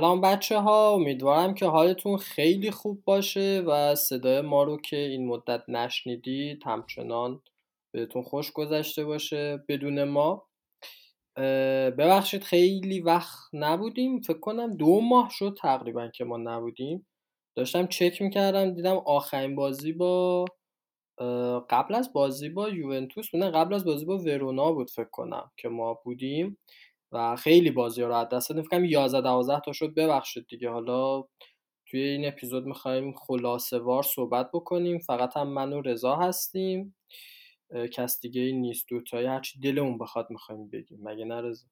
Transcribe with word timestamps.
سلام 0.00 0.20
بچه 0.20 0.58
ها 0.58 0.90
امیدوارم 0.90 1.54
که 1.54 1.66
حالتون 1.66 2.16
خیلی 2.16 2.70
خوب 2.70 3.02
باشه 3.04 3.62
و 3.66 3.94
صدای 3.94 4.40
ما 4.40 4.62
رو 4.62 4.76
که 4.80 4.96
این 4.96 5.26
مدت 5.26 5.62
نشنیدید 5.68 6.62
همچنان 6.66 7.42
بهتون 7.94 8.22
خوش 8.22 8.52
گذشته 8.52 9.04
باشه 9.04 9.64
بدون 9.68 10.04
ما. 10.04 10.46
ببخشید 11.98 12.42
خیلی 12.42 13.00
وقت 13.00 13.38
نبودیم. 13.52 14.20
فکر 14.20 14.38
کنم 14.38 14.76
دو 14.76 15.00
ماه 15.00 15.28
شد 15.30 15.56
تقریبا 15.62 16.08
که 16.08 16.24
ما 16.24 16.36
نبودیم. 16.36 17.06
داشتم 17.56 17.86
چک 17.86 18.22
می‌کردم 18.22 18.74
دیدم 18.74 18.96
آخرین 18.96 19.56
بازی 19.56 19.92
با 19.92 20.44
قبل 21.70 21.94
از 21.94 22.12
بازی 22.12 22.48
با 22.48 22.68
یوونتوس 22.68 23.30
بودن 23.30 23.50
قبل 23.50 23.74
از 23.74 23.84
بازی 23.84 24.04
با 24.04 24.18
ورونا 24.18 24.72
بود 24.72 24.90
فکر 24.90 25.10
کنم 25.12 25.50
که 25.56 25.68
ما 25.68 25.94
بودیم. 26.04 26.58
و 27.12 27.36
خیلی 27.36 27.70
بازی 27.70 28.02
رو 28.02 28.14
از 28.14 28.28
دست 28.28 28.50
دادیم. 28.50 28.64
فکر 28.64 28.84
11 28.84 29.20
12 29.20 29.60
تا 29.60 29.72
شد 29.72 29.94
ببخشید 29.94 30.46
دیگه. 30.48 30.70
حالا 30.70 31.24
توی 31.86 32.00
این 32.00 32.28
اپیزود 32.28 32.64
می‌خوایم 32.64 33.12
خلاصه 33.12 33.78
وار 33.78 34.02
صحبت 34.02 34.50
بکنیم. 34.52 34.98
فقط 34.98 35.36
هم 35.36 35.48
من 35.48 35.72
و 35.72 35.80
رضا 35.80 36.16
هستیم. 36.16 36.96
کس 37.92 38.20
دیگه 38.20 38.40
این 38.40 38.60
نیست. 38.60 38.88
دوتایی 38.88 39.26
هرچی 39.26 39.60
دلمون 39.60 39.98
بخواد 39.98 40.26
می‌خوایم 40.30 40.68
بگیم. 40.68 40.98
مگه 41.02 41.24
نه 41.24 41.40
رضا؟ 41.40 41.66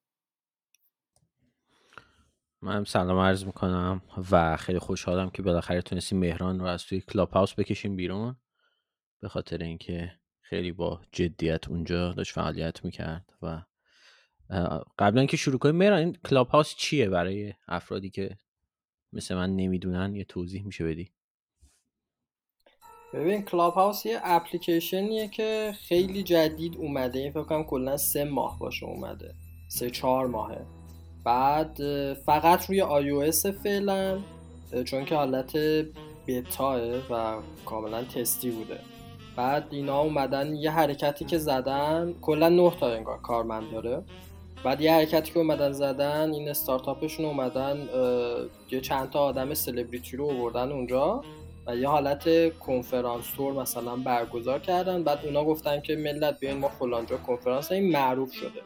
من 2.63 2.85
سلام 2.85 3.19
عرض 3.19 3.45
می‌کنم 3.45 4.03
و 4.31 4.57
خیلی 4.57 4.79
خوشحالم 4.79 5.31
که 5.31 5.43
بالاخره 5.43 5.83
تونستیم 5.83 6.19
مهران 6.19 6.61
رو 6.61 6.67
از 6.67 6.85
توی 6.85 7.01
کلاب 7.01 7.31
هاوس 7.31 7.55
بکشیم 7.55 7.97
بیرون. 7.97 8.37
به 9.21 9.29
خاطر 9.29 9.59
اینکه 9.59 10.13
خیلی 10.41 10.73
با 10.73 11.01
جدیت 11.13 11.69
اونجا 11.69 12.13
داشت 12.13 12.33
فعالیت 12.33 12.85
می‌کرد 12.85 13.33
و 13.43 13.63
قبلا 14.99 15.27
که 15.27 15.37
شروع 15.37 15.59
کنیم 15.59 15.75
میران 15.75 15.99
این 15.99 16.19
کلاب 16.29 16.49
هاوس 16.49 16.75
چیه 16.75 17.09
برای 17.09 17.55
افرادی 17.69 18.11
که 18.11 18.37
مثل 19.13 19.35
من 19.35 19.57
نمی‌دونن؟ 19.57 20.15
یه 20.15 20.25
توضیح 20.25 20.67
میشه 20.67 20.85
بدی؟ 20.85 21.11
ببین 23.15 23.43
کلاب 23.43 23.75
هاوس 23.75 24.07
یه 24.07 24.21
اپلیکیشنیه 24.23 25.29
که 25.29 25.73
خیلی 25.79 26.23
جدید 26.23 26.77
اومده. 26.77 27.19
این 27.19 27.33
فکر 27.33 27.43
کنم 27.43 27.65
کلا 27.65 27.97
سه 27.97 28.25
ماه 28.25 28.59
باشه 28.59 28.87
اومده. 28.87 29.35
سه 29.69 29.91
چهار 29.91 30.27
ماهه. 30.27 30.67
بعد 31.25 31.79
فقط 32.15 32.67
روی 32.67 32.81
آی 32.81 33.11
او 33.11 33.31
فعلا 33.63 34.21
چون 34.85 35.05
که 35.05 35.15
حالت 35.15 35.57
بتاه 36.27 36.81
و 37.11 37.43
کاملا 37.65 38.05
تستی 38.05 38.51
بوده. 38.51 38.81
بعد 39.37 39.69
اینا 39.71 40.01
اومدن 40.01 40.55
یه 40.55 40.71
حرکتی 40.71 41.25
که 41.25 41.39
زدن 41.39 42.15
کلا 42.21 42.49
نه 42.49 42.71
تا 42.81 42.93
انگار 42.93 43.21
کارمند 43.21 43.73
داره. 43.73 44.05
بعد 44.65 44.81
یه 44.81 44.93
حرکتی 44.93 45.33
که 45.33 45.39
اومدن 45.39 45.73
زدن 45.73 46.33
این 46.33 46.49
استارتاپشون 46.49 47.27
اومدن 47.27 47.89
یه 48.71 48.81
چند 48.81 49.11
تا 49.11 49.21
آدم 49.21 49.55
سلبریتی 49.55 50.17
رو 50.17 50.31
آوردن 50.31 50.73
اونجا 50.73 51.23
و 51.67 51.77
یه 51.77 51.89
حالت 51.89 52.59
کنفرانس 52.59 53.25
تور 53.37 53.53
مثلا 53.53 53.97
برگزار 53.97 54.59
کردن. 54.59 55.03
بعد 55.03 55.19
اونا 55.25 55.45
گفتن 55.45 55.81
که 55.81 55.97
ملت 55.97 56.41
بیاین 56.41 56.59
ما 56.59 56.69
فلانجا 56.69 57.17
کنفرانس 57.17 57.73
این 57.73 57.93
معروف 57.93 58.33
شده. 58.33 58.63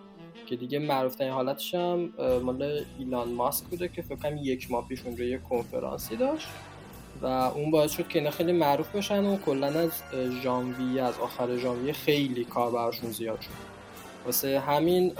که 0.47 0.56
دیگه 0.56 0.78
معروف 0.78 1.14
ترین 1.14 1.32
حالتش 1.32 1.75
هم 1.75 2.12
مال 2.42 2.84
ایلان 2.98 3.28
ماسک 3.28 3.64
بوده 3.66 3.88
که 3.88 4.02
فکر 4.02 4.16
کنم 4.16 4.36
یک 4.42 4.70
ماه 4.70 4.88
پیش 4.88 5.06
اونجا 5.06 5.25
یه 5.25 5.38
کنفرانسی 5.38 6.16
داشت 6.16 6.48
و 7.22 7.26
اون 7.26 7.70
باعث 7.70 7.92
شد 7.92 8.08
که 8.08 8.19
اینا 8.19 8.31
خیلی 8.31 8.52
معروف 8.52 8.97
بشن 8.97 9.25
و 9.25 9.36
کلا 9.36 9.66
از 9.66 9.91
ژانویه 10.42 11.02
از 11.02 11.19
آخر 11.19 11.56
ژانویه 11.56 11.92
خیلی 11.92 12.44
کار 12.44 12.70
براشون 12.70 13.10
زیاد 13.10 13.41
شد. 13.41 13.72
واسه 14.27 14.60
همین 14.60 15.15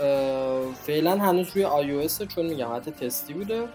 فعلا 0.73 1.17
هنوز 1.17 1.47
روی 1.55 1.65
iOS 2.07 2.27
چون 2.27 2.45
میگم 2.45 2.75
حتی 2.75 2.91
تستی 2.91 3.33
بوده. 3.33 3.67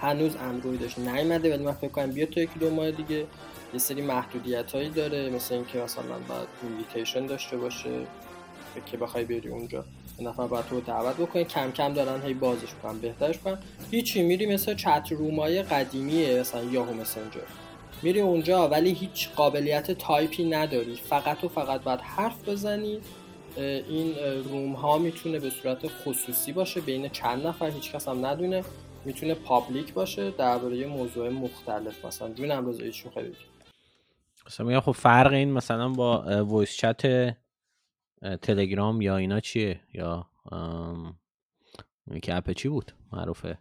هنوز 0.00 0.36
اندرویدش 0.36 0.98
نیومده 0.98 1.54
ولی 1.54 1.64
من 1.64 1.72
فکر 1.72 1.90
کنم 1.90 2.12
بیاد 2.12 2.26
تا 2.26 2.40
یکی 2.40 2.58
دو 2.58 2.70
ماه 2.70 2.90
دیگه. 2.90 3.26
یه 3.72 3.78
سری 3.78 4.02
محدودیت 4.02 4.72
هایی 4.72 4.88
داره 4.88 5.30
مثل 5.30 5.54
اینکه 5.54 5.78
مثلا 5.78 6.02
باید 6.28 6.48
invitation 6.62 7.26
داشته 7.26 7.56
باشه 7.56 7.90
که 8.86 8.96
بخوای 8.96 9.24
بری 9.24 9.48
اونجا. 9.48 9.84
یه 10.18 10.28
نفر 10.28 10.46
باید 10.46 10.66
تو 10.66 10.80
دعوت 10.80 11.16
بکنی 11.16 11.44
کم 11.44 11.70
کم 11.70 11.92
دارن 11.92 12.22
هی 12.22 12.34
بازش 12.34 12.68
کنن 12.82 12.98
بهترش 12.98 13.38
کنن 13.38 13.58
هیچی 13.90 14.22
میری 14.22 14.46
مثل 14.46 14.74
chat 14.74 15.08
room 15.12 15.52
ای 15.52 15.62
قدیمیه 15.62 16.40
مثلا 16.40 16.64
یاهو 16.64 16.94
مسنجر 16.94 17.40
میری 18.02 18.20
اونجا 18.20 18.68
ولی 18.68 18.90
هیچ 18.90 19.28
قابلیت 19.36 19.90
تایپی 19.90 20.44
نداری. 20.44 20.96
فقط 20.96 21.44
و 21.44 21.48
فقط 21.48 21.82
باید 21.82 22.00
حرف 22.00 22.48
بزنی 22.48 23.00
این 23.56 24.14
room 24.44 24.72
ها 24.72 24.98
می‌تونه 24.98 25.38
به 25.38 25.50
صورت 25.50 25.88
خصوصی 25.88 26.52
باشه 26.52 26.80
بین 26.80 27.08
چند 27.08 27.46
نفر 27.46 27.70
هیچ 27.70 27.92
کس 27.92 28.08
هم 28.08 28.26
ندونه. 28.26 28.64
می‌تونه 29.04 29.34
public 29.34 29.92
باشه 29.92 30.30
درباره 30.30 30.86
موضوع 30.86 31.28
مختلف. 31.28 32.04
مثلا 32.04 32.32
جون 32.32 32.50
امروز 32.50 32.80
ایشون 32.80 33.12
خیلی 33.12 33.36
مثلا 34.46 34.66
میگم 34.66 34.80
خب 34.80 34.92
فرق 34.92 35.32
این 35.32 35.52
مثلا 35.52 35.88
با 35.88 36.44
voice 36.44 36.76
chat 36.76 37.36
تلگرام 38.42 39.00
یا 39.00 39.16
اینا 39.16 39.40
چیه؟ 39.40 39.80
یا 39.94 40.26
که 42.22 42.36
اپ 42.36 42.50
چی 42.52 42.68
بود؟ 42.68 42.92
معروفه. 43.12 43.58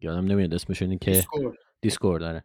یادم 0.00 0.24
نمیاد 0.24 0.54
اسمش 0.54 0.78
که 0.78 0.86
دیسکورد. 0.86 1.58
دیسکورد 1.80 2.20
داره 2.20 2.44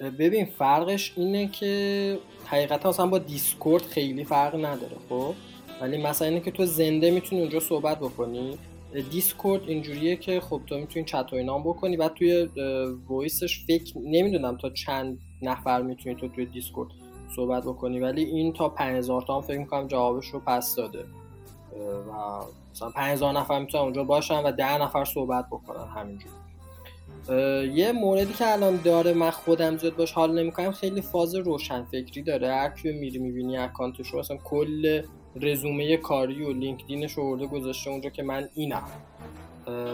ببین 0.00 0.44
فرقش 0.44 1.12
اینه 1.16 1.46
که 1.48 2.18
حقیقتا 2.46 2.88
مثلا 2.88 3.06
با 3.06 3.18
دیسکورد 3.18 3.82
خیلی 3.82 4.24
فرق 4.24 4.54
نداره 4.54 4.96
خب؟ 5.08 5.34
ولی 5.80 6.02
مثلا 6.02 6.28
اینه 6.28 6.40
که 6.40 6.50
تو 6.50 6.66
زنده 6.66 7.10
می‌تونی 7.10 7.40
اونجا 7.40 7.60
صحبت 7.60 7.98
بکنی. 7.98 8.58
دیسکورد 9.10 9.62
اینجوریه 9.68 10.16
که 10.16 10.40
خب 10.40 10.60
تو 10.66 10.78
می‌تونی 10.78 11.04
چت 11.04 11.26
و 11.32 11.36
اینام 11.36 11.62
بکنی 11.62 11.96
بعد 11.96 12.14
توی 12.14 12.48
voice 13.08 13.48
ش 13.48 13.64
فکر 13.66 13.98
نمی‌دونم 13.98 14.56
تا 14.56 14.70
چند 14.70 15.18
نفر 15.42 15.82
می‌تونی 15.82 16.14
تو 16.14 16.28
توی 16.28 16.46
دیسکورد 16.46 16.88
صحبت 17.36 17.62
بکنی 17.62 18.00
ولی 18.00 18.24
این 18.24 18.52
تا 18.52 18.68
5000 18.68 19.22
تا 19.22 19.34
هم 19.34 19.40
فکر 19.40 19.58
می‌کنم 19.58 19.86
جوابش 19.86 20.26
رو 20.26 20.40
پس 20.46 20.74
داده. 20.76 21.04
و 22.08 22.40
مثلا 22.70 22.90
5000 22.90 23.32
نفر 23.34 23.58
می‌تونن 23.58 23.84
اونجا 23.84 24.04
باشن 24.04 24.42
و 24.42 24.52
10 24.52 24.82
نفر 24.82 25.04
صحبت 25.04 25.46
بکنن 25.46 25.88
همینجوری. 25.88 26.34
یه 27.74 27.92
موردی 27.92 28.32
که 28.32 28.52
الان 28.52 28.80
داره 28.84 29.12
من 29.12 29.30
خودم 29.30 29.76
زیاد 29.76 29.96
باش 29.96 30.12
حال 30.12 30.38
نمی‌کنم 30.38 30.72
خیلی 30.72 31.00
فاز 31.00 31.34
روشن 31.34 31.84
فکری 31.84 32.22
داره. 32.22 32.52
هر 32.52 32.68
کی 32.68 32.92
میری 32.92 33.18
می‌بینی 33.18 33.56
اکانتش 33.56 34.08
رو 34.08 34.18
مثلا 34.18 34.36
کل 34.36 35.02
رزومه 35.36 35.96
کاری 35.96 36.44
و 36.44 36.52
لینکدینش 36.52 37.12
رو 37.12 37.46
گذاشته 37.46 37.90
اونجا 37.90 38.10
که 38.10 38.22
من 38.22 38.48
اینم. 38.54 38.88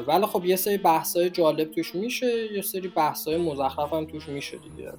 ولی 0.06 0.26
خب 0.26 0.44
یه 0.44 0.56
سری 0.56 0.78
بحثای 0.78 1.30
جالب 1.30 1.70
توش 1.70 1.94
میشه 1.94 2.52
یه 2.54 2.62
سری 2.62 2.88
بحثای 2.88 3.36
مزخرف 3.36 3.92
هم 3.92 4.04
توش 4.04 4.28
میشه 4.28 4.56
دیگه. 4.56 4.92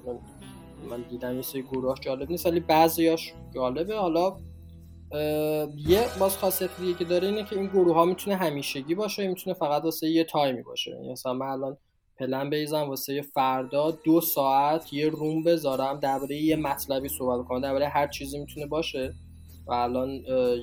من 0.90 1.04
دیدم 1.10 1.36
یه 1.36 1.42
سری 1.42 1.62
گروه 1.62 1.94
جالب 2.00 2.30
نیست 2.30 2.46
ولی 2.46 2.60
بعضیاش 2.60 3.32
جالبه. 3.54 3.96
حالا 3.96 4.36
یه 5.76 6.06
باز 6.20 6.38
خاصیت 6.38 6.70
دیگه 6.80 6.98
که 6.98 7.04
داره 7.04 7.28
اینه 7.28 7.44
که 7.44 7.56
این 7.56 7.66
گروه 7.66 7.94
ها 7.94 8.04
می‌تونه 8.04 8.36
همیشگی 8.36 8.94
باشه 8.94 9.28
می‌تونه 9.28 9.54
فقط 9.54 9.84
واسه 9.84 10.08
یه 10.08 10.24
تایمی 10.24 10.62
باشه. 10.62 10.90
یعنی 10.90 11.12
مثلا 11.12 11.32
من 11.32 11.46
الان 11.46 11.76
پلن 12.18 12.50
بیزم 12.50 12.88
واسه 12.88 13.22
فردا 13.22 13.90
دو 13.90 14.20
ساعت 14.20 14.92
یه 14.92 15.08
روم 15.08 15.42
بذارم 15.42 16.00
درباره 16.00 16.36
یه 16.36 16.56
مطلبی 16.56 17.08
صحبت 17.08 17.46
کنم 17.46 17.60
درباره 17.60 17.88
هر 17.88 18.06
چیزی 18.06 18.38
می‌تونه 18.38 18.66
باشه. 18.66 19.14
و 19.66 19.72
الان 19.72 20.10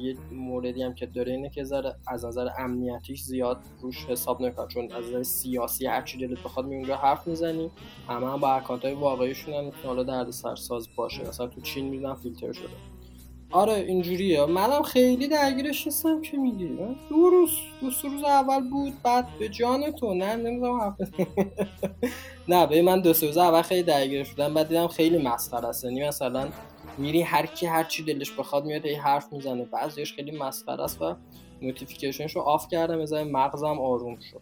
یه 0.02 0.16
موردی 0.32 0.84
هم 0.84 0.96
که 0.96 1.06
داره 1.06 1.32
اینه 1.32 1.50
که 1.50 1.62
از 2.08 2.26
نظر 2.26 2.48
امنیتیش 2.60 3.22
زیاد 3.22 3.58
روش 3.82 4.06
حساب 4.06 4.42
نکنم 4.42 4.68
چون 4.68 4.92
از 4.92 5.06
نظر 5.06 5.24
سیاسی 5.24 5.86
هر 5.86 6.02
چی 6.02 6.28
دلت 6.28 6.44
بخواد 6.44 6.66
می 6.66 6.76
اونجا 6.76 6.98
حرف 6.98 7.28
می‌زنی. 7.28 7.72
همه 8.08 8.32
هم 8.32 8.40
با 8.40 8.54
اکانت 8.54 8.86
های 8.86 8.94
واقعیشون 8.94 9.54
هم 9.54 9.72
حالا 9.84 10.04
درد 10.04 10.30
سرساز 10.30 10.88
باشه. 10.96 11.28
مثلا 11.28 11.48
تو 11.48 11.62
چین 11.62 11.90
می‌دونم 11.90 12.16
فیلتر 12.16 12.52
شده. 12.52 12.95
آره 13.52 13.74
اینجوریه. 13.74 14.46
منم 14.46 14.84
خیلی 14.84 15.28
درگیرش 15.28 15.88
نیستم 15.88 16.22
که 16.22 16.38
میگی. 16.38 16.68
دو 17.10 17.30
روز 17.30 17.50
دو 17.82 18.10
روز 18.10 18.24
اول 18.24 18.70
بود 18.70 18.94
بعد 19.04 19.28
به 19.40 19.50
جان 19.50 19.92
تو. 19.92 20.14
نه 20.14 20.36
نمی‌دونم 20.36 20.98
نه 22.48 22.68
به 22.68 22.82
من 22.82 23.02
دو 23.02 23.10
روز 23.10 23.38
اول 23.38 23.62
خیلی 23.62 23.84
درگیر 23.84 24.24
شدم 24.24 24.54
بعد 24.54 24.68
دیدم 24.68 24.88
خیلی 24.88 25.18
مسخره 25.18 25.68
است 25.68 25.84
یعنی 25.84 26.08
مثلا 26.08 26.50
میری 26.98 27.22
هر 27.22 27.46
کی 27.46 27.66
هر 27.66 27.84
چی 27.84 28.04
دلش 28.04 28.32
بخواد 28.32 28.66
میاد 28.66 28.86
ای 28.86 28.96
حرف 28.96 29.34
می‌زنه. 29.34 29.66
بعضیش 29.66 30.14
خیلی 30.14 30.38
مسخره 30.38 30.84
است 30.84 31.02
و 31.02 31.16
notification 31.62 32.25
ش 32.25 32.36
رو 32.36 32.42
off 32.42 32.68
کردم 32.68 33.00
از 33.00 33.14
مغزم 33.14 33.80
آروم 33.80 34.20
شد. 34.20 34.42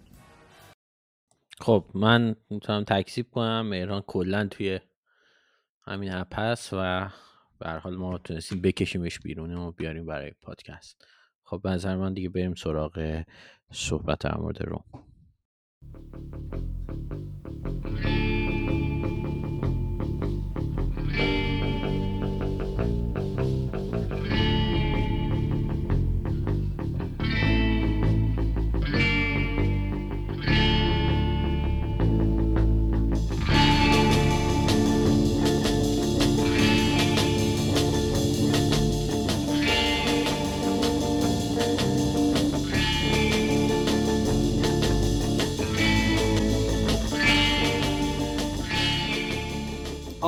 خب 1.61 1.83
من 1.94 2.35
می‌تونم 2.50 2.83
تکسیب 2.83 3.31
کنم. 3.31 3.67
مهران 3.69 4.01
کلا 4.01 4.47
توی 4.51 4.79
همین 5.85 6.13
اپ 6.13 6.39
هست 6.39 6.69
و 6.73 7.09
به 7.63 7.69
حال 7.69 7.95
ما 7.95 8.18
تونستیم 8.18 8.62
بکشیمش 8.62 9.19
بیرون 9.19 9.54
و 9.54 9.71
بیاریم 9.71 10.06
برای 10.06 10.31
پادکست. 10.42 11.06
خب 11.44 11.62
به 11.63 11.69
نظر 11.69 11.95
من 11.95 12.13
دیگه 12.13 12.30
بریم 12.30 12.56
سراغ 12.56 13.24
صحبت 13.71 14.19
در 14.19 14.38
مورد 14.38 14.63
روم. 14.63 14.83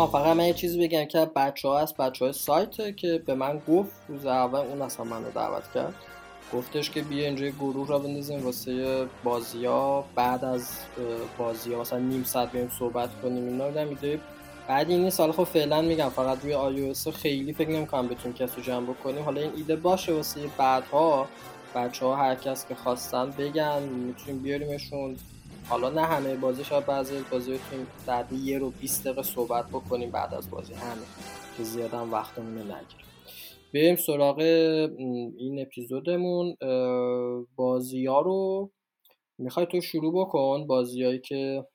فقط 0.07 0.38
من 0.38 0.46
یه 0.46 0.54
چیزی 0.54 0.88
بگم 0.88 1.06
که 1.06 1.28
بچه 1.36 1.68
ها 1.68 1.80
هست 1.80 1.98
بچه 1.98 2.25
های 2.25 2.34
سایت 2.34 2.98
که 2.98 3.24
به 3.25 3.36
من 3.36 3.62
گفت 3.68 3.92
روز 4.07 4.25
اول 4.25 4.60
اون 4.60 4.81
اصلا 4.81 5.06
منو 5.06 5.31
دعوت 5.31 5.63
کرد. 5.74 5.94
گفتش 6.54 6.90
که 6.90 7.02
بیا 7.02 7.25
اینجا 7.25 7.48
گروه 7.48 7.88
را 7.88 8.00
بندازیم 8.00 8.46
واسه 8.46 9.06
بازی 9.24 9.66
ها 9.66 10.06
بعد 10.16 10.46
از 10.46 10.69
بازی 11.38 11.74
ها 11.74 11.81
مثلا 11.81 12.00
نیم 12.00 12.24
ساعت 12.24 12.52
بریم 12.52 12.72
صحبت 12.80 13.10
کنیم 13.22 13.48
اینا 13.48 13.68
رو 13.68 13.90
میده 13.90 14.19
بعد 14.68 14.90
این 14.90 15.10
سال 15.10 15.31
خب 15.31 15.44
فعلا 15.44 15.81
میگم 15.81 16.10
فقط 16.10 16.44
روی 16.44 16.54
آی 16.54 16.94
خیلی 17.13 17.54
فکر 17.54 17.69
نمی‌کنم 17.69 18.08
بتونیم 18.08 18.38
کسی 18.38 18.62
جمع 18.62 18.86
بکنیم. 18.86 19.24
حالا 19.24 19.42
این 19.42 19.51
ایده 19.56 19.75
باشه 19.75 20.13
واسه 20.13 20.40
بعدها 20.58 21.28
بچه 21.75 22.06
ها 22.06 22.16
هر 22.16 22.36
کس 22.36 22.68
که 22.68 22.75
خواستن 22.75 23.30
بگن 23.30 23.84
می‌تونیم 23.84 24.42
بیاریمشون. 24.42 25.18
حالا 25.70 25.90
نه 25.90 26.02
همه 26.02 26.36
بازی 26.36 26.64
شاید 26.64 26.86
بعضی 26.86 27.14
بازی 27.32 27.54
بتونیم 27.54 27.88
در 28.08 28.26
یه 28.34 28.60
رو 28.60 28.70
20 28.70 29.04
دقیقه 29.04 29.24
صحبت 29.24 29.66
بکنیم 29.70 30.12
بعد 30.12 30.34
از 30.34 30.50
بازی 30.50 30.74
همه 30.74 31.02
که 31.58 31.64
زیاد 31.64 31.94
هم 31.94 32.12
وقتمون 32.12 32.58
نگیریم. 32.58 33.06
بریم 33.74 33.96
سراغ 33.96 34.40
این 34.40 35.62
اپیزودمون. 35.62 36.56
بازی 37.56 38.06
ها 38.06 38.22
رو 38.22 38.72
می‌خوای 39.38 39.66
تو 39.66 39.82
شروع 39.82 40.26
بکن 40.26 40.68
بازیایی 40.68 41.20
که 41.20 41.68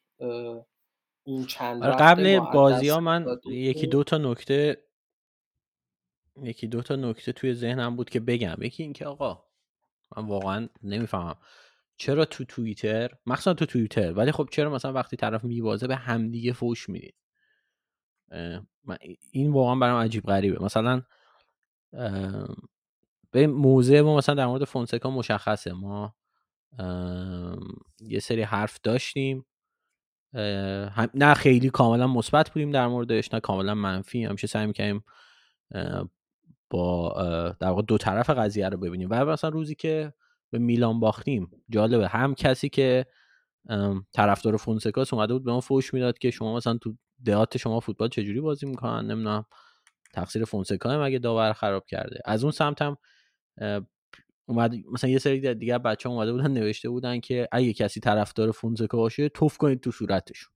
این 1.27 1.47
چند 1.47 1.83
آره، 1.83 1.97
قبل 1.97 2.39
بازی 2.39 2.89
ها 2.89 3.01
من 3.01 3.27
یکی 3.47 3.87
دو 3.87 4.05
تا 4.05 4.19
نکته 4.19 4.85
یکی 6.43 6.67
دو 6.67 6.83
تا 6.83 6.97
نکته 6.97 7.33
توی 7.33 7.55
ذهنم 7.55 7.97
بود 7.97 8.11
که 8.11 8.21
بگم. 8.21 8.57
یکی 8.61 8.83
اینکه 8.83 9.07
آقا 9.07 9.45
من 10.17 10.27
واقعا 10.27 10.69
نمی‌فهمم. 10.83 11.37
چرا 12.01 12.25
تو 12.25 12.45
توییتر؟ 12.45 13.11
مخصوصا 13.27 13.55
تو 13.55 13.67
توییتر. 13.67 14.13
ولی 14.13 14.33
خب 14.33 14.49
چرا 14.53 14.71
مثلا 14.71 14.93
وقتی 14.93 15.17
طرف 15.17 15.45
میبازه 15.45 15.87
به 15.87 15.97
همدیگه 15.97 16.53
فوش 16.53 16.89
می‌دید 16.89 17.15
این 19.31 19.53
واقعا 19.53 19.75
برام 19.75 20.03
عجیب 20.03 20.25
غریبه. 20.25 20.65
مثلا 20.65 21.03
به 23.31 23.47
موزه 23.47 24.03
ما 24.03 24.17
مثلا 24.17 24.35
در 24.35 24.47
مورد 24.47 24.65
فونسکا 24.65 25.11
مشخصه. 25.11 25.73
ما 25.73 26.15
یه 28.01 28.19
سری 28.21 28.43
حرف 28.43 28.79
داشتیم. 28.83 29.47
نه 31.15 31.35
خیلی 31.37 31.71
کاملا 31.71 32.07
مثبت 32.07 32.51
بودیم 32.51 32.71
در 32.71 32.87
موردش 32.87 33.35
نه 33.35 33.41
کاملا 33.41 33.75
منفی. 33.75 34.25
همیشه 34.25 34.47
سعی 34.47 34.67
می‌کنیم 34.67 35.05
با 36.71 37.13
در 37.61 37.69
واقع 37.69 37.83
دو 37.83 37.99
طرف 37.99 38.31
قضیه 38.31 38.69
رو 38.69 38.79
ببینیم. 38.79 39.09
و 39.11 39.25
مثلا 39.25 39.51
روزی 39.51 39.75
که 39.75 40.13
به 40.51 40.59
میلان 40.59 41.01
باختیم. 41.01 41.51
جالبه. 41.71 42.09
هم 42.09 42.35
کسی 42.35 42.69
که 42.69 43.07
طرفدار 44.13 44.57
فونسکاس 44.57 45.15
اومده 45.15 45.33
بود 45.33 45.45
به 45.45 45.53
ما 45.53 45.61
فوش 45.61 45.95
می‌داد 45.95 46.19
که 46.19 46.31
شما 46.31 46.57
مثلا 46.57 46.79
تو 46.79 46.97
دهات 47.25 47.57
شما 47.57 47.81
فوتبال 47.81 48.09
چجوری 48.09 48.41
بازی 48.41 48.67
می‌کنن 48.67 49.11
نمی‌دونم. 49.11 49.45
تقصیر 50.13 50.45
فونسکا 50.45 51.03
مگه 51.03 51.19
داور 51.19 51.53
خراب 51.53 51.87
کرده. 51.87 52.21
از 52.25 52.45
اون 52.45 52.53
سمت 52.53 52.83
هم 52.83 52.97
اومد 54.47 54.75
مثلا 54.93 55.11
یه 55.11 55.19
سری 55.19 55.55
دیگه 55.55 55.79
بچه 55.79 56.09
ها 56.09 56.15
اومده 56.15 56.33
بودن 56.33 56.51
نوشته 56.51 56.89
بودن 56.89 57.21
که 57.21 57.49
اگه 57.53 57.73
کسی 57.73 58.01
طرفدار 58.01 58.51
فونسکا 58.51 58.99
باشه 58.99 59.29
توف 59.29 59.57
کنید 59.57 59.81
تو 59.81 59.91
صورتشون. 59.91 60.53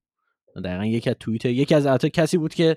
دقیقا 0.65 0.85
یکی 0.85 1.11
از 1.11 1.17
توییتر 1.21 1.51
یکی 1.51 1.75
از 1.75 1.87
کسی 1.87 2.39
بود 2.39 2.55
که 2.55 2.77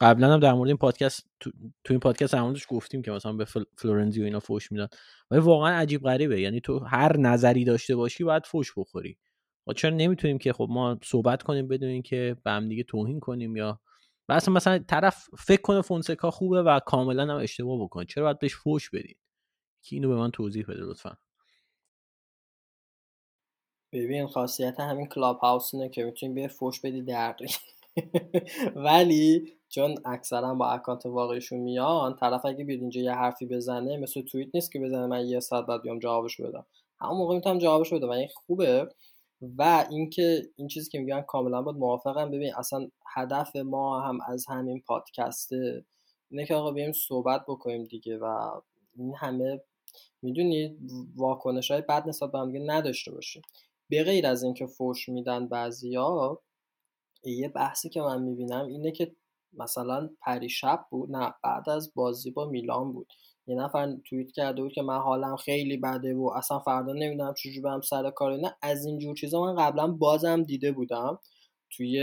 قبلا 0.00 0.32
هم 0.32 0.40
در 0.40 0.52
مورد 0.52 0.68
این 0.68 0.76
پادکست 0.76 1.26
تو, 1.40 1.50
این 1.90 2.00
پادکست 2.00 2.34
هم 2.34 2.47
ازش 2.47 2.66
گفتیم 2.68 3.02
که 3.02 3.10
مثلا 3.10 3.32
به 3.32 3.46
فلورنزی 3.78 4.20
و 4.20 4.24
اینا 4.24 4.40
فوش 4.40 4.72
میدن. 4.72 4.88
ولی 5.30 5.40
واقعا 5.40 5.74
عجیب 5.74 6.02
غریبه. 6.02 6.40
یعنی 6.40 6.60
تو 6.60 6.78
هر 6.78 7.16
نظری 7.16 7.64
داشته 7.64 7.96
باشی 7.96 8.24
باید 8.24 8.46
فوش 8.46 8.72
بخوری. 8.76 9.18
و 9.66 9.72
چرا 9.72 9.90
نمی‌تونیم 9.90 10.38
که 10.38 10.52
خب 10.52 10.66
ما 10.70 10.98
صحبت 11.04 11.42
کنیم 11.42 11.68
بدون 11.68 12.02
که 12.02 12.36
به 12.44 12.50
هم 12.50 12.68
دیگه 12.68 12.82
توهین 12.82 13.20
کنیم 13.20 13.56
یا 13.56 13.80
مثلا 14.28 14.54
مثلا 14.54 14.78
طرف 14.78 15.26
فکر 15.38 15.62
کنه 15.62 15.82
فونسکا 15.82 16.30
خوبه 16.30 16.62
و 16.62 16.80
کاملا 16.86 17.22
هم 17.22 17.40
اشتباه 17.42 17.84
بکنه. 17.84 18.04
چرا 18.06 18.24
باید 18.24 18.38
بهش 18.38 18.54
فوش 18.56 18.90
بدین 18.90 19.14
کی 19.82 19.96
اینو 19.96 20.08
به 20.08 20.16
من 20.16 20.30
توضیح 20.30 20.64
بده 20.68 20.80
لطفا. 20.80 21.16
ببین 23.92 24.26
خاصیت 24.26 24.80
همین 24.80 25.06
کلاب 25.06 25.38
هاوس 25.38 25.74
اینه 25.74 25.88
که 25.88 26.04
می‌تونی 26.04 26.34
به 26.34 26.48
فوش 26.48 26.80
بدی 26.80 27.02
دقیق 27.02 27.50
ولی 28.86 29.52
چون 29.74 29.94
اکثرا 30.04 30.54
با 30.54 30.66
اکانت 30.66 31.06
واقعیشون 31.06 31.58
میان 31.58 32.16
طرف 32.16 32.44
اگه 32.44 32.64
بیاد 32.64 32.80
اینجا 32.80 33.00
یه 33.00 33.12
حرفی 33.12 33.46
بزنه 33.46 33.96
مثل 33.96 34.22
توییت 34.22 34.48
نیست 34.54 34.72
که 34.72 34.80
بزنه 34.80 35.06
من 35.06 35.26
یه 35.26 35.40
ساعت 35.40 35.66
بعد 35.66 35.82
بیام 35.82 35.98
جوابش 35.98 36.40
بدم. 36.40 36.66
همون 37.00 37.16
موقع 37.16 37.34
می‌تونم 37.34 37.58
جوابش 37.58 37.92
بدم 37.92 38.08
و 38.08 38.10
این 38.10 38.28
خوبه. 38.34 38.88
و 39.58 39.86
اینکه 39.90 40.42
این 40.56 40.68
چیزی 40.68 40.90
که 40.90 40.98
میگن 40.98 41.20
کاملا 41.20 41.62
باید 41.62 41.76
موافقم. 41.76 42.30
ببین 42.30 42.54
اصلا 42.54 42.88
هدف 43.14 43.56
ما 43.56 44.00
هم 44.00 44.18
از 44.26 44.46
همین 44.48 44.80
پادکسته 44.80 45.84
اینه 46.30 46.46
که 46.46 46.54
آقا 46.54 46.70
بیایم 46.70 46.92
صحبت 46.92 47.44
بکنیم 47.48 47.84
دیگه 47.84 48.18
و 48.18 48.50
این 48.96 49.14
همه 49.16 49.60
می‌دونید 50.22 50.78
واکنش 51.16 51.70
های 51.70 51.80
بد 51.80 52.08
نسبت 52.08 52.32
به 52.32 52.38
هم 52.38 52.70
نداشته 52.70 53.12
باشیم. 53.12 53.42
به 53.88 54.04
غیر 54.04 54.26
از 54.26 54.42
اینکه 54.42 54.66
فوش 54.66 55.08
میدن 55.08 55.48
بعضیا 55.48 56.38
یه 57.24 57.48
بحثی 57.48 57.88
که 57.88 58.00
من 58.00 58.22
می‌بینم 58.22 58.66
اینه 58.66 58.92
که 58.92 59.12
مثلا 59.58 60.10
پریشب 60.20 60.86
بود 60.90 61.10
نه 61.16 61.34
بعد 61.44 61.68
از 61.70 61.92
بازی 61.94 62.30
با 62.30 62.44
میلان 62.46 62.92
بود. 62.92 63.06
یه 63.46 63.56
نفر 63.56 63.96
توییت 64.08 64.32
کرده 64.32 64.62
بود 64.62 64.72
که 64.72 64.82
من 64.82 64.98
حالم 64.98 65.36
خیلی 65.36 65.76
بده 65.76 66.14
و 66.14 66.30
اصلا 66.36 66.58
فردا 66.58 66.92
نمی‌دونم 66.92 67.34
چجوری 67.34 67.60
برم 67.60 67.80
سر 67.80 68.10
کار 68.10 68.36
نه 68.36 68.56
از 68.62 68.86
اینجور 68.86 69.16
چیزا 69.16 69.42
من 69.42 69.56
قبلا 69.56 69.86
بازم 69.86 70.42
دیده 70.42 70.72
بودم 70.72 71.18
توی 71.70 71.98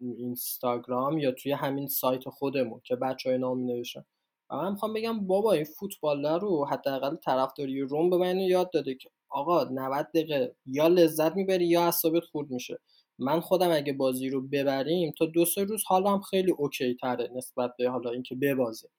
اینستاگرام 0.00 1.18
یا 1.18 1.32
توی 1.32 1.52
همین 1.52 1.86
سایت 1.88 2.28
خودمون 2.28 2.80
که 2.84 2.96
بچه 2.96 3.30
های 3.30 3.38
نام 3.38 3.66
نوشتن 3.66 4.04
و 4.50 4.56
من 4.56 4.72
می‌خوام 4.72 4.92
بگم 4.92 5.26
بابا 5.26 5.52
این 5.52 5.64
فوتبال 5.64 6.26
رو 6.26 6.64
حداقل 6.64 7.16
طرفداری 7.16 7.80
روم 7.80 8.10
به 8.10 8.16
من 8.16 8.38
یاد 8.38 8.70
داده 8.72 8.94
که 8.94 9.10
آقا 9.28 9.64
90 9.64 10.06
دقیقه 10.14 10.56
یا 10.66 10.88
لذت 10.88 11.36
می‌بری 11.36 11.66
یا 11.66 11.84
اعصابت 11.84 12.22
خورد 12.32 12.50
میشه. 12.50 12.78
من 13.24 13.40
خودم 13.40 13.70
اگه 13.72 13.92
بازی 13.92 14.28
رو 14.28 14.48
ببریم 14.48 15.12
تا 15.18 15.26
دو 15.26 15.44
سه 15.44 15.64
روز 15.64 15.84
حالا 15.86 16.12
هم 16.12 16.20
خیلی 16.20 16.50
اوکی 16.50 16.94
تره 16.94 17.30
نسبت 17.36 17.70
به 17.78 17.90
حالا 17.90 18.10
اینکه 18.10 18.34
ببازیم 18.34 18.90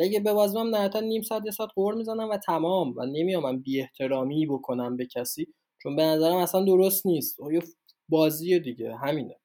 اگه 0.00 0.20
ببازم 0.20 0.74
هم 0.74 1.04
نیم 1.04 1.22
ساعت 1.22 1.44
یه 1.44 1.50
ساعت 1.50 1.70
قور 1.74 1.94
می‌زنم 1.94 2.30
و 2.30 2.36
تمام 2.36 2.94
و 2.96 3.06
نمیام 3.06 3.42
من 3.42 3.58
بی 3.58 3.80
احترامی 3.80 4.46
بکنم 4.46 4.96
به 4.96 5.06
کسی 5.06 5.46
چون 5.82 5.96
به 5.96 6.02
نظرم 6.02 6.36
اصلا 6.36 6.64
درست 6.64 7.06
نیست. 7.06 7.40
یه 7.52 7.62
بازی 8.08 8.60
دیگه 8.60 8.96
همینه. 8.96 9.36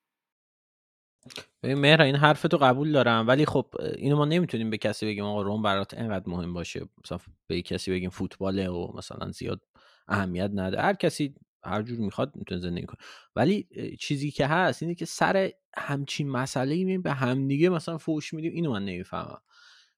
ببین 1.64 1.78
مهر 1.78 2.02
این 2.02 2.16
حرف 2.16 2.42
تو 2.42 2.58
قبول 2.58 2.92
دارم 2.92 3.28
ولی 3.28 3.46
خب 3.46 3.66
اینو 3.98 4.18
ما 4.18 4.26
نمی‌تونیم 4.26 4.70
به 4.70 4.78
کسی 4.78 5.06
بگیم 5.06 5.24
آقا 5.24 5.42
روم 5.42 5.62
برات 5.62 5.94
اینقدر 5.94 6.30
مهم 6.30 6.54
باشه. 6.54 6.82
مثلا 7.06 7.18
به 7.48 7.62
کسی 7.62 7.92
بگیم 7.92 8.10
فوتباله 8.10 8.70
و 8.70 8.98
مثلا 8.98 9.32
زیاد 9.32 9.62
اهمیت 10.08 10.50
نده. 10.54 10.82
هر 10.82 10.94
کسی 10.94 11.36
هر 11.66 11.82
جور 11.82 12.00
می‌خواد 12.00 12.36
می‌تونه 12.36 12.62
زندگی 12.62 12.86
کنه. 12.86 12.98
ولی 13.36 13.68
چیزی 14.00 14.32
که 14.32 14.48
هست 14.48 14.84
اینه 14.84 14.96
که 14.96 15.06
سر 15.06 15.52
همچین 15.78 16.30
مسئله 16.30 16.76
ایم 16.76 17.02
به 17.02 17.14
همدیگه 17.14 17.70
مثلا 17.70 17.98
فوش 17.98 18.34
میدیم 18.34 18.54
اینو 18.54 18.72
من 18.72 18.86
نمی‌فهمم. 18.86 19.42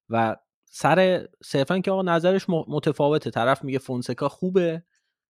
و 0.08 0.36
سر 0.70 1.28
صرفا 1.44 1.78
که 1.78 1.90
آقا 1.90 2.02
نظرش 2.02 2.46
متفاوته 2.48 3.30
طرف 3.30 3.64
میگه 3.64 3.78
فونسکا 3.78 4.28
خوبه 4.28 4.82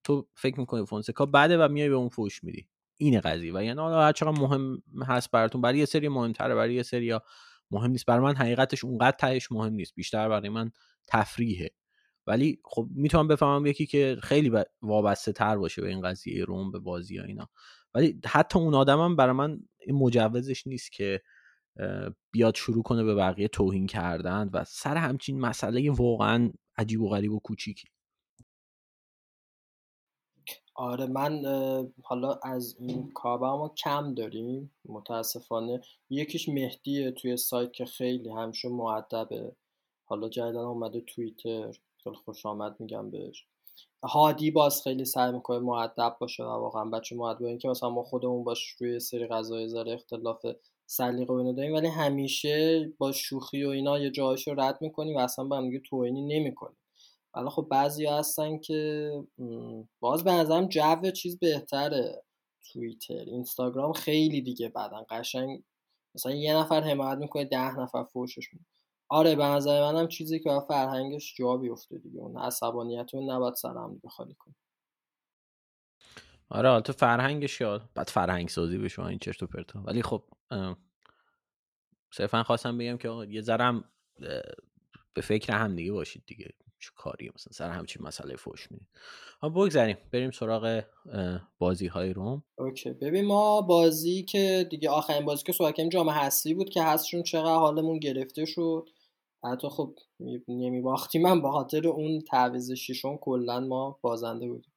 تو 0.05 0.29
فکر 0.35 0.61
می‌کنی 0.61 0.87
فونسکا 0.87 1.27
بده 1.27 1.59
و 1.59 1.69
میای 1.69 1.89
به 1.89 1.95
اون 1.95 2.09
فوش 2.09 2.45
میدی. 2.45 2.69
این 2.97 3.21
قضیه. 3.21 3.55
و 3.55 3.63
یعنی 3.63 3.81
حالا 3.81 4.13
چقدر 4.13 4.41
مهم 4.41 4.83
هست 5.07 5.31
براتون 5.31 5.61
برای 5.61 5.79
یه 5.79 5.85
سری 5.85 6.09
مهمتره 6.09 6.55
برای 6.55 6.75
یه 6.75 6.83
سری 6.83 7.19
مهم 7.71 7.91
نیست. 7.91 8.07
برای 8.07 8.25
من 8.25 8.37
حقیقتش 8.37 8.85
اونقدر 8.85 9.17
تهش 9.17 9.53
مهم 9.53 9.73
نیست. 9.73 9.95
بیشتر 9.95 10.29
برای 10.29 10.49
من 10.49 10.71
تفریحه. 11.07 11.71
ولی 12.27 12.61
خب 12.65 12.87
می‌تونم 12.91 13.29
بفهمم 13.29 13.67
یکی 13.67 13.87
که 13.87 14.17
خیلی 14.23 14.53
وابسته 14.83 15.33
تر 15.33 15.57
باشه 15.57 15.83
به 15.83 15.89
این 15.89 16.01
قضیه 16.01 16.45
روم 16.45 16.71
به 16.71 16.79
بازی 16.79 17.17
ها 17.17 17.25
اینا. 17.25 17.49
ولی 17.95 18.21
حتی 18.27 18.59
اون 18.59 18.75
آدمم 18.75 19.17
برای 19.17 19.33
من 19.35 19.61
این 19.79 19.97
مجوزش 19.97 20.67
نیست 20.67 20.93
که 20.93 21.23
بیاد 22.31 22.55
شروع 22.55 22.83
کنه 22.83 23.05
به 23.05 23.15
بقیه 23.15 23.49
توهین 23.49 23.87
کردن 23.87 24.51
و 24.53 24.65
سر 24.65 24.97
همچین 24.97 25.41
مسئله 25.41 25.91
واقعا 25.91 26.53
عجیب 26.79 27.01
و 27.01 27.09
غریب 27.09 27.33
و 27.33 27.41
کوچیکی. 27.41 27.89
آره 30.75 31.07
من 31.07 31.43
حالا 32.03 32.41
از 32.43 32.77
این 32.79 33.13
کابه 33.13 33.47
ما 33.47 33.69
کم 33.69 34.15
داریم 34.15 34.75
متاسفانه. 34.85 35.81
یکیش 36.11 36.49
مهدیه 36.49 37.11
توی 37.11 37.37
سایت 37.37 37.73
که 37.73 37.85
خیلی 37.85 38.31
همشون 38.31 38.73
معدبه 38.73 39.57
حالا 40.05 40.29
جدیدن 40.29 40.59
اومده 40.59 41.01
توییتر. 41.01 41.75
خیلی 42.07 42.25
خوش 42.25 42.47
آمد 42.47 42.77
میگم 42.81 43.11
بهش. 43.11 43.47
هادی 44.03 44.51
باز 44.51 44.83
خیلی 44.83 45.05
سعی 45.05 45.33
می‌کنه 45.33 45.59
معدب 45.59 46.17
باشه 46.21 46.45
و 46.45 46.47
واقعا 46.47 46.85
بچه 46.85 47.17
معدب 47.17 47.45
این 47.45 47.59
که 47.59 47.69
مثلا 47.69 47.91
ما 47.91 48.03
خودمون 48.03 48.45
باش 48.45 48.69
روی 48.69 49.01
سری 49.01 49.27
غذای 49.27 49.69
زاره 49.69 49.93
اختلاف 49.93 50.47
سلیقه 50.87 51.35
و 51.35 51.37
اینا 51.37 51.53
داریم 51.53 51.75
ولی 51.75 51.87
همیشه 51.89 52.89
با 52.99 53.13
شوخی 53.13 53.65
و 53.65 53.69
اینا 53.69 53.99
یه 53.99 54.11
جایشو 54.11 54.55
رد 54.55 54.79
می‌کنیم 54.83 55.17
و 55.17 55.21
اصلا 55.21 55.45
با 55.45 55.57
هم 55.57 55.81
توهینی 55.85 56.23
نمی‌کنیم. 56.23 56.77
ولی 57.35 57.49
خب 57.49 57.67
بعضی 57.71 58.07
هستن 58.07 58.59
که 58.59 59.11
باز 60.01 60.25
به 60.25 60.33
نظرم 60.33 60.69
جو 60.69 61.11
چیز 61.11 61.39
بهتره 61.39 62.23
توییتر. 62.73 63.15
اینستاگرام 63.15 63.93
خیلی 63.93 64.41
دیگه 64.43 64.69
بعدن 64.69 65.05
قشنگ 65.11 65.63
مثلا 66.15 66.33
یه 66.33 66.57
نفر 66.57 66.81
حمایت 66.81 67.19
می‌کنه 67.19 67.45
ده 67.45 67.79
نفر 67.81 68.05
فوشش 68.05 68.53
می‌کنه. 68.53 68.76
آره 69.09 69.37
به 69.37 69.45
نظر 69.45 69.93
منم 69.93 70.09
چیزی 70.09 70.41
که 70.41 70.51
فرهنگش 70.69 71.35
جا 71.37 71.57
بیفته 71.57 71.99
دیگه. 71.99 72.21
اون 72.21 72.39
عصبانیت 72.39 73.15
اون 73.15 73.31
نباید 73.31 73.55
سر 73.55 73.69
هم 73.69 74.01
خالی 74.11 74.35
کنه. 74.35 74.55
آره 76.49 76.69
حالت 76.69 76.93
فرهنگش 76.93 77.61
یاد 77.61 77.89
بعد 77.95 78.09
فرهنگ 78.09 78.49
سازی 78.49 78.79
بشه 78.79 79.05
این 79.05 79.19
چرت 79.19 79.43
و 79.43 79.47
پرتا. 79.47 79.83
ولی 79.85 80.03
خب 80.03 80.23
صرفا 82.15 82.43
خواستم 82.43 82.79
بگم 82.79 82.97
که 82.97 83.09
یه 83.31 83.41
ذرم 83.41 83.85
به 85.15 85.23
فکر 85.23 85.53
هم 85.53 85.77
دیگه 85.77 85.93
باشید 85.93 86.23
دیگه. 86.27 86.51
چه 86.79 86.91
کاری 86.97 87.31
مثلا 87.35 87.53
سر 87.53 87.71
همچین 87.71 88.03
مسئله 88.03 88.37
فوش 88.37 88.71
می‌دید. 88.71 88.89
بگذاریم 89.43 89.97
بریم 90.13 90.31
سراغ 90.31 90.83
بازی 91.59 91.87
های 91.87 92.13
روم. 92.13 92.43
اوکی. 92.59 92.91
ببین 92.91 93.27
ما 93.27 93.61
بازی 93.61 94.23
که 94.23 94.67
دیگه 94.71 94.91
آخرین 94.91 95.25
بازی 95.25 95.45
که 95.45 95.53
صحبت 95.53 95.81
جام 95.81 96.11
حسی 96.11 96.55
بود 96.55 96.71
که 96.71 96.83
هستشون 96.83 97.23
چقدر 97.23 97.55
حالمون 97.55 97.99
گرفته 97.99 98.45
شد. 98.45 98.89
حتی 99.45 99.69
خب 99.69 99.95
نمیباختی 100.49 101.19
من 101.19 101.43
به 101.43 101.51
خاطر 101.51 101.89
اون 101.89 102.21
تعویض 102.21 102.73
شیشون 102.73 103.17
کلا 103.17 103.61
ما 103.61 103.99
بازنده 104.03 104.49
بودیم. 104.49 104.73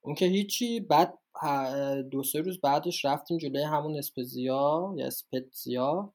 اون 0.00 0.14
که 0.14 0.26
هیچی 0.26 0.80
بعد 0.80 1.18
دو 2.10 2.22
سه 2.22 2.40
روز 2.40 2.60
بعدش 2.60 3.04
رفتیم 3.04 3.38
جلوی 3.38 3.62
همون 3.62 3.98
اسپزیا 3.98 4.94
یا 4.96 5.06
اسپتزیا. 5.06 6.12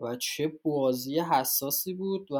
و 0.00 0.16
چه 0.16 0.52
بازی 0.62 1.20
حساسی 1.20 1.94
بود 1.94 2.28
و 2.30 2.36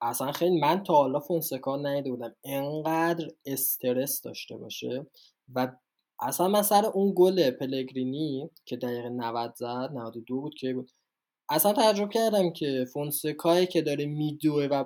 اصلا 0.00 0.32
خیلی 0.32 0.60
من 0.60 0.82
تا 0.82 0.94
حالا 0.94 1.20
فونسکا 1.20 1.76
ندیده 1.76 2.10
بودم. 2.10 2.34
انقدر 2.44 3.28
استرس 3.46 4.20
داشته 4.22 4.56
باشه. 4.56 5.06
و 5.54 5.76
اصلا 6.20 6.48
من 6.48 6.62
سر 6.62 6.86
اون 6.86 7.12
گل 7.16 7.50
پلگرینی 7.50 8.50
که 8.64 8.76
دقیقه 8.76 9.08
90 9.08 9.54
زد 9.56 9.90
92 9.94 10.40
بود 10.40 10.54
که 10.54 10.74
بود 10.74 10.90
اصلا 11.48 11.72
تعجب 11.72 12.10
کردم 12.10 12.50
که 12.50 12.86
فونسکایی 12.92 13.66
که 13.66 13.82
داره 13.82 14.06
میدوه 14.06 14.64
و 14.64 14.84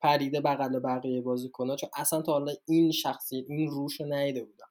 پریده 0.00 0.40
بغل 0.40 0.78
بقیه 0.78 1.20
بازی 1.20 1.48
کنه 1.48 1.76
چون 1.76 1.90
اصلا 1.96 2.22
تا 2.22 2.32
حالا 2.32 2.52
این 2.68 2.92
شخصی 2.92 3.44
این 3.48 3.70
روش 3.70 4.00
رو 4.00 4.06
ندیده 4.06 4.44
بودم. 4.44 4.68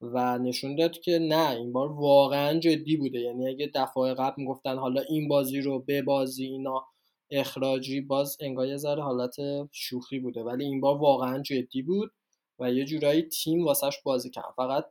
و 0.00 0.38
نشون 0.38 0.76
داد 0.76 0.92
که 0.98 1.18
نه 1.18 1.50
این 1.50 1.72
بار 1.72 1.92
واقعا 1.92 2.58
جدی 2.58 2.96
بوده. 2.96 3.20
یعنی 3.20 3.48
اگه 3.48 3.70
دفعه 3.74 4.14
قبل 4.14 4.34
می‌گفتن 4.36 4.78
حالا 4.78 5.02
این 5.08 5.28
بازی 5.28 5.60
رو 5.60 5.78
به 5.78 6.02
بازی 6.02 6.44
اینا 6.44 6.86
اخراجی 7.30 8.00
باز 8.00 8.36
انگار 8.40 8.66
یه 8.66 8.76
ذره 8.76 9.02
حالت 9.02 9.36
شوخی 9.72 10.18
بوده. 10.18 10.42
ولی 10.42 10.64
این 10.64 10.80
بار 10.80 10.96
واقعا 10.98 11.42
جدی 11.42 11.82
بود 11.82 12.10
و 12.58 12.72
یه 12.72 12.84
جورایی 12.84 13.22
تیم 13.22 13.64
واسش 13.64 13.98
بازی 14.04 14.30
کرد. 14.30 14.54
فقط 14.56 14.84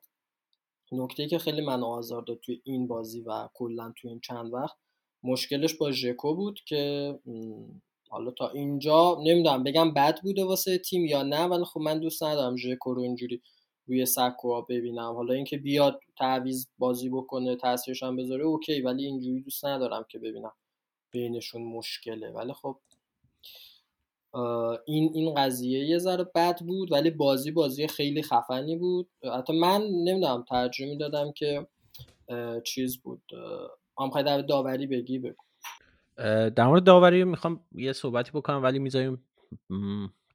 نکته 0.92 1.28
که 1.28 1.38
خیلی 1.38 1.62
من 1.62 1.84
آزار 1.84 2.22
داد 2.22 2.40
توی 2.40 2.62
این 2.64 2.88
بازی 2.88 3.22
و 3.22 3.50
کلا 3.54 3.94
توی 3.98 4.10
این 4.10 4.20
چند 4.20 4.54
وقت 4.54 4.78
مشکلش 5.24 5.74
با 5.74 5.92
ژکو 5.92 6.36
بود 6.36 6.60
که 6.66 7.16
حالا 8.10 8.32
تا 8.32 8.50
اینجا 8.50 9.18
نمی‌دونم 9.24 9.64
بگم 9.64 9.94
بد 9.94 10.22
بوده 10.22 10.44
واسه 10.44 10.78
تیم 10.78 11.06
یا 11.06 11.24
نه 11.24 11.44
ولی 11.44 11.66
خب 11.66 11.80
من 11.80 12.00
دوست 12.00 12.24
ندارم 12.24 12.58
ژکو 12.58 12.94
رو 12.94 13.02
اینجوری 13.02 13.42
روی 13.88 14.06
سکوها 14.06 14.62
ببینم. 14.62 15.14
حالا 15.14 15.34
اینکه 15.34 15.58
بیاد 15.58 16.00
تعویز 16.18 16.70
بازی 16.78 17.10
بکنه 17.10 17.56
تاثیرش 17.56 18.04
هم 18.04 18.16
بذاره 18.16 18.44
اوکی 18.44 18.82
ولی 18.82 19.06
اینجوری 19.06 19.42
دوست 19.42 19.66
ندارم 19.66 20.06
که 20.10 20.20
ببینم 20.20 20.54
بینشون 21.12 21.62
مشکله. 21.62 22.32
ولی 22.32 22.54
خب 22.54 22.76
این 24.86 25.12
این 25.14 25.34
قضیه 25.34 25.80
یه 25.80 25.98
ذره 25.98 26.24
بد 26.36 26.60
بود 26.60 26.92
ولی 26.92 27.12
بازی 27.12 27.52
بازی 27.52 27.88
خیلی 27.88 28.22
خفنی 28.22 28.76
بود. 28.76 29.10
حتی 29.38 29.54
من 29.54 29.82
نمی‌دونم 29.82 30.46
ترجمه 30.50 30.96
دادم 30.96 31.32
که 31.32 31.68
چیز 32.64 33.02
بود 33.02 33.22
هم 34.00 34.22
در 34.22 34.42
داوری 34.42 34.88
بگی 34.88 35.20
بگو. 35.20 35.44
در 36.50 36.66
مورد 36.68 36.84
داوری 36.84 37.24
می‌خوام 37.24 37.60
یه 37.72 37.94
صحبتی 37.94 38.32
بکنم 38.32 38.64
ولی 38.64 38.80
می‌ذاریم 38.80 39.24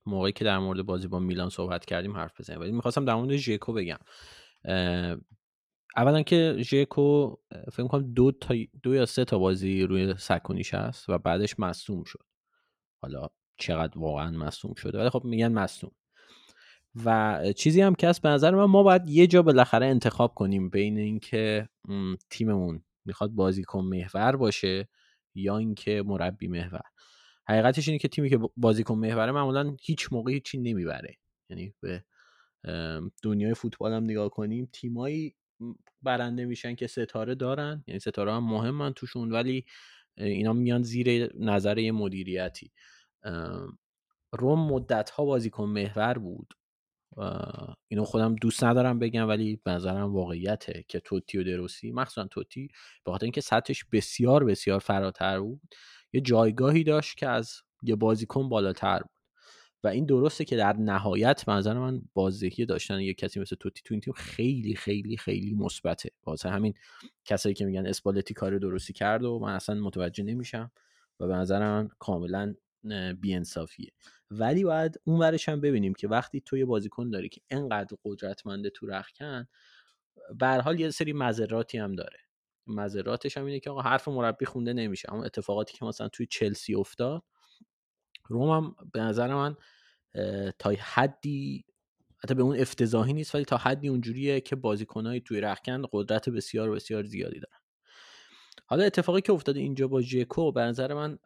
موقعی 0.07 0.33
که 0.33 0.45
در 0.45 0.59
مورد 0.59 0.83
بازی 0.83 1.09
با 1.09 1.19
میلان 1.19 1.49
صحبت 1.49 1.85
کردیم 1.85 2.17
حرف 2.17 2.41
بزنیم. 2.41 2.61
ولی 2.61 2.73
می‌خواستم 2.73 3.05
در 3.05 3.15
مورد 3.15 3.37
ژکو 3.37 3.73
بگم. 3.73 3.99
اولا 5.97 6.23
که 6.23 6.57
ژکو 6.59 7.37
فکر 7.73 7.87
کنم 7.87 8.13
دو 8.13 8.33
تا 8.33 8.55
دو 8.83 8.95
یا 8.95 9.07
سه 9.07 9.25
تا 9.25 9.39
بازی 9.39 9.83
روی 9.83 10.15
سکونیش 10.19 10.75
هست 10.75 11.09
و 11.09 11.19
بعدش 11.19 11.59
مصوم 11.59 12.05
شد. 12.05 12.23
حالا 13.03 13.29
چقدر 13.57 13.99
واقعا 13.99 14.31
مصوم 14.31 14.75
شده 14.75 14.99
ولی 14.99 15.11
خب 15.11 15.25
میگن 15.25 15.53
مصوم 15.53 15.91
و 17.05 17.39
چیزی 17.57 17.81
هم 17.81 17.95
که 17.95 18.09
هست 18.09 18.23
به 18.23 18.29
نظر 18.29 18.51
من 18.51 18.65
ما 18.65 18.83
باید 18.83 19.11
یه 19.11 19.27
جا 19.27 19.43
بالاخره 19.43 19.87
انتخاب 19.87 20.35
کنیم 20.35 20.71
بین 20.71 20.99
اینکه 20.99 21.69
تیممون 22.31 22.83
می‌خواد 23.05 23.31
بازیکن 23.31 23.85
محور 23.85 24.37
باشه 24.37 24.89
یا 25.35 25.59
اینکه 25.59 26.03
مربی 26.07 26.49
محور. 26.49 26.83
حقیقتش 27.49 27.89
اینه 27.89 27.99
که 27.99 28.09
تیمی 28.09 28.31
که 28.31 28.39
بازیکن 28.57 28.95
محوره 28.99 29.33
معمولا 29.33 29.77
هیچ 29.83 30.13
موقع 30.13 30.33
هیچی 30.33 30.59
نمی‌بره. 30.59 31.19
یعنی 31.51 31.75
به 31.81 32.05
دنیای 33.23 33.55
فوتبال 33.55 33.93
هم 33.93 34.05
نگاه 34.05 34.31
کنیم 34.31 34.69
تیمایی 34.73 35.37
برنده 36.03 36.45
میشن 36.45 36.75
که 36.75 36.87
ستاره 36.87 37.35
دارن. 37.35 37.85
یعنی 37.87 38.01
ستاره 38.01 38.33
هم 38.33 38.45
مهمن 38.45 38.93
توشون 38.93 39.33
ولی 39.33 39.65
اینا 40.17 40.53
میان 40.53 40.83
زیر 40.83 41.37
نظر 41.39 41.79
یه 41.79 41.93
مدیریتی. 41.93 42.73
روم 44.33 44.73
مدت 44.73 45.11
ها 45.11 45.25
بازیکن 45.25 45.65
محور 45.65 46.19
بود. 46.19 46.55
اینو 47.89 48.05
خودم 48.05 48.35
دوست 48.35 48.65
ندارم 48.65 48.99
بگم 48.99 49.29
ولی 49.29 49.61
به 49.65 49.71
نظرم 49.71 50.15
واقعیته 50.15 50.85
که 50.89 51.01
توتی 51.01 51.39
و 51.39 51.45
دروسی 51.45 51.93
مخصوصا 51.93 52.29
توتی 52.29 52.69
به 53.05 53.13
خاطر 53.13 53.25
اینکه 53.25 53.41
سطحش 53.41 53.85
بسیار 53.93 54.45
بسیار 54.45 54.79
فراتر 54.79 55.41
بود 55.41 55.61
یه 56.13 56.21
جایگاهی 56.21 56.85
داشت 56.85 57.17
که 57.17 57.29
از 57.29 57.53
یه 57.83 57.97
بازیکن 57.97 58.49
بالاتر 58.49 58.99
بود. 58.99 59.11
و 59.85 59.89
این 59.89 60.07
درسته 60.07 60.45
که 60.45 60.57
در 60.57 60.73
نهایت 60.73 61.49
منظر 61.49 61.79
من 61.79 62.03
بازدهی 62.15 62.67
داشتن 62.67 63.01
یه 63.01 63.15
کسی 63.15 63.41
مثل 63.41 63.57
توتی 63.57 63.83
تو 63.85 63.95
این 63.95 64.01
تیم 64.01 64.15
خیلی 64.15 64.75
خیلی 64.75 65.17
خیلی 65.17 65.55
مثبته. 65.55 66.11
واسه 66.27 66.51
همین 66.51 66.75
کسایی 67.25 67.55
که 67.55 67.65
میگن 67.65 67.87
اسپالتی 67.87 68.35
کار 68.35 68.59
درستی 68.59 68.93
کرد 68.93 69.25
و 69.25 69.39
من 69.39 69.53
اصلا 69.55 69.81
متوجه 69.81 70.25
نمیشم 70.25 70.71
و 71.21 71.27
به 71.27 71.35
نظر 71.35 71.85
کاملا 71.99 72.55
بیانصافیه. 73.21 73.91
ولی 74.31 74.65
باید 74.65 75.01
اون 75.05 75.21
ورش 75.21 75.49
هم 75.49 75.61
ببینیم 75.61 75.95
که 75.95 76.09
وقتی 76.09 76.41
تو 76.41 76.57
یه 76.57 76.65
بازیکن 76.65 77.11
داری 77.11 77.29
که 77.29 77.41
انقدر 77.51 77.97
قدرتمنده 78.05 78.71
تو 78.71 78.87
رخکن 78.87 79.47
به 80.39 80.47
حال 80.47 80.81
یه 80.81 80.91
سری 80.91 81.13
مذراتی 81.13 81.79
هم 81.79 81.93
داره. 81.93 82.19
مذراتش 82.67 83.37
هم 83.39 83.45
اینه 83.45 83.61
که 83.61 83.71
آقا 83.71 83.81
حرف 83.83 84.09
مربی 84.09 84.45
خونده 84.47 84.73
نمیشه. 84.73 85.13
اما 85.13 85.25
اتفاقاتی 85.25 85.79
که 85.79 85.85
مثلا 85.85 86.09
توی 86.09 86.27
چلسی 86.27 86.75
افتاد 86.75 87.23
روم 88.29 88.51
هم 88.51 88.77
به 88.93 89.01
نظر 89.01 89.35
من 89.35 89.57
تا 90.59 90.75
حدی 90.81 91.65
حتی 92.19 92.35
به 92.35 92.43
اون 92.43 92.61
افتضاحی 92.61 93.13
نیست 93.13 93.35
ولی 93.35 93.45
تا 93.45 93.57
حدی 93.57 93.89
اونجوریه 93.89 94.41
که 94.41 94.57
بازیکنایی 94.57 95.21
توی 95.21 95.41
رخکن 95.41 95.83
قدرت 95.93 96.29
بسیار 96.29 96.71
بسیار 96.71 97.05
زیادی 97.05 97.41
دارن. 97.41 97.64
حالا 98.75 98.85
اتفاقی 98.87 99.21
که 99.21 99.33
افتاده 99.33 99.61
اینجا 99.61 99.89
با 99.89 100.03
جکو 100.03 100.53
به 100.53 100.61
نظر 100.61 100.95
من 100.95 101.19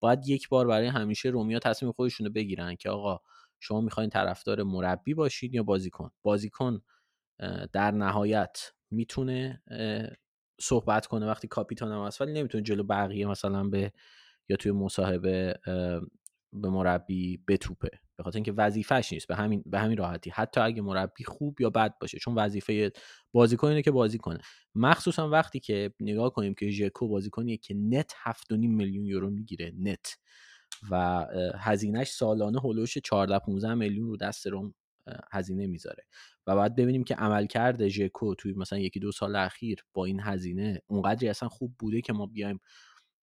باید 0.00 0.28
یک 0.28 0.48
بار 0.48 0.66
برای 0.66 0.86
همیشه 0.86 1.28
رومیا 1.28 1.58
تصمیم 1.58 1.92
خودشون 1.92 2.26
رو 2.26 2.32
بگیرن 2.32 2.76
که 2.76 2.90
آقا 2.90 3.20
شما 3.60 3.80
می‌خواین 3.80 4.10
طرفدار 4.10 4.62
مربی 4.62 5.14
باشید 5.14 5.54
یا 5.54 5.62
بازیکن. 5.62 6.10
بازیکن 6.22 6.80
در 7.72 7.90
نهایت 7.90 8.58
می‌تونه 8.90 9.62
صحبت 10.60 11.06
کنه 11.06 11.26
وقتی 11.26 11.48
کاپیتان 11.48 11.92
هم 11.92 12.06
هست 12.06 12.20
ولی 12.20 12.32
نمی‌تونه 12.32 12.64
جلو 12.64 12.82
بقیه 12.82 13.26
مثلا 13.26 13.64
به 13.64 13.92
یا 14.48 14.56
توی 14.56 14.72
مصاحبه 14.72 15.54
به 16.52 16.68
مربی 16.68 17.44
بتوپه. 17.48 17.90
به 18.18 18.24
خاطر 18.24 18.36
اینکه 18.36 18.52
وظیفهش 18.52 19.12
نیست. 19.12 19.26
به 19.26 19.36
همین 19.36 19.62
به 19.66 19.78
همین 19.78 19.96
راحتی. 19.96 20.30
حتی 20.30 20.60
اگه 20.60 20.82
مربی 20.82 21.24
خوب 21.24 21.60
یا 21.60 21.70
بد 21.70 21.98
باشه 22.00 22.18
چون 22.18 22.34
وظیفه 22.34 22.92
بازیکن 23.32 23.68
اینه 23.68 23.82
که 23.82 23.90
بازی 23.90 24.18
کنه. 24.18 24.38
مخصوصا 24.74 25.30
وقتی 25.30 25.60
که 25.60 25.92
نگاه 26.00 26.32
کنیم 26.32 26.54
که 26.54 26.70
ژکو 26.70 27.08
بازیکنیه 27.08 27.56
که 27.56 27.74
نت 27.74 28.12
7.5 28.12 28.52
میلیون 28.52 29.06
یورو 29.06 29.30
می‌گیره 29.30 29.72
نت. 29.78 30.18
و 30.90 31.26
هزینهش 31.58 32.10
سالانه 32.10 32.60
هلوش 32.64 32.98
14 32.98 33.38
15 33.38 33.74
میلیون 33.74 34.08
رو 34.08 34.16
دست 34.16 34.46
روم 34.46 34.74
هزینه 35.32 35.66
می‌ذاره. 35.66 36.04
و 36.46 36.54
باید 36.54 36.76
ببینیم 36.76 37.04
که 37.04 37.14
عملکرد 37.14 37.88
ژکو 37.88 38.34
توی 38.34 38.52
مثلا 38.52 38.78
یکی 38.78 39.00
دو 39.00 39.12
سال 39.12 39.36
اخیر 39.36 39.84
با 39.94 40.04
این 40.04 40.20
هزینه 40.20 40.82
اونقدری 40.86 41.28
اصلا 41.28 41.48
خوب 41.48 41.74
بوده 41.78 42.00
که 42.00 42.12
ما 42.12 42.26
بیایم 42.26 42.60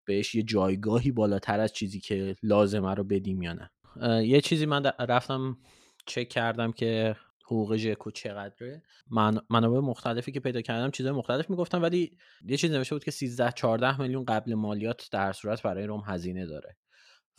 بهش 0.06 0.36
یه 0.36 0.44
جایگاهی 0.44 1.12
بالاتر 1.12 1.60
از 1.60 1.74
چیزی 1.74 2.00
که 2.00 2.36
لازمه 2.44 2.94
رو 2.94 3.04
بدیم 3.04 3.42
یا 3.42 3.54
نه. 3.54 3.70
یه 4.04 4.42
چیزی 4.42 4.66
من 4.66 4.84
رفتم 5.00 5.58
چک 6.06 6.30
کردم 6.30 6.72
که 6.72 7.16
حقوق 7.46 7.75
ژکو 7.75 8.12
چقدره. 8.12 8.84
من 9.12 9.40
منابع 9.50 9.80
مختلفی 9.80 10.32
که 10.32 10.40
پیدا 10.40 10.62
کردم 10.62 10.92
چیزهای 10.92 11.16
مختلف 11.16 11.50
می‌گفتم 11.50 11.82
ولی 11.82 12.18
یه 12.46 12.58
چیزی 12.58 12.74
نوشته 12.74 12.96
بود 12.96 13.04
که 13.04 13.12
13 13.12 13.52
14 13.52 14.02
میلیون 14.02 14.25
قبل 14.25 14.54
مالیات 14.54 15.10
در 15.12 15.34
صورت 15.34 15.62
برای 15.62 15.86
روم 15.86 16.04
هزینه 16.06 16.46
داره. 16.46 16.78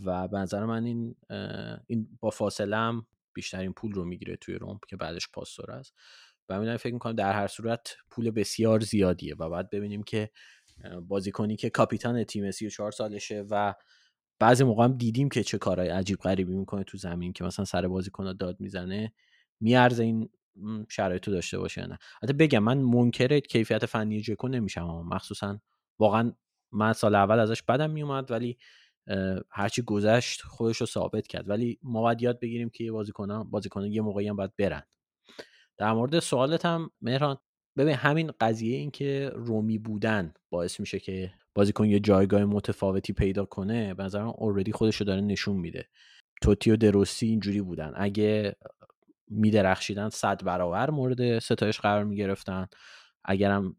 و 0.01 0.29
به 0.29 0.39
نظر 0.39 0.65
من 0.65 0.85
این 0.85 1.17
این 1.87 2.19
با 2.21 2.31
فاصله 2.31 2.77
هم 2.77 3.07
بیشترین 3.33 3.73
پول 3.73 3.93
رو 3.93 4.05
می‌گیره 4.05 4.37
توی 4.37 4.55
روم 4.55 4.81
که 4.89 4.97
بعدش 4.97 5.29
پاستور 5.33 5.71
است. 5.71 5.95
و 6.49 6.55
همین 6.55 6.77
فکر 6.77 6.93
می‌کنم 6.93 7.13
در 7.13 7.33
هر 7.33 7.47
صورت 7.47 7.97
پول 8.11 8.31
بسیار 8.31 8.81
زیادیه 8.81 9.35
و 9.35 9.51
بعد 9.51 9.71
ببینیم 9.71 10.03
که 10.03 10.31
بازیکنی 11.03 11.57
که 11.57 11.71
کاپیتان 11.71 12.25
تیم 12.25 12.51
34 12.51 12.93
سالشه 12.93 13.45
و 13.51 13.75
بعضی 14.39 14.65
موقع 14.65 14.85
هم 14.85 14.93
دیدیم 14.93 15.29
که 15.29 15.43
چه 15.43 15.59
کارهای 15.59 15.89
عجیب 15.89 16.19
غریبی 16.19 16.57
می‌کنه 16.57 16.85
تو 16.85 16.99
زمین 16.99 17.33
که 17.33 17.45
مثلا 17.45 17.65
سر 17.65 17.89
بازیکن 17.89 18.33
داد 18.33 18.61
می‌زنه 18.61 19.13
میارزه 19.61 20.03
این 20.03 20.29
شرایط 20.89 21.29
رو 21.29 21.35
داشته 21.35 21.59
باشه 21.59 21.87
نه. 21.87 21.99
حتی 22.23 22.33
بگم 22.33 22.59
من 22.59 22.79
منکر 22.79 23.39
کیفیت 23.39 23.87
فنی 23.87 24.21
جکو 24.21 24.49
نمیشم 24.49 24.87
مخصوصا 24.87 25.61
واقعا 25.99 26.33
من 26.73 26.93
سال 26.93 27.15
اول 27.15 27.39
ازش 27.39 27.63
بدم 27.63 27.91
میومد 27.91 28.31
ولی 28.31 28.59
هرچی 29.51 29.83
گذشت 29.83 30.43
خودش 30.43 30.77
رو 30.77 30.87
ثابت 30.87 31.27
کرد. 31.27 31.49
ولی 31.49 31.79
ما 31.83 32.01
باید 32.03 32.23
یاد 32.23 32.41
بگیریم 32.41 32.71
که 32.71 32.93
بازیکن 32.93 33.51
بازیکن 33.51 33.85
یه 33.85 34.01
موقعی 34.01 34.29
هم 34.29 34.37
باید 34.37 34.57
برن. 34.59 34.83
در 35.79 35.93
مورد 35.93 36.19
سوالت 36.19 36.67
هم 36.67 36.91
مهران 37.01 37.39
ببین 37.77 37.95
همین 37.95 38.33
قضیه 38.41 38.77
این 38.77 38.91
که 38.91 39.31
رومی 39.35 39.79
بودن 39.79 40.35
باعث 40.51 40.81
میشه 40.81 40.99
که 40.99 41.33
بازیکن 41.55 41.85
یه 41.85 42.01
جایگاه 42.01 42.45
متفاوتی 42.45 43.13
پیدا 43.13 43.45
کنه 43.45 43.95
به 43.95 44.03
نظرم 44.03 44.29
اوردی 44.29 44.73
خودش 44.73 44.97
رو 44.97 45.07
داره 45.07 45.21
نشون 45.21 45.57
میده. 45.57 45.89
توتی 46.43 46.71
و 46.71 46.77
دروسی 46.77 47.27
اینجوری 47.27 47.61
بودن. 47.61 47.93
اگه 47.97 48.57
میدرخشیدن 49.29 50.09
صد 50.09 50.45
برابر 50.45 50.91
مورد 50.91 51.39
ستایش 51.39 51.81
قرار 51.81 52.05
می‌گرفتن. 52.05 52.67
اگرم 53.25 53.77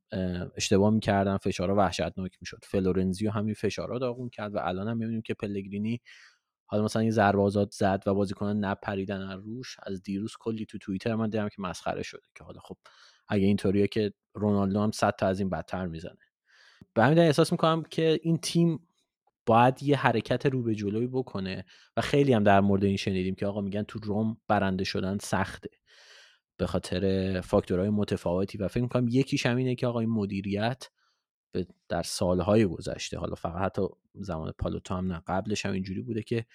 اشتباه 0.55 0.93
می‌کردن 0.93 1.37
فشارها 1.37 1.75
وحشتناک 1.75 2.37
می‌شد. 2.41 2.59
فلورنزیو 2.63 3.31
همین 3.31 3.53
فشارها 3.53 3.99
داغون 3.99 4.29
کرد 4.29 4.55
و 4.55 4.59
الان 4.61 4.87
هم 4.87 4.97
می‌بینیم 4.97 5.21
که 5.21 5.33
پلگرینی 5.33 6.01
حالا 6.65 6.83
مثلا 6.83 7.03
یه 7.03 7.11
ضربه 7.11 7.41
آزاد 7.41 7.71
زد 7.71 8.03
و 8.05 8.13
بازیکنان 8.13 8.65
نپریدن 8.65 9.21
از 9.21 9.39
روش. 9.39 9.77
از 9.83 10.03
دیروز 10.03 10.33
کلی 10.39 10.65
تو 10.65 10.77
توییتر 10.77 11.15
من 11.15 11.29
دیدم 11.29 11.49
که 11.49 11.61
مسخره 11.61 12.03
شده 12.03 12.21
که 12.37 12.43
حالا 12.43 12.59
خب 12.59 12.77
اگه 13.29 13.45
اینطوریه 13.45 13.87
که 13.87 14.13
رونالدو 14.33 14.79
هم 14.79 14.91
صد 14.91 15.15
تا 15.15 15.27
از 15.27 15.39
این 15.39 15.49
بدتر 15.49 15.87
می‌زنه. 15.87 16.17
به 16.93 17.03
همین 17.03 17.19
احساس 17.19 17.51
می‌کنم 17.51 17.83
که 17.83 18.19
این 18.23 18.37
تیم 18.37 18.87
باید 19.45 19.83
یه 19.83 19.97
حرکت 19.97 20.45
رو 20.45 20.63
به 20.63 20.75
جلوی 20.75 21.07
بکنه 21.07 21.65
و 21.97 22.01
خیلی 22.01 22.33
هم 22.33 22.43
در 22.43 22.61
مورد 22.61 22.83
این 22.83 22.97
شنیدیم 22.97 23.35
که 23.35 23.45
آقا 23.45 23.61
میگن 23.61 23.83
تو 23.83 23.99
روم 23.99 24.37
برنده 24.47 24.83
شدن 24.83 25.17
سخته. 25.17 25.69
به 26.57 26.67
خاطر 26.67 27.41
فاکتورهای 27.41 27.89
متفاوتی 27.89 28.57
و 28.57 28.67
فکر 28.67 28.81
می‌کنم 28.81 29.07
یکیش 29.07 29.45
هم 29.45 29.57
اینه 29.57 29.75
که 29.75 29.87
آقا 29.87 29.99
این 29.99 30.09
مدیریت 30.09 30.83
در 31.89 32.03
سالهای 32.03 32.65
گذشته 32.65 33.17
حالا 33.17 33.35
فقط 33.35 33.61
حتی 33.61 33.81
زمان 34.15 34.53
پالوتو 34.59 34.95
هم 34.95 35.13
نه 35.13 35.21
قبلش 35.27 35.65
هم 35.65 35.73
اینجوری 35.73 36.01
بوده 36.01 36.23
که 36.23 36.45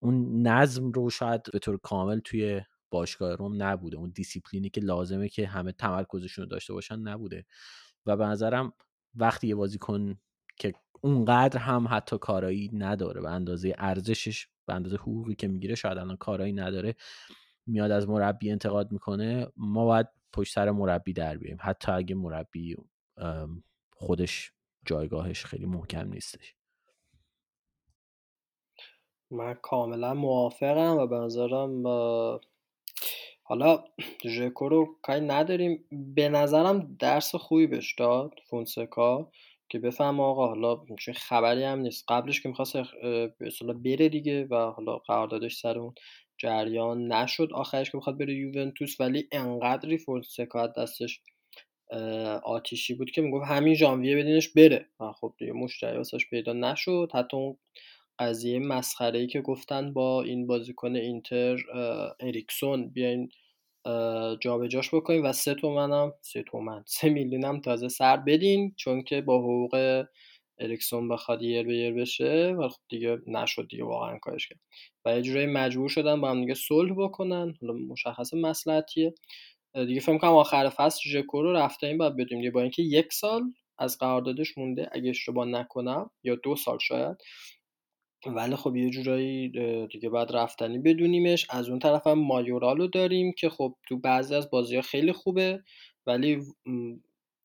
اون 0.00 0.46
نظم 0.46 0.92
رو 0.92 1.10
شاید 1.10 1.42
به 1.52 1.58
طور 1.58 1.78
کامل 1.78 2.20
توی 2.20 2.60
باشگاه 2.92 3.34
روم 3.34 3.62
نبوده. 3.62 3.96
اون 3.96 4.10
دیسیپلینی 4.10 4.70
که 4.70 4.80
لازمه 4.80 5.28
که 5.28 5.46
همه 5.46 5.72
تمرکزشون 5.72 6.42
رو 6.44 6.48
داشته 6.48 6.72
باشن 6.72 6.98
نبوده. 6.98 7.46
و 8.06 8.16
به 8.16 8.24
نظرم 8.24 8.72
وقتی 9.14 9.46
یه 9.48 9.54
بازیکن 9.54 10.18
که 10.58 10.72
اونقدر 11.00 11.58
هم 11.58 11.86
حتی 11.90 12.18
کارایی 12.18 12.70
نداره 12.72 13.20
به 13.20 13.30
اندازه 13.30 13.74
ارزشش 13.78 14.46
به 14.66 14.74
اندازه 14.74 14.96
حقوقی 14.96 15.34
که 15.34 15.48
می‌گیره 15.48 15.74
شاید 15.74 15.98
الان 15.98 16.16
کارایی 16.16 16.52
نداره 16.52 16.94
میاد 17.66 17.90
از 17.90 18.08
مربی 18.08 18.50
انتقاد 18.50 18.92
می‌کنه 18.92 19.46
ما 19.56 19.84
باید 19.84 20.06
پشت 20.32 20.54
سر 20.54 20.70
مربی 20.70 21.12
در 21.12 21.36
بیایم 21.36 21.58
حتی 21.60 21.92
اگه 21.92 22.14
مربی 22.14 22.76
خودش 23.96 24.52
جایگاهش 24.86 25.44
خیلی 25.44 25.66
محکم 25.66 26.08
نیستش. 26.08 26.54
من 29.30 29.54
کاملا 29.54 30.14
موافقم 30.14 30.96
و 30.96 31.06
به 31.06 31.16
نظرم 31.16 31.82
حالا 33.44 33.84
ژکو 34.24 34.68
رو 34.68 34.96
کاری 35.02 35.20
نداریم. 35.20 35.84
به 35.90 36.28
نظرم 36.28 36.96
درس 36.98 37.34
خوبی 37.34 37.66
بهش 37.66 37.94
داد 37.94 38.34
فونسکا 38.50 39.30
که 39.68 39.78
بفهم 39.78 40.20
آقا 40.20 40.46
حالا 40.46 40.84
چون 40.98 41.14
خبری 41.14 41.64
هم 41.64 41.78
نیست. 41.78 42.04
قبلش 42.08 42.40
که 42.40 42.48
می‌خواست 42.48 42.76
به 43.38 43.72
بره 43.84 44.08
دیگه 44.08 44.44
و 44.50 44.54
حالا 44.56 44.98
قراردادش 44.98 45.56
سر 45.56 45.78
اون 45.78 45.94
جریان 46.38 47.12
نشد. 47.12 47.48
آخرش 47.54 47.90
که 47.90 47.98
بخواد 47.98 48.18
بره 48.18 48.34
یوونتوس 48.34 49.00
ولی 49.00 49.28
انقدری 49.32 49.98
فونسکا 49.98 50.66
دستش 50.66 51.20
آتیشی 52.44 52.94
بود 52.94 53.10
که 53.10 53.22
می‌گفت 53.22 53.46
همین 53.50 53.74
ژانویه 53.74 54.16
بدینش 54.16 54.48
بره. 54.48 54.86
و 55.00 55.12
خب 55.12 55.34
دیگه 55.38 55.52
مشتری 55.52 55.96
واسش 55.96 56.30
پیدا 56.30 56.52
نشد. 56.52 57.10
حتی 57.14 57.36
اون 57.36 57.56
قضیه 58.18 58.58
مسخره 58.58 59.18
ای 59.18 59.26
که 59.26 59.40
گفتن 59.40 59.92
با 59.92 60.22
این 60.22 60.46
بازیکن 60.46 60.96
اینتر 60.96 61.56
اریکسون 62.20 62.88
بیاین 62.88 63.28
جابجاش 64.40 64.94
بکنیم 64.94 65.24
و 65.24 65.32
سه 65.32 65.54
تومن 65.54 66.12
سه 66.20 66.42
تومن 66.42 66.82
سه 66.86 67.10
میلیون 67.10 67.44
هم 67.44 67.60
تازه 67.60 67.88
سر 67.88 68.16
بدین 68.16 68.74
چون 68.76 69.02
که 69.02 69.20
با 69.20 69.38
حقوق 69.38 70.04
اریکسون 70.58 71.08
بخواد 71.08 71.42
یر 71.42 71.66
به 71.66 71.76
یر 71.76 71.94
بشه 71.94 72.54
و 72.58 72.68
خب 72.68 72.80
دیگه 72.88 73.18
نشد 73.26 73.68
دیگه 73.68 73.84
واقعا 73.84 74.18
کارش 74.18 74.48
کرد. 74.48 74.60
و 75.04 75.16
یه 75.16 75.22
جورایی 75.22 75.46
مجبور 75.46 75.88
شدن 75.88 76.20
با 76.20 76.30
هم 76.30 76.40
دیگه 76.40 76.54
صلح 76.54 76.94
بکنن 76.98 77.54
حالا 77.60 77.72
مشخص 77.74 78.34
مسئلتیه 78.34 79.14
دیگه 79.74 80.00
فکر 80.00 80.18
کنم 80.18 80.30
آخر 80.30 80.68
فصل 80.68 81.00
ژکو 81.10 81.42
رو 81.42 81.52
رفته 81.52 81.86
این 81.86 81.98
باید 81.98 82.16
بدیم 82.16 82.50
با 82.50 82.60
اینکه 82.60 82.82
یک 82.82 83.12
سال 83.12 83.42
از 83.78 83.98
قراردادش 83.98 84.58
مونده 84.58 84.88
اگه 84.92 85.10
اشتباه 85.10 85.46
نکنم 85.46 86.10
یا 86.24 86.34
دو 86.34 86.56
سال 86.56 86.78
شاید. 86.78 87.16
ولی 88.26 88.56
خب 88.56 88.76
یه 88.76 88.90
جورایی 88.90 89.48
دیگه 89.86 90.10
بعد 90.10 90.32
رفتنی 90.36 90.78
بدونیمش. 90.78 91.46
از 91.50 91.68
اون 91.68 91.78
طرف 91.78 92.06
هم 92.06 92.18
مایورالو 92.18 92.86
داریم 92.86 93.32
که 93.38 93.48
خب 93.48 93.74
تو 93.88 93.98
بعضی 93.98 94.34
از 94.34 94.50
بازی 94.50 94.76
ها 94.76 94.82
خیلی 94.82 95.12
خوبه 95.12 95.62
ولی 96.06 96.38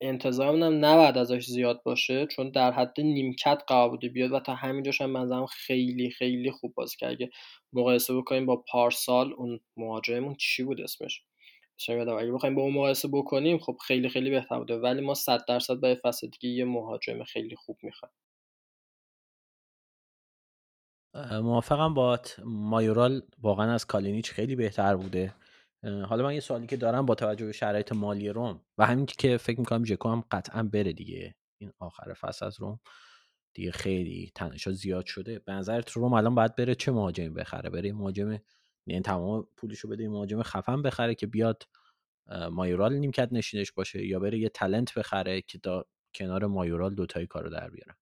انتظارم 0.02 0.64
هم 0.64 0.86
نباید 0.86 1.18
ازش 1.18 1.46
زیاد 1.46 1.84
باشه 1.84 2.26
چون 2.28 2.50
در 2.52 2.72
حد 2.72 2.94
نیمکت 3.02 3.62
قرار 3.68 3.90
بوده 3.90 4.10
بیاد 4.10 4.32
و 4.32 4.40
تا 4.40 4.56
همینجاش 4.56 5.02
هم 5.02 5.10
منظرم 5.10 5.46
خیلی 5.46 6.10
خیلی 6.12 6.52
خوب 6.52 6.74
بازی 6.76 6.98
کرد. 6.98 7.12
اگه 7.12 7.30
مقایسه 7.74 8.14
بکنیم 8.16 8.46
با 8.46 8.56
پارسال 8.72 9.34
اون 9.34 9.60
مهاجممون 9.78 10.36
چی 10.40 10.64
بود 10.64 10.82
اسمش؟ 10.82 11.22
اگه 11.90 12.32
بخوایم 12.32 12.56
با 12.56 12.62
اون 12.62 12.74
مقایسه 12.74 13.08
بکنیم 13.14 13.58
خب 13.58 13.78
خیلی 13.88 14.10
خیلی 14.10 14.30
بهتر 14.30 14.60
بوده. 14.60 14.78
ولی 14.78 15.02
ما 15.02 15.14
صد 15.14 15.40
درصد 15.48 15.80
برای 15.80 15.96
فصل 16.04 16.28
دیگه 16.28 16.50
یه 16.50 16.66
مهاجم 16.66 17.24
خیلی 17.24 17.56
خوب 17.56 17.78
می‌خوایم. 17.84 18.14
موافقم 21.32 21.94
با 21.94 22.20
مایورال 22.46 23.22
واقعا 23.42 23.74
از 23.74 23.86
کالینیچ 23.86 24.32
خیلی 24.32 24.56
بهتر 24.56 24.96
بوده. 24.96 25.34
حالا 25.84 26.24
من 26.24 26.34
یه 26.34 26.40
سوالی 26.40 26.68
که 26.68 26.78
دارم 26.78 27.06
با 27.06 27.16
توجه 27.16 27.46
به 27.46 27.52
شرایط 27.52 27.92
مالی 27.92 28.30
روم 28.30 28.62
و 28.78 28.86
همین 28.86 29.06
که 29.06 29.38
فکر 29.38 29.60
می‌کنم 29.60 29.84
جکو 29.84 30.10
هم 30.10 30.24
قطعا 30.32 30.64
بره 30.64 30.94
دیگه. 30.94 31.36
این 31.62 31.72
آخر 31.80 32.14
فصل 32.14 32.46
از 32.46 32.60
روم 32.60 32.80
دیگه 33.54 33.72
خیلی 33.72 34.32
تنشا 34.36 34.72
زیاد 34.72 35.06
شده. 35.06 35.40
به 35.40 35.52
نظرت 35.52 35.92
روم 35.92 36.14
الان 36.14 36.36
باید 36.36 36.56
بره 36.56 36.76
چه 36.76 36.92
مهاجمی 36.92 37.30
بخره؟ 37.30 37.70
بره 37.70 37.94
مهاجم 37.94 38.40
یعنی 38.88 39.02
تمام 39.02 39.48
پولشو 39.58 39.88
بده 39.88 40.10
مهاجم 40.10 40.44
خفن 40.44 40.82
بخره 40.82 41.16
که 41.16 41.28
بیاد 41.28 41.64
مایورال 42.52 42.94
نیمکت 42.94 43.30
نشینش 43.32 43.72
باشه 43.72 44.06
یا 44.06 44.20
بره 44.20 44.40
یه 44.40 44.50
تلنت 44.50 44.94
بخره 44.94 45.42
که 45.42 45.58
دا 45.58 45.86
کنار 46.16 46.46
مایورال 46.46 46.96
دوتایی 46.96 47.28
کارو 47.28 47.50
در 47.50 47.70
بیاره 47.70 47.96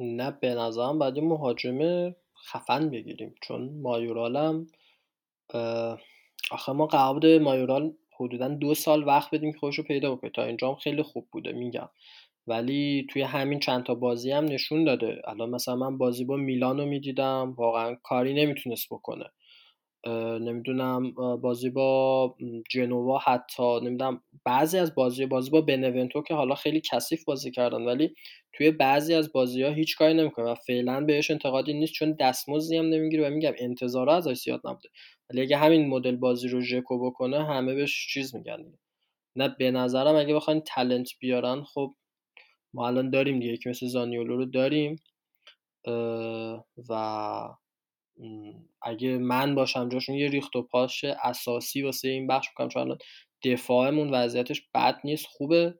نه 0.00 0.30
به 0.30 0.54
نظرم 0.54 0.98
باید 0.98 1.18
مهاجم 1.18 2.10
خفن 2.52 2.90
بگیریم 2.90 3.34
چون 3.42 3.80
مایورالم 3.82 4.66
آخه 6.50 6.72
ما 6.72 6.86
بوده 7.12 7.38
مایورال 7.38 7.92
حدودا 8.20 8.48
دو 8.48 8.74
سال 8.74 9.04
وقت 9.04 9.34
بدیم 9.34 9.52
که 9.52 9.58
خودش 9.58 9.78
رو 9.78 9.84
پیدا 9.84 10.14
بکنه. 10.14 10.30
تا 10.30 10.44
اینجا 10.44 10.74
خیلی 10.74 11.02
خوب 11.02 11.28
بوده 11.32 11.52
میگم. 11.52 11.88
ولی 12.46 13.06
توی 13.10 13.22
همین 13.22 13.58
چند 13.58 13.84
تا 13.84 13.94
بازی 13.94 14.30
هم 14.30 14.44
نشون 14.44 14.84
داده. 14.84 15.22
الان 15.24 15.50
مثلا 15.50 15.76
من 15.76 15.98
بازی 15.98 16.24
با 16.24 16.36
میلانو 16.36 16.86
می‌دیدم. 16.86 17.54
واقعا 17.58 17.94
کاری 17.94 18.34
نمی‌تونست 18.34 18.86
بکنه. 18.90 19.24
نمی‌دونم 20.40 21.12
بازی 21.40 21.70
با 21.70 22.36
جنوا 22.70 23.18
حتی 23.18 23.80
نمی‌دونم 23.82 24.22
بعضی 24.44 24.78
از 24.78 24.94
بازی 24.94 25.26
بازی 25.26 25.50
با 25.50 25.60
بنونتو 25.60 26.22
که 26.22 26.34
حالا 26.34 26.54
خیلی 26.54 26.82
کثیف 26.92 27.24
بازی 27.24 27.50
کردن 27.50 27.84
ولی 27.84 28.14
توی 28.52 28.70
بعضی 28.70 29.14
از 29.14 29.32
بازی 29.32 29.62
ها 29.62 29.70
هیچ 29.70 29.96
کاری 29.96 30.14
نمی‌کنه 30.14 30.50
و 30.50 30.54
فعلا 30.54 31.00
بهش 31.00 31.30
انتقادی 31.30 31.74
نیست 31.74 31.92
چون 31.92 32.12
دستمزدی 32.20 32.76
هم 32.76 32.86
نمی‌گیره 32.86 33.28
و 33.28 33.30
میگم 33.30 33.52
انتظارا 33.58 34.14
ازش 34.16 34.34
زیاد 34.38 34.60
نبوده. 34.64 34.88
ولی 35.30 35.40
اگه 35.42 35.56
همین 35.56 35.88
مدل 35.88 36.16
بازی 36.16 36.48
رو 36.48 36.60
ژکو 36.60 37.06
بکنه 37.10 37.44
همه 37.46 37.74
بهش 37.74 38.08
چیز 38.12 38.34
میگن 38.34 38.58
نه 39.36 39.48
به 39.58 39.70
نظرم 39.70 40.16
اگه 40.16 40.34
بخواین 40.34 40.60
تلنت 40.60 41.08
بیارن 41.20 41.62
خب 41.64 41.94
ما 42.74 42.86
الان 42.86 43.10
داریم 43.10 43.40
دیگه 43.40 43.56
که 43.56 43.70
مثل 43.70 43.86
زانیولو 43.86 44.36
رو 44.36 44.44
داریم 44.44 44.96
و 46.88 46.94
اگه 48.82 49.18
من 49.18 49.54
باشم 49.54 49.88
جاشون 49.88 50.16
یه 50.16 50.28
ریخت 50.28 50.56
و 50.56 50.62
پاش 50.62 51.04
اساسی 51.04 51.82
واسه 51.82 52.08
این 52.08 52.26
بخش 52.26 52.48
می‌کنم 52.48 52.68
چون 52.68 52.98
دفاعمون 53.44 54.10
وضعیتش 54.14 54.62
بد 54.74 55.00
نیست 55.04 55.26
خوبه. 55.26 55.74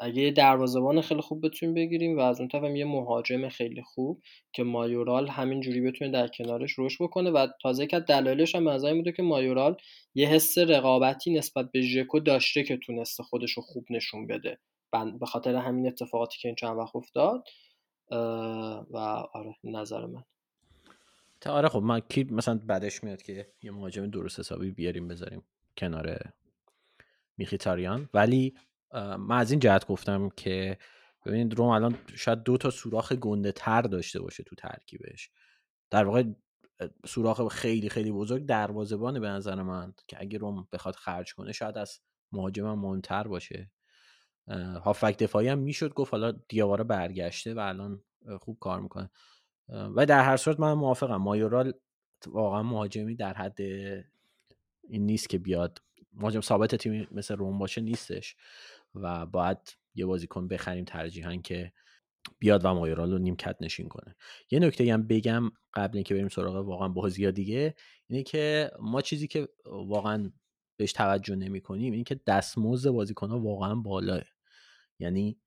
اگه 0.00 0.22
یه 0.22 0.30
دروازه‌بان 0.30 1.00
خیلی 1.00 1.20
خوب 1.20 1.46
بتونیم 1.46 1.74
بگیریم 1.74 2.18
و 2.18 2.20
از 2.20 2.40
اون 2.40 2.48
طرف 2.48 2.76
یه 2.76 2.84
مهاجم 2.84 3.48
خیلی 3.48 3.82
خوب 3.82 4.22
که 4.52 4.62
مایورال 4.62 5.28
همین 5.28 5.60
جوری 5.60 5.80
بتونه 5.80 6.10
در 6.10 6.28
کنارش 6.28 6.72
روش 6.72 7.02
بکنه. 7.02 7.30
و 7.30 7.46
تازه 7.62 7.86
که 7.86 8.00
دلایلش 8.00 8.54
هم 8.54 8.66
از 8.66 8.84
بوده 8.84 9.12
که 9.12 9.22
مایورال 9.22 9.76
یه 10.14 10.28
حس 10.28 10.58
رقابتی 10.58 11.32
نسبت 11.34 11.70
به 11.72 11.80
ژکو 11.82 12.20
داشته 12.20 12.62
که 12.64 12.76
تونسته 12.76 13.22
خودش 13.22 13.52
رو 13.52 13.62
خوب 13.62 13.84
نشون 13.90 14.26
بده. 14.26 14.58
به 15.20 15.26
خاطر 15.26 15.54
همین 15.54 15.86
اتفاقاتی 15.86 16.38
که 16.40 16.48
این 16.48 16.56
چند 16.56 16.78
وقت 16.78 16.96
افتاد. 16.96 17.44
و 18.90 18.96
آره 19.34 19.56
نظر 19.64 20.06
من. 20.06 20.24
آره 21.46 21.68
خب 21.68 21.78
من 21.78 22.00
کی 22.00 22.24
مثلا 22.24 22.60
بعدش 22.66 23.04
میاد 23.04 23.22
که 23.22 23.52
یه 23.62 23.70
مهاجم 23.70 24.06
درست 24.06 24.40
حسابی 24.40 24.70
بیاریم 24.70 25.08
بذاریم 25.08 25.42
کنار 25.76 26.32
میخیتاریان. 27.36 28.08
ولی 28.14 28.54
من 29.18 29.38
از 29.38 29.50
این 29.50 29.60
جهت 29.60 29.86
گفتم 29.86 30.28
که 30.28 30.78
ببینید 31.26 31.54
روم 31.54 31.68
الان 31.68 31.98
شاید 32.14 32.42
دو 32.42 32.56
تا 32.56 32.70
سوراخ 32.70 33.12
گنده 33.12 33.52
تر 33.52 33.82
داشته 33.82 34.20
باشه 34.20 34.42
تو 34.42 34.56
ترکیبش. 34.56 35.30
در 35.90 36.04
واقع 36.04 36.24
سوراخ 37.06 37.48
خیلی 37.48 37.88
خیلی 37.88 38.12
بزرگ 38.12 38.46
دروازبانه 38.46 39.20
به 39.20 39.28
نظر 39.28 39.62
من 39.62 39.94
که 40.08 40.16
اگه 40.20 40.38
روم 40.38 40.68
بخواد 40.72 40.96
خرج 40.96 41.34
کنه 41.34 41.52
شاید 41.52 41.78
از 41.78 42.00
مهاجم 42.32 42.74
مهمتر 42.74 43.28
باشه. 43.28 43.70
هافک 44.84 45.18
دفاعی 45.18 45.48
هم 45.48 45.58
می‌شد 45.58 45.94
گفت 45.94 46.12
حالا 46.12 46.32
دیاوارا 46.48 46.84
برگشته 46.84 47.54
و 47.54 47.58
الان 47.58 48.04
خوب 48.40 48.58
کار 48.60 48.80
می‌کنه. 48.80 49.10
و 49.68 50.06
در 50.06 50.24
هر 50.24 50.36
صورت 50.36 50.60
من 50.60 50.72
موافقم. 50.72 51.16
مایورال 51.16 51.72
واقعا 52.26 52.62
مهاجمی 52.62 53.14
در 53.16 53.34
حد 53.34 53.60
این 54.88 55.06
نیست 55.06 55.28
که 55.28 55.38
بیاد. 55.38 55.82
مهاجم 56.12 56.40
ثابت 56.40 56.74
تیم 56.74 57.08
مثل 57.10 57.36
روم 57.36 57.58
باشه 57.58 57.80
نیستش 57.80 58.36
و 58.94 59.26
باید 59.26 59.58
یه 59.94 60.06
بازیکن 60.06 60.48
بخریم 60.48 60.84
ترجیحاً 60.84 61.36
که 61.36 61.72
بیاد 62.38 62.60
و 62.64 62.74
مایورال 62.74 63.12
رو 63.12 63.18
نیمکت 63.18 63.56
نشین 63.60 63.88
کنه. 63.88 64.16
یه 64.50 64.58
نکته 64.58 64.92
هم 64.92 65.06
بگم 65.06 65.50
قبل 65.74 65.96
اینکه 65.96 66.14
بریم 66.14 66.28
سراغ 66.28 66.66
واقعا 66.66 66.88
بازی 66.88 67.24
ها 67.24 67.30
دیگه 67.30 67.74
اینه 68.06 68.22
که 68.22 68.70
ما 68.80 69.00
چیزی 69.00 69.28
که 69.28 69.48
واقعا 69.66 70.32
بهش 70.76 70.92
توجه 70.92 71.36
نمی 71.36 71.60
کنیم 71.60 71.92
اینه 71.92 72.04
که 72.04 72.20
دستمزد 72.26 72.90
بازیکن 72.90 73.30
ها 73.30 73.40
واقعا 73.40 73.74
بالاه. 73.74 74.22
یعنی 74.98 75.40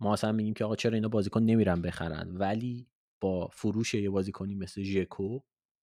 ما 0.00 0.12
اصلا 0.12 0.32
میگیم 0.32 0.54
که 0.54 0.64
آقا 0.64 0.76
چرا 0.76 0.94
اینا 0.94 1.08
بازیکن 1.08 1.42
نمیرن 1.42 1.82
بخرن؟ 1.82 2.36
ولی 2.36 2.88
با 3.20 3.48
فروش 3.52 3.94
یه 3.94 4.10
بازیکنی 4.10 4.54
مثل 4.54 4.82
ژکو. 4.82 5.40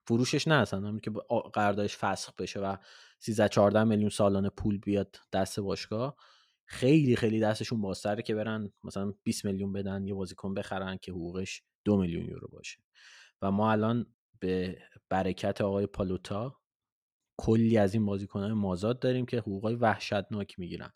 فروشش 0.08 0.48
نه 0.48 0.56
اصلا 0.56 1.00
که 1.00 1.12
قراردادش 1.54 1.98
فسخ 1.98 2.34
بشه 2.36 2.60
و 2.60 2.78
13 3.20 3.50
14 3.50 3.84
میلیون 3.84 4.10
سالانه 4.10 4.50
پول 4.50 4.78
بیاد 4.78 5.18
دست 5.34 5.60
باشگاه 5.60 6.16
خیلی 6.66 7.16
خیلی 7.16 7.40
دستشون 7.40 7.82
بازتره 7.82 8.24
که 8.24 8.36
برن 8.36 8.72
مثلا 8.84 9.14
20 9.24 9.46
میلیون 9.46 9.74
بدن 9.74 10.08
یه 10.08 10.14
بازیکن 10.14 10.54
بخرن 10.54 10.98
که 10.98 11.12
حقوقش 11.12 11.64
دو 11.86 11.98
میلیون 11.98 12.26
یورو 12.26 12.48
باشه. 12.52 12.80
و 13.42 13.52
ما 13.52 13.72
الان 13.72 14.06
به 14.40 14.78
برکت 15.10 15.62
آقای 15.62 15.88
پالوتا 15.88 16.60
کلی 17.38 17.78
از 17.78 17.94
این 17.94 18.06
بازیکنهای 18.06 18.54
مازاد 18.54 19.00
داریم 19.00 19.26
که 19.26 19.38
حقوقای 19.40 19.76
وحشتناک 19.76 20.60
می‌گیرن. 20.60 20.92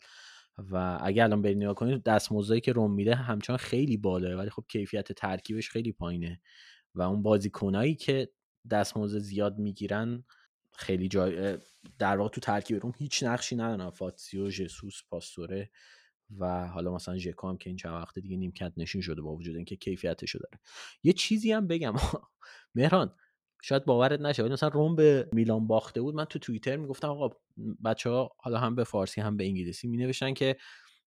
و 0.58 0.98
اگر 1.02 1.24
الان 1.24 1.42
برید 1.42 1.56
نگاه 1.56 1.74
کنید 1.74 2.02
دستمزدی 2.02 2.60
که 2.60 2.72
روم 2.72 2.94
میده 2.94 3.14
همچنان 3.14 3.56
خیلی 3.58 3.96
بالاه 3.96 4.34
ولی 4.34 4.50
خب 4.50 4.64
کیفیت 4.68 5.12
ترکیبش 5.12 5.70
خیلی 5.70 5.92
پایینه 5.92 6.40
و 6.94 7.02
اون 7.02 7.22
بازیکنایی 7.22 7.94
که 7.94 8.28
دستمزد 8.70 9.18
زیاد 9.18 9.58
می‌گیرن 9.58 10.24
خیلی 10.72 11.08
جای 11.08 11.58
در 11.98 12.16
واقع 12.16 12.30
تو 12.30 12.40
ترکیب 12.40 12.78
روم 12.82 12.92
هیچ 12.98 13.22
نقشی 13.22 13.56
ندارن. 13.56 13.90
فاتسیو 13.90 14.50
ژسوس 14.50 15.02
پاستوره 15.10 15.70
و 16.38 16.68
حالا 16.68 16.94
مثلا 16.94 17.18
ژکو 17.18 17.56
که 17.56 17.70
این 17.70 17.76
چند 17.76 17.92
وقت 17.92 18.18
دیگه 18.18 18.36
نیمکت 18.36 18.72
نشین 18.76 19.00
شده 19.00 19.22
با 19.22 19.36
وجود 19.36 19.56
اینکه 19.56 19.76
کیفیتشو 19.76 20.38
داره. 20.38 20.60
یه 21.02 21.12
چیزی 21.12 21.52
هم 21.52 21.66
بگم. 21.66 21.94
مهران 22.74 23.14
شاید 23.62 23.84
باورت 23.84 24.20
نشه 24.20 24.42
ولی 24.42 24.52
مثلا 24.52 24.68
روم 24.68 24.96
به 24.96 25.28
میلان 25.32 25.66
باخته 25.66 26.00
بود 26.02 26.14
من 26.14 26.24
تو 26.24 26.38
توییتر 26.38 26.76
می‌گفتم 26.76 27.08
آقا 27.08 27.30
بچه 27.84 28.10
ها 28.10 28.30
حالا 28.38 28.58
هم 28.58 28.74
به 28.74 28.84
فارسی 28.84 29.20
هم 29.20 29.36
به 29.36 29.44
انگلیسی 29.44 29.88
می 29.88 29.96
نوشتن 29.96 30.34
که 30.34 30.56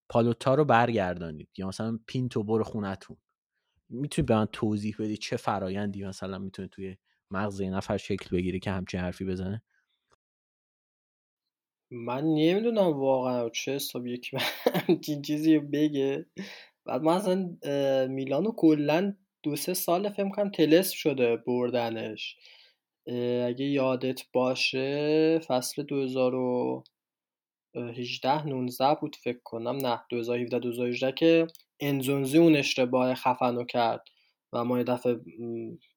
پالوتا 0.10 0.56
رو 0.56 0.66
برگردانید 0.66 1.50
یا 1.58 1.68
مثلا 1.68 2.00
پینتو 2.08 2.44
برو 2.44 2.64
خونتون 2.64 3.18
می‌تونی 3.90 4.26
به 4.26 4.36
من 4.36 4.48
توضیح 4.54 4.96
بدی 5.00 5.18
چه 5.18 5.38
فرایندی 5.38 6.06
مثلا 6.06 6.40
می‌تونه 6.40 6.68
توی 6.68 6.98
مغز 7.32 7.60
یه 7.62 7.70
نفر 7.72 7.98
شکل 7.98 8.38
بگیره 8.38 8.60
که 8.60 8.72
همچین 8.72 9.00
حرفی 9.00 9.26
بزنه؟ 9.26 9.64
من 11.92 12.24
نمی‌دونم 12.24 13.00
واقعا 13.00 13.50
چه 13.50 13.72
حساب 13.76 14.08
یکی 14.08 14.38
چیزی 15.26 15.60
بگه. 15.60 16.26
بعد 16.86 17.02
من 17.02 17.14
اصلا 17.14 17.58
میلانو 18.08 18.52
کلا 18.52 19.16
دو 19.44 19.56
سه 19.56 19.74
سال 19.74 20.10
فکر 20.10 20.30
کنم 20.30 20.50
تلس 20.50 20.92
شده 20.92 21.38
بردنش. 21.38 22.38
اگه 23.48 23.66
یادت 23.66 24.22
باشه 24.34 25.40
فصل 25.40 25.84
2018 25.84 28.48
19 28.48 28.96
بود 29.02 29.16
فکر 29.16 29.40
کنم. 29.44 29.76
نه 29.76 30.02
2017 30.10 30.60
2018 30.60 31.12
که 31.12 31.48
انزونزی 31.80 32.38
اون 32.38 32.56
اشتباه 32.56 33.16
خفنو 33.16 33.64
کرد 33.64 34.04
و 34.54 34.64
ما 34.64 34.78
یه 34.78 34.84
دفعه 34.84 35.20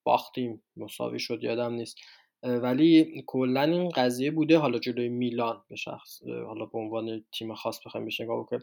باختیم. 0.03 0.63
مساوی 0.77 1.19
شد 1.19 1.43
یادم 1.43 1.73
نیست. 1.73 1.97
ولی 2.43 3.23
کلا 3.27 3.61
این 3.61 3.89
قضیه 3.89 4.31
بوده 4.31 4.57
حالا 4.57 4.79
جلوی 4.79 5.09
میلان 5.09 5.63
به 5.69 5.75
شخص 5.75 6.23
حالا 6.23 6.65
به 6.65 6.77
عنوان 6.77 7.25
تیم 7.33 7.55
خاص 7.55 7.85
بخوایم 7.85 8.05
بهش 8.05 8.21
نگاه 8.21 8.39
بکنیم. 8.39 8.61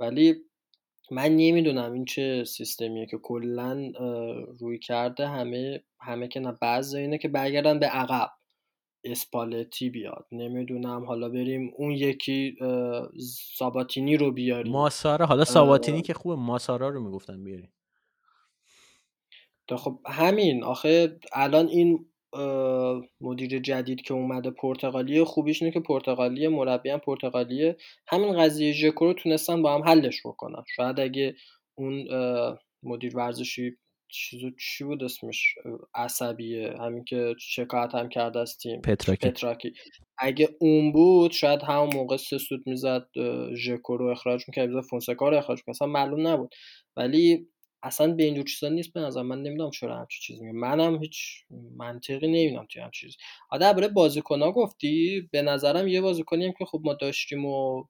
ولی 0.00 0.34
من 1.12 1.36
نمی‌دونم 1.36 1.92
این 1.92 2.04
چه 2.04 2.44
سیستمیه 2.44 3.06
که 3.06 3.18
کلا 3.18 3.92
روی 4.60 4.78
کرده 4.78 5.28
همه 5.28 5.82
همه 6.00 6.28
که 6.28 6.40
نه 6.40 6.52
بعض 6.52 6.94
اینه 6.94 7.18
که 7.18 7.28
برگردن 7.28 7.78
به 7.78 7.86
عقب. 7.86 8.30
اسپالتی 9.04 9.90
بیاد. 9.90 10.26
نمی‌دونم 10.32 11.04
حالا 11.04 11.28
بریم 11.28 11.72
اون 11.76 11.90
یکی 11.90 12.56
ساباتینی 13.56 14.16
رو 14.16 14.32
بیاریم. 14.32 14.72
ماسارا 14.72 15.26
حالا 15.26 15.44
ساباتینی 15.44 16.02
که 16.02 16.14
خوبه 16.14 16.36
ماسارا 16.36 16.88
رو 16.88 17.00
می‌گفتن 17.00 17.44
بیاریم. 17.44 17.72
خب 19.76 20.00
همین. 20.06 20.64
آخه 20.64 21.18
الان 21.32 21.68
این 21.68 22.11
مدیر 23.20 23.58
جدید 23.58 24.00
که 24.00 24.14
اومده 24.14 24.50
پرتغالی 24.50 25.24
خوبیش 25.24 25.62
اینه 25.62 25.74
که 25.74 25.80
پرتغالی 25.80 26.48
مربی 26.48 26.90
هم 26.90 26.98
پرتغالیه. 26.98 27.76
همین 28.08 28.36
قضیه 28.36 28.72
ژکو 28.72 29.04
رو 29.04 29.14
تونستن 29.14 29.62
با 29.62 29.74
هم 29.74 29.82
حلش 29.82 30.20
بکنن. 30.24 30.62
شاید 30.76 31.00
اگه 31.00 31.34
اون 31.74 32.08
مدیر 32.82 33.16
ورزشی 33.16 33.76
چیزو 34.08 34.50
چی 34.50 34.84
بود 34.84 35.04
اسمش؟ 35.04 35.54
عصبیه. 35.94 36.74
همین 36.80 37.04
که 37.04 37.34
شکایت 37.38 37.94
هم 37.94 38.08
کرده 38.08 38.38
از 38.38 38.58
تیم. 38.58 38.80
پتراکی. 38.80 39.28
پتراکی. 39.28 39.72
اگه 40.18 40.48
اون 40.60 40.92
بود 40.92 41.30
شاید 41.30 41.62
همون 41.62 41.90
موقع 41.94 42.16
سه 42.16 42.38
سود 42.38 42.62
می‌زد 42.66 43.06
ژکو 43.56 43.96
رو 43.96 44.06
اخراج 44.06 44.44
می‌کرد. 44.48 44.68
می‌زد 44.68 44.88
فونسکا 44.88 45.28
رو 45.28 45.36
اخراج 45.36 45.58
می‌کرد. 45.58 45.74
اصلا 45.74 45.88
معلوم 45.88 46.26
نبود. 46.26 46.54
ولی 46.96 47.48
اصلا 47.82 48.14
به 48.14 48.22
اینجور 48.24 48.44
چیزا 48.44 48.68
نیست 48.68 48.92
به 48.92 49.00
نظر 49.00 49.22
من 49.22 49.42
نمی‌دونم 49.42 49.70
چرا 49.70 49.96
همچین 49.98 50.20
چیزی 50.22 50.40
میگه. 50.44 50.58
منم 50.58 51.02
هیچ 51.02 51.18
منطقی 51.76 52.26
نمی‌دونم 52.28 52.66
توی 52.70 52.82
همچین 52.82 53.08
چیزی. 53.10 53.18
آده 53.50 53.60
درباره 53.66 53.88
بازیکن‌ها 53.88 54.52
گفتی؟ 54.52 55.28
به 55.32 55.42
نظرم 55.42 55.88
یه 55.88 56.00
بازیکنی 56.00 56.46
هم 56.46 56.52
که 56.58 56.64
خب 56.64 56.80
ما 56.84 56.94
داشتیم 56.94 57.44
و 57.46 57.84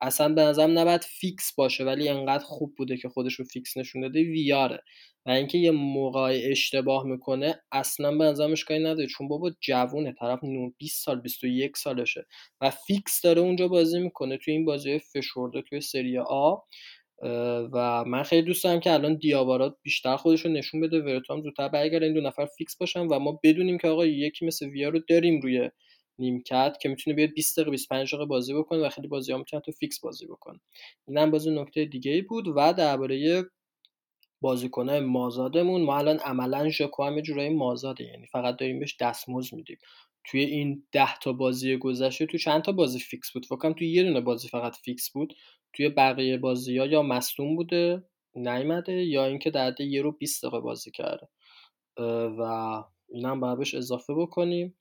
اصلا 0.00 0.28
به 0.34 0.42
نظرم 0.42 0.78
نباید 0.78 1.02
فیکس 1.04 1.54
باشه 1.54 1.84
ولی 1.84 2.08
انقدر 2.08 2.44
خوب 2.44 2.74
بوده 2.76 2.96
که 2.96 3.08
خودش 3.08 3.34
رو 3.34 3.44
فیکس 3.44 3.76
نشون 3.76 4.02
داده 4.02 4.20
ویاره. 4.22 4.82
و 5.26 5.30
اینکه 5.30 5.58
یه 5.58 5.70
موقع 5.70 6.40
اشتباه 6.50 7.04
می‌کنه 7.06 7.60
اصلا 7.72 8.12
به 8.18 8.24
نظرم 8.24 8.52
اشکالی 8.52 8.84
نداره. 8.84 9.06
چون 9.08 9.28
بابا 9.28 9.50
جوونه 9.60 10.14
طرف 10.20 10.40
20 10.78 11.04
سال 11.04 11.20
21 11.20 11.76
سالشه 11.76 12.26
و 12.60 12.70
فیکس 12.70 13.20
داره 13.22 13.40
اونجا 13.42 13.68
بازی 13.68 14.00
می‌کنه. 14.00 14.36
توی 14.38 14.54
این 14.54 14.64
بازی 14.64 14.98
فشرده 14.98 15.62
توی 15.62 15.80
سری 15.80 16.18
آ. 16.18 16.56
و 17.72 18.04
من 18.06 18.22
خیلی 18.22 18.42
دوست 18.42 18.64
دارم 18.64 18.80
که 18.80 18.92
الان 18.92 19.16
دیاوارا 19.16 19.76
بیشتر 19.82 20.16
خودش 20.16 20.44
رو 20.44 20.50
نشون 20.52 20.80
بده 20.80 21.00
ورتو 21.00 21.28
هم 21.28 21.42
زودتر 21.42 21.68
برگرده 21.68 22.06
این 22.06 22.14
دو 22.14 22.20
نفر 22.20 22.46
فیکس 22.46 22.76
باشن 22.76 23.00
و 23.06 23.18
ما 23.18 23.40
بدونیم 23.44 23.78
که 23.78 23.88
آقا 23.88 24.06
یکی 24.06 24.46
مثل 24.46 24.66
ویار 24.66 24.88
رو 24.88 25.00
داریم 25.08 25.40
روی 25.40 25.70
نیمکت 26.18 26.76
که 26.82 26.88
می‌تونه 26.88 27.16
بیاد 27.16 27.30
20 27.30 27.56
دقیقه 27.56 27.70
25 27.70 28.08
دقیقه 28.08 28.26
بازی 28.26 28.54
بکنه 28.54 28.86
و 28.86 28.88
خیلی 28.88 29.08
بازی 29.08 29.32
ها 29.32 29.38
می‌تونه 29.38 29.62
تو 29.66 29.72
فیکس 29.72 30.00
بازی 30.00 30.26
بکنه 30.26 30.60
این 31.08 31.18
هم 31.18 31.30
بازی 31.30 31.50
نکته 31.50 31.84
دیگه 31.84 32.12
ای 32.12 32.22
بود 32.22 32.48
و 32.48 32.72
درباره 32.72 33.44
بازیکنای 34.40 35.00
مازادمون. 35.00 35.82
ما 35.82 35.98
الان 35.98 36.18
عملا 36.18 36.68
ژکو 36.68 37.04
هم 37.04 37.20
جورایی 37.20 37.48
مازاده 37.48 38.04
یعنی 38.04 38.26
فقط 38.26 38.56
داریم 38.56 38.78
بهش 38.78 38.96
دستمزد 39.00 39.54
میدیم. 39.54 39.78
توی 40.24 40.40
این 40.40 40.86
10 40.92 41.18
تا 41.22 41.32
بازی 41.32 41.76
گذشته 41.76 42.26
تو 42.26 42.38
چند 42.38 42.62
تا 42.62 42.72
بازی 42.72 42.98
فیکس 42.98 43.32
بود؟ 43.32 43.46
فکر 43.46 43.72
توی 43.72 43.88
یه 43.88 44.02
دونه 44.02 44.20
بازی 44.20 44.48
فقط 44.48 44.76
فیکس 44.76 45.10
بود. 45.10 45.34
توی 45.72 45.88
بقیه 45.88 46.38
بازی 46.38 46.78
ها 46.78 46.86
یا 46.86 47.02
مصدوم 47.02 47.56
بوده 47.56 48.04
نیومده 48.34 48.92
یا 48.92 49.26
اینکه 49.26 49.50
در 49.50 49.65
حد 49.65 49.80
یه 49.80 50.12
20 50.12 50.42
دقیقه 50.44 50.60
بازی 50.60 50.90
کرده. 50.90 51.28
و 52.38 52.42
اینم 53.08 53.40
باید 53.40 53.58
بهش 53.58 53.74
اضافه 53.74 54.14
بکنیم. 54.14 54.76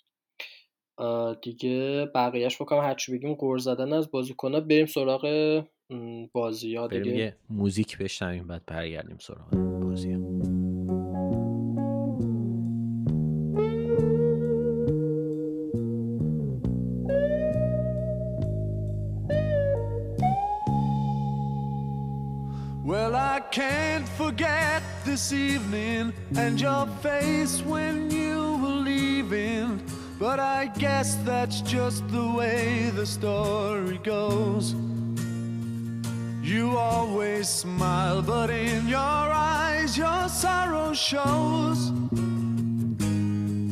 دیگه 1.42 2.06
بقیهش 2.16 2.62
بکنم 2.62 2.80
هرچی 2.80 3.12
بگیم 3.12 3.34
قور 3.34 3.58
زدن 3.58 3.94
از 3.94 4.12
بازیکن‌ها. 4.12 4.60
بریم 4.60 4.86
سراغ 4.86 5.26
بازی 6.34 6.76
ها 6.76 6.88
دیگه 6.88 7.18
یه 7.18 7.36
موزیک 7.50 7.98
بشنویم 7.98 8.48
بعد 8.48 8.66
برگردیم 8.66 9.18
سراغ 9.20 9.50
بازی 9.82 10.14
ها. 10.14 10.20
Well, 22.86 23.16
I 23.16 23.40
can't 23.50 24.08
forget 24.10 24.84
this 25.06 25.34
evening 25.34 26.14
and 26.38 26.62
your 26.62 26.86
face 27.02 27.64
when 27.64 28.12
you 28.12 28.58
were 28.62 28.80
leaving. 28.92 29.82
But 30.20 30.40
I 30.40 30.68
guess 30.68 31.16
that's 31.26 31.62
just 31.62 32.08
the 32.10 32.28
way 32.38 32.92
the 32.96 33.08
story 33.08 33.98
goes. 33.98 34.76
You 36.46 36.78
always 36.78 37.50
smile, 37.50 38.22
but 38.22 38.52
in 38.52 38.88
your 38.88 39.00
eyes, 39.00 39.98
your 39.98 40.30
sorrow 40.30 40.94
shows. 40.94 41.92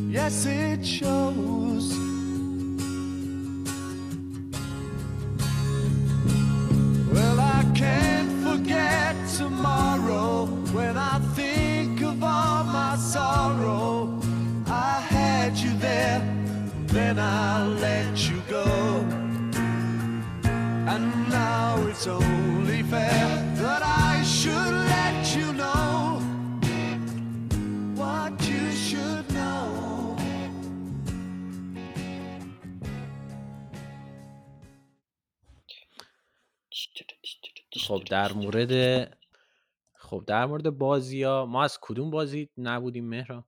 Yes, 0.09 0.47
it 0.47 0.83
shows. 0.83 1.95
Well, 7.13 7.39
I 7.39 7.63
can't 7.75 8.31
forget 8.43 9.15
tomorrow 9.37 10.47
when 10.73 10.97
I 10.97 11.19
think 11.35 12.01
of 12.01 12.23
all 12.23 12.63
my 12.63 12.95
sorrow. 12.95 14.19
I 14.65 14.99
had 14.99 15.55
you 15.57 15.77
there, 15.77 16.21
then 16.87 17.19
I 17.19 17.67
let 17.67 18.17
you 18.27 18.41
go. 18.49 18.65
And 20.91 21.29
now 21.29 21.77
it's 21.87 22.07
only 22.07 22.42
that 22.93 23.81
I 24.09 24.23
should 24.23 24.75
let 24.93 25.35
you 25.37 25.49
know 25.53 26.19
what 27.95 28.33
you 28.49 28.71
should 28.71 29.25
know. 29.33 30.17
خب 37.87 38.03
در 38.09 38.33
مورد 38.33 38.73
خب 39.93 40.23
در 40.27 40.45
مورد 40.45 40.69
بازی 40.69 41.23
ها 41.23 41.45
ما 41.45 41.63
از 41.63 41.77
کدوم 41.81 42.11
بازی 42.11 42.49
نبودیم 42.57 43.05
مهران 43.05 43.43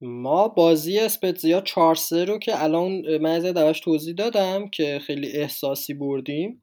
ما 0.00 0.48
بازی 0.48 0.98
اسپتزیا 0.98 1.60
4 1.60 1.94
3 1.94 2.24
رو 2.24 2.38
که 2.38 2.62
الان 2.62 3.16
من 3.16 3.56
از 3.56 3.80
توضیح 3.80 4.14
دادم 4.14 4.68
که 4.68 4.98
خیلی 5.06 5.32
احساسی 5.32 5.94
بردیم. 5.94 6.62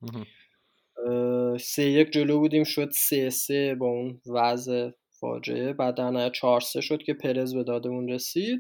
سه 1.60 1.84
یک 1.84 2.12
جلو 2.12 2.40
بودیم 2.40 2.64
شد 2.64 2.90
سه 2.92 3.30
سه 3.30 3.76
با 3.76 3.88
اون 3.88 4.22
وضع 4.26 4.90
فاجعه. 5.20 5.74
بعد 5.74 5.96
در 5.96 6.10
نهایت 6.10 6.32
4 6.32 6.62
3 6.62 6.82
شد 6.82 7.04
که 7.04 7.14
پرز 7.14 7.56
به 7.56 7.64
دادمون 7.64 8.10
رسید. 8.10 8.60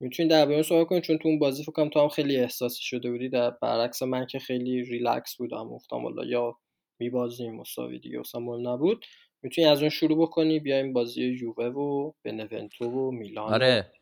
می‌تونید 0.00 0.30
در 0.30 0.46
بیان 0.46 0.62
صحبت 0.62 0.86
کنید 0.86 1.02
چون 1.02 1.18
تو 1.18 1.28
اون 1.28 1.38
بازی 1.38 1.64
فکرم 1.64 1.88
تو 1.88 2.00
هم 2.00 2.08
خیلی 2.08 2.36
احساسی 2.36 2.82
شده 2.82 3.10
بودی. 3.10 3.28
در 3.28 3.50
برعکس 3.50 4.02
من 4.02 4.26
که 4.26 4.38
خیلی 4.38 4.82
ریلکس 4.82 5.36
بودم. 5.36 5.68
گفتم 5.68 6.04
والا 6.04 6.24
یا 6.24 6.58
میبازیم 7.00 7.54
مساوی 7.54 7.98
دیگه 7.98 8.20
اصلا 8.20 8.40
نبود. 8.40 9.04
می‌تونی 9.42 9.66
از 9.66 9.80
اون 9.80 9.88
شروع 9.88 10.18
بکنی؟ 10.18 10.60
بیایم 10.60 10.92
بازی 10.92 11.22
یووه 11.22 11.66
و 11.66 12.12
بنونتو 12.24 12.84
و 12.84 13.10
میلان. 13.10 13.52
آره 13.54 13.92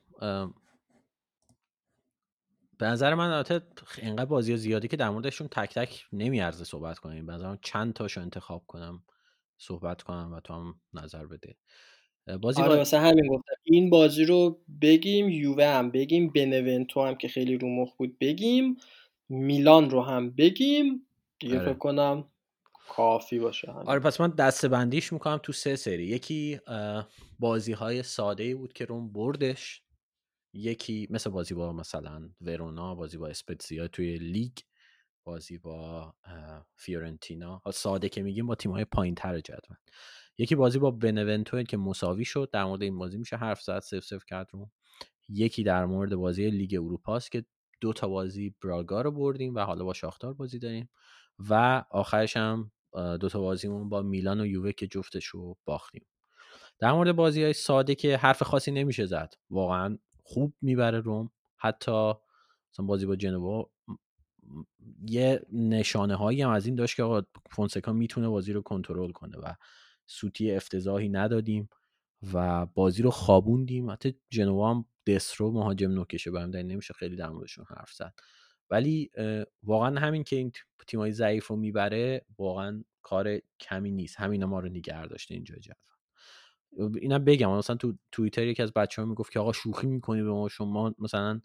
به 2.78 2.86
نظر 2.86 3.14
من 3.14 3.30
البته 3.30 3.60
اینقدر 4.02 4.24
بازی 4.24 4.56
زیادی 4.56 4.88
که 4.88 4.96
در 4.96 5.10
موردشون 5.10 5.48
تک 5.48 5.74
تک 5.74 6.04
نمیارزه 6.12 6.64
صحبت 6.64 6.98
کنیم. 6.98 7.26
به 7.26 7.32
نظرم 7.32 7.58
چند 7.62 7.92
تاشو 7.92 8.20
انتخاب 8.20 8.64
کنم 8.66 9.02
صحبت 9.58 10.02
کنم 10.02 10.32
و 10.32 10.40
تو 10.40 10.54
هم 10.54 10.74
نظر 10.92 11.26
بده. 11.26 11.56
بازی 12.40 12.62
آره 12.62 12.76
واسه 12.76 12.98
همین 12.98 13.26
گفتم. 13.26 13.54
این 13.62 13.90
بازی 13.90 14.24
رو 14.24 14.60
بگیم 14.82 15.28
یووه 15.28 15.66
هم 15.66 15.90
بگیم 15.90 16.30
بنونتو 16.30 17.02
هم 17.06 17.14
که 17.14 17.28
خیلی 17.28 17.58
رو 17.58 17.68
مخ 17.68 17.94
بود 17.96 18.18
بگیم 18.18 18.76
میلان 19.28 19.90
رو 19.90 20.02
هم 20.02 20.30
بگیم. 20.30 21.06
دیگه 21.38 21.60
آره. 21.60 21.74
کنم 21.74 22.24
کافی 22.88 23.38
باشه 23.38 23.70
آره 23.70 24.00
پس 24.00 24.20
من 24.20 24.30
دسته 24.30 24.68
بندیش 24.68 25.12
می‌کنم 25.12 25.40
تو 25.42 25.52
سه 25.52 25.76
سری. 25.76 26.04
یکی 26.04 26.60
بازی 27.38 27.72
های 27.72 28.02
ساده 28.02 28.54
بود 28.54 28.72
که 28.72 28.84
روم 28.84 29.12
بردش. 29.12 29.83
یکی 30.54 31.06
مثل 31.10 31.30
بازی 31.30 31.54
با 31.54 31.72
مثلا 31.72 32.30
ورونا 32.40 32.94
بازی 32.94 33.18
با 33.18 33.28
اسپتزیا 33.28 33.88
توی 33.88 34.18
لیگ 34.18 34.52
بازی 35.24 35.58
با 35.58 36.14
فیورنتینا. 36.76 37.62
ساده 37.72 38.08
که 38.08 38.22
میگیم 38.22 38.46
با 38.46 38.54
تیم 38.54 38.72
های 38.72 38.84
پایین 38.84 39.14
تر 39.14 39.40
جدول. 39.40 39.76
یکی 40.38 40.54
بازی 40.54 40.78
با 40.78 40.90
بنونتو 40.90 41.62
که 41.62 41.76
مساوی 41.76 42.24
شد 42.24 42.50
در 42.52 42.64
مورد 42.64 42.82
این 42.82 42.98
بازی 42.98 43.18
میشه 43.18 43.36
حرف 43.36 43.62
زد 43.62 43.78
سف 43.78 44.04
سف 44.04 44.24
کرد 44.28 44.48
رو. 44.52 44.70
یکی 45.28 45.62
در 45.62 45.86
مورد 45.86 46.14
بازی 46.14 46.50
لیگ 46.50 46.74
اروپاست 46.74 47.32
که 47.32 47.44
دو 47.80 47.92
تا 47.92 48.08
بازی 48.08 48.54
براگا 48.64 49.02
رو 49.02 49.10
بردیم 49.10 49.54
و 49.54 49.60
حالا 49.60 49.84
با 49.84 49.94
شاختار 49.94 50.34
بازی 50.34 50.58
داریم. 50.58 50.90
و 51.50 51.84
آخرش 51.90 52.36
هم 52.36 52.72
دو 53.20 53.28
تا 53.28 53.40
بازیمون 53.40 53.88
با 53.88 54.02
میلان 54.02 54.40
و 54.40 54.46
یووه 54.46 54.72
که 54.72 54.86
جفتش 54.86 55.24
رو 55.24 55.56
باختیم. 55.64 56.06
در 56.78 56.92
مورد 56.92 57.12
بازی 57.16 57.42
های 57.42 57.52
ساده 57.52 57.94
که 57.94 58.16
حرف 58.16 58.42
خاصی 58.42 58.70
نمیشه 58.70 59.06
زد. 59.06 59.34
واقعا 59.50 59.98
خوب 60.26 60.54
می‌بره 60.60 61.00
روم. 61.00 61.30
حتی 61.56 62.12
مثلا 62.72 62.86
بازی 62.86 63.06
با 63.06 63.16
جنوا 63.16 63.70
یه 65.08 65.40
نشانه 65.52 66.14
هایی 66.14 66.42
هم 66.42 66.50
از 66.50 66.66
این 66.66 66.74
داشت 66.74 66.96
که 66.96 67.02
آقا 67.02 67.22
فونسکا 67.50 67.92
می‌تونه 67.92 68.28
بازی 68.28 68.52
رو 68.52 68.62
کنترل 68.62 69.10
کنه 69.10 69.38
و 69.38 69.54
سوتی 70.06 70.52
افتضاحی 70.52 71.08
ندادیم 71.08 71.68
و 72.32 72.66
بازی 72.66 73.02
رو 73.02 73.10
خوابوندیم. 73.10 73.90
حتی 73.90 74.14
جنوا 74.30 74.70
هم 74.70 74.84
دسترو 75.06 75.50
مهاجم 75.50 75.90
نوکشه 75.90 76.30
برم 76.30 76.50
نمیشه 76.56 76.94
خیلی 76.94 77.16
در 77.16 77.28
موردشون 77.28 77.64
حرف 77.68 77.92
زد. 77.92 78.14
ولی 78.70 79.10
واقعا 79.62 80.00
همین 80.00 80.24
که 80.24 80.36
این 80.36 80.52
تیمای 80.86 81.12
ضعیف 81.12 81.46
رو 81.46 81.56
می‌بره 81.56 82.26
واقعا 82.38 82.84
کار 83.02 83.38
کمی 83.60 83.90
نیست. 83.90 84.20
همین 84.20 84.44
ما 84.44 84.60
رو 84.60 84.68
نگه 84.68 85.06
داشته 85.06 85.34
اینجا 85.34 85.56
جدول. 85.56 85.93
اینم 86.78 87.24
بگم 87.24 87.50
مثلا 87.50 87.76
تو 87.76 87.94
توییتر 88.12 88.46
یکی 88.46 88.62
از 88.62 88.72
بچه 88.72 89.02
ها 89.02 89.08
می‌گفت 89.08 89.32
که 89.32 89.40
آقا 89.40 89.52
شوخی 89.52 89.86
می‌کنی 89.86 90.22
به 90.22 90.30
ما 90.30 90.48
شما 90.48 90.94
مثلا 90.98 91.40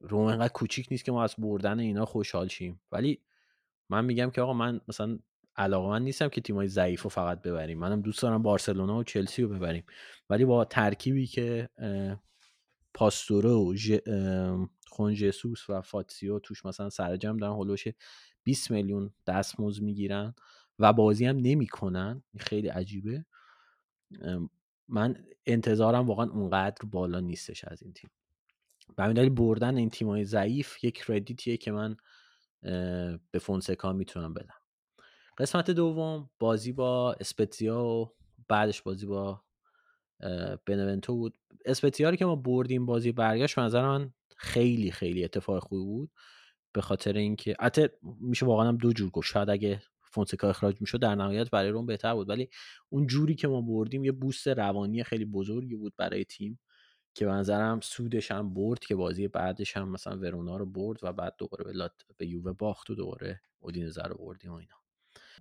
روم 0.00 0.26
انقدر 0.26 0.52
کوچیک 0.52 0.88
نیست 0.90 1.04
که 1.04 1.12
ما 1.12 1.24
از 1.24 1.34
بردن 1.38 1.80
اینا 1.80 2.04
خوشحال 2.04 2.48
شیم. 2.48 2.80
ولی 2.92 3.20
من 3.88 4.04
میگم 4.04 4.30
که 4.30 4.42
آقا 4.42 4.52
من 4.52 4.80
مثلا 4.88 5.18
علاقه 5.56 5.88
من 5.88 6.02
نیستم 6.02 6.28
که 6.28 6.40
تیمای 6.40 6.68
ضعیف 6.68 7.02
رو 7.02 7.10
فقط 7.10 7.42
ببریم. 7.42 7.78
منم 7.78 8.00
دوست 8.00 8.22
دارم 8.22 8.42
بارسلونا 8.42 8.98
و 8.98 9.04
چلسی 9.04 9.42
رو 9.42 9.48
ببریم. 9.48 9.84
ولی 10.30 10.44
با 10.44 10.64
ترکیبی 10.64 11.26
که 11.26 11.68
پاستوره 12.94 13.50
و 13.50 13.74
خونجسوس 14.86 15.70
و 15.70 15.80
فاتسیو 15.80 16.38
توش 16.38 16.66
مثلا 16.66 16.90
سرجم 16.90 17.36
دارن 17.36 17.56
هلوش 17.56 17.84
20 18.44 18.70
میلیون 18.70 19.10
دستمزد 19.26 19.82
می‌گیرن. 19.82 20.34
و 20.80 20.92
بازی 20.92 21.26
هم 21.26 21.36
نمی‌کنن 21.36 22.22
خیلی 22.38 22.68
عجیبه. 22.68 23.24
من 24.88 25.24
انتظارم 25.46 26.06
واقعا 26.06 26.30
اونقدر 26.30 26.84
بالا 26.84 27.20
نیستش 27.20 27.64
از 27.64 27.82
این 27.82 27.92
تیم. 27.92 28.10
به 28.96 29.02
همین 29.02 29.14
دلیل 29.14 29.30
بردن 29.30 29.76
این 29.76 29.90
تیمای 29.90 30.24
ضعیف 30.24 30.84
یک 30.84 31.04
کردیتیه 31.06 31.56
که 31.56 31.72
من 31.72 31.96
به 33.30 33.38
فونسکا 33.40 33.92
می‌تونم 33.92 34.34
بدم. 34.34 34.54
قسمت 35.38 35.70
دوم 35.70 36.30
بازی 36.38 36.72
با 36.72 37.12
اسپتزیا 37.12 37.84
و 37.84 38.12
بعدش 38.48 38.82
بازی 38.82 39.06
با 39.06 39.42
بنونتو 40.66 41.14
بود. 41.14 41.38
اسپتزیا 41.64 42.16
که 42.16 42.24
ما 42.24 42.36
بردیم 42.36 42.86
بازی 42.86 43.12
برگشت 43.12 43.56
به 43.56 43.62
نظر 43.62 43.82
من 43.82 44.12
خیلی 44.36 44.90
خیلی 44.90 45.24
اتفاق 45.24 45.62
خوبی 45.62 45.84
بود. 45.84 46.10
به 46.72 46.80
خاطر 46.80 47.12
اینکه 47.12 47.56
حتی 47.60 47.88
میشه 48.20 48.46
واقعا 48.46 48.68
هم 48.68 48.76
دو 48.76 48.92
جور 48.92 49.10
گفت. 49.10 49.28
شاید 49.28 49.50
اگه 49.50 49.82
فونسکا 50.10 50.48
اخراج 50.48 50.80
می‌شد 50.80 51.00
در 51.00 51.14
نهایت 51.14 51.50
برای 51.50 51.70
روم 51.70 51.86
بهتر 51.86 52.14
بود. 52.14 52.28
ولی 52.28 52.48
اون 52.88 53.06
جوری 53.06 53.34
که 53.34 53.48
ما 53.48 53.60
بردیم 53.60 54.04
یه 54.04 54.12
بوست 54.12 54.48
روانی 54.48 55.04
خیلی 55.04 55.24
بزرگی 55.24 55.76
بود 55.76 55.94
برای 55.96 56.24
تیم 56.24 56.58
که 57.14 57.26
به 57.26 57.32
نظرم 57.32 57.80
سودش 57.80 58.30
هم 58.30 58.54
برد 58.54 58.78
که 58.78 58.94
بازی 58.94 59.28
بعدش 59.28 59.76
هم 59.76 59.88
مثلا 59.88 60.18
ورونا 60.18 60.56
رو 60.56 60.66
برد 60.66 60.98
و 61.02 61.12
بعد 61.12 61.34
دوباره 61.38 61.64
به, 61.64 61.72
لات 61.72 61.92
به 62.16 62.26
یووه 62.26 62.52
باخت 62.52 62.90
و 62.90 62.94
دوباره 62.94 63.40
اودینزه 63.58 64.02
رو 64.02 64.14
بردیم 64.14 64.50
و 64.50 64.54
اینا. 64.54 64.76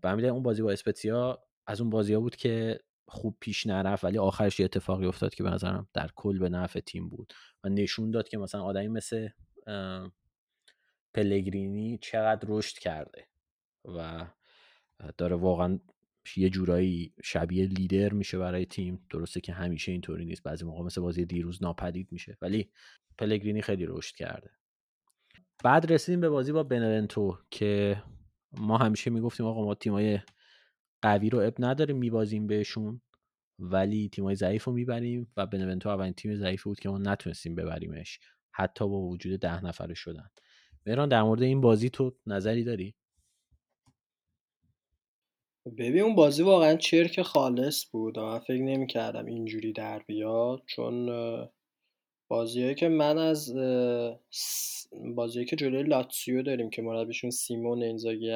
به 0.01 0.27
اون 0.27 0.43
بازی 0.43 0.62
با 0.62 0.71
اسپتیا 0.71 1.43
از 1.67 1.82
اون 1.82 1.89
بازی 1.89 2.13
ها 2.13 2.19
بود 2.19 2.36
که 2.36 2.79
خوب 3.08 3.38
پیش 3.39 3.67
نرفت 3.67 4.03
ولی 4.03 4.17
آخرش 4.17 4.60
یه 4.60 4.63
اتفاقی 4.63 5.05
افتاد 5.05 5.36
که 5.36 5.43
به 5.43 5.49
نظرم 5.49 5.88
در 5.93 6.10
کل 6.15 6.39
به 6.39 6.49
نفع 6.49 6.79
تیم 6.79 7.10
بود 7.10 7.34
و 7.63 7.69
نشون 7.69 8.12
داد 8.12 8.29
که 8.29 8.38
مثلا 8.38 8.63
آدمی 8.63 8.88
مثل 8.88 9.29
پلگرینی 11.13 11.97
چقدر 12.01 12.47
رشد 12.47 12.77
کرده 12.77 13.27
و 13.86 14.27
داره 15.17 15.35
واقعا 15.35 15.79
یه 16.38 16.49
جورایی 16.49 17.13
شبیه 17.23 17.65
لیدر 17.65 18.13
میشه 18.13 18.38
برای 18.38 18.65
تیم. 18.65 19.07
درسته 19.09 19.41
که 19.41 19.53
همیشه 19.53 19.91
اینطوری 19.91 20.25
نیست. 20.25 20.43
بعضی 20.43 20.65
موقع 20.65 20.83
مثل 20.83 21.01
بازی 21.01 21.25
دیروز 21.25 21.63
ناپدید 21.63 22.12
میشه. 22.12 22.38
ولی 22.41 22.71
پلگرینی 23.17 23.62
خیلی 23.62 23.85
رشد 23.88 24.15
کرده. 24.15 24.51
بعد 25.63 25.93
رسیدیم 25.93 26.21
به 26.21 26.29
بازی 26.29 26.51
با 26.51 26.63
بنونتو 26.63 27.38
که 27.51 28.03
ما 28.51 28.77
همیشه 28.77 29.12
می‌گفتیم 29.12 29.45
آقا 29.45 29.65
ما 29.65 29.75
تیمای 29.75 30.19
قوی 31.01 31.29
رو 31.29 31.39
اب 31.39 31.53
نداریم 31.59 31.97
میبازیم 31.97 32.47
بهشون. 32.47 33.01
ولی 33.59 34.09
تیمای 34.09 34.35
ضعیف 34.35 34.63
رو 34.63 34.73
می‌بریم 34.73 35.31
و 35.38 35.45
بنونتو 35.45 35.89
اولین 35.89 36.13
تیم 36.13 36.35
ضعیف 36.35 36.63
بود 36.63 36.79
که 36.79 36.89
ما 36.89 36.97
نتونستیم 36.97 37.55
ببریمش. 37.55 38.19
حتی 38.51 38.85
با 38.89 39.01
وجود 39.01 39.39
ده 39.39 39.65
نفره 39.65 39.93
شدن. 39.93 40.29
مهران 40.85 41.09
در 41.09 41.23
مورد 41.23 41.41
این 41.41 41.62
بازی 41.62 41.89
تو 41.89 42.15
نظری 42.25 42.63
داری؟ 42.63 42.95
ببین 45.77 46.01
اون 46.01 46.15
بازی 46.15 46.43
واقعا 46.43 46.75
چرک 46.75 47.21
خالص 47.21 47.86
بود. 47.91 48.17
و 48.17 48.21
من 48.21 48.39
فکر 48.39 48.62
نمی 48.62 48.88
کردم 48.88 49.25
اینجوری 49.25 49.73
در 49.73 49.99
بیاد 49.99 50.63
چون 50.67 51.10
بازیهایی 52.27 52.75
که 52.75 52.88
من 52.88 53.17
از 53.17 53.53
بازیهایی 55.15 55.45
که 55.49 55.55
جلوی 55.55 55.84
لاتسیو 55.84 56.41
داریم 56.41 56.69
که 56.69 56.82
مربیشون 56.82 57.29
سیمون 57.29 57.84
اینزاگی 57.84 58.32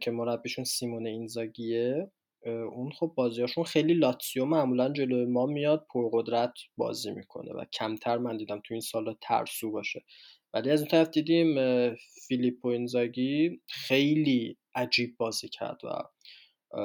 که 0.00 0.10
مربیشون 0.10 0.64
سیمون 0.64 1.06
اینزاگیه 1.06 2.10
اون 2.46 2.90
خب 2.90 3.12
بازیاشون 3.16 3.64
خیلی 3.64 3.94
لاتسیو 3.94 4.44
معمولا 4.44 4.92
جلوی 4.92 5.24
ما 5.24 5.46
میاد 5.46 5.86
پرقدرت 5.94 6.52
بازی 6.76 7.10
می‌کنه 7.10 7.52
و 7.52 7.64
کمتر 7.72 8.18
من 8.18 8.36
دیدم 8.36 8.60
تو 8.64 8.74
این 8.74 8.80
سالا 8.80 9.14
ترسو 9.20 9.70
باشه. 9.70 10.02
ولی 10.54 10.70
از 10.70 10.80
اون 10.80 10.88
طرف 10.88 11.10
دیدیم 11.10 11.56
فیلیپو 12.28 12.68
اینزاگی 12.68 13.60
خیلی 13.66 14.58
عجیب 14.74 15.16
بازی 15.16 15.48
کرد 15.48 15.80
و 15.84 15.88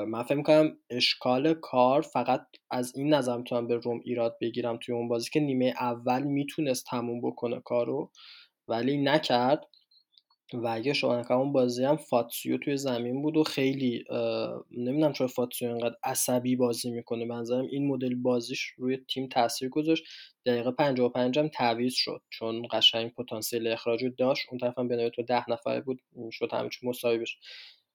من 0.06 0.24
فکر 0.24 0.36
می‌کنم 0.36 0.78
اشکال 0.90 1.54
کار 1.54 2.02
فقط 2.02 2.48
از 2.72 2.96
این 2.96 3.14
نظر 3.14 3.38
می‌تونم 3.38 3.68
به 3.68 3.76
روم 3.76 4.02
ایراد 4.06 4.38
بگیرم 4.42 4.78
توی 4.78 4.96
اون 4.96 5.08
بازی 5.08 5.30
که 5.30 5.40
نیمه 5.40 5.74
اول 5.80 6.24
می‌تونست 6.24 6.86
تموم 6.86 7.22
بکنه 7.22 7.60
کارو 7.60 8.12
ولی 8.68 8.98
نکرد. 8.98 9.66
و 10.54 10.68
اگه 10.68 10.94
شما 10.94 11.24
اون 11.30 11.52
بازی 11.54 11.84
هم 11.84 11.98
فاتسیو 11.98 12.58
توی 12.58 12.78
زمین 12.78 13.22
بود 13.22 13.38
و 13.38 13.44
خیلی 13.44 14.04
نمی‌دونم 14.72 15.14
چرا 15.14 15.28
فاتسیو 15.28 15.70
انقدر 15.72 15.96
عصبی 16.04 16.56
بازی 16.56 16.92
می‌کنه. 16.92 17.26
به 17.26 17.39
نظرم 17.39 17.66
این 17.72 17.88
مدل 17.88 18.16
بازیش 18.16 18.62
روی 18.78 18.98
تیم 18.98 19.28
تاثیر 19.28 19.70
گذاشت. 19.70 20.04
دقیقه 20.46 20.72
55 20.72 21.40
هم 21.40 21.48
تعویض 21.48 21.94
شد 21.96 22.22
چون 22.30 22.68
قشنگ 22.72 23.14
پتانسیل 23.14 23.68
اخراج 23.68 24.06
داشت. 24.18 24.48
اون 24.52 24.60
طرف 24.60 24.78
هم 24.80 24.88
به 24.88 25.10
تو 25.10 25.24
ده 25.24 25.50
نفره 25.50 25.82
بود. 25.82 26.02
شد 26.32 26.70
چی 26.72 26.88
مساوی 26.88 27.26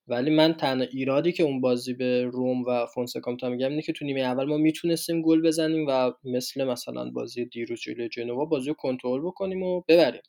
ولی 0.07 0.29
من 0.29 0.53
تنها 0.53 0.87
ایرادی 0.91 1.31
که 1.31 1.43
اون 1.43 1.61
بازی 1.61 1.93
به 1.93 2.23
روم 2.25 2.63
و 2.63 2.85
فونسکا 2.85 3.31
می‌تونم 3.31 3.51
میگم 3.53 3.69
اینه 3.69 3.81
که 3.81 3.93
تو 3.93 4.05
نیمه 4.05 4.21
اول 4.21 4.45
ما 4.45 4.57
می‌تونستیم 4.57 5.21
گل 5.21 5.41
بزنیم 5.41 5.85
و 5.89 6.11
مثل 6.23 6.63
مثلا 6.63 7.09
بازی 7.11 7.45
دیروز 7.45 7.79
جلوی 7.81 8.09
جنوا 8.09 8.45
بازی 8.45 8.67
رو 8.67 8.73
کنترل 8.73 9.21
بکنیم 9.21 9.63
و 9.63 9.81
ببریم. 9.87 10.21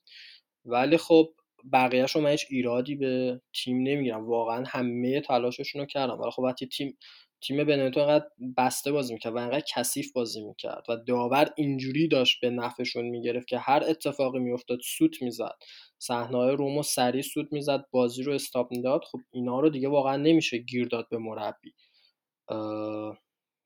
ولی 0.64 0.96
خب 0.96 1.28
بقیهش 1.72 2.12
رو 2.16 2.20
من 2.22 2.30
هیچ 2.30 2.46
ایرادی 2.50 2.94
به 2.96 3.40
تیم 3.54 3.76
نمی‌گیرم. 3.78 4.26
واقعا 4.26 4.64
همه 4.68 5.20
تلاششون 5.20 5.80
رو 5.80 5.86
کردم. 5.86 6.20
ولی 6.20 6.30
خب 6.30 6.42
وقتی 6.42 6.66
تیم 6.66 6.98
تیم 7.46 7.64
بنتو 7.64 8.00
انقدر 8.00 8.26
بسته 8.56 8.92
بازی 8.92 9.12
می‌کرد 9.12 9.34
و 9.34 9.36
انقدر 9.36 9.64
کثیف 9.74 10.12
بازی 10.12 10.44
می‌کرد 10.44 10.82
و 10.88 10.96
داور 10.96 11.50
اینجوری 11.56 12.08
داشت 12.08 12.40
به 12.40 12.50
نفعشون 12.50 13.04
می‌گرفت 13.04 13.48
که 13.48 13.58
هر 13.58 13.82
اتفاقی 13.88 14.38
میافتاد 14.38 14.78
سوت 14.84 15.22
می‌زد. 15.22 15.54
صحنه 15.98 16.54
رومو 16.54 16.82
سریع 16.82 17.22
سوت 17.22 17.52
می‌زد 17.52 17.84
بازی 17.90 18.22
رو 18.22 18.32
استاپ 18.32 18.70
می‌داد. 18.70 19.00
خب 19.04 19.18
اینا 19.30 19.60
رو 19.60 19.70
دیگه 19.70 19.88
واقعا 19.88 20.16
نمیشه 20.16 20.58
گیر 20.58 20.88
داد 20.88 21.08
به 21.10 21.18
مربی. 21.18 21.72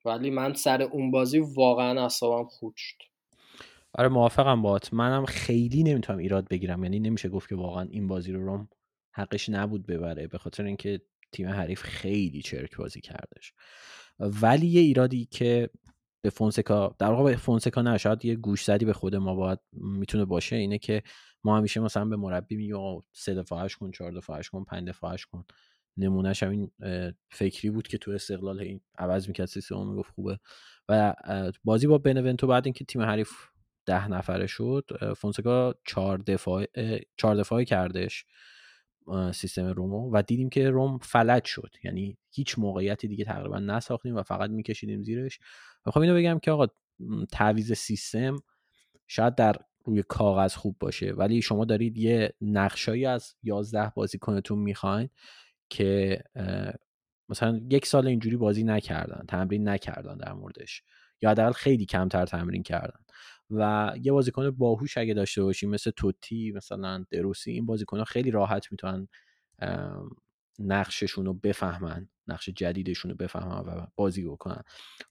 ولی 0.04 0.30
من 0.30 0.54
سر 0.54 0.82
اون 0.82 1.10
بازی 1.10 1.38
واقعا 1.38 2.04
اصابم 2.04 2.48
خود 2.48 2.74
شد. 2.76 2.96
آره 3.94 4.08
موافقم 4.08 4.62
باهات. 4.62 4.94
منم 4.94 5.24
خیلی 5.24 5.82
نمی‌تونم 5.82 6.18
ایراد 6.18 6.48
بگیرم. 6.48 6.82
یعنی 6.84 7.00
نمیشه 7.00 7.28
گفت 7.28 7.48
که 7.48 7.56
واقعا 7.56 7.88
این 7.90 8.08
بازی 8.08 8.32
رو 8.32 8.44
روم 8.46 8.68
حقش 9.12 9.48
نبود 9.48 9.86
ببره. 9.86 10.26
به 10.26 10.38
خاطر 10.38 10.64
اینکه 10.64 11.00
تیم 11.32 11.48
حریف 11.48 11.82
خیلی 11.82 12.42
چرک 12.42 12.76
بازی 12.76 13.00
کردش. 13.00 13.52
ولی 14.18 14.66
یه 14.66 14.80
ایرادی 14.80 15.28
که 15.30 15.70
به 16.24 16.30
فونسکا 16.30 16.96
در 16.98 17.10
واقع 17.10 17.30
به 17.30 17.36
فونسکا 17.36 17.82
نه 17.82 17.98
شاید 17.98 18.24
یه 18.24 18.36
گوش 18.36 18.64
زدی 18.64 18.84
به 18.84 18.92
خود 18.92 19.16
ما 19.16 19.34
باید 19.34 19.58
می‌تونه 19.72 20.24
باشه 20.24 20.56
اینه 20.56 20.78
که 20.78 21.02
ما 21.44 21.58
همیشه 21.58 21.80
مثلا 21.80 22.04
به 22.04 22.16
مربی 22.16 22.56
میگیم 22.56 23.02
سه 23.12 23.34
دفاعش 23.34 23.76
کن 23.76 23.90
چهار 23.90 24.12
دفاعش 24.12 24.50
کن 24.50 24.64
پنج 24.64 24.88
دفاعش 24.88 25.26
کن 25.26 25.44
نمونهش 25.96 26.42
هم 26.42 26.50
این 26.50 26.70
فکری 27.30 27.70
بود 27.70 27.88
که 27.88 27.98
تو 27.98 28.10
استقلال 28.10 28.60
این 28.60 28.80
عوض 28.98 29.28
می‌کرد 29.28 29.46
سیستم 29.46 29.86
می‌گفت 29.86 30.12
خوبه. 30.12 30.38
و 30.88 31.14
بازی 31.64 31.86
با 31.86 31.98
بنونتو 31.98 32.46
بعد 32.46 32.66
اینکه 32.66 32.84
تیم 32.84 33.02
حریف 33.02 33.30
ده 33.86 34.08
نفره 34.08 34.46
شد 34.46 35.14
فونسکا 35.16 35.74
چهار 35.86 36.18
دفاع 36.18 36.66
چهار 37.16 37.36
دفاعی 37.36 37.64
کردش. 37.64 38.24
سیستم 39.32 39.66
رومو 39.66 40.10
و 40.12 40.22
دیدیم 40.22 40.48
که 40.48 40.70
روم 40.70 40.98
فلج 40.98 41.44
شد. 41.44 41.70
یعنی 41.84 42.18
هیچ 42.30 42.58
موقعیتی 42.58 43.08
دیگه 43.08 43.24
تقریبا 43.24 43.58
نساختیم 43.58 44.16
و 44.16 44.22
فقط 44.22 44.50
میکشیدیم 44.50 45.02
زیرش. 45.02 45.38
خب 45.84 45.98
اینو 45.98 46.14
بگم 46.14 46.38
که 46.38 46.50
آقا 46.50 46.66
تعویز 47.32 47.72
سیستم 47.72 48.36
شاید 49.06 49.34
در 49.34 49.56
روی 49.84 50.02
کاغذ 50.02 50.54
خوب 50.54 50.76
باشه 50.80 51.12
ولی 51.12 51.42
شما 51.42 51.64
دارید 51.64 51.98
یه 51.98 52.34
نقشایی 52.40 53.06
از 53.06 53.34
11 53.42 53.92
بازیکنتون 53.94 54.58
می‌خواین 54.58 55.08
که 55.70 56.22
مثلا 57.28 57.60
یک 57.70 57.86
سال 57.86 58.06
اینجوری 58.06 58.36
بازی 58.36 58.64
نکردن 58.64 59.24
تمرین 59.28 59.68
نکردن 59.68 60.16
در 60.16 60.32
موردش 60.32 60.82
یا 61.22 61.30
حداقل 61.30 61.52
خیلی 61.52 61.86
کمتر 61.86 62.26
تمرین 62.26 62.62
کردن. 62.62 63.00
و 63.50 63.92
یه 64.02 64.12
بازیکن 64.12 64.50
باهوش 64.50 64.98
اگه 64.98 65.14
داشته 65.14 65.42
باشیم 65.42 65.70
مثل 65.70 65.90
توتی 65.90 66.52
مثلا 66.52 67.04
دروسی 67.10 67.50
این 67.50 67.66
بازیکن 67.66 67.98
ها 67.98 68.04
خیلی 68.04 68.30
راحت 68.30 68.72
می‌تونن 68.72 69.08
نقششون 70.58 71.26
رو 71.26 71.34
بفهمن 71.34 72.08
نقش 72.26 72.48
جدیدشون 72.48 73.10
رو 73.10 73.16
بفهمن 73.16 73.66
و 73.66 73.86
بازی 73.96 74.24
بکنن. 74.24 74.62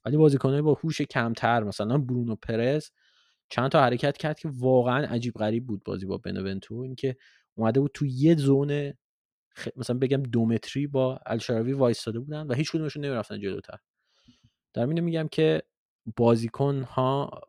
ولی 0.05 0.17
بازیکنهای 0.17 0.61
با 0.61 0.73
هوش 0.73 1.01
کمتر 1.01 1.63
مثلا 1.63 1.97
برونو 1.97 2.35
پرز 2.35 2.89
چند 3.49 3.71
تا 3.71 3.81
حرکت 3.81 4.17
کرد 4.17 4.39
که 4.39 4.49
واقعا 4.53 5.07
عجیب 5.07 5.33
غریب 5.33 5.67
بود 5.67 5.83
بازی 5.83 6.05
با 6.05 6.17
بنونتو 6.17 6.75
اینکه 6.75 7.17
اومده 7.55 7.79
بود 7.79 7.91
تو 7.93 8.05
یه 8.05 8.35
زون 8.35 8.93
مثلا 9.75 9.97
بگم 9.97 10.23
دو 10.23 10.45
متری 10.45 10.87
با 10.87 11.19
الشراوی 11.25 11.73
وایستاده 11.73 12.19
بودن 12.19 12.47
و 12.47 12.53
هیچ 12.53 12.71
کدومشون 12.71 13.05
نمی‌رفتن 13.05 13.39
جلوتر. 13.39 13.77
در 14.73 14.85
میگم 14.85 15.27
که 15.27 15.63
بازیکن 16.15 16.81
ها 16.81 17.41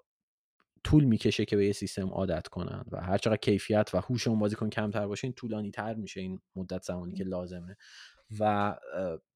طول 0.89 1.05
می‌کشه 1.05 1.45
که 1.45 1.57
به 1.57 1.67
یه 1.67 1.73
سیستم 1.73 2.09
عادت 2.09 2.49
کنن 2.49 2.85
و 2.93 3.01
هر 3.01 3.19
چقدر 3.19 3.37
کیفیت 3.37 3.91
و 3.95 4.01
هوش 4.01 4.29
اون 4.29 4.39
بازیکن 4.39 4.71
کمتر 4.71 5.07
باشه 5.07 5.25
این 5.25 5.33
طولانی 5.33 5.71
تر 5.71 5.95
میشه 5.95 6.21
این 6.21 6.41
مدت 6.57 6.83
زمانی 6.83 7.15
که 7.15 7.25
لازمه. 7.25 7.77
و 8.41 8.75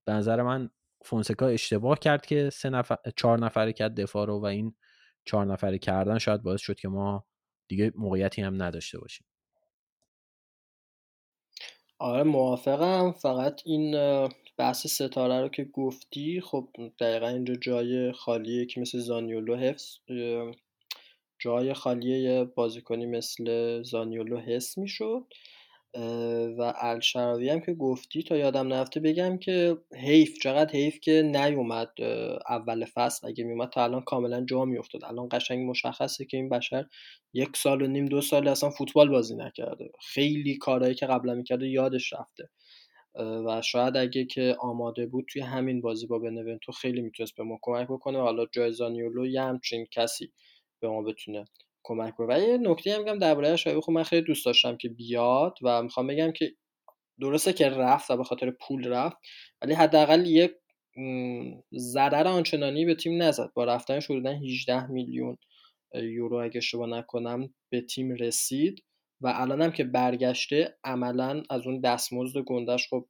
به 0.05 0.13
نظر 0.13 0.43
من 0.43 0.71
فونسکا 1.05 1.47
اشتباه 1.47 1.99
کرد 1.99 2.27
که 2.27 2.51
سه 2.51 2.71
نفر 2.71 2.97
چهار 3.17 3.39
نفره 3.39 3.73
کرد 3.73 4.01
دفاع 4.01 4.27
رو 4.27 4.41
و 4.41 4.45
این 4.45 4.75
چهار 5.25 5.47
نفره 5.47 5.79
کردن 5.79 6.19
شاید 6.19 6.43
باعث 6.43 6.61
شد 6.61 6.77
که 6.77 6.89
ما 6.89 7.25
دیگه 7.69 7.93
موقعیتی 7.97 8.43
هم 8.43 8.63
نداشته 8.63 8.99
باشیم. 8.99 9.27
آره 11.99 12.23
موافقم. 12.23 13.13
فقط 13.13 13.61
این 13.65 13.95
بحث 14.57 14.87
ستاره 14.87 15.41
رو 15.41 15.49
که 15.49 15.65
گفتی 15.65 16.41
خب 16.41 16.69
دقیقا 17.01 17.29
اینجا 17.29 17.55
جای 17.55 18.13
خالیه 18.13 18.67
که 18.67 18.81
مثل 18.81 18.99
زانیولو 18.99 19.57
حفظ 19.57 19.99
جای 21.45 21.75
خالی 21.75 22.45
بازیکنی 22.45 23.07
مثل 23.07 23.83
زانیولو 23.83 24.39
حس 24.41 24.79
می‌شد 24.79 25.25
و 26.59 26.73
الشراوی 26.77 27.49
هم 27.51 27.61
که 27.61 27.75
گفتی 27.75 28.23
تا 28.23 28.37
یادم 28.37 28.69
نرفته 28.69 29.01
بگم 29.01 29.39
که 29.39 29.79
حیف 30.03 30.39
چقدر 30.43 30.73
حیف 30.73 31.01
که 31.01 31.23
نیومد 31.23 31.89
اول 32.49 32.85
فصل. 32.85 33.27
اگه 33.29 33.45
میومد 33.45 33.69
تا 33.69 33.85
الان 33.85 34.03
کاملا 34.03 34.45
جا 34.45 34.65
میافتاد. 34.65 35.05
الان 35.05 35.29
قشنگ 35.33 35.71
مشخصه 35.71 36.25
که 36.25 36.37
این 36.37 36.49
بشر 36.49 36.87
یک 37.35 37.57
سال 37.57 37.83
و 37.83 37.87
نیم 37.87 38.05
دو 38.07 38.21
سال 38.21 38.49
اصلا 38.49 38.71
فوتبال 38.71 39.09
بازی 39.09 39.37
نکرده. 39.37 39.91
خیلی 40.01 40.59
کارهایی 40.59 40.95
که 40.95 41.07
قبلا 41.07 41.35
می‌کرده 41.35 41.69
یادش 41.69 42.13
رفته. 42.13 42.49
و 43.47 43.63
شاید 43.63 43.97
اگه 43.97 44.25
که 44.25 44.57
آماده 44.61 45.07
بود 45.07 45.25
توی 45.33 45.43
همین 45.43 45.81
بازی 45.81 46.07
با 46.07 46.19
بنونتو 46.19 46.73
خیلی 46.73 47.01
می‌تونست 47.01 47.37
به 47.37 47.45
ما 47.45 47.59
کمک 47.63 47.89
بکنه. 47.89 48.19
حالا 48.19 48.47
جای 48.53 48.73
زانیولو 48.73 49.27
یه 49.27 49.43
همچین 49.43 49.87
کسی 49.91 50.33
به 50.83 50.89
ما 50.89 51.03
بتونه 51.03 51.45
کمک 51.83 52.15
کنه. 52.15 52.27
و 52.35 52.39
یه 52.39 52.59
نکته 52.59 52.95
هم 52.95 53.03
میگم 53.03 53.19
درباره 53.19 53.57
شایبه 53.57 53.81
خب 53.81 53.93
من 53.93 54.03
خیلی 54.03 54.23
دوست 54.23 54.47
داشتم 54.47 54.77
که 54.77 54.89
بیاد 54.89 55.59
و 55.63 55.83
می‌خوام 55.83 56.07
بگم 56.07 56.33
که 56.33 56.55
درسته 57.21 57.53
که 57.53 57.69
رفت 57.69 58.11
و 58.11 58.17
به 58.17 58.25
خاطر 58.25 58.51
پول 58.51 58.89
رفت 58.89 59.17
ولی 59.63 59.75
حداقل 59.75 60.27
یک 60.27 60.53
ضرر 61.75 62.27
آنچنانی 62.27 62.85
به 62.85 62.95
تیم 62.95 63.23
نزد. 63.23 63.51
با 63.55 63.65
رفتنش 63.65 64.11
حدودا 64.11 64.31
18 64.31 64.87
میلیون 64.87 65.37
یورو 65.95 66.37
اگه 66.37 66.57
اشتباه 66.57 66.89
نکنم 66.89 67.55
به 67.71 67.81
تیم 67.81 68.15
رسید 68.15 68.85
و 69.21 69.33
الان 69.37 69.63
هم 69.63 69.73
که 69.73 69.85
برگشته 69.85 70.79
عملا 70.85 71.43
از 71.51 71.67
اون 71.67 71.81
دستمزد 71.81 72.39
گندش 72.39 72.89
خب 72.89 73.07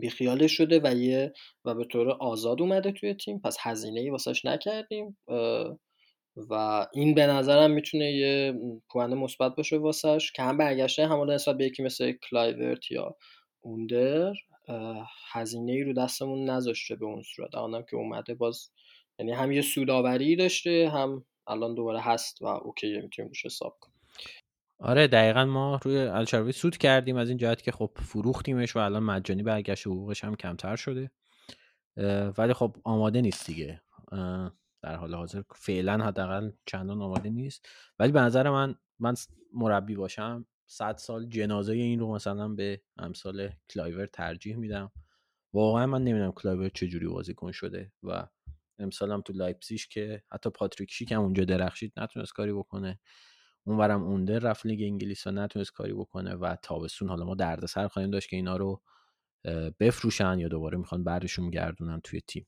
بیخیالش 0.00 0.52
شده 0.52 0.80
و 0.84 0.94
یه 0.94 1.32
و 1.64 1.74
به 1.74 1.84
طور 1.84 2.10
آزاد 2.10 2.60
اومده 2.60 2.92
توی 2.92 3.14
تیم. 3.14 3.40
پس 3.40 3.56
هزینه 3.60 4.00
ای 4.00 4.10
واسش 4.10 4.44
نکردیم. 4.44 5.16
و 6.50 6.86
این 6.92 7.14
به 7.14 7.26
نظرم 7.26 7.70
می‌تونه 7.70 8.12
یه 8.12 8.54
پوان 8.90 9.14
مثبت 9.14 9.56
باشه 9.56 9.76
واسش 9.76 10.32
که 10.32 10.42
هم 10.42 10.56
برگشته 10.56 11.06
هم 11.06 11.30
نسبت 11.30 11.56
به 11.56 11.64
یکی 11.64 11.82
مثل 11.82 12.12
کلایورت 12.12 12.90
یا 12.90 13.16
اوندر 13.60 14.32
هزینه 15.32 15.72
ای 15.72 15.82
رو 15.82 15.92
دستمون 15.92 16.50
نذاشته 16.50 16.96
به 16.96 17.04
اون 17.04 17.22
صورت. 17.22 17.54
الانم 17.54 17.82
که 17.82 17.96
اومده 17.96 18.34
باز 18.34 18.70
یعنی 19.18 19.32
هم 19.32 19.52
یه 19.52 19.62
سودآوری 19.62 20.36
داشته 20.36 20.90
هم 20.92 21.24
الان 21.46 21.74
دوباره 21.74 22.00
هست 22.00 22.42
و 22.42 22.46
اوکی 22.46 23.00
می‌تونیم 23.00 23.28
روش 23.28 23.46
حساب 23.46 23.78
کنیم. 23.80 23.96
آره 24.78 25.06
دقیقا 25.06 25.44
ما 25.44 25.80
روی 25.82 25.98
الشعراوی 25.98 26.52
سود 26.52 26.76
کردیم 26.76 27.16
از 27.16 27.28
این 27.28 27.38
جهت 27.38 27.62
که 27.62 27.72
خب 27.72 27.90
فروختیمش 27.94 28.76
و 28.76 28.78
الان 28.78 29.02
مجانی 29.02 29.42
برگشت 29.42 29.86
حقوقش 29.86 30.24
هم 30.24 30.34
کمتر 30.34 30.76
شده. 30.76 31.10
ولی 32.38 32.52
خب 32.52 32.76
آماده 32.84 33.20
نیست 33.20 33.46
دیگه. 33.46 33.82
در 34.82 34.96
حال 34.96 35.14
حاضر. 35.14 35.42
فعلا 35.54 36.04
حداقل 36.04 36.50
چندان 36.66 37.02
آماده 37.02 37.30
نیست. 37.30 37.68
ولی 37.98 38.12
به 38.12 38.20
نظر 38.20 38.50
من 38.50 38.74
من 38.98 39.14
مربی 39.52 39.94
باشم 39.94 40.46
صد 40.66 40.96
سال 40.96 41.26
جنازه 41.26 41.72
این 41.72 42.00
رو 42.00 42.14
مثلا 42.14 42.48
به 42.48 42.82
امثال 42.96 43.50
کلایورت 43.70 44.06
ترجیح 44.06 44.56
میدم. 44.56 44.92
واقعا 45.52 45.86
من 45.86 46.04
نمی‌دونم 46.04 46.32
کلایورت 46.32 46.68
چجوری 46.68 47.06
بازیکن 47.06 47.52
شده 47.52 47.92
و 48.02 48.26
امسال 48.78 49.12
هم 49.12 49.20
تو 49.20 49.32
لایپزیش 49.32 49.88
که 49.88 50.22
حتی 50.32 50.50
پاتریک 50.50 50.90
شیک 50.90 51.12
هم 51.12 51.20
اونجا 51.20 51.44
درخشید 51.44 51.92
نتونست 51.96 52.32
کاری 52.32 52.52
بکنه. 52.52 53.00
اونورم 53.64 54.02
اوندر 54.02 54.38
رفت 54.38 54.66
لیگ 54.66 54.82
انگلیس 54.82 55.26
و 55.26 55.30
نتونست 55.30 55.72
کاری 55.72 55.92
بکنه 55.92 56.34
و 56.34 56.56
تابستون 56.62 57.08
حالا 57.08 57.24
ما 57.24 57.34
دردسر 57.34 57.88
خواهیم 57.88 58.10
داشت 58.10 58.28
که 58.28 58.36
اینا 58.36 58.56
رو 58.56 58.82
بفروشن 59.80 60.38
یا 60.38 60.48
دوباره 60.48 60.78
می‌خوان 60.78 61.04
برشون 61.04 61.50
گردونن 61.50 62.00
توی 62.00 62.20
تیم. 62.20 62.46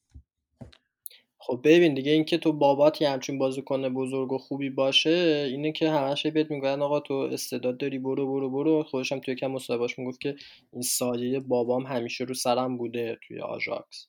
خب 1.51 1.61
ببین 1.64 1.94
دیگه 1.94 2.12
اینکه 2.12 2.38
تو 2.38 2.53
بابات 2.53 3.03
یه 3.03 3.11
همچین 3.11 3.38
بازیکن 3.38 3.88
بزرگ 3.88 4.32
و 4.32 4.38
خوبی 4.38 4.70
باشه 4.70 5.46
اینه 5.51 5.72
که 5.72 5.90
همش 5.90 6.26
بهت 6.26 6.51
میگن 6.51 6.82
آقا 6.82 7.01
تو 7.01 7.14
استعداد 7.14 7.78
داری 7.78 7.99
برو 7.99 8.26
برو 8.26 8.51
برو. 8.51 8.82
خودش 8.82 9.12
هم 9.12 9.20
توی 9.20 9.34
یکم 9.34 9.46
مصاحبهاش 9.46 9.99
می‌گفت 9.99 10.20
که 10.20 10.36
این 10.72 10.82
سایه 10.82 11.40
بابام 11.40 11.86
همیشه 11.86 12.24
رو 12.24 12.34
سرم 12.34 12.78
بوده 12.78 13.18
توی 13.28 13.40
آژاکس. 13.40 14.07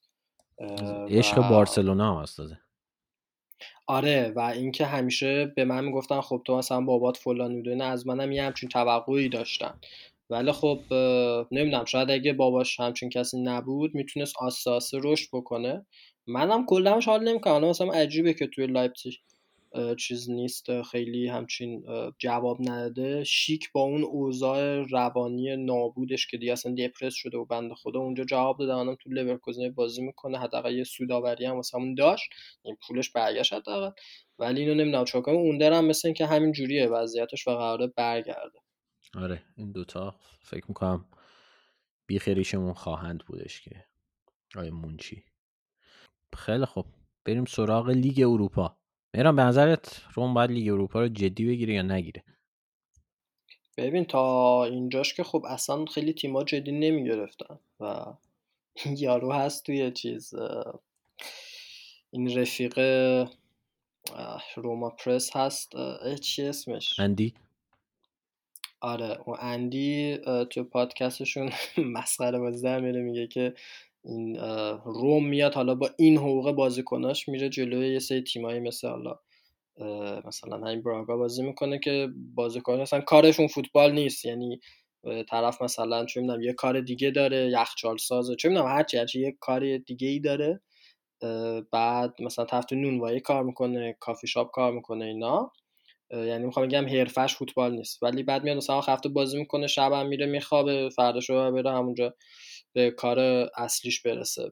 عشق 1.10 1.38
و... 1.38 1.50
بارسلونا 1.50 2.16
هم 2.16 2.22
هست 2.22 2.40
آره 3.88 4.34
و 4.36 4.40
اینکه 4.40 4.86
همیشه 4.86 5.46
به 5.56 5.66
من 5.66 5.86
می‌گفتن 5.86 6.22
خب 6.22 6.42
تو 6.46 6.58
مثلا 6.58 6.82
بابات 6.82 7.18
فلان 7.18 7.56
بوده 7.56 7.76
بعد 7.76 7.84
از 7.86 8.08
منم 8.08 8.32
یه 8.32 8.44
همچین 8.44 8.70
توقعی 8.70 9.30
داشتن. 9.30 9.80
ولی 10.30 10.52
خب 10.52 10.80
نمی‌دونم 11.52 11.86
شاید 11.86 12.12
اگه 12.12 12.34
باباش 12.34 12.80
همچین 12.80 13.10
کسی 13.10 13.42
نبود 13.42 13.96
می‌تونست 13.96 14.38
آسه 14.40 14.70
آسه 14.70 15.00
رشد 15.04 15.28
بکنه. 15.34 15.86
منم 16.30 16.66
کلمش 16.66 17.06
حال 17.06 17.24
نمی‌کنم. 17.24 17.70
مثلا 17.70 17.92
عجیبه 17.92 18.34
که 18.34 18.48
توی 18.48 18.68
لایپزیگ 18.68 19.14
چیز 19.98 20.30
نیست 20.30 20.82
خیلی 20.82 21.28
همچین 21.28 21.84
جواب 22.18 22.58
نداده. 22.62 23.24
شیک 23.24 23.72
با 23.72 23.82
اون 23.82 24.04
اوضاع 24.04 24.84
روانی 24.84 25.58
نابودش 25.58 26.28
که 26.28 26.38
دیگه 26.38 26.52
اصلا 26.52 26.76
دپرس 26.76 27.14
شده 27.14 27.38
و 27.38 27.46
بنده 27.46 27.76
خدا 27.76 28.00
اونجا 28.00 28.24
جواب 28.24 28.60
داده. 28.60 28.76
الان 28.76 28.96
تو 28.96 29.10
لورکوزن 29.10 29.70
بازی 29.70 30.02
می‌کنه 30.02 30.40
حداقل 30.40 30.76
یه 30.76 30.84
سوداوری 30.84 31.46
هم 31.46 31.56
واسه 31.56 31.78
همون 31.78 31.96
داشت. 31.96 32.30
این 32.64 32.78
پولش 32.88 33.10
برگشت 33.10 33.54
حداقل. 33.54 33.92
ولی 34.40 34.62
اینو 34.62 34.74
نمی‌دونم 34.74 35.06
چون 35.06 35.24
اون 35.28 35.58
درم 35.58 35.86
مثل 35.86 36.08
اینکه 36.08 36.26
همین 36.26 36.52
جوریه 36.52 36.88
وضعیتش 36.88 37.48
و 37.48 37.52
قراره 37.52 37.88
برگرده. 37.88 38.60
آره 39.16 39.44
این 39.58 39.72
دوتا 39.72 40.16
فکر 40.42 40.66
می‌کنم 40.68 41.06
بیخیریشمون 42.08 42.74
خواهند 42.74 43.24
بودش 43.28 43.62
که. 43.62 43.86
آیا 44.56 44.72
مونچی. 44.72 45.24
خیلی 46.38 46.66
خوب. 46.66 46.86
بریم 47.26 47.46
سراغ 47.46 47.90
لیگ 47.90 48.20
اروپا. 48.28 48.78
میرم 49.14 49.36
به 49.36 49.42
نظرت 49.42 50.02
روم 50.14 50.34
باید 50.34 50.52
لیگ 50.52 50.74
اروپا 50.74 51.02
رو 51.02 51.08
جدی 51.08 51.46
بگیره 51.46 51.74
یا 51.74 51.82
نگیره؟ 51.82 52.24
ببین 53.78 54.06
تا 54.06 54.64
اینجاش 54.66 55.14
که 55.14 55.24
خب 55.24 55.46
اصلا 55.48 55.86
خیلی 55.86 56.14
تیما 56.14 56.44
جدی 56.44 56.72
نمی‌گرفتن 56.72 57.60
و 57.80 58.06
یارو 58.98 59.34
هست 59.34 59.66
توی 59.66 59.92
چیز 59.92 60.34
این 62.12 62.38
رفیق 62.38 62.80
روما 64.56 64.90
پرس 64.90 65.36
هست 65.36 65.72
چی 66.22 66.44
اسمش؟ 66.44 67.00
اندی؟ 67.00 67.34
آره 68.82 69.18
و 69.28 69.32
اندی 69.40 70.18
تو 70.50 70.64
پادکستشون 70.64 71.52
مسخره 71.96 72.40
بازی 72.40 72.64
در 72.64 72.80
میره 72.80 73.02
میگه 73.02 73.28
که 73.28 73.54
این 74.10 74.36
روم 74.86 75.28
میاد 75.30 75.54
حالا 75.56 75.76
با 75.76 75.90
این 76.00 76.18
حقوق 76.18 76.52
بازیکناش 76.52 77.30
میره 77.30 77.50
جلوی 77.50 77.94
یه 77.94 78.00
سری 78.00 78.22
تیمایی 78.24 78.60
مثل 78.60 78.88
حالا 78.90 79.20
مثلا 80.28 80.58
همین 80.58 80.84
براگا 80.84 81.18
بازی 81.18 81.44
می‌کنه 81.44 81.80
که 81.80 82.10
بازیکن 82.36 82.82
مثلا 82.82 83.02
کارشون 83.02 83.48
فوتبال 83.48 83.92
نیست. 83.92 84.26
یعنی 84.26 84.60
طرف 85.30 85.62
مثلا 85.62 86.06
چه 86.06 86.22
می‌دونم 86.22 86.42
یه 86.42 86.54
کار 86.54 86.82
دیگه 86.82 87.12
داره 87.12 87.50
یخچال 87.54 87.98
سازه 87.98 88.36
چه 88.36 88.50
می‌دونم 88.50 88.68
هرچی 88.68 88.98
هرچی 88.98 89.22
یه 89.22 89.38
کار 89.40 89.78
دیگه 89.78 90.08
ای 90.08 90.20
داره 90.20 90.62
بعد 91.72 92.16
مثلا 92.22 92.46
طرف 92.46 92.66
تو 92.66 92.76
نونوایی 92.76 93.20
کار 93.20 93.44
می‌کنه 93.44 93.98
کافی 94.00 94.28
شاپ 94.28 94.52
کار 94.52 94.74
می‌کنه 94.74 95.06
اینا. 95.06 95.52
یعنی 96.12 96.46
می‌خوام 96.46 96.68
بگم 96.68 96.88
حرفش 96.88 97.36
فوتبال 97.36 97.72
نیست. 97.76 98.04
ولی 98.04 98.24
بعد 98.24 98.44
میاد 98.44 98.58
مثلا 98.58 98.82
هفته 98.82 99.10
بازی 99.10 99.40
می‌کنه 99.40 99.68
شب 99.68 99.94
میره 99.94 100.26
میخوابه 100.26 100.90
فرداش 100.90 101.30
رو 101.30 101.52
بره 101.52 101.72
همونجا. 101.72 102.16
به 102.74 102.92
کار 102.92 103.20
اصلیش 103.58 104.02
برسه. 104.02 104.52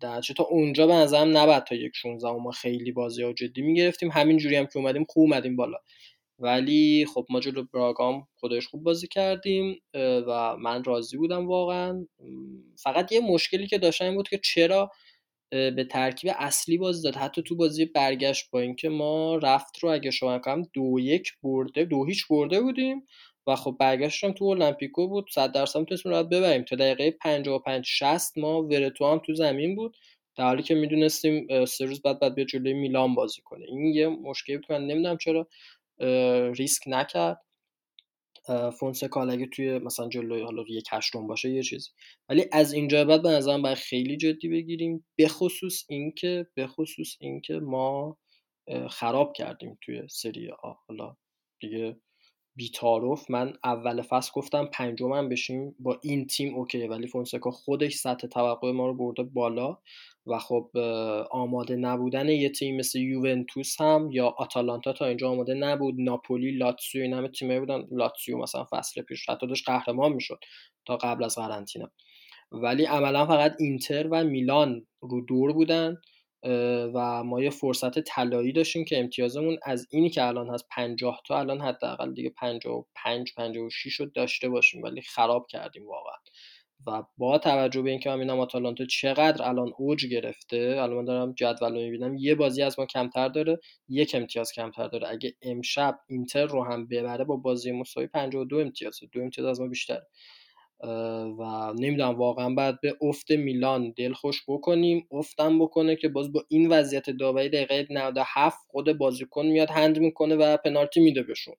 در 0.00 0.20
تا 0.20 0.44
اونجا 0.44 0.86
به 0.86 0.92
نظرم 0.92 1.36
نباید 1.36 1.64
تا 1.64 1.74
یک 1.74 1.92
16 1.94 2.30
ما 2.32 2.50
خیلی 2.50 2.92
بازی 2.92 3.22
ها 3.22 3.32
جدی 3.32 3.62
می‌گرفتیم. 3.62 4.10
همین 4.10 4.36
جوری 4.36 4.56
هم 4.56 4.66
که 4.66 4.76
اومدیم 4.76 5.04
خوب 5.08 5.22
اومدیم 5.22 5.56
بالا. 5.56 5.78
ولی 6.38 7.06
خب 7.14 7.26
ما 7.30 7.40
جلو 7.40 7.64
براگام 7.72 8.28
خودش 8.40 8.66
خوب 8.66 8.82
بازی 8.82 9.08
کردیم 9.08 9.80
و 9.94 10.56
من 10.56 10.84
راضی 10.84 11.16
بودم 11.16 11.48
واقعا. 11.48 12.06
فقط 12.76 13.12
یه 13.12 13.20
مشکلی 13.20 13.66
که 13.66 13.78
داشتم 13.78 14.04
این 14.04 14.14
بود 14.14 14.28
که 14.28 14.38
چرا 14.38 14.90
به 15.50 15.86
ترکیب 15.90 16.30
اصلی 16.38 16.78
بازی 16.78 17.02
داد. 17.02 17.16
حتی 17.16 17.42
تو 17.42 17.56
بازی 17.56 17.84
برگشت 17.84 18.50
با 18.50 18.60
اینکه 18.60 18.88
ما 18.88 19.36
رفت 19.36 19.78
رو 19.78 19.90
اگه 19.90 20.10
شما 20.10 20.38
کنم 20.38 20.62
دو 20.72 21.00
یک 21.00 21.32
برده 21.42 21.84
دو 21.84 22.04
هیچ 22.04 22.26
برده 22.30 22.60
بودیم. 22.60 23.06
و 23.48 23.56
خب 23.56 23.76
برگشتم 23.80 24.32
تو 24.32 24.44
المپیکو 24.44 25.08
بود. 25.08 25.26
100 25.34 25.52
درصد 25.52 25.78
می‌تونستیم 25.78 26.12
راحت 26.12 26.26
ببریم. 26.26 26.62
تا 26.62 26.76
دقیقه 26.76 27.10
55 27.10 27.84
60 27.86 28.38
ما 28.38 28.62
ورتو 28.62 29.06
هم 29.06 29.20
تو 29.26 29.34
زمین 29.34 29.76
بود. 29.76 29.96
در 30.36 30.44
حالی 30.44 30.62
که 30.62 30.74
می‌دونستیم 30.74 31.64
سه 31.64 31.84
روز 31.84 32.02
بعد 32.02 32.20
بعد 32.20 32.34
به 32.34 32.44
جلوی 32.44 32.72
میلان 32.72 33.14
بازی 33.14 33.42
کنه. 33.44 33.66
این 33.68 33.84
یه 33.94 34.08
مشکلی 34.08 34.56
بود 34.56 34.72
من 34.72 34.86
نمی‌دونم 34.86 35.16
چرا 35.18 35.48
ریسک 36.54 36.82
نکرد. 36.86 37.44
فونسکا 38.78 39.22
اگه 39.22 39.46
توی 39.46 39.78
مثلا 39.78 40.08
جلوی 40.08 40.42
حالا 40.42 40.64
یک 40.68 40.88
هشتم 40.92 41.26
باشه 41.26 41.50
یه 41.50 41.62
چیزی. 41.62 41.90
ولی 42.28 42.44
از 42.52 42.72
اینجا 42.72 43.04
بعد 43.04 43.22
به 43.22 43.28
نظرم 43.28 43.62
باید 43.62 43.76
خیلی 43.78 44.16
جدی 44.16 44.48
بگیریم. 44.48 45.06
بخصوص 45.18 45.84
اینکه 45.88 46.46
بخصوص 46.56 47.16
اینکه 47.20 47.54
ما 47.54 48.18
خراب 48.90 49.32
کردیم 49.32 49.78
توی 49.82 50.02
سری 50.10 50.50
آ. 50.62 50.72
حالا 50.88 51.16
دیگه 51.60 51.96
بی 52.58 52.82
تعارف 52.82 53.30
من 53.30 53.52
اول 53.64 54.02
فصل 54.02 54.30
گفتم 54.34 54.66
پنجمم 54.66 55.28
بشیم 55.28 55.74
با 55.78 55.98
این 56.02 56.26
تیم 56.26 56.54
اوکی 56.54 56.86
ولی 56.86 57.06
فونسکا 57.06 57.50
خودش 57.50 57.94
سطح 57.94 58.26
توقع 58.26 58.72
ما 58.72 58.86
رو 58.86 58.94
برده 58.94 59.22
بالا 59.22 59.78
و 60.26 60.38
خب 60.38 60.70
آماده 61.30 61.76
نبودن 61.76 62.28
یه 62.28 62.48
تیم 62.48 62.76
مثل 62.76 62.98
یوونتوس 62.98 63.80
هم 63.80 64.08
یا 64.12 64.26
آتالانتا 64.26 64.92
تا 64.92 65.06
اینجا 65.06 65.30
آماده 65.30 65.54
نبود. 65.54 65.94
ناپولی 65.98 66.50
لاتسیو 66.50 67.02
این 67.02 67.14
همه 67.14 67.28
تیما 67.28 67.60
بودن. 67.60 67.84
لاتسیو 67.90 68.38
مثلا 68.38 68.66
فصل 68.70 69.02
پیش 69.02 69.28
حتی 69.30 69.46
داشت 69.46 69.64
قهرمان 69.66 70.12
می‌شد 70.12 70.38
تا 70.86 70.96
قبل 70.96 71.24
از 71.24 71.34
قرنطینه. 71.34 71.90
ولی 72.52 72.84
عملا 72.84 73.26
فقط 73.26 73.56
اینتر 73.58 74.08
و 74.10 74.24
میلان 74.24 74.86
رو 75.00 75.20
دور 75.20 75.52
بودن. 75.52 75.96
و 76.94 77.24
ما 77.24 77.42
یه 77.42 77.50
فرصت 77.50 77.98
طلایی 77.98 78.52
داشتیم 78.52 78.84
که 78.84 78.98
امتیازمون 79.00 79.58
از 79.62 79.86
اینی 79.90 80.10
که 80.10 80.24
الان 80.24 80.50
هست 80.50 80.64
50 80.70 81.20
تا 81.26 81.38
الان 81.38 81.60
حداقل 81.60 82.14
دیگه 82.14 82.30
55 82.30 83.32
56 83.36 83.94
رو 84.00 84.06
داشته 84.06 84.48
باشیم 84.48 84.82
ولی 84.82 85.02
خراب 85.02 85.46
کردیم 85.50 85.86
واقعا. 85.86 86.14
و 86.86 87.02
با 87.18 87.38
توجه 87.38 87.82
به 87.82 87.90
اینکه 87.90 88.10
من 88.10 88.16
می‌بینم 88.18 88.40
آتالانتا 88.40 88.84
چقدر 88.84 89.48
الان 89.48 89.72
اوج 89.78 90.06
گرفته 90.06 90.76
الان 90.80 90.96
من 90.96 91.04
دارم 91.04 91.32
جدول 91.32 91.74
رو 91.74 91.80
می‌بینم 91.80 92.16
یه 92.16 92.34
بازی 92.34 92.62
از 92.62 92.78
ما 92.78 92.86
کمتر 92.86 93.28
داره 93.28 93.60
یک 93.88 94.14
امتیاز 94.14 94.52
کمتر 94.52 94.88
داره. 94.88 95.08
اگه 95.08 95.34
امشب 95.42 95.98
اینتر 96.08 96.46
رو 96.46 96.64
هم 96.64 96.88
ببره 96.88 97.24
با 97.24 97.36
بازی 97.36 97.72
مساوی 97.72 98.06
52 98.06 98.56
امتیاز 98.58 99.00
دو 99.12 99.20
امتیاز 99.22 99.46
از 99.46 99.60
ما 99.60 99.68
بیشتر 99.68 100.00
و 101.38 101.72
نمی‌دونم 101.78 102.14
واقعا 102.14 102.54
باید 102.54 102.80
به 102.80 102.96
افت 103.02 103.30
میلان 103.30 103.94
دلخوش 103.96 104.42
بکنیم. 104.48 105.08
افتم 105.12 105.58
بکنه 105.58 105.96
که 105.96 106.08
باز 106.08 106.32
با 106.32 106.44
این 106.48 106.68
وضعیت 106.68 107.10
داوری 107.10 107.48
دقیقه 107.48 107.86
97 107.90 108.58
خود 108.68 108.98
بازیکن 108.98 109.46
میاد 109.46 109.70
هند 109.70 109.98
می‌کنه 109.98 110.36
و 110.36 110.56
پنالتی 110.56 111.00
میده 111.00 111.22
بهشون. 111.22 111.54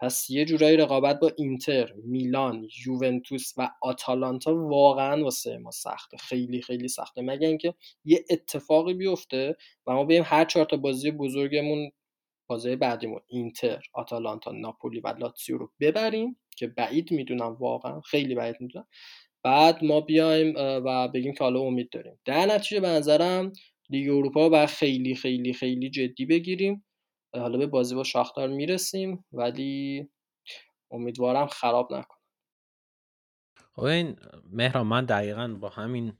پس 0.00 0.30
یه 0.30 0.44
جورایی 0.44 0.76
رقابت 0.76 1.20
با 1.20 1.32
اینتر، 1.36 1.92
میلان، 2.04 2.68
یوونتوس 2.86 3.52
و 3.56 3.70
آتالانتا 3.82 4.54
واقعا 4.56 5.24
واسه 5.24 5.58
ما 5.58 5.70
سخته. 5.70 6.16
خیلی 6.16 6.62
خیلی 6.62 6.88
سخته. 6.88 7.22
مگه 7.22 7.48
اینکه 7.48 7.74
یه 8.04 8.24
اتفاقی 8.30 8.94
بیفته 8.94 9.56
و 9.86 9.92
ما 9.92 10.04
بیم 10.04 10.22
هر 10.26 10.44
چهار 10.44 10.66
تا 10.66 10.76
بازی 10.76 11.10
بزرگمون 11.10 11.90
بازی 12.52 12.76
بعدیمون 12.76 13.20
اینتر، 13.26 13.82
آتالانتا، 13.92 14.52
ناپولی 14.52 15.00
و 15.00 15.08
لاتسیو 15.08 15.58
رو 15.58 15.72
ببریم 15.80 16.40
که 16.56 16.66
بعید 16.66 17.12
می‌دونم 17.12 17.52
واقعا 17.60 18.00
خیلی 18.00 18.34
بعید 18.34 18.56
می‌دونم. 18.60 18.86
بعد 19.42 19.84
ما 19.84 20.00
بیایم 20.00 20.54
و 20.56 21.08
بگیم 21.08 21.34
که 21.34 21.44
حالا 21.44 21.60
امید 21.60 21.90
داریم. 21.90 22.20
در 22.24 22.46
نتیجه 22.46 22.80
به 22.80 22.88
نظرم 22.88 23.52
لیگ 23.90 24.10
اروپا 24.10 24.50
و 24.52 24.66
خیلی 24.66 25.14
خیلی 25.14 25.52
خیلی 25.52 25.90
جدی 25.90 26.26
بگیریم. 26.26 26.84
حالا 27.34 27.58
به 27.58 27.66
بازی 27.66 27.94
با 27.94 28.04
شاختار 28.04 28.48
می‌رسیم 28.48 29.24
ولی 29.32 30.08
امیدوارم 30.90 31.46
خراب 31.46 31.92
نکنه. 31.92 32.18
خب 33.72 33.82
این 33.82 34.16
مهران 34.50 34.86
من 34.86 35.04
دقیقا 35.04 35.48
با 35.60 35.68
همین 35.68 36.12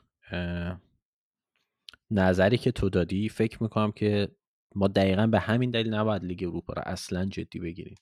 نظری 2.11 2.59
که 2.59 2.73
تو 2.73 2.91
دادی 2.91 3.29
فکر 3.29 3.63
می‌کنم 3.63 3.93
که 3.93 4.29
ما 4.77 4.89
دقیقا 4.89 5.27
به 5.27 5.41
همین 5.41 5.71
دلیل 5.71 5.95
نباید 5.95 6.25
لیگ 6.25 6.45
اروپا 6.45 6.73
رو 6.73 6.83
اصلا 6.87 7.25
جدی 7.25 7.59
بگیریم. 7.59 7.97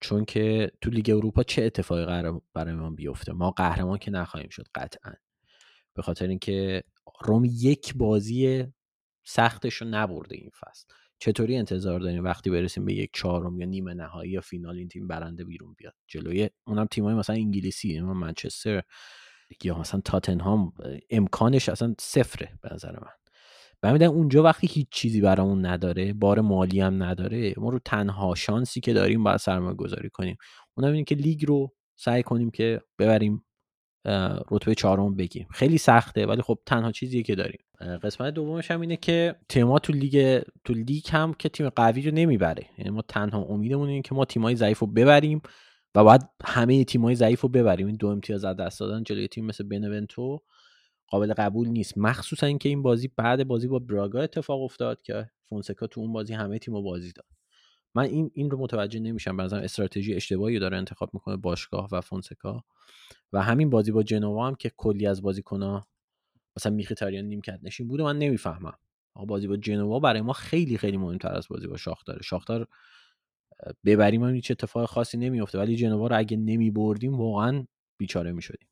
چون 0.00 0.24
که 0.24 0.72
تو 0.80 0.90
لیگ 0.90 1.10
اروپا 1.10 1.42
چه 1.42 1.62
اتفاقی 1.62 2.04
قرار 2.04 2.42
برای 2.54 2.74
ما 2.74 2.90
بیفته؟ 2.90 3.32
ما 3.32 3.50
قهرمان 3.50 3.98
که 3.98 4.10
نخواهیم 4.10 4.48
شد 4.48 4.66
قطعا. 4.74 5.12
به 5.94 6.02
خاطر 6.02 6.26
اینکه 6.28 6.84
روم 7.20 7.44
یک 7.44 7.94
بازی 7.94 8.66
سختش 9.24 9.74
رو 9.74 9.88
نبرده 9.88 10.36
این 10.36 10.50
فصل. 10.60 10.86
چطوری 11.18 11.56
انتظار 11.56 12.00
داریم 12.00 12.24
وقتی 12.24 12.50
برسیم 12.50 12.84
به 12.84 12.94
یک 12.94 13.10
چهارم 13.14 13.58
یا 13.58 13.66
نیمه 13.66 13.94
نهایی 13.94 14.30
یا 14.30 14.40
فینال 14.40 14.76
این 14.76 14.88
تیم 14.88 15.06
برنده 15.06 15.44
بیرون 15.44 15.74
بیاد؟ 15.78 15.94
جلوی 16.06 16.50
اونم 16.66 16.86
تیمای 16.86 17.14
مثلا 17.14 17.36
انگلیسی 17.36 18.00
منچستر 18.00 18.82
یا 19.64 19.78
مثلا 19.78 20.00
تاتنهام 20.00 20.72
امکانش 21.10 21.68
اصلا 21.68 21.94
صفره 22.00 22.58
به 22.62 22.74
نظر 22.74 22.92
من. 22.92 23.12
و 23.82 23.86
اونجا 23.86 24.42
وقتی 24.42 24.66
هیچ 24.66 24.86
چیزی 24.90 25.20
برامون 25.20 25.66
نداره 25.66 26.12
بار 26.12 26.40
مالی 26.40 26.80
هم 26.80 27.02
نداره 27.02 27.54
ما 27.56 27.70
رو 27.70 27.78
تنها 27.84 28.34
شانسی 28.34 28.80
که 28.80 28.92
داریم 28.92 29.24
باید 29.24 29.36
سرمایه 29.36 29.74
گذاری 29.74 30.10
کنیم. 30.10 30.36
اونم 30.76 30.92
اینه 30.92 31.04
که 31.04 31.14
لیگ 31.14 31.46
رو 31.46 31.74
سعی 31.96 32.22
کنیم 32.22 32.50
که 32.50 32.80
ببریم 32.98 33.44
رتبه 34.50 34.74
چهارم 34.74 35.16
بگیم. 35.16 35.46
خیلی 35.50 35.78
سخته 35.78 36.26
ولی 36.26 36.42
خب 36.42 36.58
تنها 36.66 36.92
چیزیه 36.92 37.22
که 37.22 37.34
داریم. 37.34 37.60
قسمت 38.02 38.34
دومش 38.34 38.70
هم 38.70 38.80
اینه 38.80 38.96
که 38.96 39.34
تیم‌ها 39.48 39.78
تو 39.78 39.92
لیگ 39.92 40.42
تو 40.64 40.72
لیگ 40.72 41.04
هم 41.10 41.34
که 41.34 41.48
تیم 41.48 41.68
قوی 41.68 42.02
رو 42.02 42.14
نمی‌بره. 42.14 42.66
یعنی 42.78 42.90
ما 42.90 43.02
تنها 43.02 43.42
امیدمون 43.42 43.88
اینه 43.88 44.02
که 44.02 44.14
ما 44.14 44.24
تیمای 44.24 44.56
ضعیف 44.56 44.78
رو 44.78 44.86
ببریم 44.86 45.40
و 45.94 46.04
باید 46.04 46.22
همه 46.44 46.84
تیمای 46.84 47.14
ضعیف 47.14 47.40
رو 47.40 47.48
ببریم. 47.48 47.86
این 47.86 47.96
دو 47.96 48.08
امتیاز 48.08 48.44
از 48.44 48.56
دست 48.56 48.80
دادن 48.80 49.02
جلوی 49.02 49.28
تیم 49.28 49.46
مثل 49.46 49.64
بنونتو 49.64 50.40
قابل 51.08 51.34
قبول 51.34 51.68
نیست. 51.68 51.98
مخصوصا 51.98 52.46
اینکه 52.46 52.68
این 52.68 52.82
بازی 52.82 53.08
بعد 53.16 53.46
بازی 53.46 53.68
با 53.68 53.78
براگا 53.78 54.20
اتفاق 54.20 54.62
افتاد 54.62 55.02
که 55.02 55.30
فونسکا 55.48 55.86
تو 55.86 56.00
اون 56.00 56.12
بازی 56.12 56.34
همه 56.34 56.58
تیم 56.58 56.82
بازی 56.82 57.12
داد. 57.12 57.26
من 57.94 58.04
این 58.04 58.30
این 58.34 58.50
رو 58.50 58.58
متوجه 58.58 59.00
نمیشم. 59.00 59.36
به 59.36 59.42
استراتژی 59.42 60.14
اشتباهی 60.14 60.58
داره 60.58 60.76
انتخاب 60.76 61.10
می‌کنه 61.14 61.36
باشگاه 61.36 61.88
و 61.92 62.00
فونسکا. 62.00 62.64
و 63.32 63.42
همین 63.42 63.70
بازی 63.70 63.92
با 63.92 64.02
جنوا 64.02 64.46
هم 64.46 64.54
که 64.54 64.72
کلی 64.76 65.06
از 65.06 65.22
بازیکن‌ها 65.22 65.86
مثلا 66.56 66.72
میخیتاریان 66.72 67.24
نیمکت 67.24 67.58
نشین 67.62 67.88
بوده 67.88 68.02
من 68.02 68.18
نمی‌فهمم. 68.18 68.74
بازی 69.26 69.46
با 69.46 69.56
جنوا 69.56 70.00
برای 70.00 70.20
ما 70.20 70.32
خیلی 70.32 70.78
خیلی 70.78 70.96
مهمتر 70.96 71.34
از 71.34 71.46
بازی 71.50 71.66
با 71.66 71.76
شاختار 71.76 72.22
شاختار 72.22 72.68
ببریم 73.84 74.28
هیچ 74.28 74.50
اتفاق 74.50 74.88
خاصی 74.88 75.18
نمیفته 75.18 75.58
ولی 75.58 75.76
جنوا 75.76 76.06
رو 76.06 76.18
اگه 76.18 76.36
نمیبردیم 76.36 77.14
واقعا 77.14 77.66
بیچاره 77.98 78.32
می‌شدیم. 78.32 78.68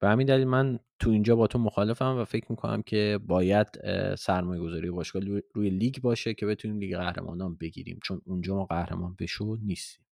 به 0.00 0.08
همین 0.08 0.26
دلیل 0.26 0.44
من 0.44 0.78
تو 0.98 1.10
اینجا 1.10 1.36
با 1.36 1.46
تو 1.46 1.58
مخالفم 1.58 2.16
و 2.18 2.24
فکر 2.24 2.46
می‌کنم 2.50 2.82
که 2.82 3.18
باید 3.26 3.66
سرمایه 4.14 4.62
گذاری 4.62 4.90
باشگاه 4.90 5.22
روی 5.54 5.70
لیگ 5.70 6.00
باشه 6.00 6.34
که 6.34 6.46
بتونیم 6.46 6.78
لیگ 6.78 6.96
قهرمانان 6.96 7.56
بگیریم. 7.56 7.98
چون 8.04 8.22
اونجا 8.26 8.56
ما 8.56 8.64
قهرمان 8.64 9.16
بشو 9.20 9.56
نیستیم. 9.62 10.06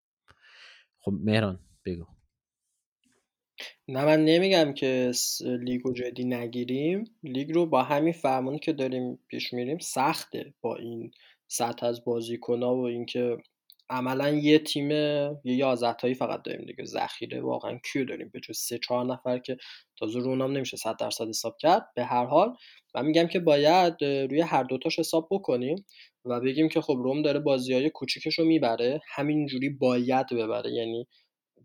خب 1.01 1.13
مهران 1.21 1.61
بگو. 1.85 2.05
نه 3.89 4.05
من 4.05 4.25
نمیگم 4.25 4.73
که 4.73 5.13
لیگ 5.41 5.81
رو 5.85 5.93
جدی 5.93 6.25
نگیریم. 6.25 7.05
لیگ 7.23 7.53
رو 7.53 7.67
با 7.67 7.83
همین 7.83 8.13
فرمانی 8.13 8.59
که 8.59 8.73
داریم 8.73 9.19
پیش 9.29 9.53
میریم 9.53 9.79
سخته 9.79 10.55
با 10.61 10.77
این 10.77 11.11
سطح 11.49 11.87
از 11.87 12.05
بازیکنها 12.05 12.77
و 12.77 12.85
اینکه 12.85 13.37
عملا 13.91 14.31
یه 14.31 14.59
تیم 14.59 14.91
یه 14.91 15.35
یازده 15.45 15.93
تایی 15.95 16.15
فقط 16.15 16.43
داریم 16.43 16.67
دیگه. 16.67 16.85
ذخیره 16.85 17.41
واقعا 17.41 17.79
کیو 17.93 18.05
داریم؟ 18.05 18.31
به 18.33 18.41
جز 18.41 18.59
سه 18.59 18.79
چهار 18.79 19.07
نفر 19.07 19.39
که 19.39 19.57
تازه 19.99 20.19
رونام 20.19 20.53
نمیشه 20.53 20.77
صد 20.77 20.97
درصد 20.97 21.29
حساب 21.29 21.57
کرد 21.61 21.87
به 21.97 22.05
هر 22.05 22.25
حال. 22.25 22.57
من 22.95 23.07
میگم 23.07 23.27
که 23.27 23.41
باید 23.41 24.05
روی 24.05 24.41
هر 24.41 24.63
دوتاش 24.63 24.99
حساب 24.99 25.29
بکنیم 25.31 25.85
و 26.25 26.41
بگیم 26.41 26.69
که 26.69 26.81
خب 26.81 26.97
روم 27.05 27.23
داره 27.23 27.41
بازی 27.41 27.75
های 27.75 27.91
کوچیکش 27.91 28.39
رو 28.39 28.45
می‌بره 28.45 29.01
همینجوری 29.15 29.69
باید 29.69 30.27
ببره. 30.27 30.71
یعنی 30.71 31.07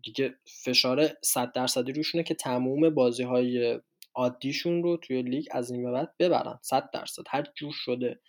دیگه 0.02 0.34
فشار 0.64 1.08
صد 1.22 1.52
درصدی 1.52 1.92
روشونه 1.92 2.24
که 2.24 2.34
تموم 2.34 2.90
بازی 2.90 3.22
های 3.22 3.80
عادیشون 4.14 4.82
رو 4.82 4.96
توی 4.96 5.22
لیگ 5.22 5.46
از 5.50 5.70
این 5.70 5.84
به 5.84 5.90
بعد 5.90 6.14
ببرن. 6.18 6.58
صد 6.62 6.90
درصد 6.92 7.22
هر 7.28 7.44
جور 7.56 7.72
شده. 7.74 8.20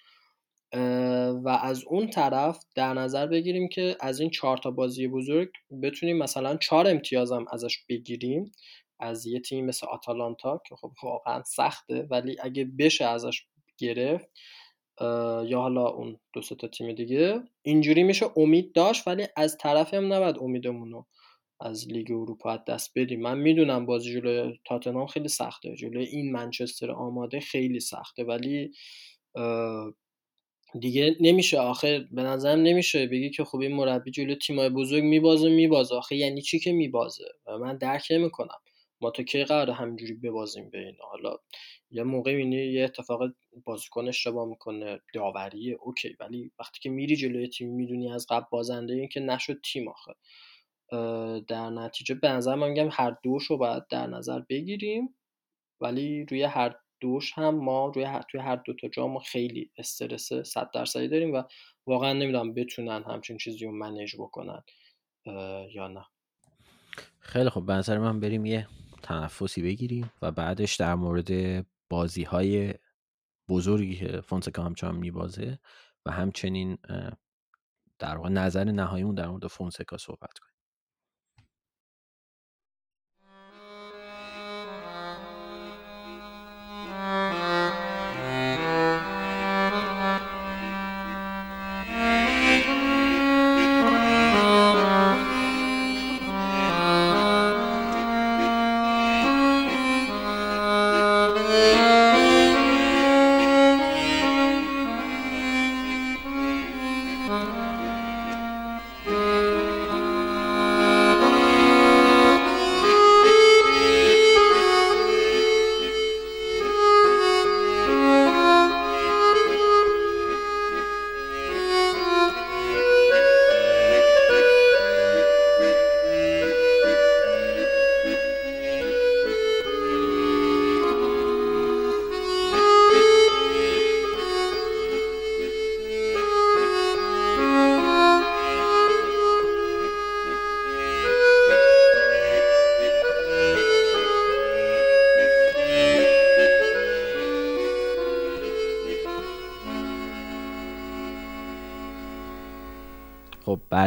و 1.43 1.59
از 1.61 1.83
اون 1.87 2.09
طرف 2.09 2.65
در 2.75 2.93
نظر 2.93 3.27
بگیریم 3.27 3.69
که 3.69 3.95
از 3.99 4.19
این 4.19 4.29
چهار 4.29 4.57
تا 4.57 4.71
بازی 4.71 5.07
بزرگ 5.07 5.49
بتونیم 5.83 6.17
مثلا 6.17 6.55
چهار 6.55 6.87
امتیازم 6.87 7.45
ازش 7.51 7.77
بگیریم 7.89 8.51
از 8.99 9.25
یه 9.25 9.39
تیم 9.39 9.65
مثل 9.65 9.87
آتالانتا 9.87 10.61
که 10.67 10.75
خب 10.75 10.91
واقعا 11.03 11.43
سخته 11.43 12.07
ولی 12.09 12.35
اگه 12.39 12.65
بشه 12.79 13.05
ازش 13.05 13.45
گرفت 13.77 14.29
یا 15.47 15.59
حالا 15.59 15.87
اون 15.87 16.19
دو 16.33 16.41
تا 16.41 16.67
تیم 16.67 16.93
دیگه. 16.93 17.43
اینجوری 17.61 18.03
میشه 18.03 18.25
امید 18.37 18.73
داشت 18.73 19.07
ولی 19.07 19.27
از 19.35 19.57
طرفی 19.57 19.95
هم 19.95 20.13
نباید 20.13 20.37
امیدمون 20.39 21.05
از 21.61 21.87
لیگ 21.91 22.11
اروپا 22.11 22.57
دست 22.57 22.91
بدیم. 22.95 23.21
من 23.21 23.37
می‌دونم 23.37 23.85
بازی 23.85 24.13
جلوی 24.13 24.59
تاتنهام 24.65 25.07
خیلی 25.07 25.27
سخته 25.27 25.75
جلوی 25.75 26.05
این 26.05 26.31
منچستر 26.31 26.91
آماده 26.91 27.39
خیلی 27.39 27.79
سخته 27.79 28.23
ولی 28.23 28.71
دیگه 30.79 31.15
نمیشه. 31.19 31.59
آخه 31.59 32.07
به 32.11 32.23
نظرم 32.23 32.59
نمیشه 32.59 33.07
بگی 33.07 33.29
که 33.29 33.43
خب 33.43 33.59
این 33.59 33.75
مربی 33.75 34.11
جلو 34.11 34.35
تیمای 34.35 34.69
بزرگ 34.69 35.03
میبازه 35.03 35.49
میبازه. 35.49 35.95
آخه 35.95 36.15
یعنی 36.15 36.41
چی 36.41 36.59
که 36.59 36.71
میبازه؟ 36.71 37.25
و 37.47 37.57
من 37.57 37.77
درک 37.77 38.07
نمی‌کنم. 38.11 38.57
ما 39.01 39.11
تا 39.11 39.23
کی 39.23 39.43
قرار 39.43 39.69
همینجوری 39.69 40.13
ببازیم 40.13 40.69
به 40.69 40.79
این 40.79 40.95
حالا 41.11 41.35
یه 41.91 42.03
موقع 42.03 42.31
می‌بینی 42.31 42.55
یه 42.55 42.83
اتفاق 42.83 43.21
بازیکن 43.63 44.07
اشتباه 44.07 44.47
می‌کنه 44.47 44.99
داوریه 45.13 45.77
اوکی. 45.81 46.15
ولی 46.19 46.51
وقتی 46.59 46.79
که 46.81 46.89
میری 46.89 47.15
جلوی 47.15 47.47
تیم 47.47 47.69
می‌دونی 47.69 48.11
از 48.11 48.25
قبل 48.29 48.45
بازنده 48.51 48.93
این 48.93 49.07
که 49.07 49.19
نشد 49.19 49.61
تیم 49.73 49.87
آخه. 49.87 50.13
در 51.47 51.69
نتیجه 51.69 52.15
به 52.15 52.29
نظر 52.29 52.55
من 52.55 52.69
میگم 52.69 52.89
هر 52.91 53.17
دوش 53.23 53.45
رو 53.45 53.57
باید 53.57 53.83
در 53.89 54.07
نظر 54.07 54.39
بگیریم. 54.49 55.15
ولی 55.81 56.25
روی 56.29 56.43
هر 56.43 56.75
دوش 57.01 57.33
هم 57.33 57.55
ما 57.55 57.87
روی 57.87 58.03
هر 58.03 58.21
توی 58.21 58.39
هر 58.39 58.55
دو 58.55 58.73
تا 58.73 58.87
جا 58.87 59.07
ما 59.07 59.19
خیلی 59.19 59.71
استرس 59.77 60.33
100 60.33 60.71
درصدی 60.73 61.07
داریم 61.07 61.33
و 61.33 61.43
واقعا 61.87 62.13
نمی‌دونم 62.13 62.53
بتونن 62.53 63.03
همچین 63.03 63.37
چیزی 63.37 63.65
رو 63.65 63.71
منیج 63.71 64.15
بکنن 64.19 64.63
یا 65.73 65.87
نه. 65.87 66.05
خیلی 67.19 67.49
خب 67.49 67.65
به 67.65 67.73
نظر 67.73 67.97
من 67.97 68.19
بریم 68.19 68.45
یه 68.45 68.67
تنفسی 69.03 69.61
بگیریم 69.61 70.11
و 70.21 70.31
بعدش 70.31 70.75
در 70.75 70.95
مورد 70.95 71.31
بازی 71.89 72.23
های 72.23 72.73
بزرگی 73.49 73.95
که 73.95 74.21
فونسکا 74.21 74.63
همچنان 74.63 74.95
میبازه 74.95 75.59
و 76.05 76.11
همچنین 76.11 76.77
در 77.99 78.17
واقع 78.17 78.29
نظر 78.29 78.63
نهاییمون 78.63 79.15
در 79.15 79.27
مورد 79.27 79.47
فونسکا 79.47 79.97
صحبت 79.97 80.39
کنیم. 80.39 80.50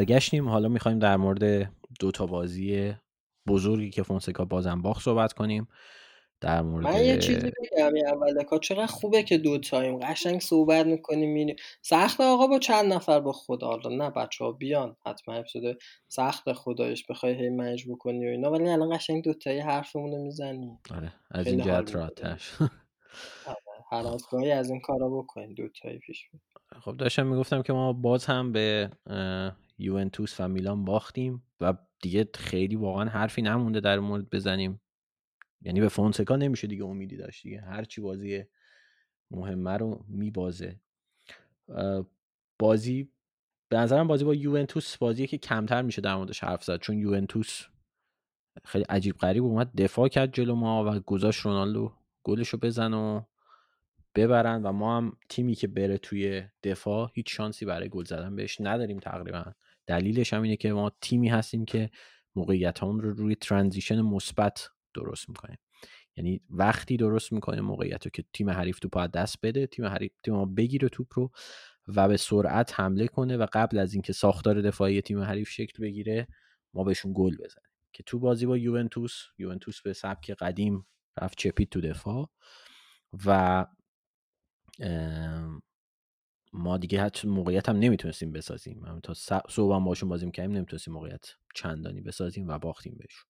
برگشتیم. 0.04 0.48
حالا 0.48 0.68
می‌خوایم 0.68 0.98
در 0.98 1.16
مورد 1.16 1.72
دو 2.00 2.10
تا 2.10 2.26
بازی 2.26 2.94
بزرگی 3.48 3.90
که 3.90 4.02
فونسکا 4.02 4.44
بازم 4.44 4.82
باخت 4.82 5.04
صحبت 5.04 5.32
کنیم. 5.32 5.68
در 6.40 6.62
مورد 6.62 6.84
من 6.86 7.04
یه 7.04 7.18
چیزی 7.18 7.50
بگم 7.50 7.92
اول 8.06 8.42
دکا 8.42 8.58
چقدر 8.58 8.86
خوبه 8.86 9.22
که 9.22 9.38
دو 9.38 9.58
تایم 9.58 9.98
قشنگ 9.98 10.40
صحبت 10.40 10.86
می‌کنیم 10.86 11.32
می... 11.32 11.56
سخت 11.82 12.20
آقا 12.20 12.46
با 12.46 12.58
چند 12.58 12.92
نفر 12.92 13.20
با 13.20 13.32
خدا 13.32 13.66
حالا 13.66 13.96
نه 13.96 14.10
بچه 14.10 14.44
ها 14.44 14.52
بیان. 14.52 14.96
حتما 15.06 15.34
اپیزود 15.34 15.78
سخت 16.08 16.52
خدایش 16.52 17.06
بخوای 17.06 17.34
هی 17.34 17.48
manage 17.48 17.84
بکنی 17.88 18.26
و 18.26 18.30
اینا 18.30 18.50
ولی 18.50 18.68
الان 18.68 18.96
قشنگ 18.96 19.24
دو 19.24 19.34
تایی 19.34 19.58
حرفمون 19.58 20.12
رو 20.12 20.22
می‌زنیم. 20.22 20.78
آره 20.96 21.12
از 21.30 21.46
این 21.46 21.62
جهت 21.62 21.94
راحته 21.94 22.52
هر 23.94 24.52
از 24.52 24.70
این 24.70 24.80
کارا 24.80 25.08
بکنیم 25.08 25.54
دو 25.54 25.68
تایی 25.68 25.98
پیش 25.98 26.28
خب 26.80 26.96
داشتم 26.96 27.26
می‌گفتم 27.26 27.62
که 27.62 27.72
ما 27.72 27.92
باز 27.92 28.26
هم 28.26 28.52
به 28.52 28.90
یوونتوس 29.78 30.40
و 30.40 30.48
میلان 30.48 30.84
باختیم 30.84 31.42
و 31.60 31.74
دیگه 32.02 32.28
خیلی 32.34 32.76
واقعا 32.76 33.08
حرفی 33.08 33.42
نمونده 33.42 33.80
در 33.80 33.98
مورد 33.98 34.30
بزنیم. 34.30 34.80
یعنی 35.62 35.80
به 35.80 35.88
فونسکا 35.88 36.36
نمیشه 36.36 36.66
دیگه 36.66 36.84
امیدی 36.84 37.16
داشت 37.16 37.42
دیگه. 37.42 37.60
هرچی 37.60 38.00
بازی 38.00 38.44
مهمه 39.30 39.76
رو 39.76 40.04
میبازه. 40.08 40.80
بازی 42.58 43.08
به 43.68 43.76
نظرم 43.76 44.06
بازی 44.06 44.24
با 44.24 44.34
یوونتوس 44.34 44.96
بازی 44.96 45.26
که 45.26 45.38
کمتر 45.38 45.82
میشه 45.82 46.00
در 46.00 46.16
موردش 46.16 46.44
حرف 46.44 46.64
زد. 46.64 46.80
چون 46.80 46.98
یوونتوس 46.98 47.62
خیلی 48.64 48.84
عجیب 48.88 49.18
غریب 49.18 49.44
اومد 49.44 49.74
دفاع 49.76 50.08
کرد 50.08 50.34
جلو 50.34 50.54
ما 50.54 50.92
و 50.92 51.00
گذاشت 51.00 51.40
رونالدو 51.40 51.92
گلشو 52.24 52.56
بزن 52.56 52.94
و 52.94 53.22
ببرن 54.14 54.62
و 54.62 54.72
ما 54.72 54.96
هم 54.96 55.16
تیمی 55.28 55.54
که 55.54 55.66
بره 55.66 55.98
توی 55.98 56.42
دفاع 56.62 57.10
هیچ 57.14 57.36
شانسی 57.36 57.64
برای 57.64 57.88
گل 57.88 58.04
زدن 58.04 58.36
بهش 58.36 58.60
نداریم 58.60 59.00
تقریبا. 59.00 59.44
دلیلش 59.86 60.32
هم 60.32 60.42
اینه 60.42 60.56
که 60.56 60.72
ما 60.72 60.92
تیمی 61.00 61.28
هستیم 61.28 61.64
که 61.64 61.90
موقعیت 62.36 62.82
رو 62.82 63.00
روی 63.00 63.34
ترانزیشن 63.34 64.00
مثبت 64.00 64.68
درست 64.94 65.28
می‌کنیم. 65.28 65.58
یعنی 66.16 66.40
وقتی 66.50 66.96
درست 66.96 67.32
می‌کنیم 67.32 67.64
موقعیت 67.64 68.04
رو 68.04 68.10
که 68.10 68.24
تیم 68.32 68.50
حریف 68.50 68.78
توپ 68.78 68.96
از 68.96 69.10
دست 69.10 69.38
بده 69.42 69.66
تیم 69.66 69.84
حریف 69.84 70.12
تیم 70.22 70.34
ما 70.34 70.44
بگیره 70.44 70.88
توپ 70.88 71.06
رو 71.14 71.30
و 71.88 72.08
به 72.08 72.16
سرعت 72.16 72.80
حمله 72.80 73.06
کنه 73.06 73.36
و 73.36 73.46
قبل 73.52 73.78
از 73.78 73.94
اینکه 73.94 74.12
ساختار 74.12 74.62
دفاعی 74.62 75.00
تیم 75.02 75.20
حریف 75.20 75.48
شکل 75.48 75.82
بگیره 75.82 76.28
ما 76.74 76.84
بهشون 76.84 77.12
گل 77.16 77.34
بزنیم. 77.34 77.70
که 77.92 78.02
تو 78.02 78.18
بازی 78.18 78.46
با 78.46 78.56
یوونتوس 78.56 79.22
یوونتوس 79.38 79.82
به 79.82 79.92
سبک 79.92 80.30
قدیم 80.30 80.86
رفت 81.20 81.38
چپید 81.38 81.68
تو 81.68 81.80
دفاع 81.80 82.30
و 83.26 83.66
ما 86.52 86.78
دیگه 86.78 87.02
حتی 87.02 87.28
موقعیت 87.28 87.68
هم 87.68 87.76
نمی‌تونستیم 87.76 88.32
بسازیم. 88.32 88.84
هم 88.84 89.00
تا 89.00 89.14
صبح 89.48 89.74
هم 89.74 89.84
باشون 89.84 90.08
بازی 90.08 90.26
می‌کردیم 90.26 90.56
نمی‌تونستیم 90.56 90.94
موقعیت 90.94 91.26
چندانی 91.54 92.00
بسازیم 92.00 92.48
و 92.48 92.58
باختیم 92.58 92.96
بهشون. 92.98 93.24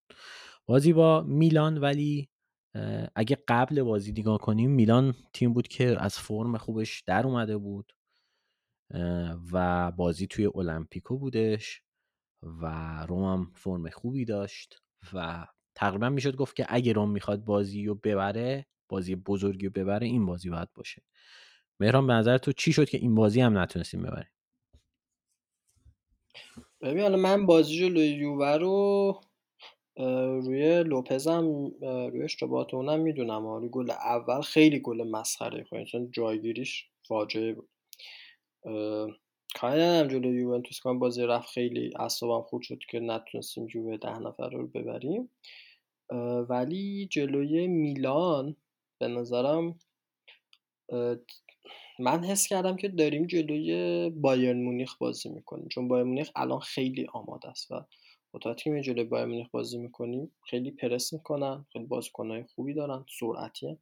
بازی 0.67 0.93
با 0.93 1.21
میلان 1.23 1.79
ولی 1.79 2.29
اگه 3.15 3.39
قبل 3.49 3.83
بازی 3.83 4.13
نگاه 4.13 4.39
کنیم 4.39 4.71
میلان 4.71 5.15
تیم 5.33 5.53
بود 5.53 5.69
که 5.69 5.97
از 6.03 6.19
فرم 6.19 6.57
خوبش 6.57 7.01
در 7.01 7.27
اومده 7.27 7.57
بود 7.57 7.93
و 9.53 9.91
بازی 9.93 10.27
توی 10.27 10.51
المپیکو 10.55 11.19
بودش 11.19 11.83
و 12.43 12.67
روم 13.07 13.25
هم 13.25 13.53
فرم 13.55 13.91
خوبی 13.91 14.25
داشت 14.25 14.83
و 15.15 15.47
تقریبا 15.75 16.09
می‌شد 16.09 16.37
گفت 16.37 16.57
که 16.57 16.67
اگه 16.69 16.93
روم 16.93 17.11
می‌خواد 17.11 17.45
بازی 17.45 17.85
رو 17.87 17.95
ببره 17.95 18.67
بازی 18.89 19.15
بزرگی 19.15 19.67
رو 19.67 19.73
ببره 19.73 20.07
این 20.07 20.27
بازی 20.27 20.51
باید 20.51 20.69
باشه. 20.75 21.03
مهران 21.81 22.07
به 22.07 22.13
نظر 22.13 22.39
تو 22.39 22.53
چی 22.53 22.73
شد 22.73 22.89
که 22.89 22.99
این 22.99 23.15
بازی 23.15 23.41
هم 23.41 23.59
نتونستیم 23.59 24.03
ببریم؟ 24.03 24.31
ببین 26.81 27.03
حالا 27.03 27.17
من 27.17 27.47
بازی 27.47 27.79
جلوی 27.79 28.09
یووه 28.09 28.57
رو 28.57 29.21
روی 29.97 30.83
لوپزم 30.83 31.73
روی 31.83 32.23
اشتباهات 32.23 32.75
اونم 32.75 33.01
می‌دونم. 33.01 33.47
روی 33.47 33.69
گل 33.69 33.91
اول 33.91 34.41
خیلی 34.41 34.81
گل 34.81 35.09
مسخره 35.09 35.65
خواهیم 35.65 35.87
چون 35.87 36.11
جایگیریش 36.11 36.87
فاجعه 37.09 37.53
بود. 37.53 37.69
کاری 39.55 39.81
ندارم 39.81 40.09
جلوی 40.09 40.41
یوونتوس 40.41 40.81
کنم 40.81 40.99
بازی 40.99 41.23
رفت 41.23 41.49
خیلی 41.49 41.91
اصابم 41.99 42.43
خود 42.43 42.63
شد 42.63 42.79
که 42.91 43.01
نتونستیم 43.01 43.67
جوه 43.67 43.97
ده 43.97 44.19
نفر 44.19 44.51
رو 44.51 44.67
ببریم. 44.67 45.31
ولی 46.49 47.07
جلوی 47.11 47.67
میلان 47.67 48.57
به 49.05 49.09
نظرم 49.09 49.79
من 51.99 52.25
حس 52.25 52.47
کردم 52.47 52.77
که 52.77 52.89
داریم 52.89 53.27
جلوی 53.27 54.11
بایرن 54.11 54.63
مونیخ 54.63 54.99
بازی 54.99 55.29
می‌کنیم. 55.29 55.69
چون 55.69 55.89
بایرن 55.89 56.09
مونیخ 56.09 56.31
الان 56.37 56.59
خیلی 56.59 57.07
آماده 57.13 57.49
است 57.49 57.71
و 57.71 57.85
تا 58.43 58.55
تیم 58.55 58.81
جلوی 58.81 59.05
بایرن 59.05 59.29
مونیخ 59.29 59.49
بازی 59.51 59.79
می‌کنیم. 59.79 60.31
خیلی 60.51 60.71
پرس 60.71 61.13
می‌کنن 61.13 61.67
خیلی 61.73 61.85
بازیکنهای 61.85 62.43
خوبی 62.43 62.75
دارن 62.75 63.05
سرعتی 63.21 63.79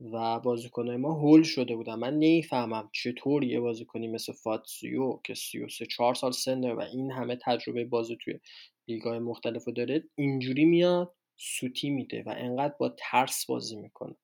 و 0.00 0.40
بازیکنهای 0.40 0.96
ما 0.96 1.14
هول 1.14 1.42
شده 1.42 1.76
بودن. 1.76 1.94
من 1.94 2.14
نمی‌فهمم 2.14 2.90
چطور 2.92 3.44
یه 3.44 3.60
بازیکنی 3.60 4.08
مثل 4.08 4.32
فاتسیو 4.32 5.20
که 5.24 5.34
33 5.34 5.86
4 5.86 6.14
سال 6.14 6.32
سنه 6.32 6.74
و 6.74 6.80
این 6.80 7.12
همه 7.12 7.38
تجربه 7.42 7.84
بازی 7.84 8.16
توی 8.24 8.40
لیگ‌های 8.88 9.18
مختلف 9.18 9.68
داره 9.68 10.04
اینجوری 10.14 10.64
میاد 10.64 11.14
سوتی 11.36 11.90
میده 11.90 12.22
و 12.26 12.34
انقدر 12.36 12.74
با 12.78 12.94
ترس 12.98 13.46
بازی 13.46 13.76
می‌کنه. 13.76 14.16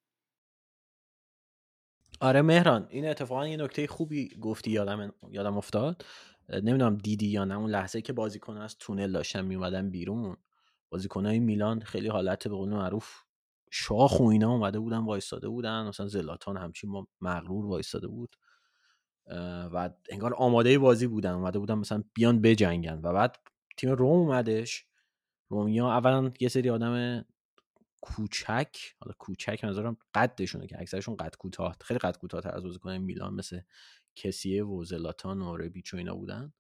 آره 2.21 2.43
مهران 2.43 2.87
این 2.91 3.09
اتفاقا 3.09 3.49
یه 3.49 3.57
نکته 3.57 3.87
خوبی 3.87 4.29
گفتی 4.41 4.71
یادم 4.71 5.13
یادم 5.31 5.57
افتاد. 5.57 6.05
نمی‌دونم 6.49 6.97
دیدی 6.97 7.27
یا 7.27 7.45
نه 7.45 7.59
اون 7.59 7.71
لحظه 7.71 8.03
که 8.03 8.13
بازیکن 8.13 8.57
از 8.57 8.77
تونل 8.79 9.13
داشتن 9.13 9.45
میومدن 9.45 9.91
بیرون 9.91 10.37
بازیکنهای 10.89 11.39
میلان 11.39 11.81
خیلی 11.81 12.09
حالت 12.09 12.49
به 12.49 12.55
قول 12.55 12.69
معروف 12.69 13.23
شاخ 13.71 14.21
و 14.21 14.23
اینا 14.23 14.51
اومده 14.53 14.79
بودن 14.79 14.99
وایستاده 14.99 15.49
بودن. 15.49 15.89
مثلا 15.89 16.07
زلاتان 16.07 16.57
همچین 16.57 17.07
مغرور 17.21 17.67
وایستاده 17.67 18.07
بود. 18.09 18.37
و 19.73 19.91
انگار 20.11 20.35
آماده 20.35 20.79
بازی 20.79 21.07
بودن 21.07 21.33
اومده 21.33 21.59
بودن 21.59 21.75
مثلا 21.75 22.05
بیان 22.15 22.41
بجنگن. 22.41 23.01
و 23.03 23.13
بعد 23.13 23.37
تیم 23.77 23.91
روم 23.91 24.19
اومدش. 24.19 24.87
رومیا 25.49 25.89
اولا 25.89 26.33
یه 26.41 26.49
سری 26.49 26.71
آدم 26.71 27.25
کوچک 28.07 28.77
حالا 29.01 29.15
کوچک 29.19 29.61
نظرم 29.65 29.97
قدشونه 30.15 30.67
که 30.67 30.81
اکثرشون 30.81 31.17
قد 31.17 31.37
کوتاه 31.37 31.77
خیلی 31.81 31.99
قد 31.99 32.17
کوتاه 32.17 32.43
از 32.55 32.63
بازیکن 32.63 32.97
میلان 32.99 33.35
مثل 33.35 33.61
کسیه 34.17 34.65
و 34.65 34.85
زلاتان 34.85 35.43
و 35.43 35.57
ربیچ 35.57 35.95
و 35.95 35.97
اینا 35.97 36.15
بودن. 36.15 36.53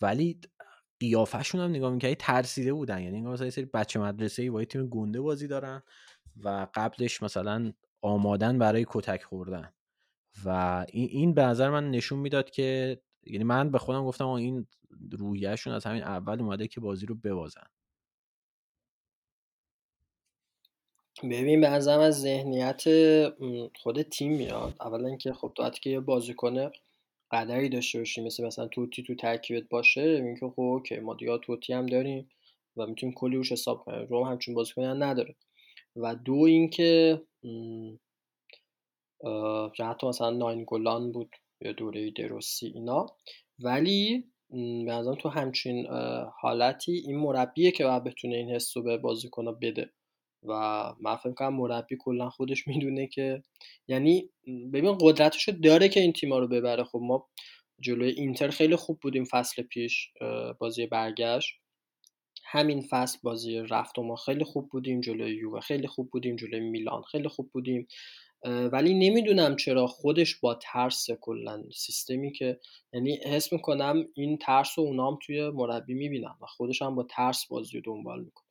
ولی 0.00 0.40
قیافشون 1.00 1.60
هم 1.60 1.70
نگاه 1.70 1.92
می‌کردی 1.92 2.14
ترسیده 2.14 2.72
بودن. 2.72 3.02
یعنی 3.02 3.16
انگار 3.16 3.32
مثلا 3.32 3.46
یه 3.46 3.50
سری 3.50 3.64
بچه 3.64 4.00
مدرسه 4.00 4.42
ای 4.42 4.50
با 4.50 4.64
تیم 4.64 4.86
گنده 4.86 5.20
بازی 5.20 5.46
دارن 5.46 5.82
و 6.36 6.66
قبلش 6.74 7.22
مثلا 7.22 7.72
آمادن 8.02 8.58
برای 8.58 8.86
کتک 8.88 9.22
خوردن. 9.22 9.72
و 10.44 10.48
این 10.88 11.08
این 11.10 11.34
به 11.34 11.42
نظر 11.42 11.70
من 11.70 11.90
نشون 11.90 12.18
می‌داد 12.18 12.50
که 12.50 13.00
یعنی 13.22 13.44
من 13.44 13.70
به 13.70 13.78
خودم 13.78 14.04
گفتم 14.04 14.28
این 14.28 14.66
رویهشون 15.12 15.72
از 15.72 15.84
همین 15.84 16.02
اول 16.02 16.40
اومده 16.40 16.68
که 16.68 16.80
بازی 16.80 17.06
رو 17.06 17.14
ببازن. 17.14 17.66
ببین 21.22 21.60
به 21.60 21.68
نظرم 21.68 22.00
از 22.00 22.20
ذهنیت 22.20 22.82
خود 23.76 24.02
تیم 24.02 24.32
میاد. 24.32 24.74
اولا 24.80 25.08
اینکه 25.08 25.32
خب 25.32 25.52
تو 25.56 25.70
که 25.70 25.90
یه 25.90 26.00
بازیکن 26.00 26.70
قدری 27.30 27.68
داشته 27.68 27.98
باشی 27.98 28.20
مثل 28.20 28.46
مثلا 28.46 28.68
توتی 28.68 29.02
تو 29.02 29.14
ترکیبت 29.14 29.68
باشه 29.68 30.00
این 30.00 30.34
که 30.34 30.46
خب 30.46 30.60
اوکی 30.60 30.96
ما 30.96 31.14
دیگه 31.14 31.38
توتی 31.38 31.72
هم 31.72 31.86
داریم 31.86 32.30
و 32.76 32.86
می‌تونیم 32.86 33.14
کلی 33.14 33.36
روش 33.36 33.52
حساب 33.52 33.84
کنیم. 33.84 34.06
روم 34.06 34.28
همچون 34.28 34.54
بازیکن 34.54 34.82
نداره. 34.82 35.34
و 35.96 36.14
دو 36.14 36.34
اینکه 36.34 37.22
حتی 39.80 40.06
مثلا 40.06 40.30
ناین 40.30 40.64
گلان 40.66 41.12
بود 41.12 41.36
یا 41.60 41.72
دوره 41.72 42.10
دروسی 42.10 42.66
اینا. 42.66 43.06
ولی 43.58 44.24
به 44.86 45.16
تو 45.18 45.28
همچین 45.28 45.86
حالتی 46.40 46.92
این 46.92 47.16
مربیه 47.16 47.70
که 47.70 47.84
باید 47.84 48.04
بتونه 48.04 48.36
این 48.36 48.50
حس 48.50 48.76
رو 48.76 48.82
به 48.82 48.98
بازیکنها 48.98 49.52
بده. 49.52 49.90
و 50.44 50.52
من 51.00 51.16
فکر 51.16 51.32
کنم 51.32 51.54
مربی 51.54 51.96
کلا 52.00 52.30
خودش 52.30 52.66
می‌دونه 52.68 53.06
که 53.06 53.42
یعنی 53.88 54.30
ببین 54.72 54.98
قدرتشو 55.00 55.52
داره 55.52 55.88
که 55.88 56.00
این 56.00 56.12
تیما 56.12 56.38
رو 56.38 56.48
ببره. 56.48 56.84
خب 56.84 57.00
ما 57.02 57.28
جلوی 57.80 58.10
اینتر 58.10 58.48
خیلی 58.48 58.76
خوب 58.76 58.98
بودیم 59.00 59.24
فصل 59.24 59.62
پیش 59.62 60.08
بازی 60.58 60.86
برگشت. 60.86 61.54
همین 62.44 62.82
فصل 62.90 63.18
بازی 63.22 63.58
رفت 63.58 63.98
و 63.98 64.02
ما 64.02 64.16
خیلی 64.16 64.44
خوب 64.44 64.68
بودیم. 64.68 65.00
جلوی 65.00 65.36
یووه 65.36 65.60
خیلی 65.60 65.86
خوب 65.86 66.10
بودیم. 66.10 66.36
جلوی 66.36 66.60
میلان 66.60 67.02
خیلی 67.02 67.28
خوب 67.28 67.50
بودیم. 67.52 67.86
ولی 68.44 68.94
نمی‌دونم 68.94 69.56
چرا 69.56 69.86
خودش 69.86 70.36
با 70.36 70.54
ترس 70.54 71.06
کلا 71.20 71.62
سیستمی 71.74 72.32
که 72.32 72.60
یعنی 72.92 73.16
حس 73.16 73.52
می‌کنم 73.52 74.04
این 74.14 74.38
ترس 74.38 74.78
و 74.78 74.80
اونام 74.80 75.18
توی 75.22 75.50
مربی 75.50 75.94
می‌بینم 75.94 76.36
و 76.42 76.46
خودش 76.46 76.82
هم 76.82 76.94
با 76.94 77.02
ترس 77.02 77.46
بازی 77.46 77.80
دنبال 77.80 78.24
می‌کنه. 78.24 78.43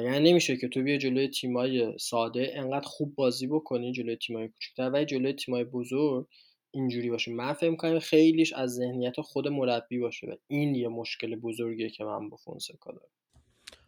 یعنی 0.00 0.30
نمیشه 0.30 0.56
که 0.56 0.68
تو 0.68 0.82
بیا 0.82 0.98
جلوی 0.98 1.28
تیمای 1.28 1.98
ساده 1.98 2.52
انقدر 2.54 2.86
خوب 2.86 3.14
بازی 3.14 3.46
بکنی 3.46 3.92
جلوی 3.92 4.16
تیمای 4.16 4.48
کوچکتر. 4.48 4.90
و 4.94 5.04
جلوی 5.04 5.32
تیمای 5.32 5.64
بزرگ 5.64 6.28
اینجوری 6.70 7.10
باشه. 7.10 7.32
من 7.32 7.52
فکر 7.52 7.70
می‌کنم 7.70 7.98
خیلیش 7.98 8.52
از 8.52 8.74
ذهنیت 8.74 9.20
خود 9.20 9.48
مربی 9.48 9.98
باشه 9.98 10.26
و 10.26 10.34
این 10.46 10.74
یه 10.74 10.88
مشکل 10.88 11.36
بزرگیه 11.36 11.90
که 11.90 12.04
من 12.04 12.28
با 12.28 12.36
فونسکا 12.36 12.92
دارم. 12.92 13.08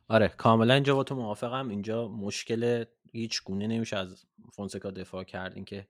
آره 0.08 0.28
کاملا 0.28 0.74
اینجا 0.74 0.94
با 0.94 1.04
تو 1.04 1.14
موافقم. 1.14 1.68
اینجا 1.68 2.08
مشکل 2.08 2.84
هیچ 3.12 3.42
گونه 3.44 3.66
نمیشه 3.66 3.96
از 3.96 4.24
فونسکا 4.52 4.90
دفاع 4.90 5.24
کرد. 5.24 5.54
اینکه 5.54 5.86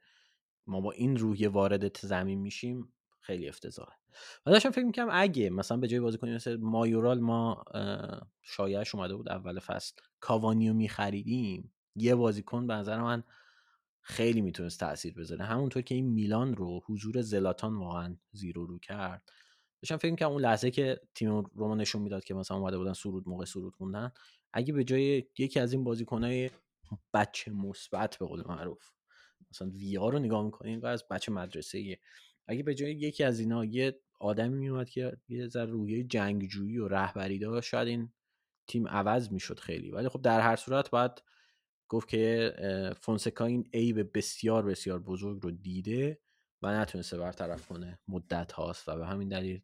ما 0.66 0.80
با 0.80 0.92
این 0.92 1.16
روحیه 1.16 1.48
وارد 1.48 1.96
زمین 1.96 2.38
میشیم. 2.38 2.92
خیلی 3.24 3.48
افتضاحه. 3.48 3.96
و 4.46 4.50
داشتم 4.50 4.70
فکر 4.70 4.84
می‌کنم 4.84 5.08
اگه 5.12 5.50
مثلا 5.50 5.76
به 5.76 5.88
جای 5.88 6.00
بازیکنی 6.00 6.34
مثل 6.34 6.56
مایورال 6.56 7.20
ما 7.20 7.64
شایعش 8.42 8.94
اومده 8.94 9.16
بود 9.16 9.28
اول 9.28 9.58
فصل. 9.58 9.94
کاوانیو 10.20 10.72
میخریدیم. 10.72 11.72
یه 11.96 12.14
بازیکن 12.14 12.66
به 12.66 12.74
نظر 12.74 13.02
من 13.02 13.22
خیلی 14.00 14.40
می‌تونست 14.40 14.80
تاثیر 14.80 15.14
بذاره. 15.14 15.44
همونطور 15.44 15.82
که 15.82 15.94
این 15.94 16.08
میلان 16.08 16.54
رو 16.54 16.80
حضور 16.86 17.20
زلاتان 17.20 17.76
واقعا 17.76 18.16
زیرو 18.32 18.66
رو 18.66 18.78
کرد. 18.78 19.32
داشتم 19.82 19.96
فکر 19.96 20.10
می‌کنم 20.10 20.28
اون 20.28 20.42
لحظه 20.42 20.70
که 20.70 21.00
تیم 21.14 21.30
روما 21.54 21.74
نشون 21.74 22.02
می‌داد 22.02 22.24
که 22.24 22.34
مثلا 22.34 22.56
اومده 22.56 22.78
بودن 22.78 22.92
سرود 22.92 23.28
موقع 23.28 23.44
سرود 23.44 23.74
خوندن 23.74 24.12
اگه 24.52 24.72
به 24.72 24.84
جای 24.84 25.24
یکی 25.38 25.60
از 25.60 25.72
این 25.72 25.84
بازیکنهای 25.84 26.50
بچه 27.14 27.50
مثبت 27.50 28.16
به 28.20 28.26
قول 28.26 28.42
معروف 28.46 28.90
مثلا 29.50 29.68
ویا 29.68 30.08
رو 30.08 30.18
نگاه 30.18 30.44
می‌کنین 30.44 30.80
و 30.80 30.86
از 30.86 31.08
بچه 31.08 31.32
مدرسه 31.32 31.98
اگه 32.46 32.62
به 32.62 32.74
جای 32.74 32.92
یکی 32.92 33.24
از 33.24 33.40
اینا 33.40 33.64
یه 33.64 34.00
آدمی 34.20 34.58
میومد 34.58 34.90
که 34.90 35.16
یه 35.28 35.48
ذره 35.48 35.70
رویه 35.70 36.04
جنگجویی 36.04 36.78
و 36.78 36.88
رهبری 36.88 37.38
داشت 37.38 37.68
شاید 37.68 37.88
این 37.88 38.12
تیم 38.66 38.88
عوض 38.88 39.32
می‌شد 39.32 39.58
خیلی. 39.58 39.90
ولی 39.90 40.08
خب 40.08 40.22
در 40.22 40.40
هر 40.40 40.56
صورت 40.56 40.90
باید 40.90 41.22
گفت 41.88 42.08
که 42.08 42.54
فونسکا 43.00 43.44
این 43.44 43.70
عیب 43.74 44.18
بسیار 44.18 44.62
بسیار 44.62 44.98
بزرگ 44.98 45.42
رو 45.42 45.50
دیده 45.50 46.20
و 46.62 46.80
نتونسته 46.80 47.18
برطرف 47.18 47.66
کنه 47.66 47.98
مدت 48.08 48.52
هاست 48.52 48.88
و 48.88 48.96
به 48.96 49.06
همین 49.06 49.28
دلیل 49.28 49.60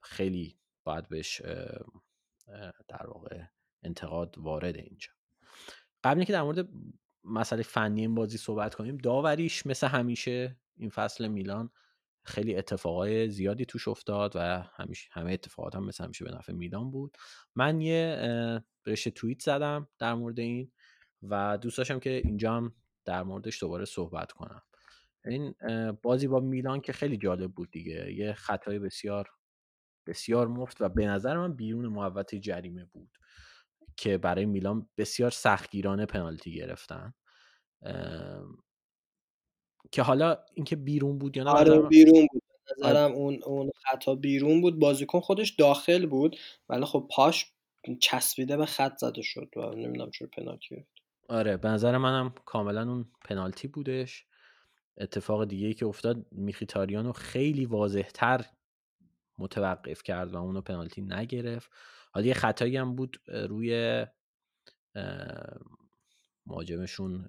خیلی 0.00 0.58
باید 0.84 1.08
بهش 1.08 1.42
در 2.88 3.06
واقع 3.06 3.42
انتقاد 3.82 4.38
وارد 4.38 4.76
اینجا. 4.76 5.10
قبل 6.04 6.24
که 6.24 6.32
در 6.32 6.42
مورد 6.42 6.68
مسئله 7.24 7.62
فنی 7.62 8.00
این 8.00 8.14
بازی 8.14 8.38
صحبت 8.38 8.74
کنیم 8.74 8.96
داوریش 8.96 9.66
مثل 9.66 9.86
همیشه 9.86 10.56
این 10.82 10.90
فصل 10.90 11.28
میلان 11.28 11.70
خیلی 12.24 12.56
اتفاقای 12.56 13.30
زیادی 13.30 13.64
توش 13.64 13.88
افتاد 13.88 14.32
و 14.36 14.64
همیشه 14.76 15.08
همه 15.12 15.32
اتفاقات 15.32 15.74
هم 15.74 15.84
مثل 15.84 16.04
همیشه 16.04 16.24
به 16.24 16.30
نفع 16.30 16.52
میلان 16.52 16.90
بود. 16.90 17.16
من 17.54 17.80
یه 17.80 18.18
رشته 18.86 19.10
توییت 19.10 19.42
زدم 19.42 19.88
در 19.98 20.14
مورد 20.14 20.40
این 20.40 20.72
و 21.22 21.58
دوست 21.58 21.78
داشتم 21.78 21.98
که 21.98 22.10
اینجا 22.10 22.54
هم 22.54 22.74
در 23.04 23.22
موردش 23.22 23.60
دوباره 23.60 23.84
صحبت 23.84 24.32
کنم. 24.32 24.62
این 25.24 25.54
بازی 26.02 26.28
با 26.28 26.40
میلان 26.40 26.80
که 26.80 26.92
خیلی 26.92 27.16
جالب 27.16 27.52
بود 27.52 27.70
دیگه. 27.70 28.12
یه 28.12 28.32
خطای 28.32 28.78
بسیار 28.78 29.30
بسیار 30.06 30.48
مفت 30.48 30.80
و 30.80 30.88
به 30.88 31.06
نظر 31.06 31.36
من 31.36 31.56
بیرون 31.56 31.86
محوطه 31.86 32.38
جریمه 32.38 32.84
بود 32.84 33.10
که 33.96 34.18
برای 34.18 34.46
میلان 34.46 34.88
بسیار 34.96 35.30
سختگیرانه 35.30 36.06
پنالتی 36.06 36.54
گرفتن. 36.54 37.14
که 39.90 40.02
حالا 40.02 40.36
اینکه 40.54 40.76
بیرون 40.76 41.18
بود 41.18 41.36
یا 41.36 41.44
نه 41.44 41.50
آره 41.50 41.82
بیرون 41.82 42.26
بود. 42.32 42.42
نظرم 42.78 43.10
آره. 43.10 43.14
اون 43.14 43.42
اون 43.42 43.70
خطا 43.84 44.14
بیرون 44.14 44.60
بود. 44.60 44.78
بازیکن 44.78 45.20
خودش 45.20 45.50
داخل 45.50 46.06
بود 46.06 46.36
ولی 46.68 46.84
خب 46.84 47.08
پاش 47.10 47.52
چسبیده 48.00 48.56
به 48.56 48.66
خط 48.66 48.96
زده 48.96 49.22
شد 49.22 49.48
و 49.56 49.60
نمی‌دونم 49.60 50.10
چرا 50.10 50.28
پنالتی 50.36 50.76
گرفت. 50.76 50.88
آره 51.28 51.56
به 51.56 51.68
نظر 51.68 51.98
منم 51.98 52.34
کاملا 52.44 52.82
اون 52.90 53.08
پنالتی 53.24 53.68
بودش. 53.68 54.26
اتفاق 54.98 55.44
دیگه 55.44 55.66
ای 55.66 55.74
که 55.74 55.86
افتاد 55.86 56.26
میخیتاریانو 56.32 57.12
خیلی 57.12 57.66
واضحتر 57.66 58.44
متوقف 59.38 60.02
کرد 60.02 60.32
و 60.32 60.36
اونو 60.36 60.60
پنالتی 60.60 61.02
نگرفت. 61.02 61.70
حالا 62.12 62.26
یه 62.26 62.34
خطایی 62.34 62.76
هم 62.76 62.96
بود 62.96 63.16
روی 63.26 64.06
مهاجمشون 66.46 67.28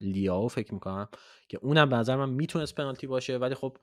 لیاو 0.00 0.48
فکر 0.48 0.74
می‌کنم 0.74 1.08
که 1.48 1.58
اونم 1.62 1.88
به 1.88 1.96
نظر 1.96 2.16
من 2.16 2.30
می‌تونست 2.30 2.74
پنالتی 2.74 3.06
باشه 3.06 3.38
ولی 3.38 3.54
خب 3.54 3.76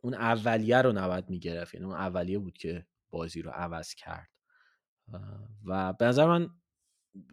اون 0.00 0.14
اولیه 0.14 0.82
رو 0.82 0.92
نباید 0.92 1.30
می‌گرفت. 1.30 1.74
یعنی 1.74 1.86
اون 1.86 1.94
اولیه 1.94 2.38
بود 2.38 2.58
که 2.58 2.86
بازی 3.10 3.42
رو 3.42 3.50
عوض 3.50 3.94
کرد. 3.94 4.28
و 5.64 5.92
به 5.92 6.04
نظر 6.04 6.26
من 6.26 6.50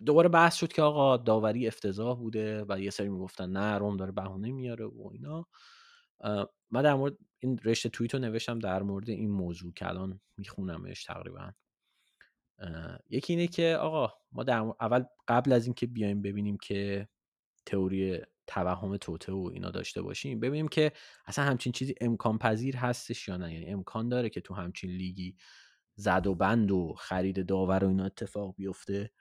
دوباره 0.06 0.30
بحث 0.30 0.56
شد 0.56 0.74
که 0.74 0.82
آقا 0.82 1.18
داوری 1.18 1.68
افتضاح 1.68 2.18
بوده 2.18 2.66
و 2.70 2.80
یه 2.80 2.90
سری 2.90 3.10
می‌گفتن 3.10 3.50
نه 3.50 3.78
روم 3.78 3.98
داره 3.98 4.12
بهونه 4.12 4.52
میاره 4.52 4.86
و 4.86 5.10
اینا. 5.14 5.48
من 6.72 6.82
در 6.82 6.96
مورد 6.96 7.18
این 7.40 7.60
رشته 7.66 7.90
توییت 7.90 8.14
رو 8.14 8.20
نوشتم 8.20 8.60
در 8.60 8.84
مورد 8.84 9.10
این 9.10 9.32
موضوع 9.32 9.74
که 9.74 9.88
الان 9.88 10.22
میخونمش 10.38 11.04
تقریبا. 11.04 11.52
یکی 13.10 13.34
اینه 13.34 13.48
که 13.48 13.78
آقا 13.82 14.14
ما 14.32 14.44
در 14.44 14.60
اول 14.60 15.04
قبل 15.28 15.52
از 15.52 15.66
اینکه 15.66 15.88
بیایم 15.88 16.22
ببینیم 16.22 16.58
که 16.58 17.08
تئوری 17.70 18.20
توهم 18.47 18.97
توته 18.97 19.32
و 19.32 19.51
اینا 19.53 19.70
داشته 19.70 20.01
باشیم 20.01 20.39
ببینیم 20.39 20.67
که 20.67 20.91
اصلا 21.26 21.45
همچین 21.45 21.72
چیزی 21.72 21.95
امکان 22.01 22.38
پذیر 22.38 22.78
هستش 22.78 23.28
یا 23.28 23.38
نه. 23.38 23.53
یعنی 23.53 23.65
امکان 23.65 24.09
داره 24.09 24.30
که 24.30 24.41
تو 24.41 24.53
همچین 24.53 24.89
لیگی 24.89 25.36
زد 25.95 26.28
و 26.28 26.36
بند 26.36 26.72
و 26.72 26.93
خرید 26.97 27.45
داور 27.45 27.84
و 27.84 27.88
اینا 27.88 28.05
اتفاق 28.05 28.55
بیفته. 28.55 29.11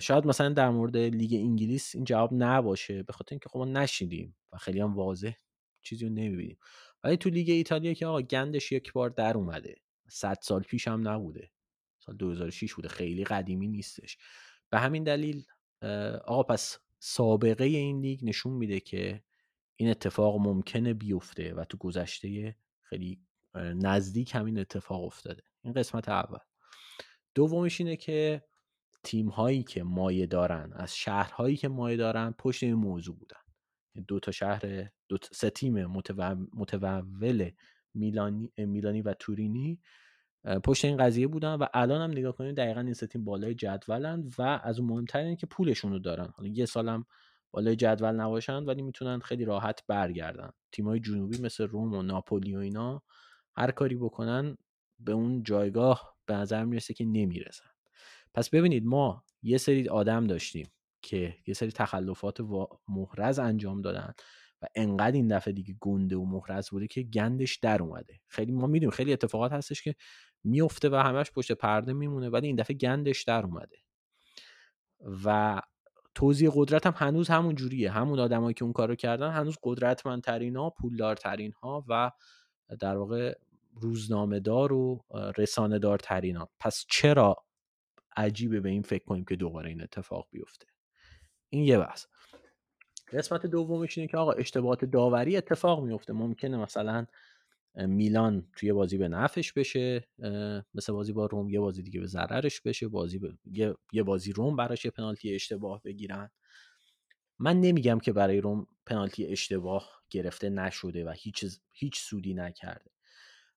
شاید 0.00 0.26
مثلا 0.26 0.48
در 0.48 0.70
مورد 0.70 0.96
لیگ 0.96 1.34
انگلیس 1.34 1.94
این 1.94 2.04
جواب 2.04 2.30
نباشه 2.32 3.02
به 3.02 3.12
خاطر 3.12 3.28
اینکه 3.30 3.48
خب 3.48 3.58
ما 3.58 3.64
نشیدیم 3.64 4.36
و 4.52 4.56
خیلی 4.56 4.80
هم 4.80 4.94
واضح 4.94 5.32
چیزی 5.82 6.06
رو 6.06 6.12
نمی‌بینیم. 6.12 6.58
ولی 7.04 7.16
تو 7.16 7.30
لیگ 7.30 7.50
ایتالیا 7.50 7.94
که 7.94 8.06
آقا 8.06 8.22
گندش 8.22 8.72
یک 8.72 8.92
بار 8.92 9.10
در 9.10 9.36
اومده. 9.36 9.74
صد 10.08 10.38
سال 10.42 10.62
پیش 10.62 10.88
هم 10.88 11.08
نبوده. 11.08 11.50
سال 11.98 12.16
2006 12.16 12.74
بوده. 12.74 12.88
خیلی 12.88 13.24
قدیمی 13.24 13.68
نیستش. 13.68 14.18
به 14.70 14.78
همین 14.78 15.04
دلیل 15.04 15.44
آقا 16.24 16.42
پس 16.42 16.78
سابقه 17.02 17.64
این 17.64 18.00
لیگ 18.00 18.24
نشون 18.24 18.52
میده 18.52 18.80
که 18.80 19.22
این 19.76 19.90
اتفاق 19.90 20.40
ممکنه 20.40 20.94
بیفته 20.94 21.54
و 21.54 21.64
تو 21.64 21.76
گذشته 21.76 22.56
خیلی 22.82 23.20
نزدیک 23.54 24.34
همین 24.34 24.58
اتفاق 24.58 25.04
افتاده. 25.04 25.42
این 25.62 25.72
قسمت 25.72 26.08
اول. 26.08 26.38
دومش 27.34 27.80
اینه 27.80 27.96
که 27.96 28.42
تیم 29.04 29.28
هایی 29.28 29.62
که 29.62 29.82
مایه 29.82 30.26
دارن 30.26 30.72
از 30.72 30.96
شهرهایی 30.96 31.56
که 31.56 31.68
مایه 31.68 31.96
دارن 31.96 32.34
پشت 32.38 32.62
این 32.62 32.74
موضوع 32.74 33.16
بودن. 33.16 33.40
دو 34.08 34.20
تا 34.20 34.32
شهر 34.32 34.90
دو 35.08 35.16
سه 35.32 35.50
تیم 35.50 35.86
متول 36.54 37.50
میلانی 37.94 38.52
میلانی 38.56 39.02
و 39.02 39.14
تورینی 39.14 39.80
پشت 40.64 40.84
این 40.84 40.96
قضیه 40.96 41.26
بودن 41.26 41.54
و 41.54 41.66
الان 41.74 42.00
هم 42.00 42.10
نگاه 42.10 42.36
کنید 42.36 42.56
دقیقا 42.56 42.80
این 42.80 42.94
تیم 42.94 43.24
بالای 43.24 43.54
جدولن 43.54 44.28
و 44.38 44.60
از 44.64 44.80
اون 44.80 44.88
مهمتر 44.88 45.18
اینه 45.18 45.36
که 45.36 45.46
پولشون 45.46 45.92
رو 45.92 45.98
دارن. 45.98 46.28
حالا 46.36 46.48
یه 46.48 46.66
سالم 46.66 47.04
بالای 47.50 47.76
جدول 47.76 48.12
نباشن 48.12 48.64
ولی 48.64 48.82
می‌تونن 48.82 49.18
خیلی 49.18 49.44
راحت 49.44 49.82
برگردن. 49.86 50.50
تیمای 50.72 51.00
جنوبی 51.00 51.38
مثل 51.42 51.66
روم 51.66 51.94
و 51.94 52.02
ناپولی 52.02 52.56
و 52.56 52.58
اینا 52.58 53.02
هر 53.56 53.70
کاری 53.70 53.96
بکنن 53.96 54.56
به 54.98 55.12
اون 55.12 55.42
جایگاه 55.42 56.16
به 56.26 56.34
نظر 56.34 56.64
می‌رسه 56.64 56.94
که 56.94 57.04
نمی‌رسن. 57.04 57.70
پس 58.34 58.50
ببینید 58.50 58.84
ما 58.84 59.24
یه 59.42 59.58
سری 59.58 59.88
آدم 59.88 60.26
داشتیم 60.26 60.66
که 61.02 61.36
یه 61.46 61.54
سری 61.54 61.70
تخلفات 61.70 62.40
محرز 62.88 63.38
انجام 63.38 63.82
دادن 63.82 64.12
و 64.62 64.66
انقدر 64.74 65.12
این 65.12 65.36
دفعه 65.36 65.54
دیگه 65.54 65.74
گنده 65.80 66.16
و 66.16 66.24
محرز 66.24 66.70
بوده 66.70 66.86
که 66.86 67.02
گندش 67.02 67.56
در 67.56 67.82
اومده. 67.82 68.20
خیلی 68.26 68.52
ما 68.52 68.66
می‌دونیم 68.66 68.90
خیلی 68.90 69.12
اتفاقات 69.12 69.52
هستش 69.52 69.82
که 69.82 69.94
میفته 70.44 70.88
و 70.88 70.94
همش 70.94 71.30
پشت 71.30 71.52
پرده 71.52 71.92
میمونه 71.92 72.28
ولی 72.28 72.46
این 72.46 72.56
دفعه 72.56 72.76
گندش 72.76 73.22
در 73.22 73.44
اومده. 73.44 73.76
و 75.24 75.60
توزیع 76.14 76.50
قدرت 76.54 76.86
هم 76.86 76.94
هنوز 76.96 77.28
همون 77.28 77.54
جوریه. 77.54 77.90
همون 77.90 78.20
آدمایی 78.20 78.54
که 78.54 78.64
اون 78.64 78.72
کارو 78.72 78.94
کردن 78.94 79.30
هنوز 79.30 79.58
قدرتمندترین 79.62 80.56
ها 80.56 80.70
پولدارترین 80.70 81.52
ها 81.52 81.84
و 81.88 82.10
در 82.80 82.96
واقع 82.96 83.34
روزنامه 83.74 84.40
دار 84.40 84.72
و 84.72 85.04
رسانه 85.38 85.78
دارترین 85.78 86.36
ها 86.36 86.50
پس 86.60 86.84
چرا 86.88 87.36
عجیبه 88.16 88.60
به 88.60 88.68
این 88.68 88.82
فکر 88.82 89.04
کنیم 89.04 89.24
که 89.24 89.36
دوباره 89.36 89.68
این 89.68 89.82
اتفاق 89.82 90.28
بیفته؟ 90.30 90.66
این 91.48 91.64
یه 91.64 91.78
بحث. 91.78 92.06
قسمت 93.12 93.46
دومش 93.46 93.98
اینه 93.98 94.10
که 94.10 94.16
آقا 94.16 94.32
اشتباهات 94.32 94.84
داوری 94.84 95.36
اتفاق 95.36 95.84
میفته. 95.84 96.12
ممکنه 96.12 96.56
مثلا 96.56 97.06
میلان 97.74 98.48
توی 98.56 98.72
بازی 98.72 98.98
به 98.98 99.08
نفش 99.08 99.52
بشه 99.52 100.08
مثل 100.74 100.92
بازی 100.92 101.12
با 101.12 101.26
روم 101.26 101.50
یه 101.50 101.60
بازی 101.60 101.82
دیگه 101.82 102.00
به 102.00 102.06
ضررش 102.06 102.60
بشه 102.60 102.88
بازی 102.88 103.18
به... 103.18 103.38
یه... 103.92 104.02
بازی 104.02 104.32
روم 104.32 104.56
براش 104.56 104.84
یه 104.84 104.90
پنالتی 104.90 105.34
اشتباه 105.34 105.82
بگیرن. 105.82 106.30
من 107.38 107.60
نمیگم 107.60 107.98
که 107.98 108.12
برای 108.12 108.40
روم 108.40 108.66
پنالتی 108.86 109.26
اشتباه 109.26 110.02
گرفته 110.10 110.50
نشده 110.50 111.04
و 111.04 111.14
هیچ 111.16 111.44
هیچ 111.72 111.98
سودی 111.98 112.34
نکرده. 112.34 112.90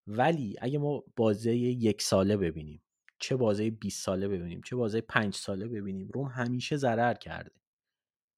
ولی 0.08 0.56
اگه 0.62 0.80
ما 0.80 1.04
بازی 1.16 1.52
یک 1.56 2.02
ساله 2.02 2.38
ببینیم 2.38 2.84
چه 3.20 3.36
بازی 3.36 3.72
20 3.72 4.06
ساله 4.06 4.28
ببینیم 4.28 4.62
چه 4.66 4.76
بازی 4.76 5.02
5 5.02 5.36
ساله 5.36 5.68
ببینیم 5.68 6.10
روم 6.14 6.28
همیشه 6.28 6.78
ضرر 6.78 7.14
کرده. 7.14 7.52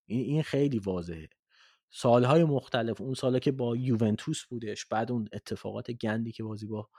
این 0.06 0.20
این 0.20 0.44
خیلی 0.44 0.80
واضحه. 0.80 1.30
سالهای 1.98 2.44
مختلف 2.44 3.02
اون 3.02 3.14
ساله 3.14 3.40
که 3.40 3.52
با 3.52 3.76
یوونتوس 3.76 4.46
بودش 4.46 4.86
بعد 4.86 5.12
اون 5.12 5.28
اتفاقات 5.34 5.92
گندی 5.92 6.32
که 6.32 6.44
بازی 6.44 6.68
با 6.68 6.90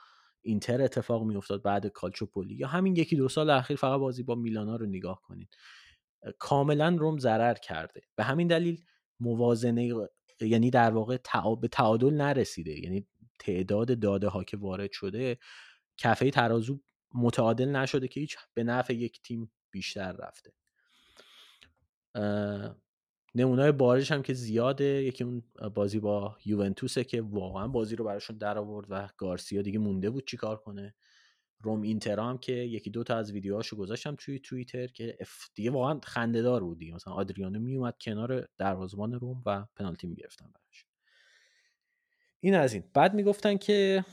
اینتر 0.43 0.83
اتفاق 0.83 1.23
میافتاد 1.23 1.63
بعد 1.63 1.87
کالچوپولی 1.87 2.55
یا 2.55 2.69
همین 2.69 2.97
یکی 2.97 3.17
دو 3.17 3.29
سال 3.29 3.51
اخیر 3.51 3.77
فقط 3.77 4.01
بازی 4.01 4.23
با 4.23 4.35
میلانا 4.35 4.77
رو 4.77 4.87
نگاه 4.87 5.23
کنید 5.23 5.57
کاملا 6.39 6.97
روم 6.99 7.19
ضرر 7.19 7.55
کرده. 7.55 8.03
به 8.17 8.25
همین 8.25 8.47
دلیل 8.47 8.85
موازنه 9.21 10.09
یعنی 10.41 10.71
در 10.71 10.91
واقع 10.91 11.19
به 11.61 11.69
تعادل 11.69 12.15
نرسیده. 12.15 12.81
یعنی 12.81 13.07
تعداد 13.39 14.01
داده 14.01 14.29
ها 14.29 14.45
که 14.45 14.57
وارد 14.57 14.93
شده 14.93 15.39
کفه 15.97 16.31
ترازو 16.31 16.81
متعادل 17.15 17.69
نشده 17.69 18.09
که 18.09 18.21
هیچ 18.21 18.37
به 18.55 18.65
نفع 18.65 18.95
یک 18.95 19.23
تیم 19.23 19.53
بیشتر 19.71 20.13
رفته. 20.13 20.53
نمونای 23.37 23.73
بارش 23.73 24.13
هم 24.13 24.23
که 24.23 24.35
زیاده. 24.35 24.85
یکی 24.85 25.25
اون 25.25 25.43
بازی 25.75 26.01
با 26.01 26.37
یوونتوسه 26.45 27.05
که 27.05 27.23
واقعا 27.23 27.69
بازی 27.69 27.97
رو 27.97 28.05
براشون 28.05 28.39
در 28.39 28.59
آورد 28.59 28.87
و 28.91 29.09
گارسیا 29.17 29.63
دیگه 29.63 29.79
مونده 29.79 30.11
بود 30.11 30.27
چیکار 30.27 30.57
کنه. 30.57 30.95
روم 31.63 31.83
اینتر 31.83 32.21
هم 32.21 32.39
که 32.39 32.53
یکی 32.53 32.91
دو 32.91 33.05
تا 33.05 33.17
از 33.17 33.33
ویدیوهاشو 33.33 33.77
گذاشتم 33.77 34.17
توی 34.19 34.39
توییتر 34.39 34.87
که 34.87 35.19
دیگه 35.55 35.71
واقعا 35.71 36.01
خندهدار 36.03 36.65
بود 36.65 36.79
دیگه. 36.79 36.95
مثلا 36.95 37.13
آدریانو 37.15 37.61
میومد 37.61 37.95
کنار 38.01 38.49
دروازه‌بان 38.59 39.13
روم 39.13 39.43
و 39.47 39.67
پنالتی 39.77 40.07
می‌گرفتن 40.07 40.47
براش. 40.47 40.87
این 42.41 42.55
از 42.55 42.73
این. 42.73 42.85
بعد 42.95 43.15
می‌گفتن 43.15 43.57
که 43.57 44.05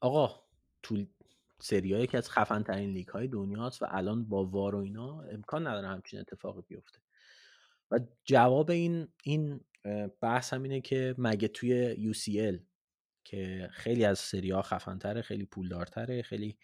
آقا 0.00 0.42
تو 0.82 1.06
سری 1.62 2.06
که 2.06 2.18
از 2.18 2.30
خفن 2.30 2.62
ترین 2.62 2.90
لیگ 2.90 3.08
های 3.08 3.28
دنیاست 3.28 3.82
و 3.82 3.86
الان 3.88 4.24
با 4.28 4.44
وار 4.44 4.74
و 4.74 4.78
اینا 4.78 5.20
امکان 5.20 5.66
نداره 5.66 5.88
همچین 5.88 6.20
اتفاقی 6.20 6.62
بیفته. 6.68 6.98
و 7.90 8.00
جواب 8.24 8.70
این 8.70 9.08
این 9.24 9.60
بحث 10.20 10.52
هم 10.52 10.62
اینه 10.62 10.80
که 10.80 11.14
مگه 11.18 11.48
توی 11.48 11.96
UCL 12.12 12.58
که 13.24 13.68
خیلی 13.72 14.04
از 14.04 14.18
سری 14.18 14.50
ها 14.50 14.62
خفن 14.62 14.98
تره 14.98 15.22
خیلی 15.22 15.44
پولدارتره 15.44 16.22
خیلی 16.22 16.58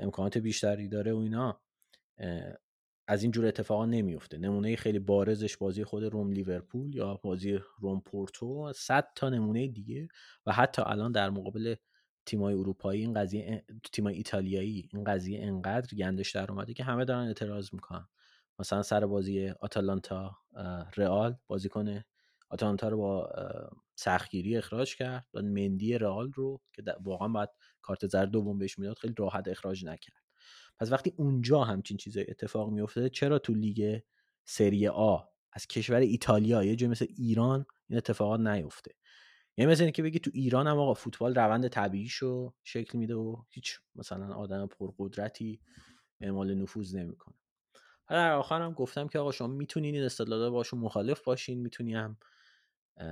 امکانات 0.00 0.38
بیشتری 0.38 0.88
داره 0.88 1.12
و 1.12 1.16
اینا 1.16 1.60
از 3.08 3.22
این 3.22 3.32
جور 3.32 3.46
اتفاقا 3.46 3.86
نمیفته 3.86 4.38
نمونه 4.38 4.76
خیلی 4.76 4.98
بارزش 4.98 5.56
بازی 5.56 5.84
خود 5.84 6.04
روم 6.04 6.32
لیورپول 6.32 6.94
یا 6.94 7.14
بازی 7.14 7.60
روم 7.78 8.00
پورتو 8.00 8.72
صد 8.72 9.08
تا 9.14 9.28
نمونه 9.28 9.68
دیگه 9.68 10.08
و 10.46 10.52
حتی 10.52 10.82
الان 10.86 11.12
در 11.12 11.30
مقابل 11.30 11.74
تیمای 12.28 12.54
اروپایی 12.54 13.00
این 13.00 13.12
قضیه 13.14 13.64
تیمای 13.92 14.14
ایتالیایی 14.14 14.88
این 14.92 15.04
قضیه 15.04 15.42
انقدر 15.42 15.96
گندش 15.96 16.30
در 16.30 16.52
اومده 16.52 16.74
که 16.74 16.84
همه 16.84 17.04
دارن 17.04 17.26
اعتراض 17.26 17.74
می‌کنن. 17.74 18.08
مثلا 18.58 18.82
سر 18.82 19.06
بازی 19.06 19.48
آتالانتا 19.48 20.36
رئال 20.96 21.36
بازیکن 21.46 22.02
آتالانتا 22.50 22.88
رو 22.88 22.96
با 22.98 23.30
سختگیری 23.94 24.56
اخراج 24.56 24.96
کرد. 24.96 25.26
و 25.34 25.42
مندی 25.42 25.98
رئال 25.98 26.32
رو 26.34 26.60
که 26.72 26.82
واقعا 27.02 27.28
باید 27.28 27.48
کارت 27.82 28.06
زرد 28.06 28.30
دوم 28.30 28.58
بهش 28.58 28.78
می‌داد 28.78 28.98
خیلی 28.98 29.14
راحت 29.18 29.48
اخراج 29.48 29.84
نکرد. 29.84 30.22
پس 30.78 30.92
وقتی 30.92 31.12
اونجا 31.16 31.64
همچین 31.64 31.96
چیزای 31.96 32.26
اتفاق 32.28 32.70
میفته 32.70 33.08
چرا 33.08 33.38
تو 33.38 33.54
لیگ 33.54 34.00
سری 34.44 34.88
آ 34.88 35.18
از 35.52 35.66
کشور 35.66 35.96
ایتالیا 36.00 36.64
یه 36.64 36.76
جای 36.76 36.90
مثل 36.90 37.06
ایران 37.16 37.66
این 37.88 37.96
اتفاقات 37.96 38.40
نیفته؟ 38.40 38.90
یعنی 39.58 39.72
مثل 39.72 39.90
که 39.90 40.02
بگی 40.02 40.18
تو 40.18 40.30
ایران 40.34 40.66
هم 40.66 40.78
آقا 40.78 40.94
فوتبال 40.94 41.34
روند 41.34 41.68
طبیعیشو 41.68 42.54
شکل 42.64 42.98
میده 42.98 43.14
و 43.14 43.36
هیچ 43.50 43.80
مثلا 43.96 44.34
آدم 44.34 44.66
پرقدرتی 44.66 45.60
اعمال 46.20 46.54
نفوذ 46.54 46.94
نمی‌کنه. 46.96 47.34
حالا 48.04 48.20
در 48.22 48.32
آخر 48.32 48.62
هم 48.62 48.72
گفتم 48.72 49.08
که 49.08 49.18
آقا 49.18 49.32
شما 49.32 49.48
می‌تونین 49.48 49.94
این 49.94 50.04
استدلالا 50.04 50.50
باشون 50.50 50.80
مخالف 50.80 51.24
باشین 51.24 51.60
می‌تونی 51.60 51.96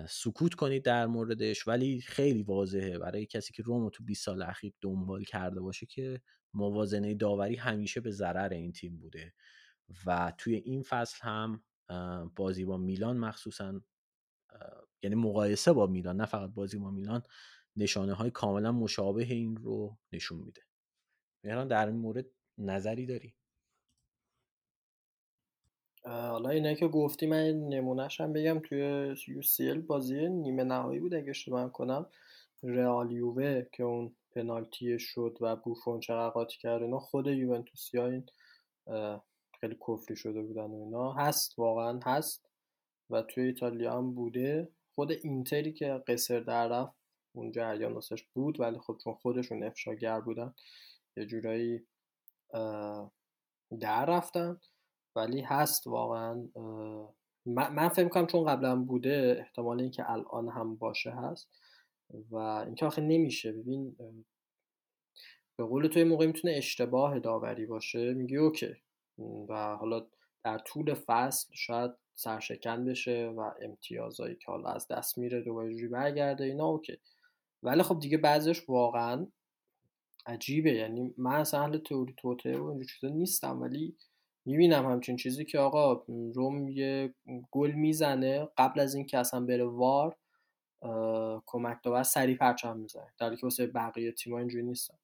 سکوت 0.09 0.55
کنید 0.55 0.85
در 0.85 1.07
موردش 1.07 1.69
ولی 1.69 2.01
خیلی 2.01 2.43
واضحه. 2.43 2.99
برای 2.99 3.27
کسی 3.27 3.53
که 3.53 3.63
رومو 3.63 3.91
تو 3.91 4.05
20 4.05 4.25
سال 4.25 4.43
اخیر 4.43 4.73
دنبال 4.81 5.25
کرده 5.25 5.61
باشه 5.61 5.87
که 5.87 6.21
موازنه 6.55 7.15
داوری 7.15 7.57
همیشه 7.57 8.01
به 8.01 8.11
ضرر 8.11 8.53
این 8.53 8.73
تیم 8.73 8.97
بوده. 8.97 9.35
و 10.07 10.33
توی 10.39 10.55
این 10.55 10.83
فصل 10.83 11.19
هم 11.21 11.65
بازی 12.37 12.65
با 12.65 12.77
میلان 12.77 13.17
مخصوصا 13.17 13.81
یعنی 15.09 15.29
مقایسه 15.29 15.73
با 15.73 15.87
میلان 15.87 16.17
نه 16.17 16.27
فقط 16.27 16.51
بازی 16.51 16.79
با 16.79 16.91
میلان 16.91 17.23
نشانه 17.77 18.15
های 18.15 18.31
کاملا 18.31 18.73
مشابه 18.73 19.23
این 19.23 19.57
رو 19.57 19.97
نشون 20.13 20.39
میده. 20.39 20.63
مهران 21.45 21.69
در 21.69 21.87
این 21.87 21.97
مورد 21.97 22.27
نظری 22.59 23.07
داری؟ 23.07 23.35
حالا 26.05 26.51
اینه 26.51 26.75
که 26.75 26.89
گفتی 26.89 27.27
من 27.27 27.69
نمونهش 27.69 28.21
بگم 28.21 28.59
توی 28.59 29.15
UCL 29.17 29.79
بازی 29.87 30.29
نیمه 30.29 30.65
نهایی 30.65 31.01
بود 31.01 31.15
اگه 31.15 31.31
اشتباه 31.31 31.73
کنم 31.73 32.07
رئال 32.63 33.13
یووه 33.13 33.63
که 33.73 33.83
اون 33.83 34.17
پنالتی 34.31 34.99
شد 34.99 35.39
و 35.41 35.57
بوفون 35.57 36.01
چقدر 36.01 36.29
قاطی 36.29 36.59
کرد 36.59 36.83
اینا 36.83 36.99
خود 36.99 37.27
یوونتوسی 37.27 37.99
ها 37.99 38.07
این 38.07 38.27
خیلی 39.61 39.77
کفری 39.89 40.17
شده 40.17 40.43
بودن 40.43 40.71
و 40.71 40.75
اینا. 40.75 41.13
هست 41.13 41.59
واقعا 41.59 42.01
هست 42.05 42.49
و 43.11 43.23
توی 43.23 43.45
ایتالیا 43.45 43.99
هم 43.99 44.15
بوده. 44.15 44.69
خود 44.97 45.13
اینتری 45.13 45.73
که 45.73 46.03
قصر 46.07 46.41
در 46.41 46.69
رفت 46.69 46.97
اون 47.35 47.53
جریان 47.53 47.93
واسش 47.93 48.25
بود 48.35 48.61
ولی 48.61 48.79
خب 48.79 48.99
چون 49.05 49.15
خودشون 49.15 49.63
افشاگر 49.63 50.21
بودن 50.21 50.55
یه 51.17 51.27
جورایی 51.27 51.87
در 53.81 54.07
رفتن. 54.07 54.61
ولی 55.17 55.41
هست 55.41 55.87
واقعا 55.87 56.49
من 57.47 57.89
فکر 57.89 58.09
کنم 58.09 58.27
چون 58.27 58.45
قبلا 58.45 58.77
بوده 58.77 59.37
احتمال 59.39 59.81
اینکه 59.81 60.11
الان 60.11 60.49
هم 60.49 60.77
باشه 60.77 61.11
هست. 61.11 61.49
و 62.31 62.37
اینکه 62.37 62.87
آخه 62.87 63.03
نمیشه. 63.03 63.53
ببین 63.53 63.97
به 65.59 65.65
قول 65.65 65.87
توی 65.87 66.05
موقع 66.05 66.27
می‌تونه 66.27 66.55
اشتباه 66.55 67.19
داوری 67.19 67.67
باشه 67.67 68.15
میگی 68.15 68.37
اوکی. 68.37 68.75
و 69.49 69.77
حالا 69.77 70.07
در 70.45 70.59
طول 70.59 70.95
فصل 70.95 71.55
شاید 71.55 71.91
سرشکن 72.19 72.85
بشه 72.85 73.27
و 73.37 73.51
امتیازهایی 73.63 74.35
که 74.35 74.47
حالا 74.47 74.69
از 74.69 74.89
دست 74.89 75.19
میره 75.19 75.43
دوباره 75.43 75.75
جوری 75.75 75.89
برگرده 75.89 76.45
اینا 76.45 76.67
اوکی. 76.67 76.99
ولی 77.63 77.83
خب 77.83 77.99
دیگه 77.99 78.19
بعضش 78.19 78.69
واقعا 78.69 79.27
عجیبه. 80.27 80.73
یعنی 80.73 81.15
من 81.19 81.35
اصلا 81.35 81.61
اهل 81.61 81.79
تئوری 81.79 82.15
توته 82.17 82.59
و 82.59 82.65
اینجور 82.65 82.87
چیزا 82.87 83.15
نیستم 83.15 83.63
ولی 83.63 83.97
می‌بینم 84.45 84.87
همچین 84.87 85.17
چیزی 85.17 85.45
که 85.45 85.59
آقا 85.59 86.05
روم 86.35 86.69
یه 86.69 87.15
گل 87.51 87.71
می‌زنه 87.71 88.49
قبل 88.59 88.81
از 88.81 88.95
اینکه 88.95 89.19
اصلا 89.19 89.41
بره 89.41 89.65
وار 89.65 90.17
کمک 91.47 91.79
داور 91.83 92.03
سریع 92.03 92.37
پرچم 92.37 92.77
می‌زنه. 92.77 93.13
در 93.19 93.37
که 93.37 93.41
واسه 93.43 93.67
بقیه 93.67 94.13
تیم‌ها 94.13 94.39
اینجوری 94.39 94.65
نیستن. 94.65 94.95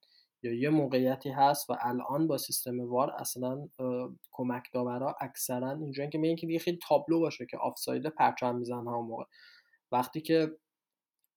یا 0.43 0.53
یه 0.53 0.69
موقعیتی 0.69 1.29
هست 1.29 1.69
و 1.69 1.75
الان 1.81 2.27
با 2.27 2.37
سیستم 2.37 2.79
وار 2.79 3.11
اصلا 3.11 3.69
کمک 4.31 4.63
داورا 4.73 5.15
اکثرا 5.21 5.71
اینجوریه 5.71 6.09
که 6.09 6.17
اینکه 6.17 6.47
دیگه 6.47 6.59
خیلی 6.59 6.79
تابلو 6.87 7.19
باشه 7.19 7.45
که 7.45 7.57
آفساید 7.57 8.07
پرچم 8.07 8.55
می‌زنه 8.55 8.91
هم 8.91 9.05
موقع. 9.05 9.23
وقتی 9.91 10.21
که 10.21 10.57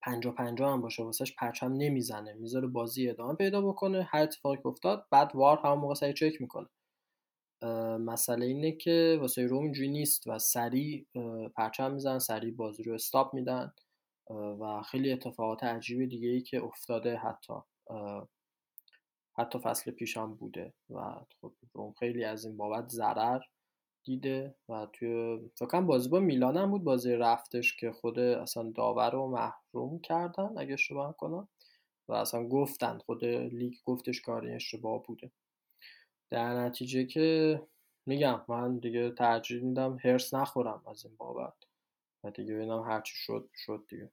پنجا 0.01 0.31
پنجا 0.31 0.69
هم 0.73 0.81
باشه 0.81 1.03
واسهش 1.03 1.35
پرچم 1.35 1.73
نمی‌زنه 1.73 2.33
می‌ذاره 2.33 2.67
بازی 2.67 3.09
ادامه 3.09 3.35
پیدا 3.35 3.61
بکنه 3.61 4.03
هر 4.03 4.21
اتفاقی 4.21 4.57
که 4.57 4.67
افتاد 4.67 5.05
بعد 5.11 5.31
وار 5.35 5.59
هم 5.63 5.73
موقع 5.73 5.93
سریع 5.93 6.13
چک 6.13 6.41
می‌کنه. 6.41 6.67
مسئله 7.99 8.45
اینه 8.45 8.71
که 8.71 9.17
واسه 9.21 9.45
روم 9.45 9.63
اینجوری 9.63 9.89
نیست 9.89 10.27
و 10.27 10.39
سریع 10.39 11.05
پرچم 11.55 11.91
می‌زنن 11.91 12.19
سریع 12.19 12.55
بازی 12.55 12.83
رو 12.83 12.93
استاپ 12.93 13.33
میدن 13.33 13.71
و 14.29 14.81
خیلی 14.81 15.11
اتفاقات 15.13 15.63
عجیب 15.63 16.09
دیگه 16.09 16.29
ای 16.29 16.41
که 16.41 16.63
افتاده 16.63 17.15
حتی. 17.17 17.53
حتی 19.39 19.59
فصل 19.59 19.91
پیش 19.91 20.17
هم 20.17 20.35
بوده 20.35 20.73
و 20.89 21.15
خب 21.41 21.53
روم 21.73 21.93
خیلی 21.99 22.23
از 22.23 22.45
این 22.45 22.57
بابت 22.57 22.89
ضرر 22.89 23.41
دیده 24.03 24.55
و 24.69 24.87
توی 24.93 25.39
فکرم 25.55 25.87
بازی 25.87 26.09
با 26.09 26.19
میلان 26.19 26.57
هم 26.57 26.71
بود 26.71 26.83
بازی 26.83 27.13
رفتش 27.13 27.75
که 27.75 27.91
خود 27.91 28.19
اصلا 28.19 28.71
داور 28.75 29.11
رو 29.11 29.27
محروم 29.27 29.99
کردن 29.99 30.57
اگه 30.57 30.73
اشتباه 30.73 31.17
کنم 31.17 31.47
و 32.09 32.13
اصلا 32.13 32.47
گفتن 32.47 32.97
خود 32.97 33.25
لیگ 33.25 33.73
گفتش 33.85 34.21
کاری 34.21 34.53
اشتباه 34.53 35.03
بوده. 35.03 35.31
در 36.31 36.53
نتیجه 36.65 37.05
که 37.05 37.61
میگم 38.05 38.41
من 38.47 38.77
دیگه 38.77 39.11
ترجیح 39.11 39.63
میدم 39.63 39.97
هرس 40.03 40.33
نخورم 40.33 40.83
از 40.87 41.05
این 41.05 41.15
بابت 41.17 41.53
و 42.23 42.31
دیگه 42.31 42.53
ببینم 42.53 42.81
هرچی 42.83 43.13
شد 43.17 43.49
شد 43.55 43.85
دیگه. 43.89 44.11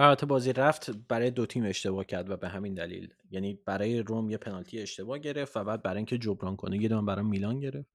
البته 0.00 0.26
بازی 0.26 0.52
رفت 0.52 0.90
برای 0.90 1.30
دو 1.30 1.46
تیم 1.46 1.64
اشتباه 1.64 2.04
کرد 2.04 2.30
و 2.30 2.36
به 2.36 2.48
همین 2.48 2.74
دلیل. 2.74 3.14
یعنی 3.30 3.58
برای 3.64 4.02
روم 4.02 4.30
یه 4.30 4.36
پنالتی 4.36 4.80
اشتباه 4.80 5.18
گرفت 5.18 5.56
و 5.56 5.64
بعد 5.64 5.82
برای 5.82 5.96
اینکه 5.96 6.18
جبران 6.18 6.56
کنه 6.56 6.82
یه 6.82 6.88
دونه 6.88 7.02
برای 7.02 7.24
میلان 7.24 7.60
گرفت 7.60 7.90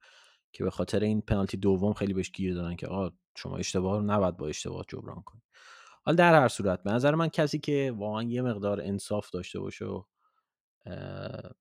که 0.51 0.63
به 0.63 0.69
خاطر 0.69 0.99
این 0.99 1.21
پنالتی 1.21 1.57
دوم 1.57 1.93
خیلی 1.93 2.13
بهش 2.13 2.31
گیر 2.31 2.53
دادن 2.53 2.75
که 2.75 2.87
آقا 2.87 3.15
شما 3.37 3.57
اشتباه 3.57 3.97
رو 3.97 4.03
نباید 4.03 4.37
با 4.37 4.47
اشتباه 4.47 4.85
جبران 4.87 5.21
کنی. 5.21 5.41
حالا 6.05 6.15
در 6.15 6.41
هر 6.41 6.47
صورت 6.47 6.83
به 6.83 6.91
نظر 6.91 7.15
من 7.15 7.27
کسی 7.27 7.59
که 7.59 7.93
واقعا 7.97 8.23
یه 8.23 8.41
مقدار 8.41 8.81
انصاف 8.81 9.29
داشته 9.29 9.59
باشه 9.59 9.85
و 9.85 10.03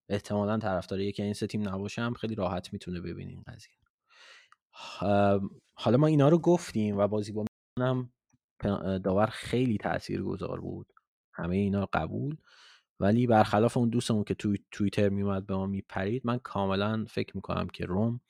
احتمالا 0.09 0.59
طرفدار 0.59 1.01
یکی 1.01 1.23
این 1.23 1.33
سه 1.33 1.47
تیم 1.47 1.69
نباشه 1.69 2.03
هم 2.03 2.15
خیلی 2.15 2.35
راحت 2.35 2.73
می‌تونه 2.73 3.01
ببینه 3.01 3.31
این 3.31 3.43
قضیه. 3.47 3.73
حالا 5.75 5.97
ما 5.97 6.07
اینا 6.07 6.29
رو 6.29 6.39
گفتیم 6.39 6.99
و 6.99 7.09
بازی 7.09 7.33
با 7.33 7.45
هم 7.81 8.13
داور 8.99 9.27
خیلی 9.27 9.79
تأثیر 9.79 10.23
گذار 10.23 10.61
بود. 10.61 10.93
همه 11.33 11.57
اینا 11.57 11.89
قبول. 11.93 12.37
ولی 13.01 13.27
برخلاف 13.27 13.77
اون 13.77 13.89
دوستمون 13.89 14.25
که 14.25 14.35
توی 14.35 14.59
توییتر 14.71 15.09
میومد 15.09 15.47
به 15.47 15.55
ما 15.55 15.67
میپرید 15.67 16.27
من 16.27 16.39
کاملا 16.39 17.05
فکر 17.09 17.37
می‌کنم 17.37 17.69
که 17.69 17.85
روم 17.85 18.21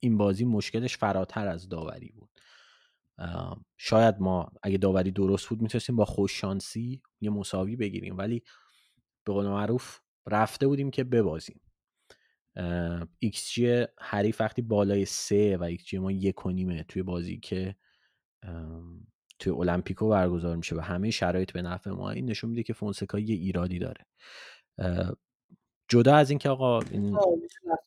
این 0.00 0.18
بازی 0.18 0.44
مشکلش 0.44 0.96
فراتر 0.96 1.48
از 1.48 1.68
داوری 1.68 2.08
بود. 2.08 2.30
شاید 3.76 4.14
ما 4.20 4.52
اگه 4.62 4.78
داوری 4.78 5.10
درست 5.10 5.48
بود 5.48 5.62
می‌تونستیم 5.62 5.96
با 5.96 6.04
خوش‌شانسی 6.04 7.02
یه 7.20 7.30
مساوی 7.30 7.76
بگیریم. 7.76 8.18
ولی 8.18 8.42
به 9.24 9.32
قول 9.32 9.46
معروف 9.46 10.00
رفته 10.26 10.66
بودیم 10.66 10.90
که 10.90 11.04
ببازیم. 11.04 11.60
ایکس 13.18 13.50
جی 13.52 13.84
حریف 14.00 14.40
وقتی 14.40 14.62
بالای 14.62 15.04
سه 15.04 15.56
و 15.56 15.62
ایکس 15.62 15.84
جی 15.84 15.98
ما 15.98 16.12
یک 16.12 16.46
و 16.46 16.50
نیمه 16.50 16.82
توی 16.82 17.02
بازی 17.02 17.38
که 17.38 17.76
توی 19.40 19.52
المپیکو 19.52 20.08
برگزار 20.08 20.56
میشه 20.56 20.76
و 20.76 20.80
همه 20.80 21.10
شرایط 21.10 21.52
به 21.52 21.62
نفع 21.62 21.90
ما 21.90 22.10
این 22.10 22.30
نشون 22.30 22.50
میده 22.50 22.62
که 22.62 22.72
فونسکا 22.72 23.18
یه 23.18 23.34
ایرادی 23.34 23.78
داره. 23.78 24.06
جدا 25.88 26.14
از 26.14 26.30
اینکه 26.30 26.48
آقا 26.48 26.80
این 26.80 27.18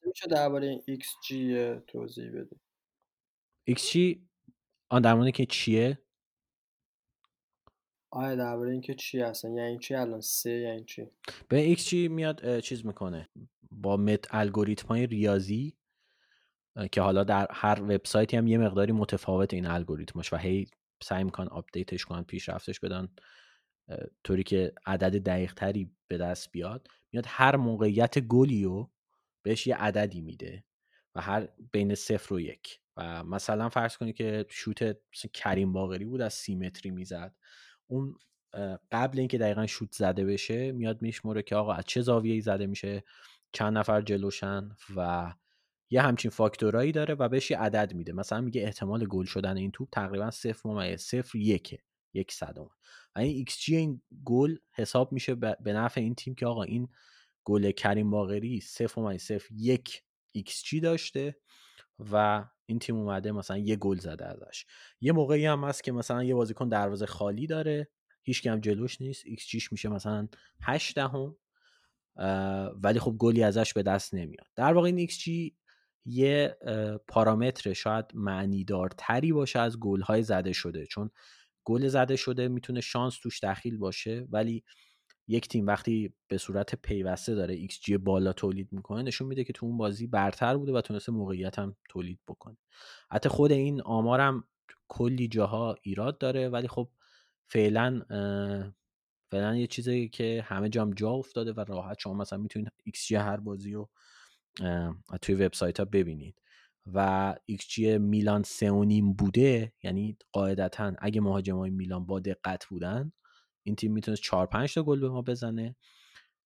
میشه 0.05 0.27
درباره 0.29 0.67
این 0.67 0.81
ایکس 0.85 1.09
جی 1.27 1.75
توضیح 1.87 2.31
بده 2.31 2.55
ایکس 3.63 3.91
جی 3.91 4.27
آن 4.89 5.01
در 5.01 5.13
مورد 5.13 5.31
که 5.31 5.45
چیه؟ 5.45 5.99
آیا 8.09 8.35
درباره 8.35 8.71
اینکه 8.71 8.93
چی 8.93 9.19
هستن 9.19 9.57
یعنی 9.57 9.79
چی 9.79 9.95
الان 9.95 10.21
سه 10.21 10.51
یعنی 10.51 10.83
چی؟ 10.83 11.07
به 11.49 11.57
ایکس 11.57 11.87
جی 11.87 12.07
میاد 12.07 12.59
چیز 12.59 12.85
می‌کنه. 12.85 13.29
با 13.71 13.97
مت 13.97 14.25
الگوریتم 14.29 14.87
های 14.87 15.07
ریاضی 15.07 15.77
که 16.91 17.01
حالا 17.01 17.23
در 17.23 17.47
هر 17.51 17.81
وبسایتی 17.81 18.37
هم 18.37 18.47
یه 18.47 18.57
مقداری 18.57 18.91
متفاوت 18.91 19.53
این 19.53 19.65
الگوریتمش 19.65 20.33
و 20.33 20.37
هی 20.37 20.67
سعی 21.03 21.23
می‌کنن 21.23 21.47
آپدیتش 21.47 22.05
کنن 22.05 22.23
پیشرفتش 22.23 22.79
بدن 22.79 23.07
طوری 24.23 24.43
که 24.43 24.73
عدد 24.85 25.23
دقیق 25.23 25.53
تری 25.53 25.91
به 26.07 26.17
دست 26.17 26.51
بیاد. 26.51 26.87
میاد 27.11 27.25
هر 27.27 27.55
موقعیت 27.55 28.19
گلی 28.19 28.63
رو 28.63 28.91
بهش 29.41 29.67
یه 29.67 29.75
عددی 29.75 30.21
میده 30.21 30.63
و 31.15 31.21
هر 31.21 31.47
بین 31.71 31.95
صفر 31.95 32.33
و 32.33 32.39
یک. 32.39 32.79
و 32.97 33.23
مثلا 33.23 33.69
فرض 33.69 33.97
کنید 33.97 34.15
که 34.15 34.45
شوت 34.49 34.97
کریم 35.33 35.73
باغری 35.73 36.05
بود 36.05 36.21
از 36.21 36.33
سی 36.33 36.55
متری 36.55 36.91
می‌زد. 36.91 37.35
اون 37.87 38.15
قبل 38.91 39.19
اینکه 39.19 39.37
دقیقا 39.37 39.65
شوت 39.65 39.91
زده 39.91 40.25
بشه 40.25 40.71
میاد 40.71 41.01
میشموره 41.01 41.41
که 41.41 41.55
آقا 41.55 41.73
از 41.73 41.83
چه 41.87 42.01
زاویه‌ای 42.01 42.41
زده 42.41 42.67
میشه؟ 42.67 43.03
چند 43.51 43.77
نفر 43.77 44.01
جلوشن؟ 44.01 44.69
و 44.95 45.33
یه 45.89 46.01
همچین 46.01 46.31
فاکتورایی 46.31 46.91
داره 46.91 47.13
و 47.13 47.29
بهش 47.29 47.51
یه 47.51 47.57
عدد 47.57 47.93
میده. 47.93 48.13
مثلا 48.13 48.41
میگه 48.41 48.61
احتمال 48.61 49.05
گل 49.05 49.25
شدن 49.25 49.57
این 49.57 49.71
توپ 49.71 49.89
تقریبا 49.91 50.31
صفر 50.31 50.69
ممیز 50.69 51.01
صفر 51.01 51.38
یکه 51.38 51.79
یک 52.13 52.31
صدم 52.31 52.69
و 53.15 53.19
این 53.19 53.36
ایکس 53.36 53.59
جی 53.59 53.75
این 53.75 54.01
گل 54.25 54.55
حساب 54.71 55.11
میشه 55.11 55.36
به 55.36 55.73
نفع 55.73 56.01
این 56.01 56.15
تیم 56.15 56.36
که 56.36 56.45
آقا 56.45 56.63
این 56.63 56.88
گل 57.43 57.71
کریم 57.71 58.11
باقری 58.11 58.59
صفر 58.59 59.01
ممیز 59.01 59.21
صفر 59.21 59.47
یک 59.51 60.03
ایکس 60.31 60.63
جی 60.63 60.79
داشته 60.79 61.36
و 61.99 62.45
این 62.65 62.79
تیم 62.79 62.95
اومده 62.95 63.31
مثلا 63.31 63.57
یه 63.57 63.75
گل 63.75 63.97
زده 63.97 64.25
ازش. 64.25 64.65
یه 65.01 65.11
موقعی 65.11 65.45
هم 65.45 65.63
هست 65.63 65.84
که 65.84 65.91
مثلا 65.91 66.23
یه 66.23 66.36
بازیکن 66.36 66.69
دروازه 66.69 67.05
خالی 67.05 67.47
داره 67.47 67.89
هیچ 68.23 68.47
هم 68.47 68.59
جلوش 68.59 69.01
نیست 69.01 69.23
ایکس 69.25 69.47
جیش 69.47 69.71
میشه 69.71 69.89
مثلا 69.89 70.27
8 70.61 70.95
دهم 70.95 71.36
ولی 72.84 72.99
خب 72.99 73.15
گلی 73.17 73.43
ازش 73.43 73.73
به 73.73 73.84
دست 73.84 74.13
نمیاد. 74.13 74.47
در 74.55 74.73
واقع 74.73 74.86
این 74.86 74.97
ایکس 74.97 75.17
جی 75.17 75.55
یه 76.05 76.57
پارامتر 77.07 77.73
شاید 77.73 78.05
معنیدارتری 78.13 79.33
باشه 79.33 79.59
از 79.59 79.79
گل 79.79 80.01
های 80.01 80.23
زده 80.23 80.53
شده. 80.53 80.85
چون 80.85 81.09
گل 81.65 81.87
زده 81.87 82.15
شده 82.15 82.47
می‌تونه 82.47 82.81
شانس 82.81 83.19
توش 83.19 83.43
دخیل 83.43 83.77
باشه 83.77 84.27
ولی 84.31 84.63
یک 85.27 85.47
تیم 85.47 85.67
وقتی 85.67 86.13
به 86.27 86.37
صورت 86.37 86.75
پیوسته 86.75 87.35
داره 87.35 87.55
ایکس 87.55 87.79
جی 87.81 87.97
بالا 87.97 88.33
تولید 88.33 88.69
می‌کنه 88.73 89.01
نشون 89.03 89.27
میده 89.27 89.43
که 89.43 89.53
تو 89.53 89.65
اون 89.65 89.77
بازی 89.77 90.07
برتر 90.07 90.57
بوده 90.57 90.71
و 90.73 90.81
تونسته 90.81 91.11
موقعیت 91.11 91.59
هم 91.59 91.75
تولید 91.89 92.19
بکنه. 92.27 92.57
حتی 93.11 93.29
خود 93.29 93.51
این 93.51 93.81
آمارم 93.81 94.43
کلی 94.87 95.27
جاها 95.27 95.75
ایراد 95.81 96.17
داره 96.17 96.49
ولی 96.49 96.67
خب 96.67 96.89
فعلا 97.47 98.01
فعلا 99.31 99.55
یه 99.55 99.67
چیزی 99.67 100.09
که 100.09 100.43
همه 100.47 100.69
جام 100.69 100.91
جا 100.93 101.09
افتاده 101.11 101.53
و 101.53 101.59
راحت 101.67 101.99
شما 101.99 102.13
مثلا 102.13 102.39
می‌تونید 102.39 102.71
ایکس 102.83 103.07
جی 103.07 103.15
هر 103.15 103.37
بازی 103.37 103.73
رو 103.73 103.89
توی 105.21 105.35
وبسایت 105.35 105.79
ها 105.79 105.85
ببینید. 105.85 106.41
و 106.93 107.35
جی 107.69 107.97
میلان 107.97 108.43
سه 108.43 108.71
بوده 109.17 109.73
یعنی 109.83 110.17
قاعدتا 110.31 110.93
اگه 110.99 111.21
مهاجمای 111.21 111.69
میلان 111.69 112.05
با 112.05 112.19
دقت 112.19 112.65
بودن 112.65 113.11
این 113.63 113.75
تیم 113.75 113.93
می‌تونه 113.93 114.17
4 114.17 114.47
5 114.47 114.73
تا 114.73 114.83
گل 114.83 114.99
به 114.99 115.09
ما 115.09 115.21
بزنه. 115.21 115.75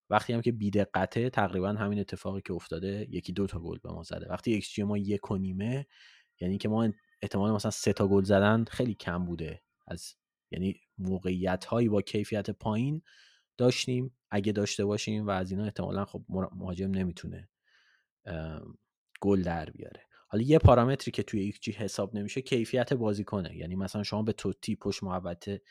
وقتی 0.09 0.33
هم 0.33 0.41
که 0.41 0.51
بی 0.51 0.71
دقته 0.71 1.29
تقریبا 1.29 1.69
همین 1.69 1.99
اتفاقی 1.99 2.41
که 2.41 2.53
افتاده 2.53 3.07
یکی 3.09 3.33
دو 3.33 3.47
تا 3.47 3.59
گل 3.59 3.77
به 3.83 3.91
ما 3.91 4.03
زده. 4.03 4.27
وقتی 4.29 4.61
جی 4.61 4.83
ما 4.83 4.97
یک 4.97 5.31
و 5.31 5.37
نیمه 5.37 5.85
یعنی 6.41 6.57
که 6.57 6.69
ما 6.69 6.89
احتمال 7.21 7.51
مثلا 7.51 7.71
سه 7.71 7.93
تا 7.93 8.07
گل 8.07 8.23
زدن 8.23 8.65
خیلی 8.65 8.93
کم 8.93 9.25
بوده. 9.25 9.61
از 9.87 10.15
یعنی 10.51 10.81
موقعیت 10.97 11.65
هایی 11.65 11.89
با 11.89 12.01
کیفیت 12.01 12.49
پایین 12.49 13.01
داشتیم. 13.57 14.17
اگه 14.31 14.51
داشته 14.51 14.85
باشیم 14.85 15.27
و 15.27 15.29
از 15.29 15.51
اینا 15.51 15.63
احتمالا 15.63 16.05
خب 16.05 16.25
مهاجم 16.29 16.91
نمی‌تونه 16.91 17.49
گل 19.21 19.41
در 19.41 19.69
بیاره. 19.69 20.01
حالا 20.27 20.43
یه 20.43 20.59
پارامتری 20.59 21.11
که 21.11 21.23
توی 21.23 21.39
ایکس 21.39 21.59
جی 21.59 21.71
حساب 21.71 22.15
نمیشه 22.15 22.41
کیفیت 22.41 22.93
بازیکنه. 22.93 23.57
یعنی 23.57 23.75
مثلا 23.75 24.03
شما 24.03 24.23
به 24.23 24.33
توتی 24.33 24.75
پشت 24.75 25.03
محوطه 25.03 25.61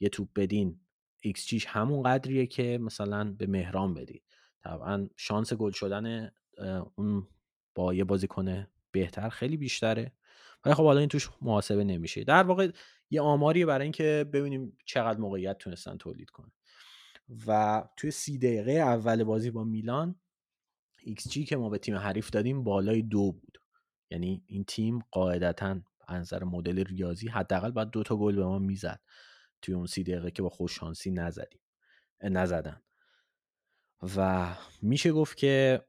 یه 0.00 0.08
توپ 0.08 0.28
بدین 0.34 0.80
ایکس 1.22 1.46
جیش 1.46 1.66
همون 1.66 2.02
قدریه 2.02 2.46
که 2.46 2.78
مثلا 2.82 3.32
به 3.32 3.46
مهران 3.46 3.94
بدید 3.94 4.24
طبعا 4.64 5.08
شانس 5.16 5.52
گل 5.52 5.70
شدن 5.70 6.30
اون 6.94 7.28
با 7.74 7.94
یه 7.94 8.04
بازیکن 8.04 8.66
بهتر 8.92 9.28
خیلی 9.28 9.56
بیشتره. 9.56 10.12
ولی 10.64 10.74
خب 10.74 10.84
حالا 10.84 11.00
این 11.00 11.08
توش 11.08 11.30
محاسبه 11.42 11.84
نمیشه. 11.84 12.24
در 12.24 12.42
واقع 12.42 12.70
یه 13.10 13.20
آماریه 13.20 13.66
برای 13.66 13.82
اینکه 13.82 14.26
ببینیم 14.32 14.76
چقدر 14.84 15.18
موقعیت 15.18 15.58
تونستن 15.58 15.96
تولید 15.96 16.30
کنن. 16.30 16.52
و 17.46 17.82
توی 17.96 18.10
سی 18.10 18.38
دقیقه 18.38 18.72
اول 18.72 19.24
بازی 19.24 19.50
با 19.50 19.64
میلان 19.64 20.20
جی 21.28 21.44
که 21.44 21.56
ما 21.56 21.68
به 21.68 21.78
تیم 21.78 21.96
حریف 21.96 22.30
دادیم 22.30 22.64
بالای 22.64 23.02
دو 23.02 23.32
بود. 23.32 23.58
یعنی 24.10 24.44
این 24.46 24.64
تیم 24.64 24.98
قاعدتا 25.10 25.80
از 26.08 26.20
نظر 26.20 26.44
مدل 26.44 26.84
ریاضی 26.84 27.28
حداقل 27.28 27.70
باید 27.70 27.90
دو 27.90 28.02
تا 28.02 28.16
گل 28.16 28.36
به 28.36 28.44
ما 28.44 28.58
می‌زد. 28.58 29.00
توی 29.62 29.74
اون 29.74 29.86
سی 29.86 30.04
دقیقه 30.04 30.30
که 30.30 30.42
با 30.42 30.48
خوششانسی 30.48 31.10
نزدیم 31.10 31.60
نزدن. 32.22 32.82
و 34.16 34.48
میشه 34.82 35.12
گفت 35.12 35.36
که 35.36 35.84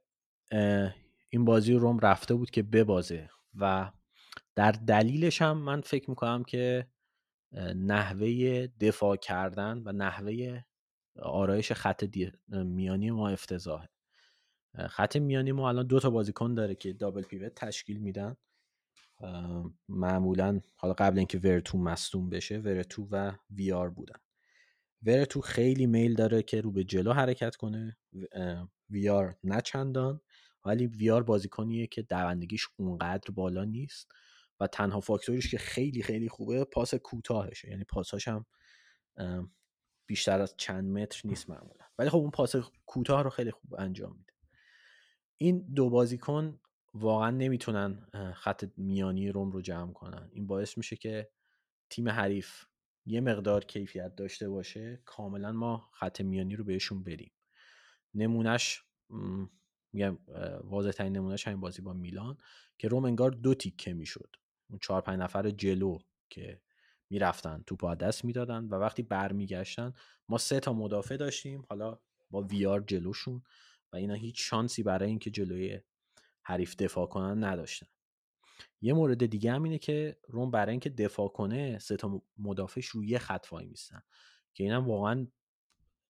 این 1.30 1.46
بازی 1.46 1.74
روم 1.74 2.00
رفته 2.00 2.36
بود 2.36 2.52
که 2.52 2.64
ببازه 2.64 3.30
و 3.56 3.92
در 4.56 4.72
دلیلش 4.72 5.42
هم 5.42 5.58
من 5.58 5.82
فکر 5.82 6.10
می‌کنم 6.10 6.44
که 6.44 6.88
نحوه 7.76 8.68
دفاع 8.68 9.16
کردن 9.16 9.82
و 9.86 9.92
نحوه 9.92 10.62
آرایش 11.20 11.72
خط 11.72 12.04
میانی 12.50 13.12
ما 13.12 13.30
افتضاحه. 13.30 13.90
خط 14.90 15.16
میانی 15.16 15.52
ما 15.52 15.70
الان 15.70 15.88
دو 15.88 16.00
تا 16.00 16.10
بازیکن 16.10 16.54
داره 16.54 16.76
که 16.76 16.94
دابل 16.94 17.22
پیوت 17.22 17.56
تشکیل 17.56 17.98
میدن. 17.98 18.36
معمولا 19.90 20.62
حالا 20.76 20.94
قبل 20.94 21.18
اینکه 21.18 21.38
ورتو 21.40 21.78
مصدوم 21.78 22.30
بشه 22.30 22.58
ورتو 22.58 23.08
و 23.12 23.32
ویار 23.50 23.90
بودن. 23.90 24.20
ورتو 25.04 25.42
خیلی 25.42 25.86
میل 25.86 26.14
داره 26.14 26.44
که 26.44 26.62
رو 26.62 26.72
به 26.72 26.84
جلو 26.84 27.14
حرکت 27.14 27.56
کنه. 27.56 27.98
ویار 28.90 29.38
نه 29.44 29.62
چندان 29.62 30.22
ولی 30.66 30.88
ویار 30.88 31.24
بازیکنیه 31.24 31.88
که 31.88 32.02
دوندگیش 32.02 32.68
اونقدر 32.76 33.32
بالا 33.32 33.64
نیست 33.64 34.12
و 34.60 34.68
تنها 34.68 35.00
فاکتورش 35.00 35.52
که 35.52 35.58
خیلی 35.58 36.04
خیلی 36.04 36.30
خوبه 36.30 36.64
پاس 36.66 36.96
کوتاهشه. 36.96 37.70
یعنی 37.70 37.84
پاساش 37.84 38.28
هم 38.28 38.46
بیشتر 40.06 40.42
از 40.42 40.56
چند 40.58 40.92
متر 40.98 41.22
نیست 41.26 41.50
معمولا. 41.50 41.86
ولی 41.98 42.10
خب 42.10 42.18
اون 42.18 42.32
پاس 42.32 42.56
کوتاه 42.86 43.24
رو 43.24 43.30
خیلی 43.30 43.52
خوب 43.52 43.76
انجام 43.76 44.16
میده. 44.18 44.31
این 45.42 45.60
دو 45.60 45.90
بازیکن 45.90 46.60
واقعا 46.94 47.30
نمی‌تونن 47.30 48.08
خط 48.36 48.66
میانی 48.78 49.30
روم 49.30 49.52
رو 49.52 49.62
جمع 49.62 49.94
کنن. 49.94 50.30
این 50.32 50.48
باعث 50.48 50.78
میشه 50.78 50.96
که 50.96 51.30
تیم 51.90 52.10
حریف 52.10 52.66
یه 53.06 53.22
مقدار 53.22 53.66
کیفیت 53.66 54.16
داشته 54.16 54.50
باشه 54.50 55.02
کاملا 55.06 55.52
ما 55.52 55.90
خط 55.94 56.22
میانی 56.22 56.56
رو 56.56 56.64
بهشون 56.64 57.04
بریم 57.04 57.32
نمونهش 58.14 58.84
میگم 59.94 60.18
واضح 60.64 60.92
ترین 60.92 61.18
نمونهش 61.18 61.48
همین 61.48 61.60
بازی 61.60 61.82
با 61.82 61.94
میلان 61.94 62.38
که 62.78 62.88
روم 62.88 63.06
انگار 63.06 63.32
دو 63.32 63.54
تیکه 63.54 63.94
می‌شد. 63.94 64.36
اون 64.70 64.80
چهار 64.82 65.02
پنج 65.02 65.20
نفر 65.20 65.50
جلو 65.50 66.00
که 66.30 66.62
می‌رفتن 67.10 67.64
توپ 67.68 67.94
دست 67.94 68.26
می‌دادن 68.26 68.66
و 68.66 68.76
وقتی 68.76 69.04
برمیگشتن 69.04 69.94
ما 70.30 70.38
سه 70.38 70.60
تا 70.60 70.74
مدافع 70.74 71.18
داشتیم. 71.18 71.66
حالا 71.70 72.00
با 72.30 72.42
ویار 72.42 72.82
جلوشون. 72.82 73.44
و 73.94 73.96
اینا 73.96 74.14
هیچ 74.14 74.50
شانسی 74.50 74.84
برای 74.84 75.10
اینکه 75.10 75.30
جلوی 75.30 75.80
حریف 76.44 76.76
دفاع 76.76 77.06
کنن 77.08 77.44
نداشتن. 77.44 77.88
یه 78.82 78.94
مورد 78.94 79.26
دیگه 79.26 79.52
هم 79.52 79.64
اینه 79.64 79.78
که 79.78 80.18
روم 80.28 80.52
برای 80.52 80.72
اینکه 80.72 80.90
دفاع 80.90 81.28
کنه 81.28 81.80
سه 81.80 81.96
تا 81.98 82.22
مدافعش 82.38 82.86
روی 82.86 83.08
یه 83.08 83.20
خط 83.20 83.48
وای 83.52 83.66
میستن 83.66 84.02
که 84.54 84.64
اینم 84.64 84.88
واقعا 84.88 85.28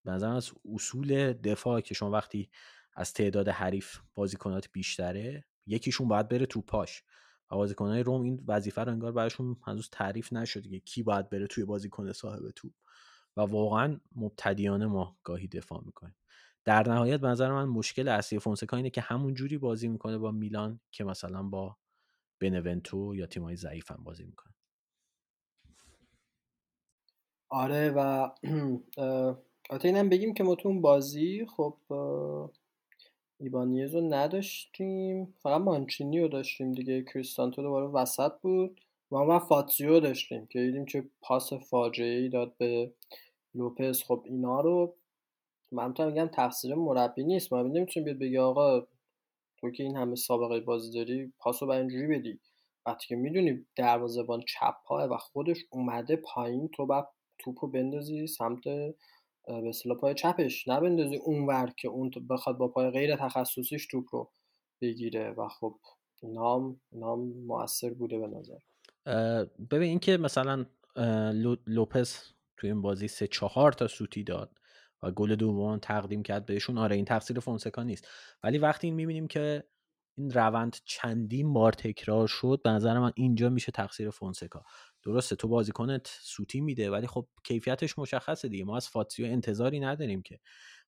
به 0.06 0.12
از 0.12 0.52
اصول 0.74 1.34
دفاع 1.34 1.82
که 1.82 1.94
شما 1.94 2.12
وقتی 2.12 2.50
از 2.94 3.14
تعداد 3.14 3.50
حریف 3.50 4.00
بازیکنات 4.16 4.70
بیشتره 4.72 5.46
یکیشون 5.66 6.08
باید 6.08 6.28
بره 6.28 6.46
تو 6.46 6.62
پاش. 6.62 7.04
و 7.52 7.56
روم 8.04 8.22
این 8.22 8.44
وظیفه 8.48 8.82
رو 8.82 8.92
انگار 8.92 9.12
براشون 9.12 9.58
هنوز 9.68 9.90
تعریف 9.92 10.34
نشده 10.34 10.70
که 10.70 10.80
کی 10.80 11.04
باید 11.04 11.30
بره 11.30 11.48
توی 11.48 11.66
بازیکن 11.66 12.12
صاحب 12.12 12.50
توپ. 12.50 12.74
و 13.38 13.42
واقعا 13.42 14.00
مبتدیانه 14.16 14.86
ما 14.86 15.20
گاهی 15.24 15.48
دفاع 15.48 15.84
می‌کنیم. 15.86 16.16
در 16.66 16.90
نهایت 16.90 17.20
به 17.20 17.28
نظر 17.28 17.52
من 17.52 17.66
مشکل 17.66 18.08
اصلی 18.08 18.40
فونسکا 18.40 18.78
اینه 18.78 18.90
که 18.90 19.02
همون 19.02 19.34
جوری 19.34 19.58
بازی 19.58 19.88
می‌کنه 19.88 20.18
با 20.18 20.32
میلان 20.32 20.80
که 20.92 21.04
مثلا 21.04 21.44
با 21.44 21.78
بنونتو 22.40 23.16
یا 23.16 23.26
تیمای 23.26 23.56
ضعیف 23.56 23.92
هم 23.92 24.04
بازی 24.04 24.26
می‌کنه. 24.26 24.54
آره 27.50 27.90
و 27.90 28.00
البته 29.70 29.88
اینم 29.88 30.10
بگیم 30.10 30.34
که 30.34 30.44
ما 30.44 30.56
تو 30.56 30.70
اون 30.70 30.82
بازی 30.82 31.46
خب 31.46 31.78
ایبانیز 33.40 33.96
رو 33.96 34.14
نداشتیم. 34.14 35.34
فقط 35.44 35.62
مانچینی 35.62 36.20
رو 36.20 36.28
داشتیم 36.28 36.72
دیگه. 36.72 37.04
کریستانتو 37.04 37.62
دوباره 37.62 37.86
وسط 37.88 38.32
بود. 38.42 38.82
و 39.12 39.18
ما 39.18 39.40
فاتزیو 39.40 40.00
داشتیم 40.00 40.46
که 40.48 40.60
دیدیم 40.60 40.86
که 40.86 41.10
پاس 41.22 41.54
فاجعه 41.54 42.20
ای 42.20 42.30
داد 42.30 42.58
به 42.58 42.94
لوپز. 43.56 44.04
خب 44.04 44.24
اینا 44.26 44.62
رو 44.62 44.96
من 45.72 45.94
تو 45.94 46.06
میگم 46.06 46.28
تقصیر 46.28 46.76
مربی 46.76 47.24
نیست. 47.24 47.54
مربی 47.54 47.70
نمی‌تونه 47.70 48.06
بیاد 48.06 48.18
بگه 48.18 48.42
آقا 48.42 48.88
تو 49.58 49.72
که 49.72 49.84
این 49.84 49.96
همه 49.96 50.16
سابقه 50.16 50.60
بازی 50.60 50.92
داری 50.92 51.34
پاسو 51.40 51.68
بر 51.68 51.78
اینجوری 51.78 52.08
بدی. 52.08 52.40
وقتی 52.86 53.08
که 53.08 53.16
می‌دونی 53.16 53.66
دروازه‌بان 53.76 54.42
چپ 54.42 54.76
پاه 54.86 55.04
و 55.04 55.18
خودش 55.18 55.58
اومده 55.70 56.16
پایین 56.16 56.68
تو 56.68 56.86
بعد 56.86 57.08
توپو 57.40 57.68
بندازی 57.68 58.28
سمت 58.28 58.64
به 58.64 59.70
اصطلاح 59.70 59.98
پای 59.98 60.14
چپش. 60.14 60.68
نبندازی 60.68 61.16
اونور 61.16 61.74
که 61.78 61.88
اون 61.88 62.12
بخواد 62.30 62.58
با 62.58 62.68
پای 62.68 62.90
غیر 62.90 63.16
تخصصیش 63.16 63.88
توپ 63.88 64.06
رو 64.12 64.32
بگیره. 64.82 65.32
و 65.32 65.48
خب 65.48 65.76
اینا 66.22 66.56
هم 66.56 67.20
مؤثر 67.48 67.90
بوده 67.90 68.20
به 68.20 68.28
نظر. 68.28 68.58
ببین 69.72 69.90
اینکه 69.90 70.18
مثلا 70.18 70.66
لوپز 71.68 72.18
توی 72.58 72.70
این 72.70 72.82
بازی 72.82 73.08
سه 73.08 73.28
چهار 73.28 73.72
تا 73.72 73.88
سوتی 73.88 74.24
داد. 74.24 74.52
و 75.04 75.12
گل 75.12 75.36
دوم 75.36 75.78
تقدیم 75.78 76.24
کرد 76.24 76.46
بهشون. 76.46 76.78
آره 76.78 76.96
این 76.96 77.06
تقصیر 77.06 77.40
فونسکا 77.40 77.84
نیست. 77.84 78.08
ولی 78.44 78.58
وقتی 78.58 78.88
این 78.88 78.94
می‌بینیم 78.96 79.28
که 79.28 79.64
این 80.18 80.32
روند 80.32 80.78
چندین 80.86 81.54
بار 81.54 81.72
تکرار 81.72 82.28
شد 82.28 82.62
به 82.64 82.70
نظر 82.70 83.00
من 83.00 83.12
اینجا 83.16 83.50
میشه 83.50 83.72
تقصیر 83.72 84.10
فونسکا. 84.10 84.64
درسته 85.04 85.36
تو 85.36 85.48
بازیکنت 85.48 86.18
سوتی 86.22 86.62
میده 86.62 86.92
ولی 86.92 87.08
خب 87.08 87.28
کیفیتش 87.44 88.00
مشخصه 88.00 88.48
دیگه. 88.48 88.64
ما 88.64 88.78
از 88.78 88.90
فاتسیو 88.90 89.26
انتظاری 89.26 89.80
نداریم 89.80 90.22
که. 90.22 90.40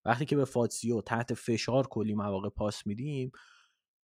وقتی 0.06 0.26
که 0.26 0.36
به 0.36 0.46
فاتسیو 0.46 1.02
تحت 1.02 1.34
فشار 1.34 1.88
کلی 1.88 2.14
مواقع 2.14 2.50
پاس 2.50 2.88
میدیم 2.88 3.32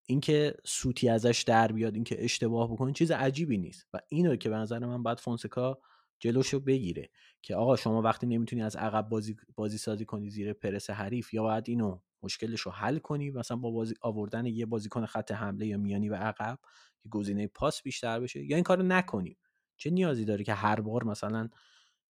اینکه 0.05 0.53
سوتی 0.65 1.09
ازش 1.09 1.43
در 1.47 1.71
بیاد 1.71 1.95
اینکه 1.95 2.23
اشتباه 2.23 2.71
بکنه 2.71 2.93
چیز 2.93 3.11
عجیبی 3.11 3.57
نیست. 3.57 3.87
و 3.93 3.99
اینو 4.09 4.35
که 4.35 4.49
به 4.49 4.55
نظر 4.55 4.79
من 4.79 5.03
بعد 5.03 5.17
فونسکا 5.17 5.79
جلوشو 6.19 6.59
بگیره 6.59 7.09
که 7.41 7.55
آقا 7.55 7.75
شما 7.75 8.01
وقتی 8.01 8.27
نمی‌تونی 8.27 8.61
از 8.63 8.75
عقب 8.75 9.09
بازی, 9.09 9.35
بازی 9.55 9.77
سازی 9.77 10.05
کنی 10.05 10.29
زیر 10.29 10.53
پرس 10.53 10.89
حریف 10.89 11.33
یا 11.33 11.43
باید 11.43 11.63
اینو 11.69 11.99
مشکلش 12.23 12.61
رو 12.61 12.71
حل 12.71 12.97
کنی 12.97 13.31
مثلا 13.31 13.57
با 13.57 13.71
بازی 13.71 13.93
آوردن 14.01 14.45
یه 14.45 14.65
بازیکن 14.65 15.05
خط 15.05 15.31
حمله 15.31 15.67
یا 15.67 15.77
میانی 15.77 16.09
و 16.09 16.15
عقب 16.15 16.59
که 17.03 17.09
گزینه 17.09 17.47
پاس 17.47 17.81
بیشتر 17.83 18.19
بشه 18.19 18.45
یا 18.45 18.55
این 18.55 18.63
کارو 18.63 18.83
نکنیم. 18.83 19.37
چه 19.77 19.89
نیازی 19.89 20.25
داره 20.25 20.43
که 20.43 20.53
هر 20.53 20.81
بار 20.81 21.03
مثلا 21.03 21.49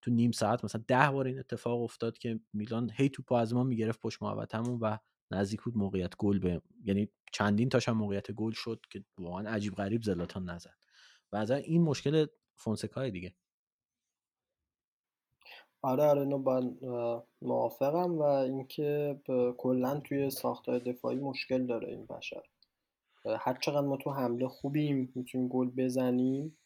تو 0.02 0.12
نیم 0.12 0.32
ساعت 0.32 0.64
مثلا 0.66 0.84
ده 0.88 1.12
بار 1.12 1.28
این 1.28 1.40
اتفاق 1.40 1.82
افتاد 1.82 2.18
که 2.18 2.40
میلان 2.54 2.92
هی 2.96 3.10
تو 3.10 3.34
از 3.36 3.54
ما 3.54 3.64
می‌گرفت 3.64 4.00
پشت 4.00 4.24
محوطمون 4.24 4.80
و 4.82 4.98
نزدیک 5.32 5.62
بود 5.62 5.78
موقعیت 5.78 6.16
گل 6.18 6.40
به 6.40 6.62
یعنی 6.86 7.10
چندین 7.34 7.70
تاش 7.70 7.90
هم 7.90 7.98
موقعیت 7.98 8.32
گل 8.32 8.52
شد 8.52 8.82
که 8.92 9.04
واقعا 9.20 9.50
عجیب 9.50 9.76
غریب 9.76 10.04
زلاتان 10.04 10.50
نزد. 10.50 10.74
و 11.32 11.36
از 11.38 11.52
این 11.52 11.82
مشکل 11.82 12.26
فونسکای 12.56 13.12
دیگه. 13.12 13.36
آره 15.82 16.04
آره 16.04 16.26
نو 16.26 16.38
با 16.38 16.74
موافقم 17.42 18.18
و 18.18 18.22
اینکه 18.22 19.20
کلا 19.58 20.00
توی 20.00 20.30
ساختار 20.30 20.80
دفاعی 20.80 21.18
مشکل 21.18 21.66
داره 21.66 21.88
این 21.88 22.06
بشر. 22.06 22.42
هر 23.40 23.58
چقدر 23.62 23.88
ما 23.88 23.98
تو 23.98 24.12
حمله 24.12 24.48
خوبیم 24.48 25.12
می‌تونیم 25.16 25.48
گل 25.48 25.70
بزنیم 25.78 26.58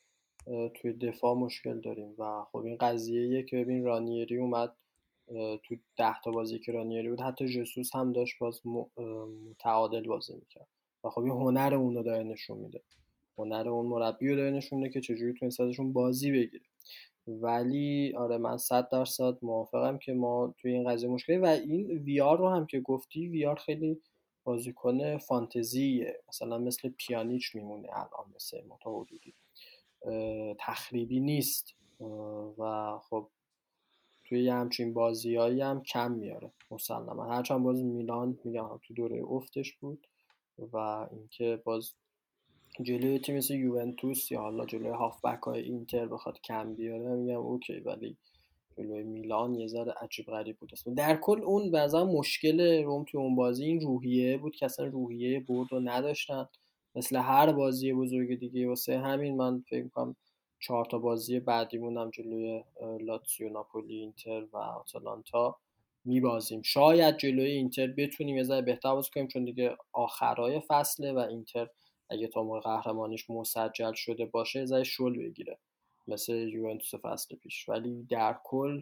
توی 0.76 0.94
دفاع 0.94 1.36
مشکل 1.36 1.80
داریم. 1.80 2.16
و 2.18 2.44
خب 2.52 2.58
این 2.58 2.78
قضیه 2.78 3.44
که 3.44 3.58
ببین 3.58 3.84
رانیری 3.84 4.38
اومد 4.38 4.76
تو 5.64 5.76
ده 5.98 6.22
تا 6.24 6.32
بازی 6.32 6.60
که 6.60 6.72
رانیری 6.72 7.10
بود 7.10 7.22
حتی 7.22 7.48
جسوس 7.48 7.96
هم 7.96 8.12
داشت 8.14 8.40
باز 8.40 8.62
متعادل 9.50 10.08
بازی 10.08 10.34
می‌کرد. 10.34 10.68
و 11.04 11.10
خب 11.10 11.22
این 11.22 11.32
هنر 11.32 11.76
اون 11.76 11.96
رو 11.96 12.04
داره 12.04 12.24
نشون 12.24 12.58
میده. 12.58 12.82
هنر 13.38 13.70
اون 13.70 13.86
مربی 13.86 14.30
رو 14.30 14.36
داره 14.36 14.52
نشون 14.52 14.80
میده 14.80 14.94
که 14.94 15.02
چجوری 15.02 15.34
تو 15.34 15.46
ازشون 15.46 15.94
بازی 15.94 16.32
بگیره. 16.32 16.66
ولی 17.28 18.14
آره 18.18 18.38
من 18.38 18.58
صد 18.58 18.90
درصد 18.90 19.38
موافقم 19.42 19.98
که 19.98 20.14
ما 20.14 20.54
توی 20.58 20.72
این 20.74 20.90
قضیه 20.90 21.10
مشکلی 21.10 21.38
و 21.38 21.46
این 21.46 21.88
ویار 21.88 22.38
رو 22.38 22.50
هم 22.50 22.66
که 22.66 22.80
گفتی 22.80 23.28
ویار 23.28 23.56
خیلی 23.56 24.02
بازیکن 24.44 25.18
فانتزیه. 25.18 26.20
مثلا 26.28 26.58
مثل 26.58 26.90
پیانیچ 26.90 27.56
میمونه 27.56 27.88
الان 27.92 28.34
مثل 28.36 28.62
متا 28.68 29.00
حدودی. 29.00 29.34
تخریبی 30.60 31.20
نیست. 31.20 31.76
و 32.58 32.94
خب 33.10 33.30
توی 34.24 34.44
یه 34.44 34.54
همچین 34.54 34.94
بازیهایی 34.94 35.62
هم 35.62 35.84
کم 35.84 36.12
میاره 36.12 36.52
مسلما. 36.72 37.26
هرچند 37.26 37.64
باز 37.64 37.84
میلان 37.84 38.40
میگم 38.44 38.80
تو 38.84 38.94
دوره 38.94 39.24
افتش 39.24 39.74
بود 39.74 40.08
و 40.74 40.78
اینکه 41.12 41.62
باز 41.66 41.94
جلوی 42.82 43.20
تیم 43.20 43.38
مثل 43.38 43.54
یوونتوس 43.54 44.32
یا 44.32 44.42
حالا 44.42 44.66
جلوی 44.66 44.90
هافبک 44.90 45.44
های 45.44 45.62
اینتر 45.62 46.06
بخواد 46.06 46.42
کم 46.42 46.74
بیاره 46.74 47.16
میگم 47.16 47.38
اوکی 47.38 47.80
ولی 47.80 48.18
جلوی 48.78 49.04
میلان 49.04 49.56
یه 49.56 49.68
ذره 49.68 49.94
عجیب 50.02 50.26
غریب 50.26 50.58
بود. 50.58 50.72
در 50.96 51.16
کل 51.16 51.42
اون 51.42 51.72
بعضا 51.72 52.06
مشکل 52.06 52.84
روم 52.84 53.04
تو 53.04 53.18
اون 53.18 53.36
بازی 53.36 53.66
این 53.66 53.82
روحیه 53.82 54.38
بود 54.38 54.56
که 54.56 54.66
اصلا 54.66 54.86
روحیه 54.86 55.40
برد 55.40 55.72
رو 55.72 55.80
نداشتن. 55.80 56.48
مثل 56.96 57.16
هر 57.16 57.52
بازی 57.52 57.94
بزرگ 57.94 58.40
دیگه 58.40 58.68
واسه 58.68 59.00
همین 59.00 59.38
من 59.38 59.64
فکر 59.70 59.88
کنم 59.88 60.16
چهار 60.60 60.86
تا 60.86 60.98
بازی 60.98 61.40
بعدیمون 61.40 61.98
هم 61.98 62.10
جلوی 62.10 62.64
لاتسیو 63.00 63.50
ناپولی 63.50 63.96
اینتر 63.96 64.46
و 64.54 64.58
آتالانتا 64.58 65.56
میبازیم. 66.06 66.62
شاید 66.62 67.18
جلوی 67.18 67.52
اینتر 67.52 67.88
بتونیم 67.88 68.38
یه 68.38 68.44
ذره 68.44 68.62
بهتر 68.62 68.94
بازی 68.94 69.10
کنیم 69.14 69.28
چون 69.28 69.46
دیگه 69.46 69.78
آخرای 69.94 70.62
فصله 70.68 71.14
و 71.14 71.18
اینتر 71.18 71.68
اگه 72.10 72.28
تا 72.28 72.44
موقع 72.44 72.60
قهرمانیش 72.60 73.30
مسجل 73.30 73.94
شده 73.94 74.26
باشه 74.26 74.66
ذره 74.66 74.84
شل 74.84 75.18
بگیره. 75.18 75.58
مثل 76.08 76.34
یوونتوس 76.34 76.96
فصل 76.96 77.36
پیش. 77.36 77.70
ولی 77.70 78.04
در 78.10 78.38
کل 78.44 78.82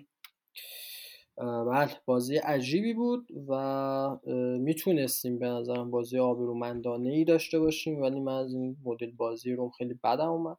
بله 1.38 1.92
بازی 2.06 2.38
عجیبی 2.38 2.94
بود 2.94 3.28
و 3.48 4.18
می‌تونستیم 4.60 5.40
به 5.40 5.48
نظرم 5.48 5.92
بازی 5.92 6.20
آبرومندانه 6.20 7.10
ای 7.10 7.26
داشته 7.26 7.60
باشیم 7.60 8.02
ولی 8.02 8.20
من 8.20 8.38
از 8.38 8.54
این 8.54 8.78
مدل 8.84 9.12
بازی 9.12 9.54
رو 9.54 9.70
خیلی 9.70 9.94
بدم 10.04 10.30
اومد. 10.30 10.58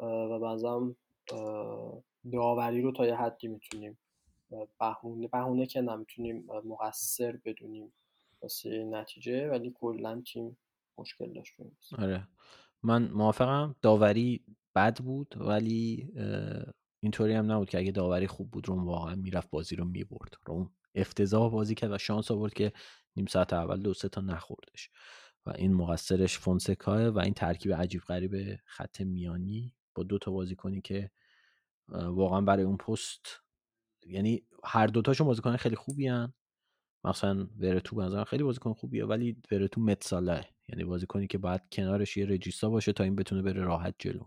و 0.00 0.38
بعضم 0.38 0.96
داوری 2.32 2.82
رو 2.82 2.92
تا 2.92 3.06
یه 3.06 3.14
حدی 3.14 3.48
می‌تونیم 3.48 3.98
بهونه 4.80 5.28
بهونه 5.28 5.66
که 5.66 5.80
نمی‌تونیم 5.80 6.46
مقصر 6.64 7.38
بدونیم 7.44 7.92
واسه 8.42 8.84
نتیجه. 8.84 9.48
ولی 9.48 9.74
کلا 9.80 10.22
تیم 10.32 10.58
مشکل 10.98 11.32
داشت 11.32 11.54
آره. 11.98 12.28
من 12.82 13.08
موافقم. 13.08 13.76
داوری 13.82 14.44
بد 14.74 14.98
بود 14.98 15.34
ولی 15.36 16.12
اینطوری 17.00 17.32
هم 17.32 17.52
نبود 17.52 17.70
که 17.70 17.78
اگه 17.78 17.92
داوری 17.92 18.26
خوب 18.26 18.50
بود 18.50 18.68
روم 18.68 18.86
واقعا 18.86 19.14
می‌رفت 19.14 19.50
بازی 19.50 19.76
رو 19.76 19.84
می‌برد. 19.84 20.34
روم 20.46 20.70
افتضاح 20.94 21.50
بازی 21.52 21.74
کرد 21.74 21.90
و 21.90 21.98
شانس 21.98 22.30
آورد 22.30 22.54
که 22.54 22.72
نیم 23.16 23.26
ساعت 23.26 23.52
اول 23.52 23.82
دو 23.82 23.94
سه 23.94 24.08
تا 24.08 24.20
نخوردش. 24.20 24.90
و 25.46 25.50
این 25.50 25.74
مقصرش 25.74 26.38
فونسکاه 26.38 27.08
و 27.08 27.18
این 27.18 27.34
ترکیب 27.34 27.72
عجیب 27.72 28.00
غریب 28.00 28.58
خط 28.64 29.00
میانی 29.00 29.74
با 29.94 30.02
دو 30.02 30.18
تا 30.18 30.30
بازیکنی 30.30 30.80
که 30.80 31.10
واقعا 31.88 32.40
برای 32.40 32.64
اون 32.64 32.76
پست 32.76 33.40
یعنی 34.06 34.42
هر 34.64 34.86
دوتاشون 34.86 35.26
بازیکن 35.26 35.56
خیلی 35.56 35.76
خوبی 35.76 36.08
هن. 36.08 36.32
مثلا 37.04 37.48
ورتو 37.58 37.96
به 37.96 38.24
خیلی 38.24 38.42
بازیکن 38.42 38.72
خوبیه 38.72 39.04
ولی 39.04 39.42
ورتو 39.50 39.80
متساله 39.80 40.44
یعنی 40.68 40.84
بازیکنی 40.84 41.26
که 41.26 41.38
باید 41.38 41.62
کنارش 41.72 42.16
یه 42.16 42.26
رجیستا 42.26 42.70
باشه 42.70 42.92
تا 42.92 43.04
این 43.04 43.16
بتونه 43.16 43.42
بره 43.42 43.62
راحت 43.62 43.94
جلو. 43.98 44.26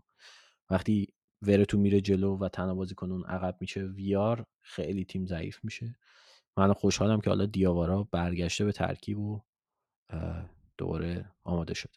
وقتی 0.69 1.13
ورتو 1.41 1.77
میره 1.77 2.01
جلو 2.01 2.37
و 2.37 2.49
تنها 2.49 2.75
بازیکن 2.75 3.11
اون 3.11 3.25
عقب 3.25 3.57
میشه 3.59 3.81
ویار 3.81 4.45
خیلی 4.61 5.05
تیم 5.05 5.25
ضعیف 5.25 5.63
میشه. 5.63 5.95
من 6.57 6.73
خوشحالم 6.73 7.21
که 7.21 7.29
حالا 7.29 7.45
دیاوارا 7.45 8.07
برگشته 8.11 8.65
به 8.65 8.71
ترکیب 8.71 9.19
و 9.19 9.41
دوباره 10.77 11.31
آماده 11.43 11.73
شده. 11.73 11.93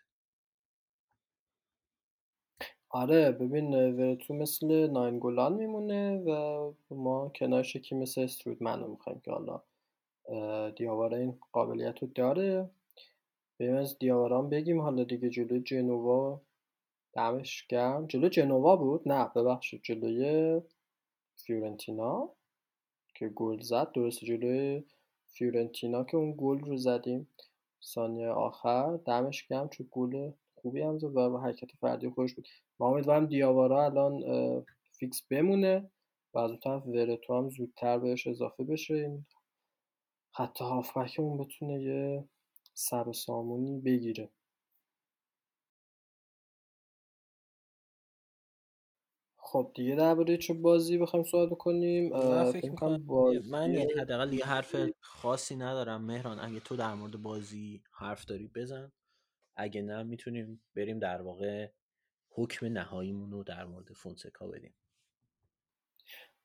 آره 2.89 3.33
ببین 3.33 3.75
ورتو 3.75 4.35
مثل 4.35 4.91
ناینگولان 4.91 5.53
میمونه 5.53 6.17
و 6.17 6.73
ما 6.91 7.29
کنارش 7.29 7.77
یکی 7.77 7.95
مثل 7.95 8.21
استرود 8.21 8.63
منو 8.63 8.89
می‌خوایم 8.89 9.21
که 9.21 9.31
حالا 9.31 9.63
دیاوارا 10.71 11.17
این 11.17 11.39
قابلیت 11.53 11.99
رو 11.99 12.09
داره. 12.15 12.71
بریم 13.61 13.77
از 13.77 13.99
دیاواران 13.99 14.49
بگیم 14.49 14.81
حالا 14.81 15.05
دیگه 15.05 15.31
جلوی 15.31 15.61
جنوا. 15.61 16.41
دمش 17.13 17.67
گرم. 17.67 18.07
جلو 18.07 18.29
جنوا 18.29 18.77
بود؟ 18.77 19.09
نه 19.09 19.31
ببخشید. 19.37 19.83
جلوی 19.83 20.61
فیورنتینا 21.37 22.31
که 23.15 23.29
گل 23.29 23.61
زد. 23.61 23.93
درست 23.93 24.25
جلوی 24.25 24.85
فیورنتینا 25.27 26.05
که 26.05 26.17
اون 26.17 26.35
گل 26.39 26.59
رو 26.59 26.77
زدیم. 26.77 27.29
ثانیه 27.85 28.29
آخر. 28.29 28.97
دمش 28.97 29.47
گرم. 29.47 29.69
چون 29.69 29.89
گل 29.91 30.31
خوبی 30.55 30.83
هم 30.83 30.99
زد 30.99 31.17
و 31.17 31.39
حرکت 31.39 31.71
فردی 31.81 32.09
خوش 32.09 32.35
بود. 32.35 32.49
ما 32.81 32.89
امیدوارم 32.89 33.27
دیاوارا 33.27 33.85
الان 33.85 34.23
فیکس 34.93 35.23
بمونه 35.31 35.91
و 36.35 36.39
از 36.39 36.51
اون 36.51 36.61
طرف 36.61 36.87
ورتو 36.87 37.39
هم 37.39 37.49
زودتر 37.49 37.99
بهش 37.99 38.27
اضافه 38.27 38.65
بشه. 38.65 38.95
این 38.95 39.27
خط 40.33 40.61
هافبکمون 40.61 41.39
بتونه 41.39 41.83
یه 41.83 42.25
سر 42.75 43.09
و 43.09 43.13
سامونی 43.13 43.81
بگیره. 43.81 44.31
خب 49.37 49.73
دیگه 49.75 49.95
درباره 49.95 50.37
چه 50.37 50.55
بازی 50.55 50.99
بخوایم 50.99 51.25
صحبت 51.25 51.59
کنیم 51.59 52.13
من 52.13 52.53
فکر 52.53 52.71
می‌کنم 52.71 53.07
بازی... 53.07 53.51
من 53.51 53.75
یعنی 53.75 53.93
حداقل 53.93 54.33
یه 54.33 54.45
حرف 54.47 54.77
خاصی 55.01 55.57
ندارم. 55.57 56.05
مهران 56.05 56.39
اگه 56.39 56.61
تو 56.61 56.77
در 56.77 56.95
مورد 56.95 57.17
بازی 57.23 57.83
حرف 57.93 58.25
داری 58.25 58.51
بزن. 58.55 58.93
اگه 59.57 59.83
نه 59.83 60.03
می‌تونیم 60.03 60.63
بریم 60.77 60.99
در 60.99 61.23
واقع 61.23 61.69
حکم 62.31 62.67
نهاییمون 62.67 63.31
رو 63.31 63.45
در 63.45 63.65
مورد 63.65 63.93
فونسکا 63.93 64.47
بدیم. 64.47 64.75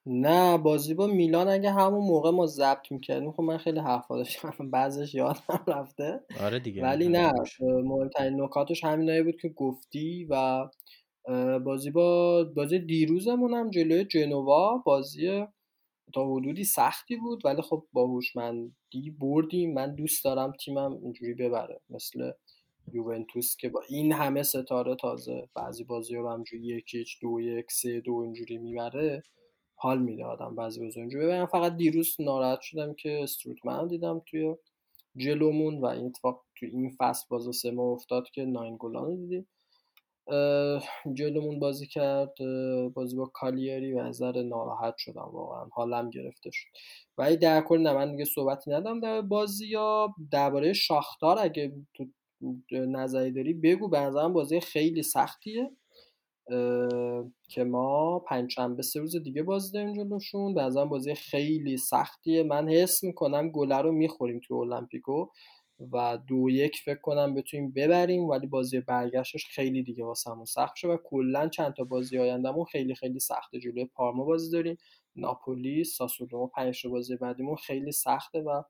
نه 0.05 0.57
بازی 0.57 0.93
با 0.93 1.07
میلان 1.07 1.47
اگه 1.47 1.71
همون 1.71 2.07
موقع 2.07 2.31
ما 2.31 2.45
ضبط 2.45 2.91
می‌کردیم 2.91 3.31
خب 3.31 3.43
من 3.43 3.57
خیلی 3.57 3.79
حرفا 3.79 4.17
داشتم 4.17 4.53
بعضش 4.71 5.15
یادم 5.15 5.63
رفته. 5.67 6.19
آره 6.41 6.59
دیگه 6.59 6.81
ولی 6.83 7.07
نه 7.09 7.31
مهمترین 7.61 8.41
نکاتش 8.41 8.83
همینایی 8.83 9.23
بود 9.23 9.41
که 9.41 9.49
گفتی 9.49 10.27
و 10.29 10.67
بازی 11.65 11.91
با 11.91 12.43
بازی 12.43 12.79
دیروزمون 12.79 13.53
هم 13.53 13.69
جلوی 13.69 14.05
جنوا 14.05 14.77
بازی 14.85 15.45
تا 16.13 16.25
حدودی 16.35 16.63
سختی 16.63 17.15
بود 17.15 17.45
ولی 17.45 17.61
خب 17.61 17.85
با 17.93 18.07
هوشمندی 18.07 19.15
بردیم. 19.19 19.73
من 19.73 19.95
دوست 19.95 20.23
دارم 20.23 20.53
تیمم 20.65 20.99
اینجوری 21.03 21.33
ببره 21.33 21.81
مثل 21.89 22.31
یوونتوس 22.93 23.55
که 23.55 23.69
با 23.69 23.81
این 23.89 24.13
همه 24.13 24.43
ستاره 24.43 24.95
تازه 24.95 25.49
بعضی 25.55 25.83
بازی 25.83 26.15
رو 26.15 26.29
همجوری 26.29 26.67
یک 26.67 27.17
دو 27.21 27.41
یک 27.41 27.71
سه 27.71 27.99
دو 27.99 28.13
اینجوری 28.15 28.57
می‌بره. 28.57 29.23
حال 29.81 29.99
میده 29.99 30.25
آدم 30.25 30.55
بعضی 30.55 30.79
بازی 30.79 30.99
اینجوری. 30.99 31.25
ببینم 31.25 31.45
فقط 31.45 31.77
دیروز 31.77 32.15
ناراحت 32.19 32.61
شدم 32.61 32.93
که 32.93 33.23
استروتمن 33.23 33.87
دیدم 33.87 34.21
توی 34.25 34.55
جلومون 35.17 35.81
و 35.81 35.85
این 35.85 36.05
اتفاق 36.05 36.45
تو 36.55 36.65
این 36.65 36.95
فصل 36.97 37.25
باز 37.29 37.55
سه 37.55 37.71
ما 37.71 37.91
افتاد 37.91 38.29
که 38.29 38.45
ناین 38.45 38.75
گلان 38.79 39.15
دیدیم. 39.15 39.47
جلومون 41.13 41.59
بازی 41.59 41.87
کرد 41.87 42.33
بازی 42.93 43.15
با 43.15 43.25
کالیری 43.25 43.93
و 43.93 44.03
نظر 44.03 44.41
ناراحت 44.43 44.93
شدم 44.97 45.29
واقعا. 45.33 45.65
حالم 45.71 46.09
گرفته 46.09 46.49
شد. 46.53 46.67
ولی 47.17 47.37
در 47.37 47.61
کل 47.61 47.77
نه 47.77 47.93
من 47.93 48.11
دیگه 48.11 48.25
صحبتی 48.25 48.71
ندم 48.71 48.99
در 48.99 49.21
بازی 49.21 49.67
یا 49.67 50.15
درباره 50.31 50.73
شاختار. 50.73 51.37
اگه 51.39 51.73
تو 51.93 52.05
نظری 52.71 53.31
داری 53.31 53.53
بگو 53.53 53.89
به 53.89 54.09
بازی 54.09 54.59
خیلی 54.59 55.03
سختیه. 55.03 55.71
که 57.47 57.63
ما 57.63 58.19
پنجشنبه 58.19 58.81
سه 58.83 58.99
روز 58.99 59.15
دیگه 59.15 59.43
بازی 59.43 59.73
داریم 59.73 59.93
جلوشون. 59.93 60.53
به 60.53 60.61
نظرم 60.61 60.89
بازی 60.89 61.15
خیلی 61.15 61.77
سختیه. 61.77 62.43
من 62.43 62.69
حس 62.69 63.03
می‌کنم 63.03 63.49
گله 63.49 63.77
رو 63.77 63.91
می‌خوریم 63.91 64.39
تو 64.47 64.55
المپیکو 64.55 65.25
و 65.93 66.17
دو 66.27 66.49
یک 66.49 66.77
فکر 66.85 66.99
کنم 67.01 67.33
بتونیم 67.35 67.71
ببریم 67.71 68.23
ولی 68.29 68.47
بازی 68.47 68.79
برگشتش 68.79 69.45
خیلی 69.45 69.83
دیگه 69.83 70.05
واسمون 70.05 70.45
سخت 70.45 70.75
شد 70.75 70.87
و 70.89 70.97
کلا 71.03 71.47
چند 71.49 71.73
تا 71.73 71.83
بازی 71.83 72.17
آیندهمون 72.19 72.65
خیلی 72.65 72.95
خیلی 72.95 73.19
سخته. 73.19 73.59
جلوی 73.59 73.85
پارما 73.85 74.23
بازی 74.25 74.51
داریم 74.51 74.77
ناپولی 75.15 75.83
ساسولو 75.83 76.47
پنج 76.47 76.87
بازی 76.87 77.15
بعدیمون 77.15 77.55
خیلی 77.55 77.91
سخته 77.91 78.39
و 78.41 78.63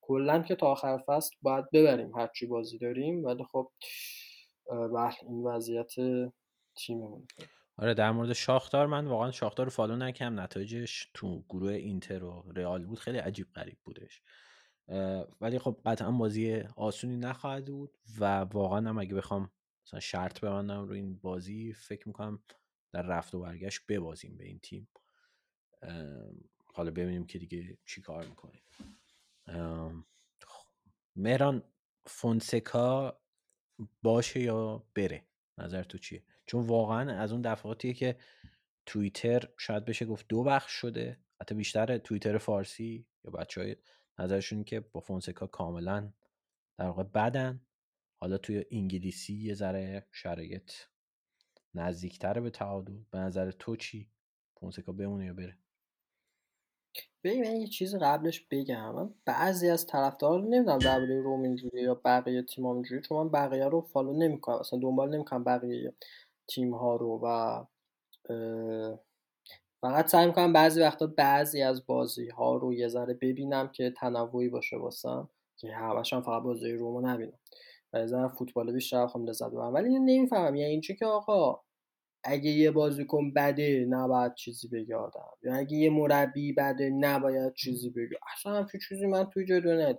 کلا 0.00 0.42
که 0.42 0.54
تا 0.54 0.66
آخر 0.66 0.98
فصل 1.06 1.36
باید 1.42 1.64
ببریم. 1.72 2.14
هرچی 2.18 2.46
بازی 2.46 2.78
داریم. 2.78 3.24
ولی 3.24 3.44
خب 3.44 3.70
بله 4.70 5.14
این 5.28 5.42
وضعیت 5.46 5.94
تیممون. 6.76 7.26
آره 7.76 7.94
در 7.94 8.10
مورد 8.10 8.32
شاختار 8.32 8.86
من 8.86 9.06
واقعا 9.06 9.30
شاختار 9.30 9.66
رو 9.66 9.70
فالو 9.70 9.96
نکردم. 9.96 10.40
نتایجش 10.40 11.10
تو 11.14 11.44
گروه 11.48 11.72
اینتر 11.72 12.24
و 12.24 12.52
رئال 12.56 12.84
بود. 12.84 12.98
خیلی 12.98 13.18
عجیب 13.18 13.52
غریب 13.52 13.78
بودش. 13.84 14.22
ولی 15.40 15.58
خب 15.58 15.80
قطعا 15.84 16.10
بازی 16.10 16.60
آسونی 16.76 17.16
نخواهد 17.16 17.64
بود 17.64 17.98
و 18.18 18.40
واقعا 18.40 18.88
هم 18.88 18.98
اگه 18.98 19.14
بخوام 19.14 19.50
مثلا 19.86 20.00
شرط 20.00 20.40
ببندم 20.40 20.84
رو 20.84 20.94
این 20.94 21.18
بازی 21.18 21.72
فکر 21.72 22.08
می‌کنم 22.08 22.42
در 22.92 23.02
رفت 23.02 23.34
و 23.34 23.40
برگشت 23.40 23.80
ببازیم 23.88 24.36
به 24.36 24.44
این 24.44 24.58
تیم. 24.58 24.88
حالا 26.74 26.90
ببینیم 26.90 27.26
که 27.26 27.38
دیگه 27.38 27.78
چی 27.84 28.02
کار 28.02 28.26
می‌کنیم. 28.26 28.62
مهران 31.16 31.62
فونسکا 32.06 33.20
باشه 34.02 34.40
یا 34.40 34.86
بره؟ 34.94 35.26
نظر 35.58 35.82
تو 35.82 35.98
چیه؟ 35.98 36.24
چون 36.46 36.66
واقعا 36.66 37.12
از 37.18 37.32
اون 37.32 37.42
دفعاتیه 37.42 37.94
که 37.94 38.16
توییتر 38.86 39.48
شاید 39.58 39.84
بشه 39.84 40.04
گفت 40.04 40.26
دو 40.28 40.44
بخش 40.44 40.72
شده 40.72 41.20
حتی 41.40 41.54
بیشتر 41.54 41.98
توییتر 41.98 42.38
فارسی 42.38 43.06
یا 43.24 43.30
بچه 43.30 43.60
های 43.60 43.76
نظرشون 44.18 44.64
که 44.64 44.80
با 44.80 45.00
فونسکا 45.00 45.46
کاملا 45.46 46.12
در 46.78 46.86
واقع 46.86 47.02
بدن. 47.02 47.60
حالا 48.20 48.38
توی 48.38 48.64
انگلیسی 48.70 49.34
یه 49.34 49.54
ذره 49.54 50.06
شرایط 50.12 50.72
نزدیکتره 51.74 52.40
به 52.40 52.50
تعادل. 52.50 52.98
به 53.10 53.18
نظر 53.18 53.50
تو 53.50 53.76
چی؟ 53.76 54.10
فونسکا 54.60 54.92
بمونه 54.92 55.26
یا 55.26 55.34
بره؟ 55.34 55.58
ببین 57.24 57.44
من 57.44 57.60
یه 57.60 57.66
چیز 57.66 57.94
قبلش 57.94 58.40
بگم. 58.50 59.14
بعضی 59.24 59.68
از 59.70 59.86
طرفدارا 59.86 60.38
نمی‌دونم 60.38 60.78
درباره 60.78 61.20
روم 61.20 61.42
اینجوری 61.42 61.82
یا 61.82 61.94
بقیه 61.94 62.42
تیم 62.42 62.66
اینجوری 62.66 63.00
چون 63.00 63.18
من 63.18 63.30
بقیه 63.30 63.64
رو 63.64 63.80
فالو 63.80 64.18
نمی‌کنم. 64.18 64.56
اصلا 64.56 64.78
دنبال 64.78 65.14
نمی‌کنم 65.14 65.44
بقیه 65.44 65.94
تیم 66.48 66.74
ها 66.74 66.96
رو 66.96 67.20
و 67.22 67.64
فقط 69.80 70.06
سعی 70.06 70.26
می‌کنم 70.26 70.52
بعضی 70.52 70.80
وقتا 70.80 71.06
بعضی 71.06 71.62
از 71.62 71.86
بازی 71.86 72.28
ها 72.28 72.56
رو 72.56 72.74
یه 72.74 72.88
ذره 72.88 73.14
ببینم 73.14 73.68
که 73.68 73.90
تنوعی 73.90 74.48
باشه 74.48 74.76
واسم 74.76 75.28
که 75.56 75.72
همش 75.72 76.12
هم 76.12 76.22
فقط 76.22 76.42
بازی 76.42 76.72
رومو 76.72 77.00
نبینم. 77.00 77.38
و 77.92 77.98
یه 77.98 78.06
ذره 78.06 78.28
فوتبال 78.28 78.72
بیشتر 78.72 79.06
خواهم 79.06 79.26
لذت 79.26 79.50
ببرم. 79.50 79.74
ولی 79.74 79.98
نمی‌فهمم 79.98 80.54
یعنی 80.54 80.70
اینچه 80.70 80.94
که 80.94 81.06
آقا 81.06 81.60
اگه 82.24 82.50
یه 82.50 82.70
بازیکن 82.70 83.32
بده 83.32 83.86
نباید 83.88 84.34
چیزی 84.34 84.68
بگه 84.68 84.96
آدم. 84.96 85.28
یا 85.42 85.54
اگه 85.54 85.76
یه 85.76 85.90
مربی 85.90 86.52
بده 86.52 86.90
نباید 86.90 87.54
چیزی 87.54 87.90
بگه. 87.90 88.18
اصلا 88.34 88.52
همچین 88.52 88.80
چیزی 88.88 89.06
من 89.06 89.24
توی 89.24 89.60
دنیا 89.60 89.98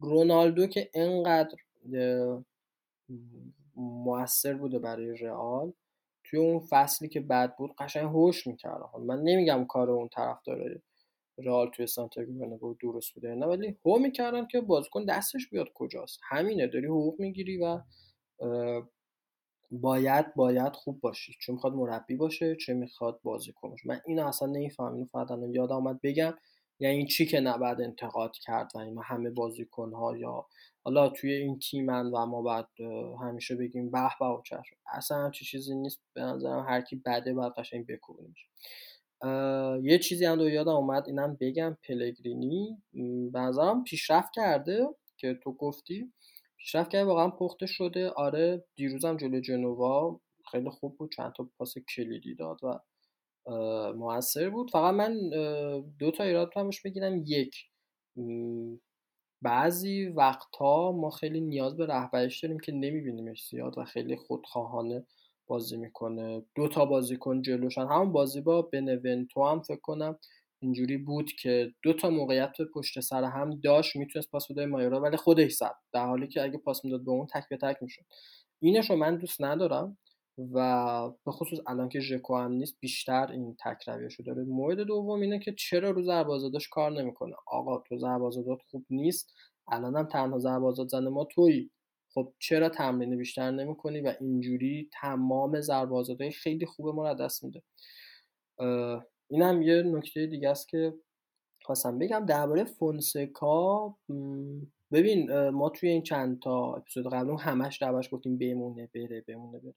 رونالدو 0.00 0.66
که 0.66 0.90
انقدر 0.94 1.56
موثر 3.76 4.54
بوده 4.54 4.78
برای 4.78 5.16
رئال 5.16 5.72
توی 6.24 6.38
اون 6.38 6.60
فصلی 6.70 7.08
که 7.08 7.20
بد 7.20 7.56
بود 7.56 7.74
قشنگ 7.78 8.04
هوش 8.04 8.46
می‌کرد. 8.46 8.80
من 9.06 9.22
نمیگم 9.22 9.64
کار 9.64 9.90
اون 9.90 10.08
طرف 10.08 10.42
داره 10.46 10.82
رئال 11.38 11.70
توی 11.70 11.86
سانتیاگو 11.86 12.58
بود 12.58 12.78
درست 12.78 13.14
بوده 13.14 13.34
نه 13.34 13.46
ولی 13.46 13.78
هو 13.86 13.98
می‌کردن 13.98 14.46
که 14.46 14.60
بازیکن 14.60 15.04
دستش 15.04 15.50
بیاد 15.50 15.66
کجاست. 15.74 16.20
همینه 16.28 16.66
داری 16.66 16.86
حقوق 16.86 17.20
می‌گیری 17.20 17.58
و 17.58 17.80
باید 19.70 20.34
باید 20.34 20.72
خوب 20.72 21.00
باشی. 21.00 21.34
چون 21.40 21.54
می‌خواد 21.54 21.72
مربی 21.72 22.16
باشه 22.16 22.56
چه 22.56 22.74
می‌خواد 22.74 23.20
بازیکن 23.22 23.76
من 23.84 24.00
اینو 24.06 24.26
اصلا 24.26 24.48
نمی‌فهمم. 24.48 25.04
فقط 25.06 25.30
الان 25.30 25.50
یاد 25.54 25.72
آمد 25.72 26.00
بگم. 26.02 26.34
یعنی 26.80 27.06
چی 27.06 27.26
که 27.26 27.40
نباید 27.40 27.80
انتقاد 27.80 28.32
کرد 28.36 28.72
و 28.74 28.78
این 28.78 28.98
همه 29.04 29.30
بازیکن 29.30 29.92
ها 29.92 30.16
یا 30.16 30.46
حالا 30.84 31.08
توی 31.08 31.32
این 31.32 31.58
تیمن 31.58 32.06
و 32.06 32.26
ما 32.26 32.42
باید 32.42 32.66
همیشه 33.22 33.56
بگیم 33.56 33.90
به 33.90 34.08
به 34.20 34.26
و 34.26 34.42
چشم 34.42 34.76
اصلا 34.92 35.16
همچی 35.16 35.44
چیزی 35.44 35.74
نیست. 35.74 36.00
به 36.14 36.20
نظرم 36.20 36.66
هر 36.68 36.80
کی 36.80 36.96
بده 36.96 37.34
باید 37.34 37.52
قشنگ 37.52 37.86
بکوبیمش 37.86 38.48
یه 39.82 39.98
چیزی 39.98 40.24
هم 40.24 40.36
دو 40.36 40.48
یادم 40.48 40.72
اومد 40.72 41.04
اینم 41.06 41.36
بگم. 41.40 41.76
پلگرینی 41.88 42.82
به 43.32 43.40
نظرم 43.40 43.84
پیشرفت 43.84 44.32
کرده 44.34 44.88
که 45.16 45.34
تو 45.42 45.52
گفتی. 45.52 46.12
پیشرفت 46.56 46.90
کرده 46.90 47.04
واقعا 47.04 47.30
پخته 47.30 47.66
شده. 47.66 48.10
آره 48.10 48.64
دیروزم 48.74 49.16
جلو 49.16 49.40
جنوا 49.40 50.20
خیلی 50.50 50.70
خوب 50.70 50.96
بود. 50.96 51.12
چند 51.12 51.32
تا 51.32 51.50
پاس 51.58 51.74
کلیدی 51.96 52.34
داد 52.34 52.64
و 52.64 52.80
موثر 53.96 54.50
بود. 54.50 54.70
فقط 54.70 54.94
من 54.94 55.30
دو 55.98 56.10
تا 56.10 56.24
ایراد 56.24 56.50
همش 56.56 56.82
بگیرم 56.82 57.22
یک 57.26 57.56
بعضی 59.42 60.06
وقتها 60.06 60.92
ما 60.92 61.10
خیلی 61.10 61.40
نیاز 61.40 61.76
به 61.76 61.86
رهبرش 61.86 62.40
داریم 62.40 62.60
که 62.60 62.72
نمیبینیمش 62.72 63.48
زیاد 63.48 63.78
و 63.78 63.84
خیلی 63.84 64.16
خودخواهانه 64.16 65.06
بازی 65.46 65.76
می‌کنه. 65.76 66.42
دو 66.54 66.68
تا 66.68 66.84
بازیکن 66.84 67.42
جلوشن. 67.42 67.86
همون 67.86 68.12
بازی 68.12 68.40
با 68.40 68.62
بنونتو 68.62 69.44
هم 69.44 69.62
فکر 69.62 69.80
کنم 69.80 70.18
اینجوری 70.62 70.96
بود 70.96 71.32
که 71.32 71.72
دو 71.82 71.92
تا 71.92 72.10
موقعیت 72.10 72.56
پشت 72.74 73.00
سر 73.00 73.24
هم 73.24 73.60
داشت. 73.60 73.96
می‌تونست 73.96 74.30
پاس 74.30 74.50
بده 74.50 74.66
مایورا 74.66 75.00
ولی 75.00 75.16
خودش 75.16 75.52
زد. 75.52 75.74
در 75.92 76.06
حالی 76.06 76.28
که 76.28 76.42
اگه 76.42 76.58
پاس 76.58 76.84
می‌داد 76.84 77.04
به 77.04 77.10
اون 77.10 77.26
تک 77.26 77.48
به 77.50 77.56
تک 77.56 77.76
می‌شد. 77.82 78.04
اینش 78.62 78.90
رو 78.90 78.96
من 78.96 79.16
دوست 79.16 79.42
ندارم. 79.42 79.98
و 80.38 81.10
به 81.24 81.32
خصوص 81.32 81.58
الان 81.66 81.88
که 81.88 82.00
ژکو 82.00 82.36
هم 82.36 82.52
نیست 82.52 82.76
بیشتر 82.80 83.32
این 83.32 83.56
تک 83.64 83.88
رویشو 83.88 84.22
داره. 84.22 84.42
مورد 84.42 84.78
دوم 84.80 85.20
اینه 85.20 85.38
که 85.38 85.52
چرا 85.52 85.90
رو 85.90 86.02
زربازاداش 86.02 86.68
کار 86.68 86.90
نمی‌کنه؟ 86.92 87.34
آقا 87.46 87.82
تو 87.88 87.98
زربازادات 87.98 88.58
خوب 88.70 88.86
نیست. 88.90 89.34
الانم 89.68 90.04
تنها 90.04 90.38
زربازاد 90.38 90.88
زن 90.88 91.08
ما 91.08 91.24
تویی. 91.24 91.70
خب 92.14 92.32
چرا 92.38 92.68
تمرین 92.68 93.18
بیشتر 93.18 93.50
نمی‌کنی 93.50 94.00
و 94.00 94.14
اینجوری 94.20 94.90
تمام 95.00 95.60
زربازادهای 95.60 96.30
خیلی 96.30 96.66
خوب 96.66 96.88
ما 96.88 97.08
رو 97.08 97.14
دست 97.14 97.44
میده؟ 97.44 97.62
این 99.30 99.42
هم 99.42 99.62
یه 99.62 99.82
نکته 99.82 100.26
دیگه 100.26 100.48
است 100.48 100.68
که 100.68 100.94
خواستم 101.64 101.98
بگم. 101.98 102.26
درباره 102.26 102.64
فونسکا 102.64 103.96
ببین 104.92 105.48
ما 105.48 105.68
توی 105.68 105.88
این 105.88 106.02
چند 106.02 106.40
تا 106.42 106.74
اپیزود 106.74 107.12
قبل 107.12 107.36
همش 107.38 107.78
دربارش 107.78 108.08
گفتیم 108.14 108.38
بمونه 108.38 108.90
بره 108.94 109.24
بمونه 109.28 109.58
بره. 109.58 109.74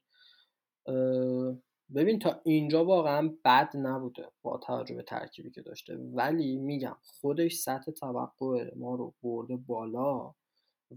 ببین 1.94 2.18
تا 2.18 2.40
اینجا 2.44 2.84
واقعا 2.84 3.34
بد 3.44 3.76
نبوده 3.76 4.28
با 4.42 4.58
توجه 4.58 4.94
به 4.94 5.02
ترکیبی 5.02 5.50
که 5.50 5.62
داشته. 5.62 5.96
ولی 5.96 6.56
میگم 6.56 6.96
خودش 7.02 7.54
سطح 7.54 7.92
توقع 7.92 8.70
ما 8.76 8.94
رو 8.94 9.14
برده 9.22 9.56
بالا 9.56 10.34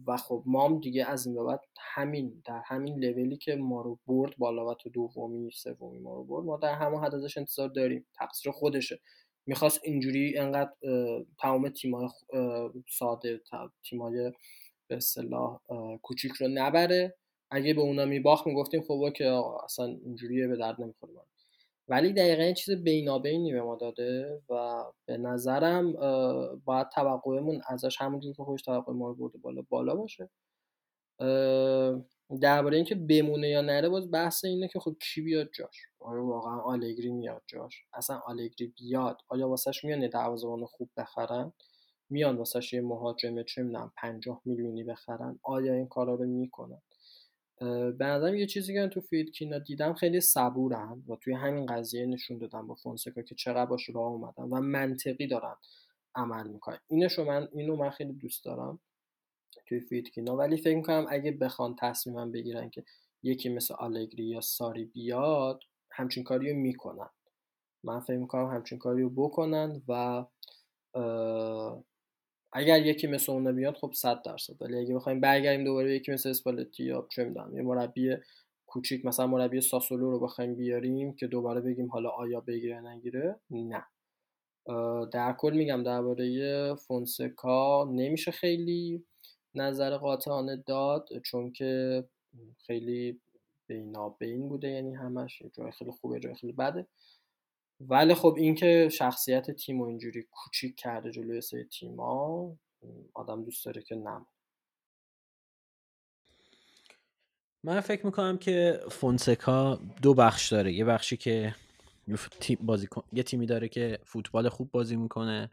و 0.07 0.17
خب 0.17 0.43
ما 0.45 0.65
هم 0.67 0.79
دیگه 0.79 1.05
از 1.05 1.27
این 1.27 1.45
بعد 1.45 1.61
همین 1.79 2.41
در 2.45 2.61
همین 2.65 2.99
لولی 2.99 3.37
که 3.37 3.55
ما 3.55 3.81
رو 3.81 3.99
برد 4.07 4.37
بالا 4.37 4.65
و 4.65 4.73
تو 4.73 4.89
دومی 4.89 5.51
سومی 5.51 5.99
ما 5.99 6.15
رو 6.15 6.23
برد 6.23 6.45
ما 6.45 6.57
در 6.57 6.73
همون 6.73 7.03
حد 7.03 7.15
ازش 7.15 7.37
انتظار 7.37 7.69
داریم. 7.69 8.05
تقصیر 8.13 8.51
خودشه. 8.51 8.99
می‌خواست 9.45 9.79
اینجوری 9.83 10.37
انقدر 10.37 10.71
تمام 11.39 11.69
تیمای 11.69 12.09
ساده 12.89 13.41
تیمای 13.83 14.31
به 14.87 14.95
اصطلاح 14.95 15.59
کوچیک 16.01 16.31
رو 16.31 16.47
نبره. 16.47 17.15
اگه 17.51 17.73
به 17.73 17.81
اونا 17.81 18.05
میباخت 18.05 18.47
می‌گفتیم 18.47 18.81
خب 18.81 19.13
که 19.15 19.41
اصلا 19.63 19.85
اینجوریه 19.85 20.47
به 20.47 20.55
درد 20.57 20.81
نمی‌خوره 20.81 21.13
ولی 21.87 22.13
دقیقا 22.13 22.43
این 22.43 22.53
چیز 22.53 22.83
بینابینی 22.83 23.53
به 23.53 23.61
ما 23.61 23.75
داده 23.75 24.41
و 24.49 24.83
به 25.05 25.17
نظرم 25.17 25.93
باید 26.65 26.89
توقعمون 26.89 27.61
ازش 27.67 28.01
همونجور 28.01 28.33
که 28.33 28.43
خودش 28.43 28.61
توقع 28.61 28.93
ما 28.93 29.07
رو 29.07 29.15
برده 29.15 29.37
بالا 29.37 29.61
بالا 29.69 29.95
باشه. 29.95 30.29
درباره 32.41 32.75
اینکه 32.75 32.95
بمونه 32.95 33.49
یا 33.49 33.61
نره 33.61 33.89
باز 33.89 34.11
بحث 34.11 34.45
اینه 34.45 34.67
که 34.67 34.79
خب 34.79 34.95
کی 35.01 35.21
بیاد 35.21 35.49
جاش؟ 35.57 35.77
آیا 35.99 36.25
واقعا 36.25 36.59
آلگری 36.61 37.11
میاد 37.11 37.41
جاش؟ 37.47 37.83
اصلا 37.93 38.21
آلگری 38.25 38.73
بیاد؟ 38.77 39.21
آیا 39.27 39.49
واسهش 39.49 39.83
میان 39.85 40.07
دروازه‌بان 40.07 40.65
خوب 40.65 40.89
بخرن؟ 40.97 41.53
میان 42.09 42.37
واسهش 42.37 42.73
یه 42.73 42.81
مهاجم 42.81 43.43
چه 43.43 43.63
می‌دونم 43.63 43.93
50 43.97 44.41
میلیونی 44.45 44.83
بخرن؟ 44.83 45.39
آیا 45.43 45.73
این 45.73 45.87
کارا 45.87 46.15
رو 46.15 46.25
می‌کنن؟ 46.25 46.81
به 47.97 48.05
نظرم 48.05 48.35
یه 48.35 48.45
چیزی 48.45 48.73
که 48.73 48.87
تو 48.87 49.01
فیدکینا 49.01 49.59
دیدم 49.59 49.93
خیلی 49.93 50.21
صبورن 50.21 51.03
و 51.07 51.15
توی 51.15 51.33
همین 51.33 51.65
قضیه 51.65 52.05
نشون 52.05 52.37
دادم 52.37 52.67
با 52.67 52.75
فونسکا 52.75 53.21
که 53.21 53.35
چقدر 53.35 53.65
باش 53.65 53.89
راه 53.89 54.11
اومدن 54.11 54.43
و 54.43 54.61
منطقی 54.61 55.27
دارن 55.27 55.55
عمل 56.15 56.47
می‌کنن. 56.47 56.79
اینشو 56.87 57.25
من 57.25 57.47
اینو 57.51 57.75
من 57.75 57.89
خیلی 57.89 58.13
دوست 58.13 58.45
دارم 58.45 58.79
توی 59.65 59.79
فیدکینا 59.79 60.35
ولی 60.35 60.57
فکر 60.57 60.75
می‌کنم 60.75 61.05
اگه 61.09 61.31
بخوان 61.31 61.75
تصمیمم 61.79 62.31
بگیرن 62.31 62.69
که 62.69 62.83
یکی 63.23 63.49
مثل 63.49 63.73
آلگری 63.73 64.23
یا 64.23 64.41
ساری 64.41 64.85
بیاد 64.85 65.63
همچین 65.91 66.23
کاری 66.23 66.51
رو 66.51 66.57
می‌کنن. 66.57 67.09
من 67.83 67.99
فکر 67.99 68.17
می‌کنم 68.17 68.47
همچین 68.47 68.77
کاری 68.77 69.01
رو 69.01 69.09
بکنن 69.09 69.81
و 69.87 70.25
اگر 72.53 72.85
یکی 72.85 73.07
مثل 73.07 73.31
اون 73.31 73.55
بیاد 73.55 73.75
خب 73.77 73.91
100 73.95 74.21
درصد. 74.21 74.53
ولی 74.61 74.77
اگه 74.79 74.95
بخوایم 74.95 75.19
برگردیم 75.21 75.65
دوباره 75.65 75.95
یکی 75.95 76.11
مثل 76.11 76.29
اسپالتی 76.29 76.83
یا 76.83 77.07
چه 77.11 77.23
می‌دونم 77.23 77.57
یه 77.57 77.61
مربی 77.63 78.15
کوچیک 78.67 79.05
مثلا 79.05 79.27
مربی 79.27 79.61
ساسولو 79.61 80.11
رو 80.11 80.19
بخوایم 80.19 80.55
بیاریم 80.55 81.13
که 81.15 81.27
دوباره 81.27 81.61
بگیم 81.61 81.87
حالا 81.89 82.09
آیا 82.09 82.41
بگیره 82.41 82.81
نگیره 82.81 83.39
نه. 83.51 83.83
در 85.13 85.33
کل 85.33 85.53
میگم 85.53 85.83
درباره 85.83 86.75
فونسکا 86.75 87.85
نمیشه 87.91 88.31
خیلی 88.31 89.05
نظر 89.55 89.97
قاطعانه 89.97 90.63
داد 90.67 91.09
چون 91.23 91.51
که 91.51 92.03
خیلی 92.67 93.19
بینابین 93.67 94.49
بوده 94.49 94.69
یعنی 94.69 94.95
همش 94.95 95.43
جای 95.53 95.71
خیلی 95.71 95.91
خوبه 95.91 96.19
جای 96.19 96.35
خیلی 96.35 96.53
بده. 96.53 96.87
ولی 97.79 98.13
خب 98.13 98.35
اینکه 98.37 98.89
شخصیت 98.91 99.51
تیم 99.51 99.81
و 99.81 99.83
اینجوری 99.83 100.23
کوچیک 100.31 100.75
کرده 100.75 101.11
جلوی 101.11 101.41
سه 101.41 101.63
تیما 101.63 102.55
آدم 103.13 103.43
دوست 103.43 103.65
داره 103.65 103.81
که 103.81 103.95
نم 103.95 104.25
من 107.63 107.79
فکر 107.79 108.05
می‌کنم 108.05 108.37
که 108.37 108.79
فونسکا 108.91 109.79
دو 110.01 110.13
بخش 110.13 110.51
داره. 110.51 110.73
یه 110.73 110.85
بخشی 110.85 111.17
که 111.17 111.55
تیم 112.39 112.57
بازی 112.61 112.87
یه 113.13 113.23
تیمی 113.23 113.45
داره 113.45 113.69
که 113.69 113.99
فوتبال 114.03 114.49
خوب 114.49 114.71
بازی 114.71 114.95
می‌کنه 114.95 115.49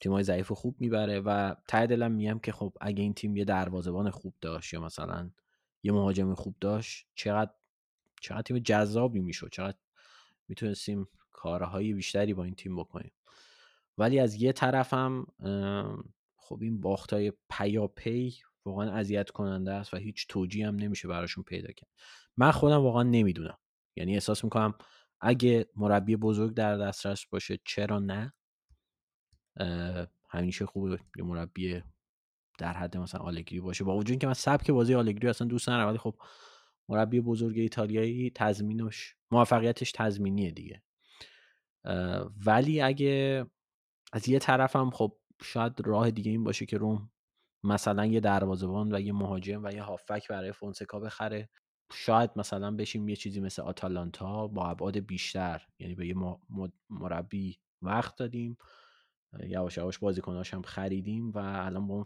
تیمای 0.00 0.22
ضعیف 0.22 0.52
خوب 0.52 0.76
می‌بره 0.80 1.20
و 1.20 1.54
ته 1.68 1.86
دلم 1.86 2.12
میم 2.12 2.38
که 2.38 2.52
خب 2.52 2.72
اگه 2.80 3.02
این 3.02 3.14
تیم 3.14 3.36
یه 3.36 3.44
دروازه‌بان 3.44 4.10
خوب 4.10 4.34
داشت 4.40 4.74
یا 4.74 4.80
مثلا 4.80 5.30
یه 5.82 5.92
مهاجم 5.92 6.34
خوب 6.34 6.54
داشت 6.60 7.06
چقدر 7.14 7.50
چقدر 8.20 8.42
تیم 8.42 8.58
جذابی 8.58 9.20
می‌شد 9.20 9.48
چقدر 9.52 9.76
می‌تونستیم 10.48 11.08
کارهای 11.32 11.92
بیشتری 11.92 12.34
با 12.34 12.44
این 12.44 12.54
تیم 12.54 12.76
بکنیم. 12.76 13.12
ولی 13.98 14.18
از 14.18 14.34
یه 14.34 14.52
طرفم 14.52 15.26
خب 16.36 16.58
این 16.62 16.80
باختای 16.80 17.32
پیاپی 17.50 18.34
واقعا 18.64 18.92
اذیت 18.92 19.30
کننده 19.30 19.72
است 19.72 19.94
و 19.94 19.96
هیچ 19.96 20.26
توجیه 20.28 20.68
هم 20.68 20.76
نمیشه 20.76 21.08
براشون 21.08 21.44
پیدا 21.44 21.72
کرد. 21.72 21.90
من 22.36 22.50
خودم 22.50 22.80
واقعا 22.80 23.02
نمی‌دونم. 23.02 23.58
یعنی 23.96 24.14
احساس 24.14 24.44
می‌کنم 24.44 24.74
اگه 25.20 25.66
مربی 25.76 26.16
بزرگ 26.16 26.54
در 26.54 26.76
دسترس 26.76 27.26
باشه 27.26 27.58
چرا 27.64 27.98
نه؟ 27.98 28.32
همیشه 30.30 30.66
خوبه 30.66 30.98
یه 31.16 31.24
مربی 31.24 31.82
در 32.58 32.72
حد 32.72 32.96
مثلا 32.96 33.20
آلگری 33.20 33.60
باشه. 33.60 33.84
با 33.84 33.96
وجود 33.96 34.18
که 34.18 34.26
من 34.26 34.34
سبک 34.34 34.70
بازی 34.70 34.94
آلگری 34.94 35.28
اصلا 35.28 35.46
دوست 35.46 35.68
ندارم 35.68 35.88
ولی 35.88 35.98
خب 35.98 36.16
مربی 36.88 37.20
بزرگ 37.20 37.58
ایتالیایی 37.58 38.30
تضمینش 38.30 39.14
موفقیتش 39.30 39.92
تضمینیه 39.92 40.50
دیگه. 40.50 40.82
ولی 42.46 42.80
اگه 42.80 43.46
از 44.12 44.28
یه 44.28 44.38
طرفم 44.38 44.90
خب 44.90 45.16
شاید 45.42 45.72
راه 45.84 46.10
دیگه 46.10 46.30
این 46.30 46.44
باشه 46.44 46.66
که 46.66 46.78
روم 46.78 47.10
مثلا 47.64 48.06
یه 48.06 48.20
دروازه‌بان 48.20 48.94
و 48.94 49.00
یه 49.00 49.12
مهاجم 49.12 49.64
و 49.64 49.72
یه 49.72 49.82
هافبک 49.82 50.28
برای 50.28 50.52
فونسکا 50.52 51.00
بخره. 51.00 51.48
شاید 51.92 52.30
مثلا 52.36 52.70
بشیم 52.70 53.08
یه 53.08 53.16
چیزی 53.16 53.40
مثل 53.40 53.62
آتالانتا 53.62 54.46
با 54.46 54.68
ابعاد 54.70 54.98
بیشتر 54.98 55.66
یعنی 55.78 55.94
به 55.94 56.06
یه 56.06 56.14
مربی 56.90 57.58
وقت 57.82 58.16
دادیم. 58.16 58.56
یواش 59.42 59.76
یواش 59.76 59.98
بازیکناش 59.98 60.54
هم 60.54 60.62
خریدیم 60.62 61.30
و 61.30 61.38
الان 61.38 61.86
با 61.86 61.94
اون 61.94 62.04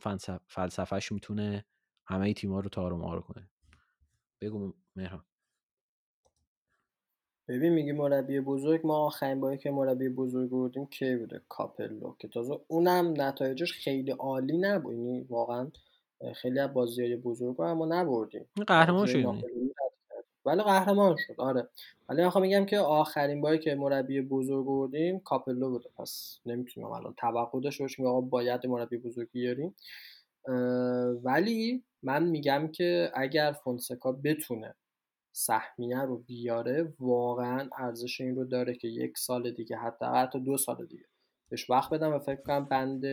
فلسفهش 0.49 1.13
می‌تونه 1.13 1.65
همه 2.07 2.35
تیم‌ها 2.35 2.61
رو 2.61 2.69
تار 2.69 2.99
و 2.99 3.06
مار 3.06 3.21
کنه. 3.21 3.51
بگو 4.41 4.75
مهران. 4.97 5.25
ببین 7.49 7.73
میگی 7.73 7.93
مربی 7.93 8.41
بزرگ 8.41 8.87
ما 8.87 8.97
آخرین 9.07 9.41
باری 9.41 9.59
که 9.59 9.71
مربی 9.71 10.09
بزرگ 10.09 10.51
بودیم 10.51 10.87
کی 10.87 11.17
بوده؟ 11.17 11.41
کاپلو 11.49 12.15
که 12.19 12.29
تازه 12.29 12.59
اونم 12.69 13.15
نتایجش 13.17 13.73
خیلی 13.73 14.11
عالی 14.11 14.59
نبود. 14.59 14.95
یعنی 14.95 15.27
واقعا 15.31 15.71
خیلی 16.35 16.59
از 16.59 16.73
بازی 16.75 17.03
های 17.03 17.17
بزرگ 17.17 17.57
رو 17.57 17.65
اما 17.65 17.87
نبردیم. 17.87 18.47
قهرمان 18.67 19.07
شد 19.07 19.25
ولی 20.45 20.63
قهرمان 20.63 21.17
شد. 21.27 21.35
آره. 21.39 21.69
ولی 22.09 22.25
می‌خوام 22.25 22.43
میگم 22.43 22.65
که 22.65 22.79
آخرین 22.79 23.41
باری 23.41 23.59
که 23.59 23.75
مربی 23.75 24.21
بزرگ 24.21 24.67
بردیم 24.67 25.21
کاپلو 25.21 25.71
بوده. 25.71 25.89
پس 25.99 26.39
نمی‌تونم 26.47 26.87
الان 26.87 27.15
توقع 27.17 27.61
داشته 27.61 27.85
باشیم 27.85 28.07
آقا 28.07 28.21
باید 28.21 28.67
مربی 28.67 28.99
بزرگ 28.99 29.29
بیاریم. 29.33 29.75
ولی 31.25 31.83
من 32.03 32.23
میگم 32.23 32.69
که 32.69 33.11
اگر 33.15 33.53
فونسکا 33.65 34.13
بتونه 34.13 34.75
سهمیه 35.33 36.01
رو 36.01 36.19
بیاره 36.19 36.95
واقعا 37.01 37.69
ارزش 37.79 38.21
این 38.21 38.37
رو 38.37 38.45
داره 38.45 38.75
که 38.75 38.89
یک 38.89 39.19
سال 39.19 39.51
دیگه 39.51 39.77
حتی 39.77 40.05
حتی 40.05 40.41
دو 40.41 40.57
سال 40.57 40.87
دیگه. 40.87 41.05
بهش 41.49 41.71
وقت 41.71 41.91
بدم 41.91 42.15
و 42.15 42.19
فکر 42.19 42.43
کنم 42.43 42.65
بند 42.65 43.05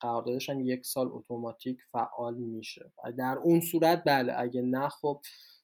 قراردادش 0.00 0.50
هم 0.50 0.60
یک 0.60 0.86
سال 0.86 1.08
اتوماتیک 1.12 1.78
فعال 1.92 2.34
میشه. 2.34 2.92
در 3.18 3.38
اون 3.42 3.60
صورت 3.60 4.02
بله 4.06 4.34
اگه 4.36 4.62
نه 4.62 4.88
خب 4.88 5.20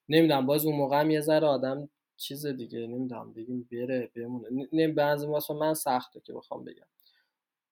نمی‌دونم 0.08 0.46
باز 0.46 0.66
اون 0.66 0.76
موقع 0.76 1.00
هم 1.00 1.10
یه 1.10 1.20
ذره 1.20 1.46
آدم 1.46 1.88
چیز 2.16 2.46
دیگه 2.46 2.78
نمی‌دونم 2.78 3.32
بگیم 3.32 3.68
بره 3.72 4.10
بمونه. 4.16 4.48
نمی 4.72 4.92
بعضی 4.92 5.26
واسه 5.26 5.54
من 5.54 5.74
سخته 5.74 6.20
که 6.20 6.32
بخوام 6.32 6.64
بگم 6.64 6.86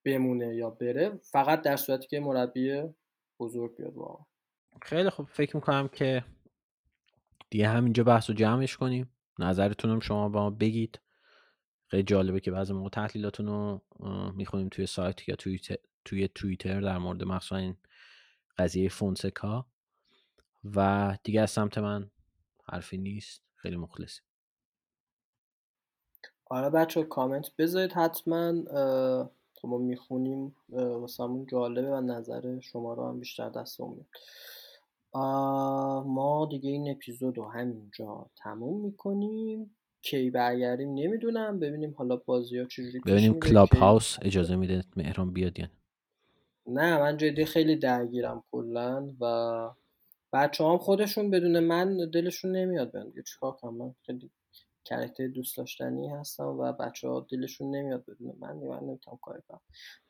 بمونه 0.05 0.55
یا 0.55 0.71
بره. 0.71 1.21
فقط 1.23 1.63
در 1.63 1.77
صورتی 1.77 2.07
که 2.07 2.21
مربی 2.21 2.83
بزرگ 3.41 3.77
بیاد 3.77 3.97
واقعا. 3.97 4.25
خیلی 4.83 5.11
خوب. 5.11 5.27
فکر 5.27 5.57
می‌کنم 5.57 5.89
که 5.89 6.25
دیگه 7.51 7.69
همینجا 7.69 8.05
بحث 8.05 8.31
و 8.31 8.33
جمعش 8.33 8.77
کنیم. 8.77 9.11
نظرتون 9.39 10.01
شما 10.01 10.29
با 10.29 10.41
ما 10.43 10.51
بگید. 10.51 11.01
خیلی 11.87 12.03
جالبه 12.03 12.41
که 12.41 12.51
بعضی 12.51 12.73
موقع 12.73 12.89
تحلیلاتون 12.89 13.47
رو 13.47 13.83
می‌خونیم 14.35 14.69
توی 14.69 14.87
سایت 14.87 15.29
یا 15.29 15.37
توی, 15.37 15.61
توی 16.05 16.29
توییتر 16.29 16.81
در 16.81 16.99
مورد 16.99 17.25
مخصوصا 17.25 17.57
این 17.57 17.77
قضیه 18.59 18.89
فونسکا 18.89 19.67
و 20.65 21.19
دیگه 21.25 21.41
از 21.41 21.51
سمت 21.51 21.79
من 21.79 22.11
حرفی 22.65 22.99
نیست. 22.99 23.43
خیلی 23.57 23.77
مخلصی 23.77 24.21
آره 26.47 26.71
بچه 26.71 27.05
کامنت 27.05 27.57
بذارید 27.59 27.93
حتما. 27.93 28.53
خب 29.55 29.69
ما 29.69 29.79
می‌خونیم. 29.79 30.57
واسه 30.69 31.23
جالبه 31.51 31.91
و 31.91 32.01
نظر 32.01 32.61
شما 32.61 32.95
رو 32.95 33.09
هم 33.09 33.21
بیشتر 33.21 33.49
دست 33.49 33.81
میاد 33.81 34.07
ما 35.15 36.49
دیگه 36.51 36.71
این 36.71 36.91
اپیزود 36.91 37.39
رو 37.39 37.49
همینجا 37.49 38.27
تموم 38.37 38.81
می‌کنیم. 38.81 39.75
کی 40.03 40.31
برگردیم 40.31 40.95
نمی‌دونم. 40.95 41.59
ببینیم 41.59 41.95
حالا 41.99 42.17
بازی 42.17 42.59
ها 42.59 42.65
چجوری 42.65 43.01
ببینیم 43.01 43.41
کلاب 43.41 43.69
هاوس 43.69 44.17
اجازه 44.23 44.57
میده 44.57 44.85
مهران 44.97 45.33
بیاد 45.33 45.59
یعنی 45.59 45.71
نه. 46.67 46.99
من 46.99 47.17
جدی 47.17 47.45
خیلی 47.45 47.77
درگیرم 47.77 48.45
کلا 48.53 49.15
و 49.21 49.71
بچه 50.33 50.65
هم 50.65 50.79
خودشون 50.79 51.31
بدون 51.31 51.59
من 51.61 52.11
دلشون 52.11 52.57
نمیاد 52.57 52.93
بیان. 52.93 53.13
چیکار 53.27 53.53
کنم؟ 53.53 53.77
من 53.77 53.95
خیلی 54.07 54.31
کرکتر 54.85 55.27
دوست 55.27 55.57
داشتنی 55.57 56.09
هستم 56.09 56.47
و 56.47 56.73
بچه 56.73 57.09
ها 57.09 57.27
دلشون 57.31 57.71
نمیاد 57.71 58.05
بدون 58.05 58.37
من 58.41 58.53
من 58.53 58.81
نمی‌تونم 58.85 59.19
کاری 59.23 59.43
کنم. 59.49 59.61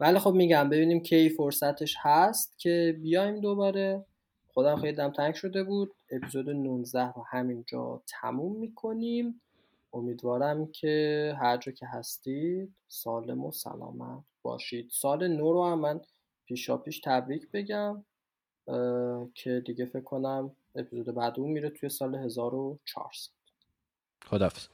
ولی 0.00 0.18
خب 0.18 0.32
میگم 0.32 0.68
ببینیم 0.68 1.00
کی 1.00 1.28
فرصتش 1.28 1.96
هست 2.00 2.58
که 2.58 2.98
بیایم 3.02 3.40
دوباره. 3.40 4.04
خودم 4.58 4.76
خیلی 4.76 4.92
دم 4.92 5.10
تنگ 5.10 5.34
شده 5.34 5.64
بود. 5.64 5.94
اپیزود 6.10 6.50
19 6.50 7.12
رو 7.12 7.24
همینجا 7.30 8.02
تموم 8.06 8.56
می‌کنیم. 8.56 9.40
امیدوارم 9.92 10.66
که 10.66 11.34
هر 11.40 11.56
جا 11.56 11.72
که 11.72 11.86
هستید 11.86 12.74
سالم 12.88 13.44
و 13.44 13.52
سلامت 13.52 14.24
باشید. 14.42 14.88
سال 14.90 15.28
نو 15.28 15.52
رو 15.52 15.64
هم 15.64 15.78
من 15.78 16.00
پیشا 16.46 16.76
پیش 16.76 17.00
تبریک 17.00 17.50
بگم 17.50 18.04
که 19.34 19.62
دیگه 19.66 19.86
فکر 19.86 20.04
کنم 20.04 20.56
اپیزود 20.74 21.14
بعد 21.14 21.40
اون 21.40 21.50
میره 21.50 21.70
توی 21.70 21.88
سال 21.88 22.14
1400 22.14 23.30
خدافز 24.24 24.68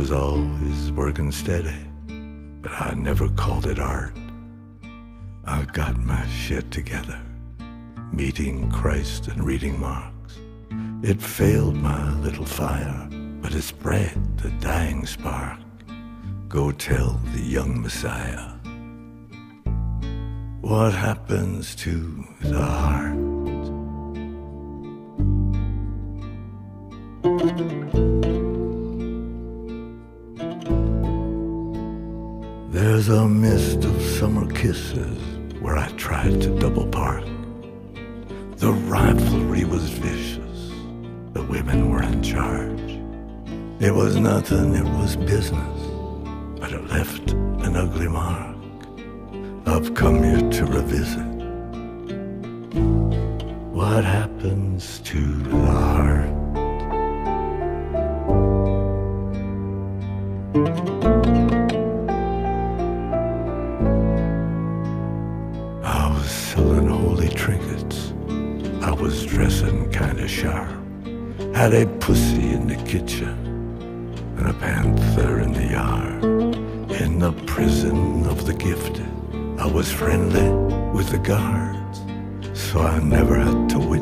was 0.00 0.12
always 0.12 0.90
working 0.92 1.30
steady, 1.30 1.76
but 2.62 2.72
I 2.72 2.94
never 2.94 3.28
called 3.28 3.66
it 3.66 3.78
art. 3.78 4.16
I 5.44 5.64
got 5.74 5.98
my 5.98 6.26
shit 6.28 6.70
together, 6.70 7.20
meeting 8.10 8.70
Christ 8.70 9.28
and 9.28 9.44
reading 9.44 9.78
Marx. 9.78 10.38
It 11.02 11.20
failed 11.20 11.76
my 11.76 12.14
little 12.20 12.46
fire, 12.46 13.08
but 13.42 13.54
it 13.54 13.60
spread 13.60 14.38
the 14.38 14.48
dying 14.52 15.04
spark. 15.04 15.58
Go 16.48 16.72
tell 16.72 17.20
the 17.34 17.42
young 17.42 17.82
Messiah 17.82 18.54
what 20.62 20.94
happens 20.94 21.74
to 21.74 22.26
the 22.40 22.62
heart. 22.62 23.29
A 33.10 33.28
mist 33.28 33.84
of 33.84 34.00
summer 34.02 34.48
kisses 34.52 35.18
where 35.60 35.76
I 35.76 35.88
tried 35.92 36.40
to 36.42 36.58
double 36.60 36.86
park. 36.86 37.24
The 38.56 38.72
rivalry 38.72 39.64
was 39.64 39.90
vicious, 39.90 40.70
the 41.32 41.42
women 41.42 41.90
were 41.90 42.02
in 42.02 42.22
charge. 42.22 43.00
It 43.80 43.92
was 43.92 44.16
nothing, 44.16 44.74
it 44.76 44.84
was 44.84 45.16
business, 45.16 45.80
but 46.60 46.72
it 46.72 46.86
left 46.88 47.32
an 47.32 47.76
ugly 47.76 48.08
mark. 48.08 48.56
I've 49.66 49.92
come 49.94 50.22
here 50.22 50.48
to 50.50 50.66
revisit 50.66 51.30
what 53.74 54.04
happens 54.04 55.00
to 55.00 55.20
the 55.20 55.56
heart. 55.56 56.39
Had 71.70 71.82
a 71.82 71.98
pussy 71.98 72.50
in 72.50 72.66
the 72.66 72.74
kitchen 72.74 74.12
and 74.36 74.48
a 74.48 74.52
panther 74.54 75.38
in 75.38 75.52
the 75.52 75.68
yard. 75.68 76.24
In 77.00 77.20
the 77.20 77.30
prison 77.46 78.26
of 78.26 78.44
the 78.44 78.54
gifted, 78.54 79.06
I 79.56 79.66
was 79.66 79.88
friendly 79.88 80.50
with 80.92 81.10
the 81.10 81.18
guards, 81.18 82.00
so 82.54 82.80
I 82.80 82.98
never 82.98 83.36
had 83.36 83.68
to 83.68 83.78
witness 83.78 83.99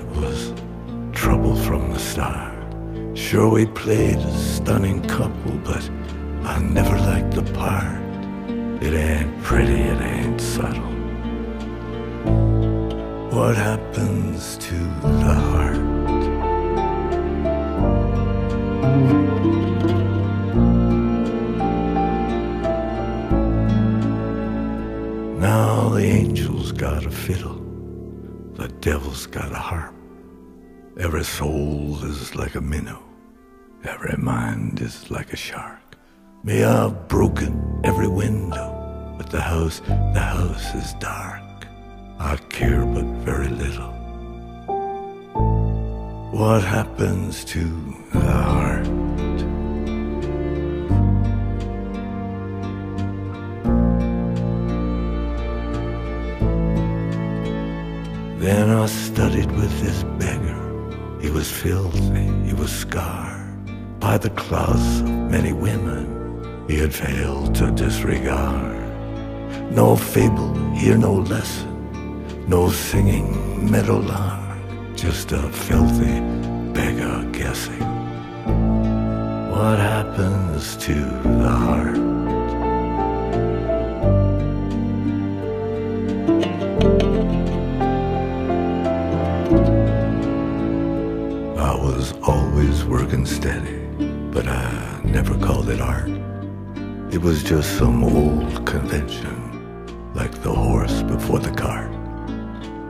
it 0.00 0.06
was 0.16 0.54
trouble 1.12 1.54
from 1.56 1.92
the 1.92 1.98
start. 1.98 2.54
Sure, 3.14 3.48
we 3.48 3.66
played 3.66 4.16
a 4.16 4.36
stunning 4.38 5.02
couple, 5.02 5.52
but 5.58 5.84
I 6.42 6.58
never 6.58 6.96
liked 7.10 7.32
the 7.32 7.42
part. 7.52 8.00
It 8.82 8.94
ain't 8.94 9.42
pretty, 9.42 9.80
it 9.92 10.00
ain't 10.00 10.40
subtle. 10.40 10.94
What 13.36 13.56
happens 13.56 14.56
to 14.68 14.76
the 15.18 15.34
heart? 15.48 15.76
Now 25.38 25.88
the 25.90 26.04
angel's 26.04 26.72
got 26.72 27.04
a 27.04 27.10
fiddle 27.10 27.49
devil's 28.80 29.26
got 29.26 29.52
a 29.52 29.58
harp. 29.58 29.94
Every 30.98 31.24
soul 31.24 32.02
is 32.02 32.34
like 32.34 32.54
a 32.54 32.60
minnow, 32.60 33.02
every 33.84 34.16
mind 34.16 34.80
is 34.80 35.10
like 35.10 35.32
a 35.32 35.36
shark. 35.36 35.80
May 36.42 36.64
I've 36.64 37.08
broken 37.08 37.80
every 37.84 38.08
window, 38.08 39.14
but 39.18 39.28
the 39.30 39.40
house, 39.40 39.80
the 39.80 40.20
house 40.20 40.74
is 40.74 40.94
dark. 40.94 41.42
I 42.18 42.36
care 42.48 42.86
but 42.86 43.04
very 43.24 43.48
little. 43.48 43.92
What 46.32 46.62
happens 46.62 47.44
to 47.46 47.64
the 48.12 48.20
heart? 48.20 48.99
Then 58.40 58.70
I 58.70 58.86
studied 58.86 59.52
with 59.52 59.70
this 59.82 60.02
beggar. 60.18 61.20
He 61.20 61.30
was 61.30 61.52
filthy, 61.52 62.24
he 62.46 62.54
was 62.54 62.72
scarred 62.72 64.00
by 64.00 64.16
the 64.16 64.30
claws 64.30 65.02
of 65.02 65.10
many 65.10 65.52
women 65.52 66.66
he 66.66 66.78
had 66.78 66.94
failed 66.94 67.54
to 67.56 67.70
disregard. 67.70 68.80
No 69.70 69.94
fable, 69.94 70.54
here 70.72 70.96
no 70.96 71.12
lesson, 71.12 72.48
no 72.48 72.70
singing 72.70 73.70
meadowlark, 73.70 74.56
just 74.96 75.32
a 75.32 75.42
filthy 75.52 76.20
beggar 76.72 77.28
guessing. 77.32 77.84
What 79.50 79.78
happens 79.78 80.78
to 80.78 80.94
the 80.94 81.50
heart? 81.50 82.09
Never 95.10 95.36
called 95.38 95.68
it 95.68 95.80
art. 95.80 96.08
It 97.10 97.20
was 97.20 97.42
just 97.42 97.76
some 97.76 98.04
old 98.04 98.64
convention, 98.64 100.14
like 100.14 100.32
the 100.42 100.52
horse 100.52 101.02
before 101.02 101.40
the 101.40 101.50
cart. 101.50 101.90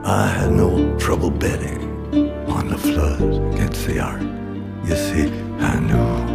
I 0.05 0.27
had 0.27 0.51
no 0.51 0.97
trouble 0.99 1.31
betting 1.31 1.81
on 2.47 2.67
the 2.67 2.77
flood 2.77 3.21
against 3.53 3.87
the 3.87 3.99
art. 3.99 4.21
You 4.87 4.95
see, 4.95 5.31
I 5.59 5.79
knew 5.79 6.30